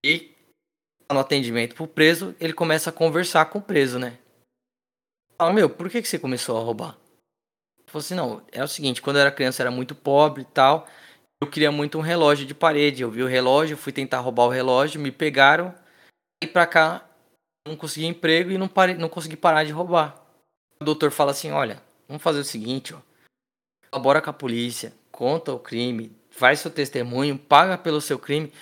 e 0.04 0.32
no 1.12 1.18
atendimento 1.18 1.74
pro 1.74 1.88
preso, 1.88 2.36
ele 2.38 2.52
começa 2.52 2.90
a 2.90 2.92
conversar 2.92 3.46
com 3.46 3.58
o 3.58 3.62
preso, 3.62 3.98
né? 3.98 4.16
Fala, 5.36 5.52
meu, 5.52 5.68
por 5.68 5.90
que, 5.90 6.00
que 6.00 6.06
você 6.06 6.18
começou 6.18 6.56
a 6.56 6.60
roubar? 6.62 6.96
Falou 7.88 8.00
assim, 8.00 8.14
não, 8.14 8.42
é 8.52 8.62
o 8.62 8.68
seguinte, 8.68 9.02
quando 9.02 9.16
eu 9.16 9.22
era 9.22 9.32
criança 9.32 9.60
eu 9.60 9.66
era 9.66 9.74
muito 9.74 9.92
pobre 9.92 10.42
e 10.42 10.46
tal, 10.46 10.86
eu 11.42 11.50
queria 11.50 11.72
muito 11.72 11.98
um 11.98 12.00
relógio 12.00 12.46
de 12.46 12.54
parede. 12.54 13.02
Eu 13.02 13.10
vi 13.10 13.24
o 13.24 13.28
relógio, 13.28 13.76
fui 13.76 13.92
tentar 13.92 14.20
roubar 14.20 14.44
o 14.44 14.50
relógio, 14.50 15.00
me 15.00 15.10
pegaram 15.10 15.74
e 16.40 16.46
pra 16.46 16.64
cá 16.64 17.08
não 17.66 17.76
consegui 17.76 18.06
emprego 18.06 18.50
e 18.50 18.58
não, 18.58 18.68
parei, 18.68 18.94
não 18.94 19.08
consegui 19.08 19.36
parar 19.36 19.64
de 19.64 19.72
roubar. 19.72 20.16
O 20.80 20.84
doutor 20.84 21.10
fala 21.10 21.30
assim: 21.30 21.50
olha, 21.50 21.82
vamos 22.08 22.22
fazer 22.22 22.40
o 22.40 22.44
seguinte, 22.44 22.94
ó. 22.94 22.98
Colabora 23.90 24.22
com 24.22 24.30
a 24.30 24.32
polícia, 24.32 24.92
conta 25.10 25.52
o 25.52 25.58
crime, 25.58 26.10
faz 26.30 26.60
seu 26.60 26.70
testemunho, 26.70 27.38
paga 27.38 27.76
pelo 27.76 28.00
seu 28.00 28.18
crime. 28.18 28.52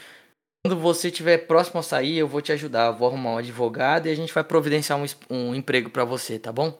Quando 0.65 0.79
você 0.79 1.09
estiver 1.09 1.39
próximo 1.47 1.81
a 1.81 1.83
sair, 1.83 2.19
eu 2.19 2.29
vou 2.29 2.43
te 2.43 2.53
ajudar. 2.53 2.91
Vou 2.91 3.09
arrumar 3.09 3.31
um 3.31 3.39
advogado 3.39 4.07
e 4.07 4.11
a 4.11 4.15
gente 4.15 4.35
vai 4.35 4.45
providenciar 4.45 4.99
um, 4.99 5.07
um 5.31 5.55
emprego 5.55 5.89
pra 5.89 6.05
você, 6.05 6.39
tá 6.39 6.53
bom? 6.53 6.79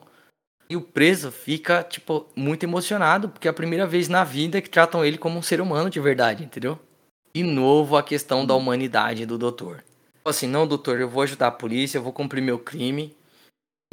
E 0.69 0.75
o 0.75 0.81
preso 0.81 1.31
fica, 1.31 1.83
tipo, 1.83 2.27
muito 2.35 2.63
emocionado, 2.63 3.27
porque 3.27 3.47
é 3.47 3.51
a 3.51 3.53
primeira 3.53 3.87
vez 3.87 4.07
na 4.07 4.23
vida 4.23 4.61
que 4.61 4.69
tratam 4.69 5.03
ele 5.03 5.17
como 5.17 5.37
um 5.37 5.41
ser 5.41 5.59
humano 5.59 5.89
de 5.89 5.99
verdade, 5.99 6.43
entendeu? 6.43 6.79
De 7.33 7.43
novo 7.43 7.97
a 7.97 8.03
questão 8.03 8.45
da 8.45 8.53
humanidade 8.53 9.25
do 9.25 9.37
doutor. 9.37 9.83
Assim, 10.23 10.47
não, 10.47 10.67
doutor, 10.67 10.99
eu 10.99 11.09
vou 11.09 11.23
ajudar 11.23 11.47
a 11.47 11.51
polícia, 11.51 11.97
eu 11.97 12.03
vou 12.03 12.13
cumprir 12.13 12.41
meu 12.41 12.59
crime. 12.59 13.15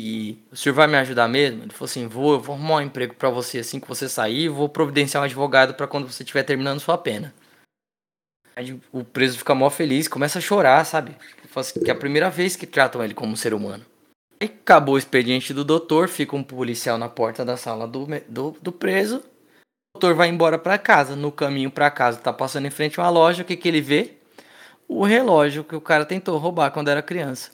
E 0.01 0.39
o 0.53 0.57
senhor 0.57 0.75
vai 0.75 0.87
me 0.87 0.97
ajudar 0.97 1.27
mesmo? 1.27 1.63
Ele 1.63 1.73
falou 1.73 1.87
assim: 1.87 2.07
vou, 2.07 2.35
eu 2.35 2.41
vou 2.41 2.55
arrumar 2.55 2.77
um 2.77 2.83
emprego 2.83 3.15
para 3.15 3.31
você 3.31 3.59
assim 3.59 3.81
que 3.81 3.89
você 3.89 4.09
sair, 4.09 4.49
vou 4.49 4.69
providenciar 4.69 5.23
um 5.23 5.25
advogado 5.25 5.75
para 5.75 5.89
quando 5.89 6.07
você 6.07 6.23
estiver 6.23 6.45
terminando 6.45 6.79
sua 6.79 6.97
pena. 6.97 7.35
Aí 8.55 8.79
o 8.93 9.05
preso 9.05 9.39
fica 9.39 9.55
mó 9.55 9.71
feliz, 9.71 10.07
começa 10.07 10.39
a 10.39 10.43
chorar, 10.43 10.85
sabe? 10.85 11.17
Assim, 11.55 11.81
que 11.81 11.91
é 11.91 11.93
a 11.93 11.99
primeira 11.99 12.31
vez 12.31 12.55
que 12.55 12.67
tratam 12.67 13.03
ele 13.03 13.15
como 13.15 13.33
um 13.33 13.37
ser 13.37 13.53
humano. 13.53 13.85
Aí 14.41 14.47
acabou 14.49 14.95
o 14.95 14.99
expediente 14.99 15.53
do 15.53 15.65
doutor, 15.65 16.09
fica 16.09 16.37
um 16.37 16.43
policial 16.45 16.97
na 16.99 17.09
porta 17.09 17.45
da 17.45 17.57
sala 17.57 17.89
do, 17.89 18.07
do, 18.29 18.57
do 18.63 18.71
preso. 18.71 19.19
O 19.19 19.99
doutor 19.99 20.15
vai 20.15 20.29
embora 20.29 20.59
para 20.59 20.79
casa. 20.79 21.17
No 21.17 21.33
caminho 21.33 21.71
para 21.71 21.91
casa, 21.91 22.19
tá 22.19 22.33
passando 22.33 22.67
em 22.67 22.71
frente 22.71 23.01
a 23.01 23.03
uma 23.03 23.11
loja, 23.11 23.43
o 23.43 23.45
que, 23.45 23.57
que 23.57 23.67
ele 23.67 23.81
vê? 23.81 24.18
O 24.89 25.05
relógio 25.05 25.62
que 25.62 25.77
o 25.77 25.81
cara 25.82 26.06
tentou 26.06 26.39
roubar 26.39 26.70
quando 26.70 26.89
era 26.89 27.02
criança. 27.02 27.51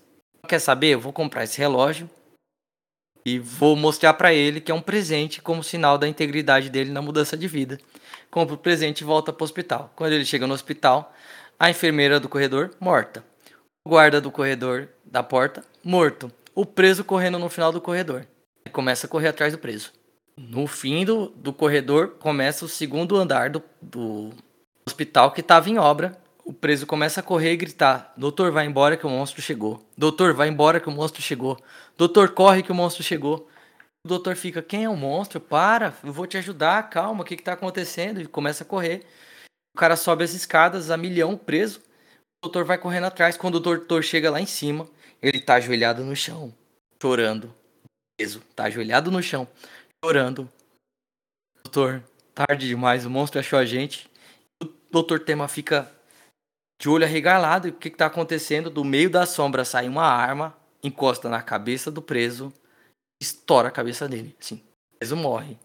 Quer 0.47 0.61
saber? 0.61 0.90
Eu 0.90 1.01
vou 1.01 1.12
comprar 1.12 1.43
esse 1.43 1.59
relógio 1.59 2.09
e 3.27 3.40
vou 3.40 3.74
mostrar 3.74 4.15
para 4.15 4.32
ele 4.32 4.61
que 4.61 4.70
é 4.70 4.74
um 4.74 4.81
presente 4.81 5.43
como 5.43 5.65
sinal 5.65 5.98
da 5.98 6.06
integridade 6.06 6.70
dele 6.70 6.93
na 6.93 7.02
mudança 7.02 7.36
de 7.36 7.48
vida. 7.48 7.78
Compra 8.31 8.55
o 8.55 8.59
presente 8.59 9.01
e 9.01 9.05
volta 9.05 9.32
para 9.32 9.43
o 9.43 9.44
hospital. 9.44 9.93
Quando 9.97 10.12
ele 10.12 10.24
chega 10.24 10.47
no 10.47 10.55
hospital, 10.55 11.12
a 11.59 11.69
enfermeira 11.69 12.20
do 12.20 12.28
corredor 12.28 12.70
morta. 12.78 13.24
O 13.85 13.90
guarda 13.90 14.20
do 14.20 14.31
corredor 14.31 14.89
da 15.05 15.23
porta 15.23 15.65
morto. 15.82 16.31
O 16.55 16.65
preso 16.65 17.02
correndo 17.02 17.39
no 17.39 17.51
final 17.51 17.73
do 17.73 17.81
corredor. 17.81 18.27
Ele 18.65 18.73
começa 18.73 19.06
a 19.06 19.11
correr 19.11 19.28
atrás 19.28 19.52
do 19.52 19.59
preso. 19.59 19.93
No 20.36 20.69
fim 20.69 21.05
do, 21.05 21.28
do 21.31 21.52
corredor 21.52 22.11
começa 22.20 22.65
o 22.65 22.69
segundo 22.69 23.16
andar 23.16 23.51
do, 23.51 23.62
do 23.82 24.31
hospital 24.86 25.32
que 25.32 25.40
estava 25.40 25.69
em 25.69 25.78
obra 25.78 26.16
o 26.45 26.53
preso 26.53 26.87
começa 26.87 27.21
a 27.21 27.23
correr 27.23 27.53
e 27.53 27.57
gritar: 27.57 28.12
Doutor, 28.16 28.53
vai 28.53 28.66
embora 28.66 28.97
que 28.97 29.07
o 29.07 29.11
monstro 29.11 29.41
chegou. 29.41 29.85
Doutor, 29.97 30.35
vai 30.35 30.49
embora 30.49 30.79
que 30.79 30.89
o 30.89 30.93
monstro 30.93 31.23
chegou. 31.23 31.59
Doutor, 31.97 32.31
corre 32.31 32.62
que 32.62 32.71
o 32.71 32.75
monstro 32.75 33.03
chegou. 33.03 33.49
O 34.05 34.09
doutor 34.09 34.37
fica: 34.37 34.62
Quem 34.62 34.85
é 34.85 34.89
o 34.89 34.97
monstro? 34.97 35.41
Para, 35.41 35.95
eu 36.05 36.12
vou 36.12 36.27
te 36.27 36.37
ajudar, 36.37 36.91
calma, 36.91 37.23
o 37.23 37.25
que 37.25 37.35
está 37.35 37.55
acontecendo? 37.55 38.21
E 38.21 38.27
começa 38.27 38.62
a 38.62 38.66
correr. 38.66 39.07
O 39.75 39.79
cara 39.79 39.97
sobe 39.97 40.23
as 40.23 40.35
escadas 40.35 40.91
a 40.91 40.97
milhão 40.97 41.37
preso. 41.37 41.81
O 41.81 42.47
doutor 42.47 42.65
vai 42.65 42.77
correndo 42.77 43.05
atrás. 43.05 43.37
Quando 43.37 43.55
o 43.55 43.61
doutor 43.61 44.05
chega 44.05 44.31
lá 44.31 44.41
em 44.41 44.47
cima, 44.47 44.87
ele 45.23 45.39
está 45.39 45.55
ajoelhado 45.55 46.05
no 46.05 46.15
chão, 46.15 46.55
chorando. 47.01 47.53
Preso, 48.16 48.41
tá 48.55 48.65
ajoelhado 48.65 49.11
no 49.11 49.23
chão, 49.23 49.49
chorando. 50.05 50.49
Doutor, 51.65 52.05
tarde 52.35 52.69
demais, 52.69 53.07
o 53.07 53.11
monstro 53.11 53.41
achou 53.41 53.59
a 53.59 53.65
gente. 53.65 54.09
O 54.62 54.69
doutor 54.91 55.21
Tema 55.21 55.49
fica 55.49 55.91
de 56.81 56.89
olho 56.89 57.05
arregalado, 57.05 57.69
o 57.69 57.73
que 57.73 57.89
está 57.89 58.07
acontecendo? 58.07 58.69
Do 58.69 58.85
meio 58.85 59.09
da 59.09 59.27
sombra 59.27 59.65
sai 59.65 59.89
uma 59.89 60.05
arma, 60.05 60.57
encosta 60.83 61.29
na 61.29 61.43
cabeça 61.43 61.91
do 61.91 62.03
preso, 62.03 62.53
estoura 63.21 63.69
a 63.69 63.73
cabeça 63.73 64.09
dele, 64.09 64.37
assim. 64.41 64.57
O 64.57 64.99
preso 64.99 65.17
morre. 65.17 65.59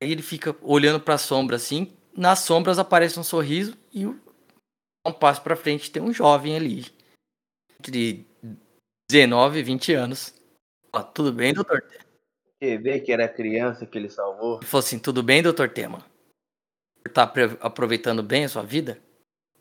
Aí 0.00 0.10
ele 0.10 0.22
fica 0.22 0.54
olhando 0.60 1.00
para 1.00 1.14
a 1.14 1.18
sombra 1.18 1.56
assim, 1.56 1.96
nas 2.14 2.40
sombras 2.40 2.78
aparece 2.78 3.18
um 3.18 3.24
sorriso 3.24 3.76
e 3.92 4.06
um 4.06 4.18
passo 5.18 5.40
para 5.42 5.56
frente 5.56 5.90
tem 5.90 6.02
um 6.02 6.12
jovem 6.12 6.56
ali, 6.56 6.84
entre 7.78 8.26
19 9.10 9.58
e 9.58 9.62
20 9.62 9.94
anos. 9.94 10.34
Tudo 11.14 11.32
bem, 11.32 11.54
doutor? 11.54 11.84
Você 12.58 12.78
vê 12.78 13.00
que 13.00 13.12
era 13.12 13.28
criança 13.28 13.86
que 13.86 13.96
ele 13.96 14.08
salvou? 14.08 14.56
Ele 14.56 14.66
falou 14.66 14.84
assim: 14.84 14.98
tudo 14.98 15.22
bem, 15.22 15.42
doutor 15.42 15.68
Tema? 15.70 16.04
Tá 17.12 17.30
aproveitando 17.60 18.22
bem 18.22 18.44
a 18.44 18.48
sua 18.48 18.62
vida? 18.62 19.00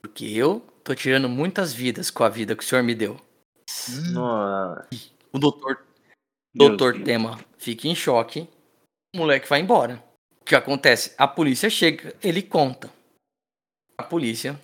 Porque 0.06 0.26
eu 0.26 0.60
tô 0.84 0.94
tirando 0.94 1.27
muitas 1.27 1.73
vidas 1.73 2.11
com 2.11 2.23
a 2.23 2.30
vida 2.30 2.56
que 2.56 2.64
o 2.64 2.65
senhor 2.65 2.84
me 2.84 2.94
deu. 2.94 3.19
Nossa. 4.11 4.88
O 5.34 5.40
doutor, 5.40 5.84
doutor 6.53 7.02
Tema 7.03 7.40
fica 7.57 7.88
em 7.88 7.95
choque. 7.95 8.48
O 9.14 9.18
moleque 9.18 9.49
vai 9.49 9.61
embora. 9.61 10.02
O 10.40 10.45
que 10.45 10.56
acontece? 10.56 11.15
A 11.18 11.27
polícia 11.27 11.72
chega, 11.72 12.15
ele 12.22 12.44
conta. 12.44 12.94
A 13.98 14.03
polícia. 14.03 14.61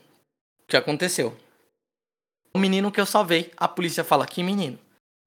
O 0.63 0.67
que 0.67 0.77
aconteceu? 0.77 1.35
O 2.53 2.59
menino 2.59 2.91
que 2.91 3.01
eu 3.01 3.05
salvei, 3.07 3.51
a 3.57 3.67
polícia 3.67 4.03
fala: 4.03 4.27
Que 4.27 4.43
menino? 4.43 4.77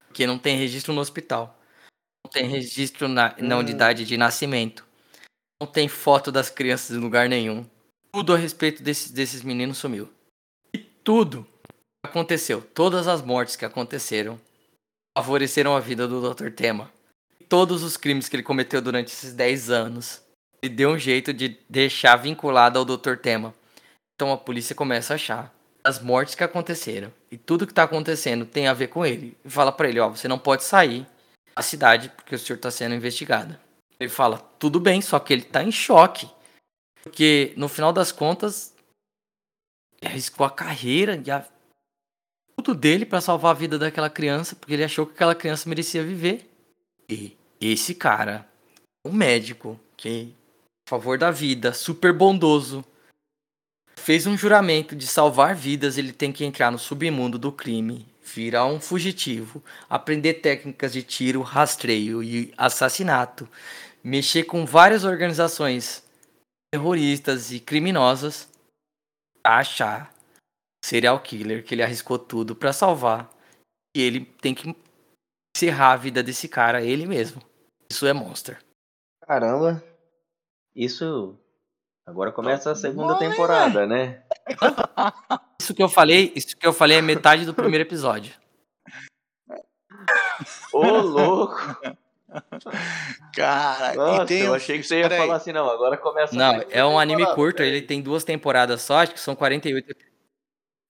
Porque 0.06 0.28
não 0.28 0.38
tem 0.38 0.56
registro 0.56 0.94
no 0.94 1.00
hospital. 1.00 1.58
Não 2.24 2.30
tem 2.30 2.46
registro 2.46 3.08
na, 3.08 3.34
na 3.38 3.56
hum. 3.56 3.60
unidade 3.60 4.04
de 4.04 4.16
nascimento. 4.16 4.86
Não 5.60 5.66
tem 5.66 5.88
foto 5.88 6.30
das 6.30 6.50
crianças 6.50 6.96
em 6.96 7.00
lugar 7.00 7.28
nenhum 7.28 7.68
tudo 8.14 8.32
a 8.32 8.36
respeito 8.36 8.80
desses, 8.80 9.10
desses 9.10 9.42
meninos 9.42 9.78
sumiu. 9.78 10.08
E 10.72 10.78
tudo 10.78 11.44
aconteceu. 12.00 12.62
Todas 12.62 13.08
as 13.08 13.20
mortes 13.20 13.56
que 13.56 13.64
aconteceram 13.64 14.40
favoreceram 15.18 15.74
a 15.74 15.80
vida 15.80 16.06
do 16.06 16.32
Dr. 16.32 16.50
Tema. 16.50 16.88
Todos 17.48 17.82
os 17.82 17.96
crimes 17.96 18.28
que 18.28 18.36
ele 18.36 18.44
cometeu 18.44 18.80
durante 18.80 19.08
esses 19.08 19.32
10 19.32 19.68
anos, 19.68 20.22
ele 20.62 20.76
deu 20.76 20.90
um 20.90 20.98
jeito 20.98 21.32
de 21.32 21.58
deixar 21.68 22.14
vinculado 22.14 22.78
ao 22.78 22.84
Dr. 22.84 23.16
Tema. 23.16 23.52
Então 24.14 24.32
a 24.32 24.38
polícia 24.38 24.76
começa 24.76 25.14
a 25.14 25.16
achar 25.16 25.52
as 25.82 25.98
mortes 25.98 26.36
que 26.36 26.44
aconteceram 26.44 27.12
e 27.32 27.36
tudo 27.36 27.66
que 27.66 27.72
está 27.72 27.82
acontecendo 27.82 28.46
tem 28.46 28.68
a 28.68 28.74
ver 28.74 28.86
com 28.86 29.04
ele. 29.04 29.36
E 29.44 29.50
fala 29.50 29.72
para 29.72 29.88
ele, 29.88 29.98
ó, 29.98 30.08
você 30.08 30.28
não 30.28 30.38
pode 30.38 30.62
sair 30.62 31.04
da 31.56 31.62
cidade 31.62 32.12
porque 32.14 32.36
o 32.36 32.38
senhor 32.38 32.58
está 32.58 32.70
sendo 32.70 32.94
investigado. 32.94 33.58
Ele 33.98 34.08
fala, 34.08 34.38
tudo 34.56 34.78
bem, 34.78 35.02
só 35.02 35.18
que 35.18 35.32
ele 35.32 35.42
está 35.42 35.64
em 35.64 35.72
choque. 35.72 36.28
Porque 37.04 37.52
no 37.56 37.68
final 37.68 37.92
das 37.92 38.10
contas, 38.10 38.74
arriscou 40.02 40.46
a 40.46 40.50
carreira 40.50 41.22
e 41.24 41.30
a... 41.30 41.46
tudo 42.56 42.74
dele 42.74 43.04
para 43.04 43.20
salvar 43.20 43.50
a 43.50 43.58
vida 43.58 43.78
daquela 43.78 44.08
criança, 44.08 44.56
porque 44.56 44.72
ele 44.72 44.84
achou 44.84 45.06
que 45.06 45.12
aquela 45.12 45.34
criança 45.34 45.68
merecia 45.68 46.02
viver. 46.02 46.50
E 47.08 47.36
esse 47.60 47.94
cara, 47.94 48.48
um 49.04 49.12
médico 49.12 49.78
que 49.96 50.34
a 50.86 50.90
favor 50.90 51.18
da 51.18 51.30
vida, 51.30 51.74
super 51.74 52.12
bondoso, 52.12 52.84
fez 53.96 54.26
um 54.26 54.36
juramento 54.36 54.96
de 54.96 55.06
salvar 55.06 55.54
vidas, 55.54 55.98
ele 55.98 56.12
tem 56.12 56.32
que 56.32 56.44
entrar 56.44 56.70
no 56.70 56.78
submundo 56.78 57.38
do 57.38 57.52
crime, 57.52 58.06
virar 58.22 58.66
um 58.66 58.80
fugitivo, 58.80 59.62
aprender 59.88 60.34
técnicas 60.34 60.92
de 60.92 61.02
tiro, 61.02 61.42
rastreio 61.42 62.22
e 62.22 62.52
assassinato, 62.56 63.48
mexer 64.02 64.44
com 64.44 64.66
várias 64.66 65.04
organizações 65.04 66.03
terroristas 66.74 67.52
e 67.52 67.60
criminosos 67.60 68.48
a 69.44 69.58
achar 69.58 70.12
serial 70.84 71.20
killer 71.20 71.64
que 71.64 71.72
ele 71.72 71.84
arriscou 71.84 72.18
tudo 72.18 72.56
para 72.56 72.72
salvar 72.72 73.30
e 73.96 74.02
ele 74.02 74.24
tem 74.24 74.56
que 74.56 74.74
encerrar 75.56 75.92
a 75.92 75.96
vida 75.96 76.20
desse 76.20 76.48
cara 76.48 76.82
ele 76.82 77.06
mesmo. 77.06 77.40
Isso 77.88 78.08
é 78.08 78.12
Monster. 78.12 78.58
Caramba. 79.24 79.84
Isso 80.74 81.38
agora 82.04 82.32
começa 82.32 82.72
a 82.72 82.74
segunda 82.74 83.16
temporada, 83.20 83.86
né? 83.86 84.24
Isso 85.62 85.72
que 85.72 85.82
eu 85.82 85.88
falei, 85.88 86.32
isso 86.34 86.56
que 86.56 86.66
eu 86.66 86.72
falei 86.72 86.98
é 86.98 87.02
metade 87.02 87.46
do 87.46 87.54
primeiro 87.54 87.84
episódio. 87.84 88.34
Ô, 90.72 90.82
louco! 90.82 91.56
Cara, 93.34 93.94
Nossa, 93.94 94.26
tem... 94.26 94.42
eu 94.42 94.54
achei 94.54 94.78
que 94.78 94.84
você 94.84 94.98
ia 94.98 95.08
Pera 95.08 95.22
falar 95.22 95.34
aí. 95.34 95.36
assim, 95.36 95.52
não, 95.52 95.68
agora 95.68 95.96
começa 95.96 96.34
Não, 96.34 96.62
é 96.70 96.84
um 96.84 96.98
anime 96.98 97.26
curto, 97.34 97.62
ele 97.62 97.82
tem 97.82 98.02
duas 98.02 98.24
temporadas 98.24 98.82
só, 98.82 98.98
acho 98.98 99.12
que 99.12 99.20
são 99.20 99.34
48 99.36 99.94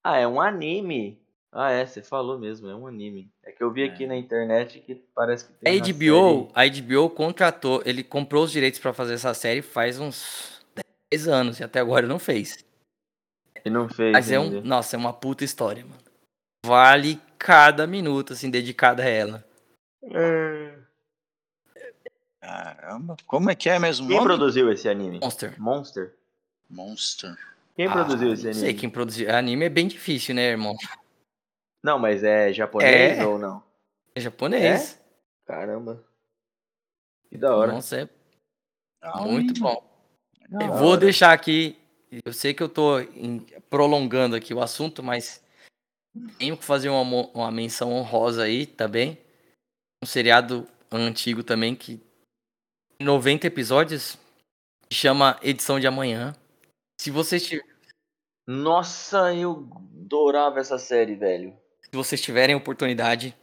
Ah, 0.02 0.18
é 0.18 0.26
um 0.26 0.40
anime? 0.40 1.20
Ah, 1.52 1.70
é, 1.70 1.86
você 1.86 2.02
falou 2.02 2.36
mesmo, 2.36 2.68
é 2.68 2.74
um 2.74 2.86
anime. 2.86 3.30
É 3.44 3.52
que 3.52 3.62
eu 3.62 3.70
vi 3.70 3.84
aqui 3.84 4.04
é. 4.04 4.06
na 4.08 4.16
internet 4.16 4.80
que 4.80 4.96
parece 5.14 5.46
que 5.46 5.52
tem 5.52 5.80
A 5.80 5.80
HBO, 5.80 6.50
a 6.52 6.66
HBO 6.66 7.10
contratou, 7.10 7.80
ele 7.86 8.02
comprou 8.02 8.42
os 8.42 8.50
direitos 8.50 8.80
para 8.80 8.92
fazer 8.92 9.14
essa 9.14 9.32
série 9.34 9.62
faz 9.62 10.00
uns 10.00 10.60
10 11.12 11.28
anos 11.28 11.60
e 11.60 11.64
até 11.64 11.78
agora 11.78 12.08
não 12.08 12.18
fez. 12.18 12.64
E 13.64 13.70
não 13.70 13.88
fez. 13.88 14.12
Mas 14.12 14.32
é 14.32 14.38
um, 14.38 14.60
nossa, 14.62 14.96
é 14.96 14.98
uma 14.98 15.12
puta 15.12 15.44
história, 15.44 15.84
mano. 15.84 16.02
Vale 16.66 17.20
cada 17.38 17.86
minuto 17.86 18.32
assim 18.32 18.50
dedicado 18.50 19.00
a 19.00 19.04
ela. 19.04 19.44
É... 20.02 20.83
Caramba, 22.44 23.16
como 23.26 23.50
é 23.50 23.54
que 23.54 23.70
é 23.70 23.78
mesmo? 23.78 24.06
Quem 24.06 24.16
nome? 24.16 24.28
produziu 24.28 24.70
esse 24.70 24.86
anime? 24.86 25.18
Monster. 25.18 25.58
Monster. 25.58 26.14
Monster. 26.68 27.38
Quem 27.74 27.86
ah, 27.86 27.92
produziu 27.92 28.34
esse 28.34 28.42
anime? 28.42 28.60
Sei 28.60 28.74
quem 28.74 28.90
produziu. 28.90 29.34
Anime 29.34 29.64
é 29.64 29.70
bem 29.70 29.88
difícil, 29.88 30.34
né, 30.34 30.50
irmão? 30.50 30.76
Não, 31.82 31.98
mas 31.98 32.22
é 32.22 32.52
japonês 32.52 33.18
é. 33.18 33.26
ou 33.26 33.38
não? 33.38 33.62
É 34.14 34.20
japonês. 34.20 35.00
É? 35.00 35.46
Caramba. 35.46 36.04
Que 37.30 37.38
da 37.38 37.56
hora. 37.56 37.72
Nossa, 37.72 38.02
é 38.02 38.08
muito 39.22 39.58
bom. 39.58 39.82
Eu 40.60 40.74
vou 40.74 40.98
deixar 40.98 41.32
aqui. 41.32 41.78
Eu 42.24 42.32
sei 42.34 42.52
que 42.52 42.62
eu 42.62 42.68
tô 42.68 42.96
prolongando 43.70 44.36
aqui 44.36 44.52
o 44.52 44.60
assunto, 44.60 45.02
mas 45.02 45.42
tenho 46.38 46.58
que 46.58 46.64
fazer 46.64 46.90
uma, 46.90 47.26
uma 47.28 47.50
menção 47.50 47.90
honrosa 47.90 48.42
aí 48.42 48.66
também. 48.66 49.18
Um 50.02 50.06
seriado 50.06 50.68
antigo 50.92 51.42
também 51.42 51.74
que 51.74 52.00
90 53.00 53.46
episódios, 53.46 54.18
chama 54.92 55.38
Edição 55.42 55.78
de 55.78 55.86
Amanhã. 55.86 56.34
Se 57.00 57.10
vocês 57.10 57.48
Nossa, 58.46 59.34
eu 59.34 59.68
adorava 60.04 60.60
essa 60.60 60.78
série, 60.78 61.14
velho. 61.14 61.56
Se 61.82 61.90
vocês 61.92 62.20
tiverem 62.20 62.54
oportunidade, 62.54 63.36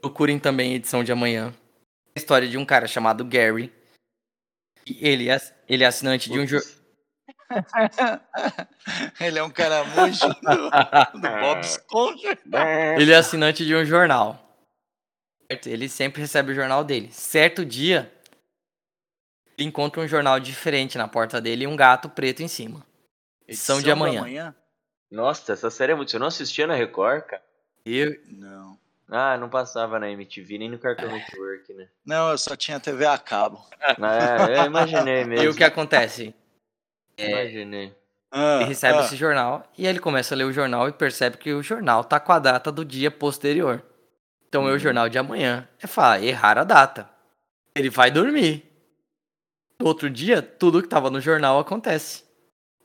Procurem 0.00 0.38
também 0.38 0.72
a 0.72 0.76
edição 0.76 1.02
de 1.02 1.10
amanhã. 1.10 1.52
A 2.14 2.18
história 2.18 2.48
de 2.48 2.56
um 2.56 2.64
cara 2.64 2.86
chamado 2.86 3.24
Gary. 3.24 3.72
Ele 4.86 5.28
é, 5.30 5.38
ele 5.68 5.84
é 5.84 5.86
assinante 5.86 6.30
de 6.30 6.38
um 6.38 6.46
jornal. 6.46 6.76
Ele 9.20 9.38
é 9.38 9.42
um 9.42 9.50
caramujo 9.50 10.28
do, 10.28 11.20
do 11.20 11.30
Bob 11.40 11.60
Esponja. 11.60 12.38
Ele 12.98 13.12
é 13.12 13.16
assinante 13.16 13.64
de 13.64 13.74
um 13.74 13.84
jornal. 13.84 14.42
Ele 15.64 15.88
sempre 15.88 16.20
recebe 16.20 16.52
o 16.52 16.54
jornal 16.54 16.84
dele. 16.84 17.10
Certo 17.12 17.64
dia, 17.64 18.12
ele 19.56 19.68
encontra 19.68 20.00
um 20.00 20.08
jornal 20.08 20.38
diferente 20.38 20.98
na 20.98 21.08
porta 21.08 21.40
dele 21.40 21.64
e 21.64 21.66
um 21.66 21.76
gato 21.76 22.08
preto 22.08 22.42
em 22.42 22.48
cima. 22.48 22.84
Edição 23.48 23.78
de 23.78 23.86
da 23.86 23.92
amanhã. 23.92 24.54
Nossa, 25.10 25.52
essa 25.52 25.70
série 25.70 25.92
é 25.92 25.94
muito. 25.94 26.10
Você 26.10 26.18
não 26.18 26.26
assistia 26.26 26.66
na 26.66 26.74
Record, 26.74 27.22
cara? 27.22 27.42
Eu, 27.84 28.16
Não. 28.26 28.76
Ah, 29.08 29.36
não 29.38 29.48
passava 29.48 30.00
na 30.00 30.10
MTV 30.10 30.58
nem 30.58 30.68
no 30.68 30.80
Cartoon 30.80 31.06
Network, 31.06 31.72
né? 31.74 31.86
Não, 32.04 32.30
eu 32.30 32.38
só 32.38 32.56
tinha 32.56 32.80
TV 32.80 33.06
a 33.06 33.16
cabo. 33.16 33.64
Ah, 33.80 34.48
é, 34.50 34.58
eu 34.58 34.64
imaginei 34.64 35.24
mesmo. 35.24 35.44
e 35.46 35.48
o 35.48 35.54
que 35.54 35.62
acontece? 35.62 36.34
Imaginei. 37.16 37.94
Ah, 38.32 38.56
Ele 38.56 38.64
recebe 38.64 38.98
ah, 38.98 39.02
esse 39.02 39.14
jornal 39.14 39.70
e 39.78 39.86
aí 39.86 39.92
ele 39.92 40.00
começa 40.00 40.34
a 40.34 40.36
ler 40.36 40.44
o 40.44 40.52
jornal 40.52 40.88
e 40.88 40.92
percebe 40.92 41.36
que 41.36 41.52
o 41.52 41.62
jornal 41.62 42.02
tá 42.02 42.18
com 42.18 42.32
a 42.32 42.40
data 42.40 42.72
do 42.72 42.84
dia 42.84 43.10
posterior. 43.10 43.80
Então 44.48 44.68
é 44.68 44.72
o 44.72 44.78
jornal 44.78 45.08
de 45.08 45.18
amanhã. 45.18 45.68
Ele 45.78 45.86
fala, 45.86 46.20
errar 46.20 46.58
a 46.58 46.64
data. 46.64 47.08
Ele 47.76 47.88
vai 47.88 48.10
dormir. 48.10 48.75
No 49.80 49.86
outro 49.86 50.08
dia, 50.08 50.40
tudo 50.42 50.82
que 50.82 50.88
tava 50.88 51.10
no 51.10 51.20
jornal 51.20 51.58
acontece. 51.58 52.24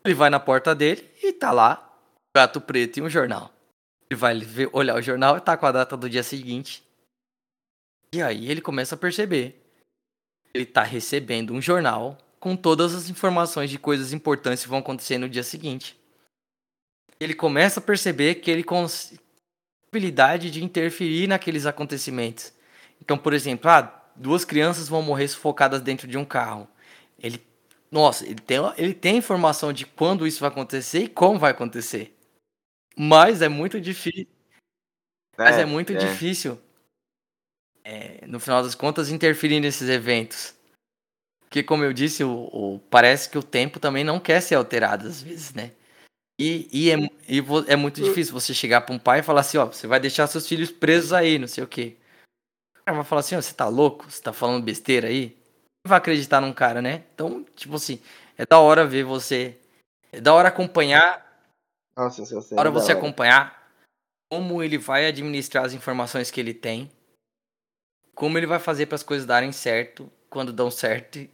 Ele 0.04 0.14
vai 0.14 0.30
na 0.30 0.40
porta 0.40 0.76
dele 0.76 1.10
e 1.22 1.32
tá 1.32 1.52
lá, 1.52 1.96
o 2.16 2.38
gato 2.38 2.60
preto 2.60 2.98
e 2.98 3.02
um 3.02 3.10
jornal. 3.10 3.54
Ele 4.10 4.20
vai 4.20 4.38
ver- 4.40 4.70
olhar 4.74 4.96
o 4.96 5.02
jornal 5.02 5.38
e 5.38 5.42
tá 5.42 5.56
com 5.56 5.66
a 5.66 5.72
data 5.72 5.96
do 5.96 6.10
dia 6.10 6.24
seguinte. 6.24 6.84
E 8.14 8.22
aí 8.22 8.50
ele 8.50 8.62
começa 8.62 8.96
a 8.96 8.98
perceber. 8.98 9.58
Ele 10.54 10.66
tá 10.66 10.84
recebendo 10.84 11.54
um 11.54 11.62
jornal 11.62 12.18
com 12.40 12.58
todas 12.58 12.94
as 12.94 13.10
informações 13.10 13.70
de 13.70 13.78
coisas 13.78 14.12
importantes 14.12 14.64
que 14.64 14.70
vão 14.70 14.80
acontecer 14.80 15.18
no 15.18 15.30
dia 15.30 15.44
seguinte. 15.44 15.98
Ele 17.20 17.34
começa 17.34 17.80
a 17.80 17.84
perceber 17.84 18.36
que 18.36 18.50
ele 18.50 18.64
cons 18.64 19.14
habilidade 19.88 20.50
de 20.50 20.64
interferir 20.64 21.28
naqueles 21.28 21.66
acontecimentos. 21.66 22.52
Então, 23.00 23.18
por 23.18 23.34
exemplo, 23.34 23.70
ah, 23.70 24.04
duas 24.16 24.44
crianças 24.44 24.88
vão 24.88 25.02
morrer 25.02 25.28
sufocadas 25.28 25.82
dentro 25.82 26.08
de 26.08 26.18
um 26.18 26.26
carro. 26.26 26.68
Ele, 27.22 27.42
nossa, 27.92 28.26
ele 28.26 28.36
tem, 28.42 28.58
ele 28.78 28.94
tem 28.94 29.18
informação 29.18 29.72
de 29.72 29.86
quando 29.86 30.26
isso 30.26 30.40
vai 30.40 30.50
acontecer 30.50 31.04
e 31.04 31.08
como 31.10 31.38
vai 31.40 31.52
acontecer. 31.52 32.16
Mas 32.98 33.42
é 33.42 33.50
muito 33.50 33.80
difícil. 33.80 34.28
Mas 35.38 35.58
é, 35.58 35.66
muito 35.66 35.94
difícil, 35.96 36.60
é, 37.84 38.26
no 38.28 38.40
final 38.40 38.62
das 38.64 38.76
contas, 38.76 39.10
interferir 39.10 39.60
nesses 39.60 39.90
eventos. 39.90 40.54
Porque, 41.42 41.64
como 41.64 41.84
eu 41.84 41.92
disse, 41.94 42.24
o, 42.24 42.32
o- 42.52 42.80
parece 42.90 43.30
que 43.30 43.38
o 43.38 43.44
tempo 43.44 43.80
também 43.80 44.04
não 44.04 44.20
quer 44.20 44.42
ser 44.42 44.56
alterado 44.56 45.08
às 45.08 45.22
vezes, 45.22 45.54
né? 45.54 45.72
E, 46.40 46.68
e, 46.72 46.92
é, 46.92 46.96
e 47.28 47.44
é 47.68 47.76
muito 47.76 48.02
difícil 48.02 48.34
você 48.34 48.54
chegar 48.54 48.82
para 48.82 48.96
um 48.96 49.00
pai 49.00 49.20
e 49.20 49.24
falar 49.24 49.42
assim, 49.42 49.58
ó, 49.58 49.66
você 49.66 49.86
vai 49.88 50.00
deixar 50.00 50.28
seus 50.28 50.48
filhos 50.48 50.72
presos 50.72 51.14
aí, 51.14 51.38
não 51.38 51.48
sei 51.48 51.64
o 51.64 51.68
quê. 51.68 51.98
O 52.80 52.84
cara 52.86 52.98
vai 52.98 53.06
falar 53.06 53.20
assim, 53.22 53.36
ó, 53.36 53.42
você 53.42 53.54
tá 53.54 53.68
louco? 53.68 54.10
Você 54.10 54.22
tá 54.22 54.34
falando 54.34 54.64
besteira 54.64 55.08
aí? 55.08 55.38
Vai 55.86 55.98
acreditar 55.98 56.40
num 56.42 56.54
cara, 56.54 56.82
né? 56.82 57.04
Então, 57.14 57.44
tipo 57.56 57.76
assim, 57.76 58.02
é 58.38 58.46
da 58.46 58.60
hora 58.60 58.86
ver 58.86 59.04
você... 59.04 59.58
É 60.12 60.20
da 60.20 60.34
hora 60.34 60.50
acompanhar 60.50 61.26
Nossa, 61.96 62.26
série. 62.26 62.60
Hora 62.60 62.70
é 62.70 62.72
da 62.72 62.80
você 62.80 62.92
hora. 62.92 63.00
acompanhar 63.00 63.62
como 64.30 64.62
ele 64.64 64.78
vai 64.78 65.06
administrar 65.08 65.66
as 65.66 65.74
informações 65.74 66.30
que 66.32 66.40
ele 66.40 66.54
tem, 66.54 66.90
como 68.14 68.38
ele 68.38 68.48
vai 68.48 68.60
fazer 68.60 68.86
para 68.86 68.96
as 68.96 69.04
coisas 69.04 69.26
darem 69.26 69.52
certo 69.52 70.10
quando 70.30 70.54
dão 70.54 70.72
certo, 70.72 71.18
e 71.18 71.30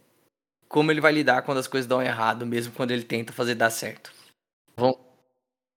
como 0.68 0.90
ele 0.90 1.00
vai 1.00 1.12
lidar 1.12 1.42
quando 1.42 1.58
as 1.58 1.68
coisas 1.68 1.86
dão 1.86 2.02
errado, 2.02 2.44
mesmo 2.44 2.72
quando 2.74 2.90
ele 2.90 3.04
tenta 3.04 3.32
fazer 3.32 3.54
dar 3.54 3.70
certo. 3.70 4.12
Bom, 4.76 4.98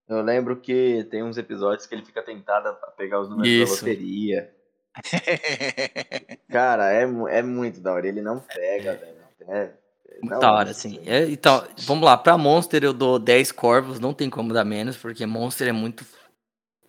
Eu 0.08 0.22
lembro 0.22 0.60
que 0.60 1.06
tem 1.10 1.24
uns 1.24 1.38
episódios 1.38 1.88
que 1.88 1.96
ele 1.96 2.04
fica 2.04 2.22
tentado 2.22 2.68
a 2.68 2.74
pegar 2.92 3.22
os 3.22 3.30
números 3.30 3.48
Isso. 3.48 3.86
da 3.86 3.92
loteria. 3.92 4.54
Cara, 6.50 6.92
é, 6.94 7.04
é 7.04 7.42
muito 7.42 7.80
da 7.80 7.94
hora. 7.94 8.08
Ele 8.08 8.22
não 8.22 8.40
pega, 8.40 8.96
velho. 8.96 9.16
É, 9.48 9.64
é 9.64 10.20
muito 10.22 10.40
da 10.40 10.52
hora, 10.52 10.72
assim. 10.72 11.00
É, 11.06 11.26
então, 11.26 11.66
vamos 11.86 12.04
lá, 12.06 12.18
pra 12.18 12.38
Monster 12.38 12.84
eu 12.84 12.94
dou 12.94 13.18
10 13.18 13.52
corvos, 13.52 14.00
não 14.00 14.14
tem 14.14 14.30
como 14.30 14.54
dar 14.54 14.66
menos, 14.66 14.98
porque 14.98 15.26
Monster 15.26 15.68
é 15.68 15.72
muito, 15.72 16.06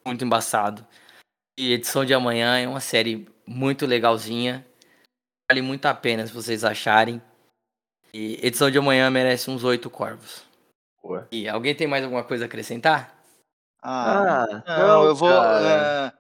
muito 0.06 0.24
embaçado. 0.24 0.86
E 1.58 1.72
edição 1.72 2.04
de 2.04 2.14
amanhã 2.14 2.58
é 2.58 2.66
uma 2.66 2.80
série 2.80 3.28
muito 3.46 3.86
legalzinha. 3.86 4.66
Vale 5.50 5.62
muito 5.62 5.86
a 5.86 5.94
pena 5.94 6.26
se 6.26 6.32
vocês 6.32 6.64
acharem. 6.64 7.20
E 8.12 8.34
edição 8.46 8.70
de 8.70 8.78
amanhã 8.78 9.10
merece 9.10 9.50
uns 9.50 9.64
8 9.64 9.88
corvos. 9.90 10.44
Pô. 11.00 11.20
E 11.30 11.48
alguém 11.48 11.74
tem 11.74 11.86
mais 11.86 12.04
alguma 12.04 12.24
coisa 12.24 12.44
a 12.44 12.46
acrescentar? 12.46 13.18
Ah, 13.82 14.62
Ah, 14.64 14.78
não, 14.78 15.04
eu 15.04 15.14
vou. 15.14 15.28
cara. 15.28 16.14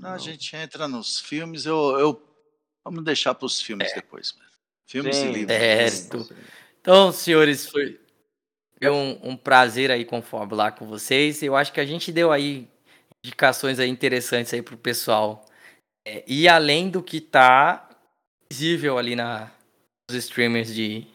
É, 0.00 0.02
não, 0.02 0.14
a 0.14 0.18
gente 0.18 0.54
entra 0.56 0.88
nos 0.88 1.20
filmes. 1.20 1.66
Eu, 1.66 1.98
eu 1.98 2.22
vamos 2.84 3.04
deixar 3.04 3.34
para 3.34 3.46
os 3.46 3.60
filmes 3.60 3.92
depois. 3.94 4.34
Filmes 4.86 5.16
Sim. 5.16 5.28
e 5.28 5.32
livros. 5.32 5.56
É, 5.56 5.90
tu- 6.08 6.34
Então, 6.80 7.12
senhores, 7.12 7.66
foi 7.66 8.00
um, 8.82 9.30
um 9.30 9.36
prazer 9.36 9.90
aí 9.90 10.04
confabular 10.04 10.74
com 10.74 10.86
vocês. 10.86 11.42
Eu 11.42 11.54
acho 11.54 11.72
que 11.72 11.80
a 11.80 11.86
gente 11.86 12.10
deu 12.10 12.32
aí 12.32 12.68
indicações 13.24 13.78
aí 13.78 13.88
interessantes 13.88 14.52
aí 14.54 14.62
pro 14.62 14.76
pessoal. 14.76 15.44
É, 16.06 16.24
e 16.26 16.48
além 16.48 16.88
do 16.90 17.02
que 17.02 17.20
tá 17.20 17.88
visível 18.50 18.98
ali 18.98 19.14
na, 19.14 19.52
nos 20.10 20.24
streamers 20.24 20.74
de 20.74 21.06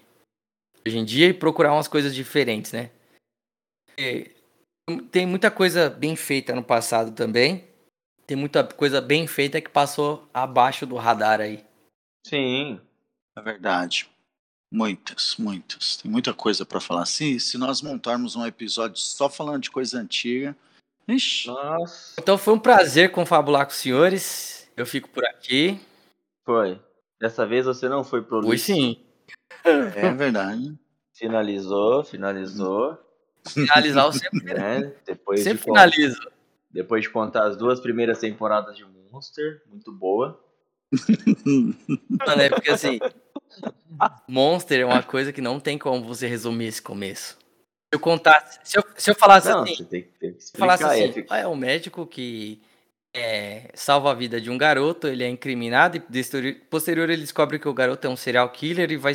hoje 0.88 0.98
em 0.98 1.04
dia 1.04 1.28
e 1.28 1.34
procurar 1.34 1.74
umas 1.74 1.88
coisas 1.88 2.14
diferentes, 2.14 2.72
né? 2.72 2.92
É, 3.98 4.30
tem 5.12 5.26
muita 5.26 5.50
coisa 5.50 5.90
bem 5.90 6.16
feita 6.16 6.54
no 6.54 6.64
passado 6.64 7.12
também. 7.16 7.68
Tem 8.28 8.36
muita 8.36 8.64
coisa 8.64 9.00
bem 9.00 9.28
feita 9.28 9.62
que 9.62 9.70
passou 9.70 10.28
abaixo 10.34 10.86
do 10.86 10.96
radar 10.96 11.40
aí. 11.42 11.64
Sim. 12.26 12.82
É 13.38 13.42
verdade. 13.42 14.10
Muitas, 14.72 15.36
muitas. 15.38 15.98
Tem 15.98 16.10
muita 16.10 16.34
coisa 16.34 16.66
para 16.66 16.82
falar. 16.82 17.06
Se, 17.06 17.40
se 17.40 17.58
nós 17.58 17.82
montarmos 17.82 18.36
um 18.36 18.46
episódio 18.46 18.98
só 18.98 19.30
falando 19.30 19.62
de 19.62 19.72
coisa 19.72 20.00
antiga. 20.00 20.56
Ixi, 21.08 21.48
Nossa. 21.48 22.16
Então 22.20 22.38
foi 22.38 22.54
um 22.54 22.60
prazer 22.60 23.12
confabular 23.12 23.66
com 23.66 23.72
os 23.72 23.78
senhores. 23.78 24.68
Eu 24.76 24.86
fico 24.86 25.08
por 25.10 25.24
aqui. 25.26 25.80
Foi. 26.44 26.80
Dessa 27.22 27.46
vez 27.46 27.66
você 27.66 27.88
não 27.88 28.04
foi 28.04 28.22
pro 28.22 28.42
Fui 28.42 28.58
sim. 28.58 29.00
é 29.64 30.12
verdade. 30.12 30.76
Finalizou, 31.14 32.04
finalizou. 32.04 32.98
Finalizar 33.48 34.06
eu 34.06 34.12
sempre, 34.12 34.54
Né? 34.54 34.94
Depois, 35.06 35.42
sempre 35.42 35.60
de 35.60 35.64
finalizo. 35.64 36.32
Depois 36.76 37.02
de 37.04 37.10
contar 37.10 37.46
as 37.48 37.56
duas 37.56 37.80
primeiras 37.80 38.20
temporadas 38.20 38.76
de 38.76 38.86
Monster, 39.10 39.64
muito 39.68 39.94
boa. 39.94 40.44
Mano, 42.28 42.42
é 42.42 42.50
porque 42.50 42.70
assim, 42.70 43.00
Monster 44.28 44.82
é 44.82 44.86
uma 44.86 45.02
coisa 45.02 45.32
que 45.32 45.40
não 45.40 45.58
tem 45.58 45.78
como 45.78 46.04
você 46.04 46.28
resumir 46.28 46.66
esse 46.66 46.82
começo. 46.82 47.38
Se 47.38 47.94
eu 47.94 48.00
contasse, 48.00 48.60
se 48.64 48.78
eu, 48.78 48.84
se 48.98 49.10
eu 49.10 49.16
falasse 49.16 49.48
Não, 49.50 49.64
assim, 49.64 49.76
você 49.76 49.86
tem, 49.86 50.02
que- 50.02 50.20
tem 50.20 50.34
que 50.34 50.44
se 50.44 50.52
eu 50.54 50.60
falasse 50.60 50.84
explicar. 50.84 51.06
assim, 51.06 51.10
é, 51.10 51.14
fica- 51.14 51.34
ah, 51.34 51.38
é 51.40 51.48
um 51.48 51.56
médico 51.56 52.06
que 52.06 52.62
é, 53.16 53.72
salva 53.74 54.12
a 54.12 54.14
vida 54.14 54.42
de 54.42 54.50
um 54.50 54.58
garoto, 54.58 55.08
ele 55.08 55.24
é 55.24 55.30
incriminado 55.30 55.96
e 55.96 56.54
posterior 56.70 57.10
ele 57.10 57.22
descobre 57.22 57.58
que 57.58 57.70
o 57.70 57.74
garoto 57.74 58.06
é 58.06 58.10
um 58.10 58.18
serial 58.18 58.50
killer 58.50 58.92
e 58.92 58.98
vai 58.98 59.14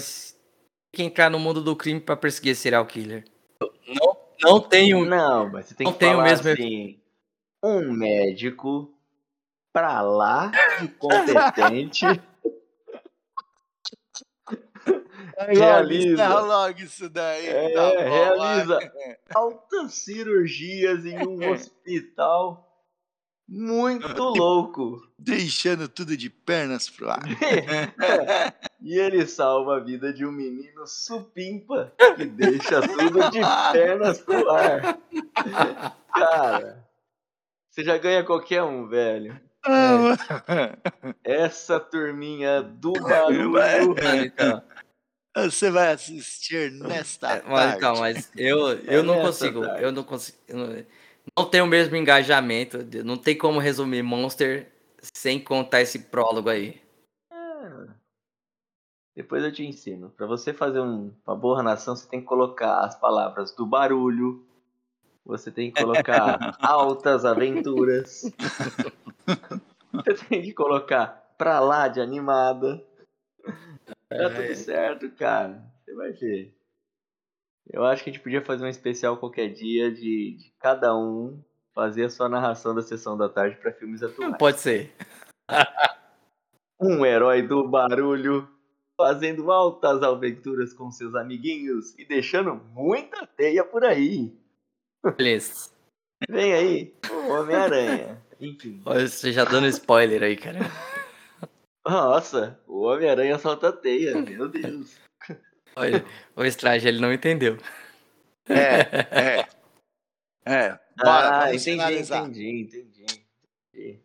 que 0.95 1.03
entrar 1.03 1.29
no 1.29 1.39
mundo 1.39 1.63
do 1.63 1.77
crime 1.77 2.01
pra 2.01 2.17
perseguir 2.17 2.53
esse 2.53 2.63
serial 2.63 2.87
killer. 2.87 3.25
Não, 3.87 4.17
não 4.41 4.61
tenho 4.61 5.05
Não, 5.05 5.51
mas 5.51 5.67
você 5.67 5.75
tem 5.75 5.85
Não 5.87 5.93
que 5.93 5.99
tem 5.99 6.09
o 6.09 6.13
falar 6.13 6.25
mesmo 6.25 6.49
assim, 6.49 7.00
um 7.63 7.93
médico 7.93 8.93
pra 9.73 10.01
lá, 10.03 10.51
incompetente, 10.83 12.05
realiza, 15.49 16.13
Encerra 16.13 16.41
logo 16.41 16.81
isso 16.81 17.09
daí. 17.09 17.47
é, 17.47 17.73
tá 17.73 17.91
bom, 17.91 17.99
realiza 17.99 18.79
vai. 18.79 19.17
altas 19.35 19.95
cirurgias 19.95 21.05
em 21.05 21.27
um 21.27 21.51
hospital 21.53 22.67
muito 23.49 24.07
louco. 24.23 25.01
Deixando 25.19 25.89
tudo 25.89 26.17
de 26.17 26.31
pernas 26.31 26.89
pro 26.89 27.11
ar. 27.11 27.23
E 28.81 28.99
ele 28.99 29.27
salva 29.27 29.77
a 29.77 29.81
vida 29.81 30.13
de 30.13 30.25
um 30.25 30.33
menino 30.33 30.87
supimpa 30.87 31.93
que 32.17 32.25
deixa 32.25 32.81
tudo 32.81 33.31
de 33.31 33.41
pernas 33.73 34.21
pro 34.21 34.51
ar. 34.51 34.99
Cara, 36.13 36.89
você 37.81 37.85
já 37.85 37.97
ganha 37.99 38.23
qualquer 38.25 38.63
um, 38.63 38.87
velho. 38.87 39.41
Essa 41.25 41.81
turminha 41.81 42.63
do 42.63 42.93
barulho. 42.93 43.53
Então, 45.33 45.49
Você 45.49 45.71
vai 45.71 45.93
assistir 45.93 46.73
nesta 46.73 47.37
É, 47.37 47.43
mas, 47.47 47.77
então, 47.77 47.95
tarde. 47.95 48.01
mas 48.01 48.33
eu, 48.37 48.69
eu 48.81 49.03
não 49.05 49.15
nessa 49.15 49.27
consigo, 49.29 49.61
tarde. 49.61 49.83
eu 49.85 49.93
não 49.93 50.03
consigo, 50.03 50.39
eu 50.49 50.57
não, 50.57 50.85
não 51.39 51.45
tenho 51.49 51.65
o 51.65 51.69
mesmo 51.69 51.95
engajamento, 51.95 52.79
não 53.05 53.17
tem 53.17 53.39
como 53.39 53.61
resumir 53.61 54.03
Monster 54.03 54.67
sem 55.15 55.39
contar 55.39 55.83
esse 55.83 56.01
prólogo 56.01 56.49
aí? 56.49 56.83
Depois 59.15 59.45
eu 59.45 59.53
te 59.53 59.65
ensino. 59.65 60.11
Para 60.11 60.27
você 60.27 60.53
fazer 60.53 60.81
um, 60.81 61.15
uma 61.25 61.37
boa 61.37 61.63
narração, 61.63 61.95
você 61.95 62.09
tem 62.09 62.21
que 62.21 62.27
colocar 62.27 62.81
as 62.81 62.99
palavras 62.99 63.53
do 63.55 63.65
barulho. 63.65 64.45
Você 65.25 65.51
tem 65.51 65.71
que 65.71 65.83
colocar 65.83 66.57
altas 66.61 67.25
aventuras. 67.25 68.23
Você 69.93 70.25
tem 70.29 70.43
que 70.43 70.53
colocar 70.53 71.35
pra 71.37 71.61
lá 71.61 71.89
de 71.89 72.01
animada. 72.01 72.85
Tá 74.09 74.31
tudo 74.31 74.55
certo, 74.55 75.11
cara. 75.13 75.63
Você 75.85 75.95
vai 75.95 76.13
ver. 76.13 76.55
Eu 77.73 77.85
acho 77.85 78.03
que 78.03 78.11
a 78.11 78.13
gente 78.13 78.23
podia 78.23 78.45
fazer 78.45 78.65
um 78.65 78.69
especial 78.69 79.17
qualquer 79.17 79.49
dia 79.49 79.93
de, 79.93 80.37
de 80.37 80.53
cada 80.59 80.97
um 80.97 81.43
fazer 81.73 82.05
a 82.05 82.11
sua 82.11 82.29
narração 82.29 82.75
da 82.75 82.83
sessão 82.83 83.17
da 83.17 83.29
tarde 83.29 83.57
para 83.57 83.73
filmes 83.73 84.03
atuais. 84.03 84.37
Pode 84.39 84.59
ser. 84.59 84.93
um 86.81 87.05
herói 87.05 87.43
do 87.43 87.69
barulho 87.69 88.49
fazendo 88.97 89.51
altas 89.51 90.03
aventuras 90.03 90.75
com 90.75 90.91
seus 90.91 91.15
amiguinhos 91.15 91.97
e 91.99 92.05
deixando 92.05 92.57
muita 92.75 93.27
teia 93.27 93.65
por 93.65 93.85
aí. 93.85 94.37
Beleza. 95.05 95.71
Vem 96.29 96.53
aí, 96.53 96.95
o 97.11 97.33
Homem-Aranha. 97.33 98.23
Enfim. 98.41 98.83
Olha, 98.85 99.09
você 99.09 99.33
já 99.33 99.45
dando 99.45 99.67
spoiler 99.69 100.23
aí, 100.23 100.37
cara. 100.37 100.59
Nossa, 101.87 102.61
o 102.67 102.83
Homem-Aranha 102.83 103.39
solta 103.39 103.73
teia, 103.73 104.21
meu 104.21 104.49
Deus. 104.49 104.99
Olha, 105.77 106.05
o 106.37 106.45
Straje, 106.45 106.89
ele 106.89 107.01
não 107.01 107.13
entendeu. 107.13 107.57
É, 108.49 109.39
é. 109.39 109.49
É, 110.45 110.71
bora, 110.99 111.29
ah, 111.29 111.47
vamos 111.47 111.67
entendi, 111.67 111.99
entendi, 111.99 112.49
entendi, 112.49 113.05
entendi. 113.73 114.01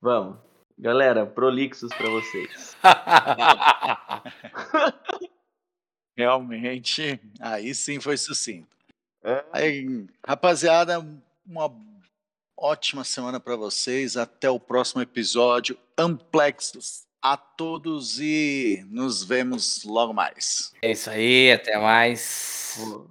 Vamos. 0.00 0.38
Galera, 0.78 1.26
prolixos 1.26 1.92
para 1.92 2.08
vocês. 2.08 2.76
Realmente, 6.16 7.20
aí 7.40 7.74
sim 7.74 7.98
foi 7.98 8.16
sucinto. 8.16 8.77
É. 9.28 9.44
Aí, 9.52 10.06
rapaziada, 10.26 11.06
uma 11.46 11.70
ótima 12.56 13.04
semana 13.04 13.38
para 13.38 13.56
vocês. 13.56 14.16
Até 14.16 14.48
o 14.48 14.58
próximo 14.58 15.02
episódio. 15.02 15.76
Amplexos 15.98 17.06
a 17.20 17.36
todos 17.36 18.18
e 18.18 18.82
nos 18.88 19.22
vemos 19.22 19.84
logo 19.84 20.14
mais. 20.14 20.72
É 20.80 20.92
isso 20.92 21.10
aí, 21.10 21.52
até 21.52 21.78
mais. 21.78 22.76
Vou, 22.78 23.10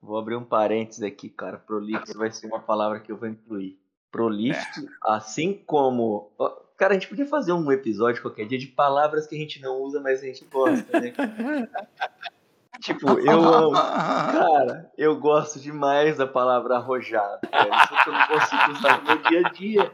vou 0.00 0.18
abrir 0.18 0.36
um 0.36 0.44
parênteses 0.44 1.02
aqui, 1.02 1.28
cara. 1.28 1.58
Prolixo 1.58 2.16
vai 2.16 2.30
ser 2.30 2.46
uma 2.46 2.60
palavra 2.60 2.98
que 3.00 3.12
eu 3.12 3.18
vou 3.18 3.28
incluir. 3.28 3.78
Prolixo, 4.10 4.80
é. 4.80 4.88
assim 5.02 5.52
como 5.66 6.32
Cara, 6.78 6.92
a 6.92 6.94
gente 6.94 7.08
podia 7.08 7.26
fazer 7.26 7.52
um 7.52 7.70
episódio 7.70 8.22
qualquer 8.22 8.46
dia 8.46 8.56
de 8.56 8.68
palavras 8.68 9.26
que 9.26 9.34
a 9.34 9.38
gente 9.38 9.60
não 9.60 9.82
usa, 9.82 10.00
mas 10.00 10.22
a 10.22 10.26
gente 10.26 10.44
gosta, 10.44 10.98
né? 10.98 11.12
tipo, 12.80 13.18
eu 13.20 13.42
amo. 13.42 13.72
Cara, 13.72 14.90
eu 14.96 15.16
gosto 15.18 15.58
demais 15.60 16.16
da 16.16 16.26
palavra 16.26 16.76
arrojado, 16.76 17.40
velho. 17.50 17.72
Só 17.88 18.02
que 18.02 18.08
eu 18.08 18.12
não 18.12 18.26
consigo 18.28 18.72
usar 18.72 18.98
no 18.98 19.04
meu 19.04 19.22
dia 19.22 19.46
a 19.46 19.50
dia. 19.50 19.92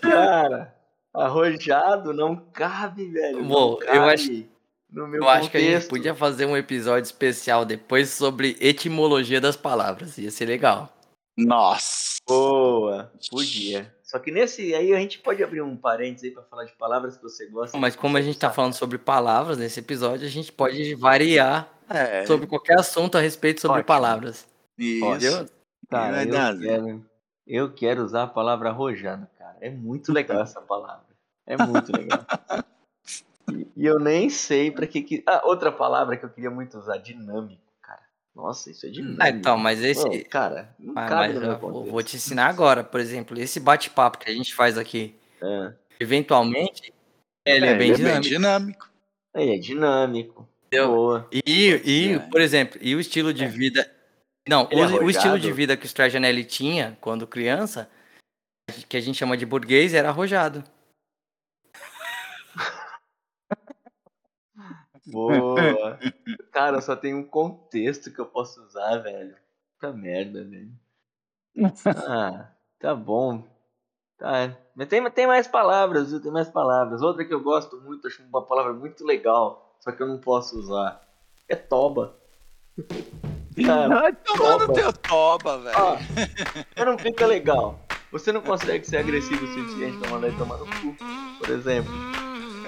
Cara, 0.00 0.74
arrojado 1.14 2.12
não 2.12 2.36
cabe, 2.36 3.08
velho. 3.08 3.44
Bom, 3.44 3.76
cabe 3.76 3.96
eu 3.96 4.04
acho. 4.04 4.44
No 4.90 5.06
meu 5.06 5.22
eu 5.22 5.28
acho 5.28 5.50
que 5.50 5.56
a 5.58 5.60
gente 5.60 5.86
podia 5.86 6.14
fazer 6.14 6.46
um 6.46 6.56
episódio 6.56 7.04
especial 7.04 7.64
depois 7.64 8.08
sobre 8.10 8.56
etimologia 8.58 9.40
das 9.40 9.56
palavras. 9.56 10.16
Ia 10.16 10.30
ser 10.30 10.46
legal. 10.46 10.92
Nossa! 11.36 12.18
Boa! 12.26 13.12
Podia. 13.30 13.94
Só 14.08 14.18
que 14.18 14.30
nesse 14.30 14.74
aí 14.74 14.94
a 14.94 14.98
gente 14.98 15.18
pode 15.18 15.44
abrir 15.44 15.60
um 15.60 15.76
parênteses 15.76 16.24
aí 16.24 16.30
pra 16.30 16.42
falar 16.42 16.64
de 16.64 16.72
palavras 16.72 17.18
que 17.18 17.22
você 17.22 17.46
gosta. 17.46 17.76
Mas 17.76 17.94
como 17.94 18.16
a 18.16 18.22
gente 18.22 18.38
tá 18.38 18.50
falando 18.50 18.72
sobre 18.72 18.96
palavras 18.96 19.58
nesse 19.58 19.80
episódio, 19.80 20.26
a 20.26 20.30
gente 20.30 20.50
pode 20.50 20.94
variar 20.94 21.70
é. 21.90 22.24
sobre 22.24 22.46
qualquer 22.46 22.78
assunto 22.78 23.18
a 23.18 23.20
respeito 23.20 23.60
sobre 23.60 23.80
Ótimo. 23.80 23.86
palavras. 23.86 24.48
Isso. 24.78 25.46
Tá, 25.90 26.22
é 26.22 26.24
eu 26.24 26.58
quero, 26.58 27.06
eu 27.46 27.74
quero 27.74 28.02
usar 28.02 28.22
a 28.22 28.26
palavra 28.26 28.70
arrojado, 28.70 29.26
cara. 29.38 29.58
É 29.60 29.68
muito 29.68 30.10
legal 30.10 30.40
essa 30.40 30.62
palavra. 30.62 31.04
É 31.46 31.58
muito 31.66 31.92
legal. 31.94 32.24
e, 33.52 33.68
e 33.76 33.86
eu 33.86 33.98
nem 33.98 34.30
sei 34.30 34.70
para 34.70 34.86
que 34.86 35.02
que... 35.02 35.22
Ah, 35.26 35.42
outra 35.44 35.70
palavra 35.70 36.16
que 36.16 36.24
eu 36.24 36.30
queria 36.30 36.50
muito 36.50 36.78
usar, 36.78 36.96
dinâmico. 36.96 37.60
Nossa, 38.38 38.70
isso 38.70 38.86
é 38.86 38.88
demais. 38.88 39.18
Ah, 39.18 39.28
então, 39.30 39.58
mas 39.58 39.82
esse. 39.82 40.22
cara, 40.24 40.72
não 40.78 40.94
ah, 40.96 41.08
cabe 41.08 41.34
no 41.34 41.40
meu 41.40 41.58
vou, 41.58 41.84
vou 41.86 42.02
te 42.04 42.14
ensinar 42.14 42.46
agora, 42.46 42.84
por 42.84 43.00
exemplo, 43.00 43.36
esse 43.36 43.58
bate-papo 43.58 44.16
que 44.18 44.30
a 44.30 44.32
gente 44.32 44.54
faz 44.54 44.78
aqui. 44.78 45.16
É. 45.42 45.72
Eventualmente, 45.98 46.94
ele 47.44 47.66
é, 47.66 47.70
é 47.70 47.74
bem 47.74 47.88
ele 47.88 47.96
dinâmico. 47.96 48.12
É 48.14 48.20
bem 48.20 48.30
dinâmico. 48.30 48.90
Ele 49.34 49.54
é 49.54 49.58
dinâmico. 49.58 50.48
Boa. 50.72 51.28
E, 51.32 51.82
e 51.84 52.12
é. 52.12 52.18
por 52.20 52.40
exemplo, 52.40 52.78
e 52.80 52.94
o 52.94 53.00
estilo 53.00 53.34
de 53.34 53.42
é. 53.42 53.48
vida. 53.48 53.90
Não, 54.48 54.68
o, 54.72 54.72
é 54.72 54.86
o, 54.86 55.10
estilo 55.10 55.36
de 55.36 55.50
vida 55.50 55.76
que 55.76 55.84
o 55.84 55.88
Strajanelli 55.88 56.44
tinha 56.44 56.96
quando 57.00 57.26
criança, 57.26 57.90
que 58.88 58.96
a 58.96 59.00
gente 59.00 59.18
chama 59.18 59.36
de 59.36 59.44
burguês, 59.44 59.94
era 59.94 60.10
arrojado. 60.10 60.62
Boa. 65.10 65.98
Cara, 66.52 66.80
só 66.80 66.94
tem 66.94 67.14
um 67.14 67.24
contexto 67.24 68.12
que 68.12 68.20
eu 68.20 68.26
posso 68.26 68.62
usar, 68.62 68.98
velho. 68.98 69.34
Puta 69.74 69.92
merda, 69.92 70.44
velho. 70.44 70.70
Ah, 72.06 72.50
tá 72.78 72.94
bom. 72.94 73.42
Tá. 74.16 74.56
Mas 74.74 74.88
tem, 74.88 75.10
tem 75.10 75.26
mais 75.26 75.48
palavras, 75.48 76.10
viu? 76.10 76.20
Tem 76.20 76.30
mais 76.30 76.48
palavras. 76.48 77.02
Outra 77.02 77.24
que 77.24 77.34
eu 77.34 77.40
gosto 77.40 77.80
muito, 77.80 78.06
acho 78.06 78.22
uma 78.22 78.42
palavra 78.42 78.72
muito 78.72 79.04
legal, 79.04 79.74
só 79.80 79.90
que 79.90 80.02
eu 80.02 80.06
não 80.06 80.18
posso 80.18 80.58
usar. 80.58 81.02
É 81.48 81.56
toba. 81.56 82.16
Cara, 83.64 84.12
tomando 84.12 84.72
teu 84.72 84.92
toba, 84.92 85.58
velho. 85.58 85.76
Ah, 85.76 86.84
não 86.84 86.96
fica 86.96 87.26
legal. 87.26 87.80
Você 88.12 88.30
não 88.30 88.40
consegue 88.40 88.86
ser 88.86 88.98
agressivo 88.98 89.44
o 89.44 89.48
suficiente 89.48 89.98
pra 89.98 90.10
mandar 90.10 90.28
ele 90.28 90.38
tomar 90.38 90.58
no 90.58 90.66
cu, 90.66 90.96
por 91.40 91.50
exemplo. 91.50 91.92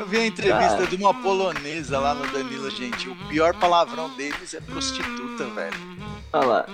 Eu 0.01 0.07
vi 0.07 0.17
a 0.17 0.27
entrevista 0.27 0.77
Cara. 0.77 0.87
de 0.87 0.97
uma 0.97 1.13
polonesa 1.13 1.99
lá 1.99 2.15
no 2.15 2.27
Danilo 2.29 2.71
Gentil. 2.71 3.13
O 3.13 3.29
pior 3.29 3.53
palavrão 3.53 4.09
deles 4.17 4.55
é 4.55 4.61
prostituta, 4.63 5.45
velho. 5.45 5.77
Olha 6.33 6.47
lá. 6.47 6.67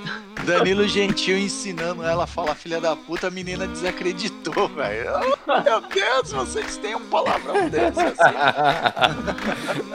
Danilo 0.44 0.86
Gentil 0.86 1.36
ensinando 1.36 2.04
ela 2.04 2.22
a 2.22 2.26
falar 2.28 2.54
filha 2.54 2.80
da 2.80 2.94
puta, 2.94 3.26
a 3.26 3.30
menina 3.30 3.66
desacreditou, 3.66 4.68
velho. 4.68 5.10
Oh, 5.48 5.60
meu 5.60 5.80
Deus, 5.80 6.30
vocês 6.30 6.76
têm 6.76 6.94
um 6.94 7.04
palavrão 7.06 7.68
desse 7.68 8.00
assim. 8.00 8.36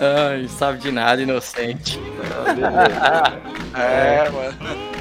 Ai, 0.02 0.48
sabe 0.50 0.80
de 0.80 0.92
nada, 0.92 1.22
inocente. 1.22 1.98
Ah, 3.74 3.80
é, 3.80 4.30
mano. 4.30 5.01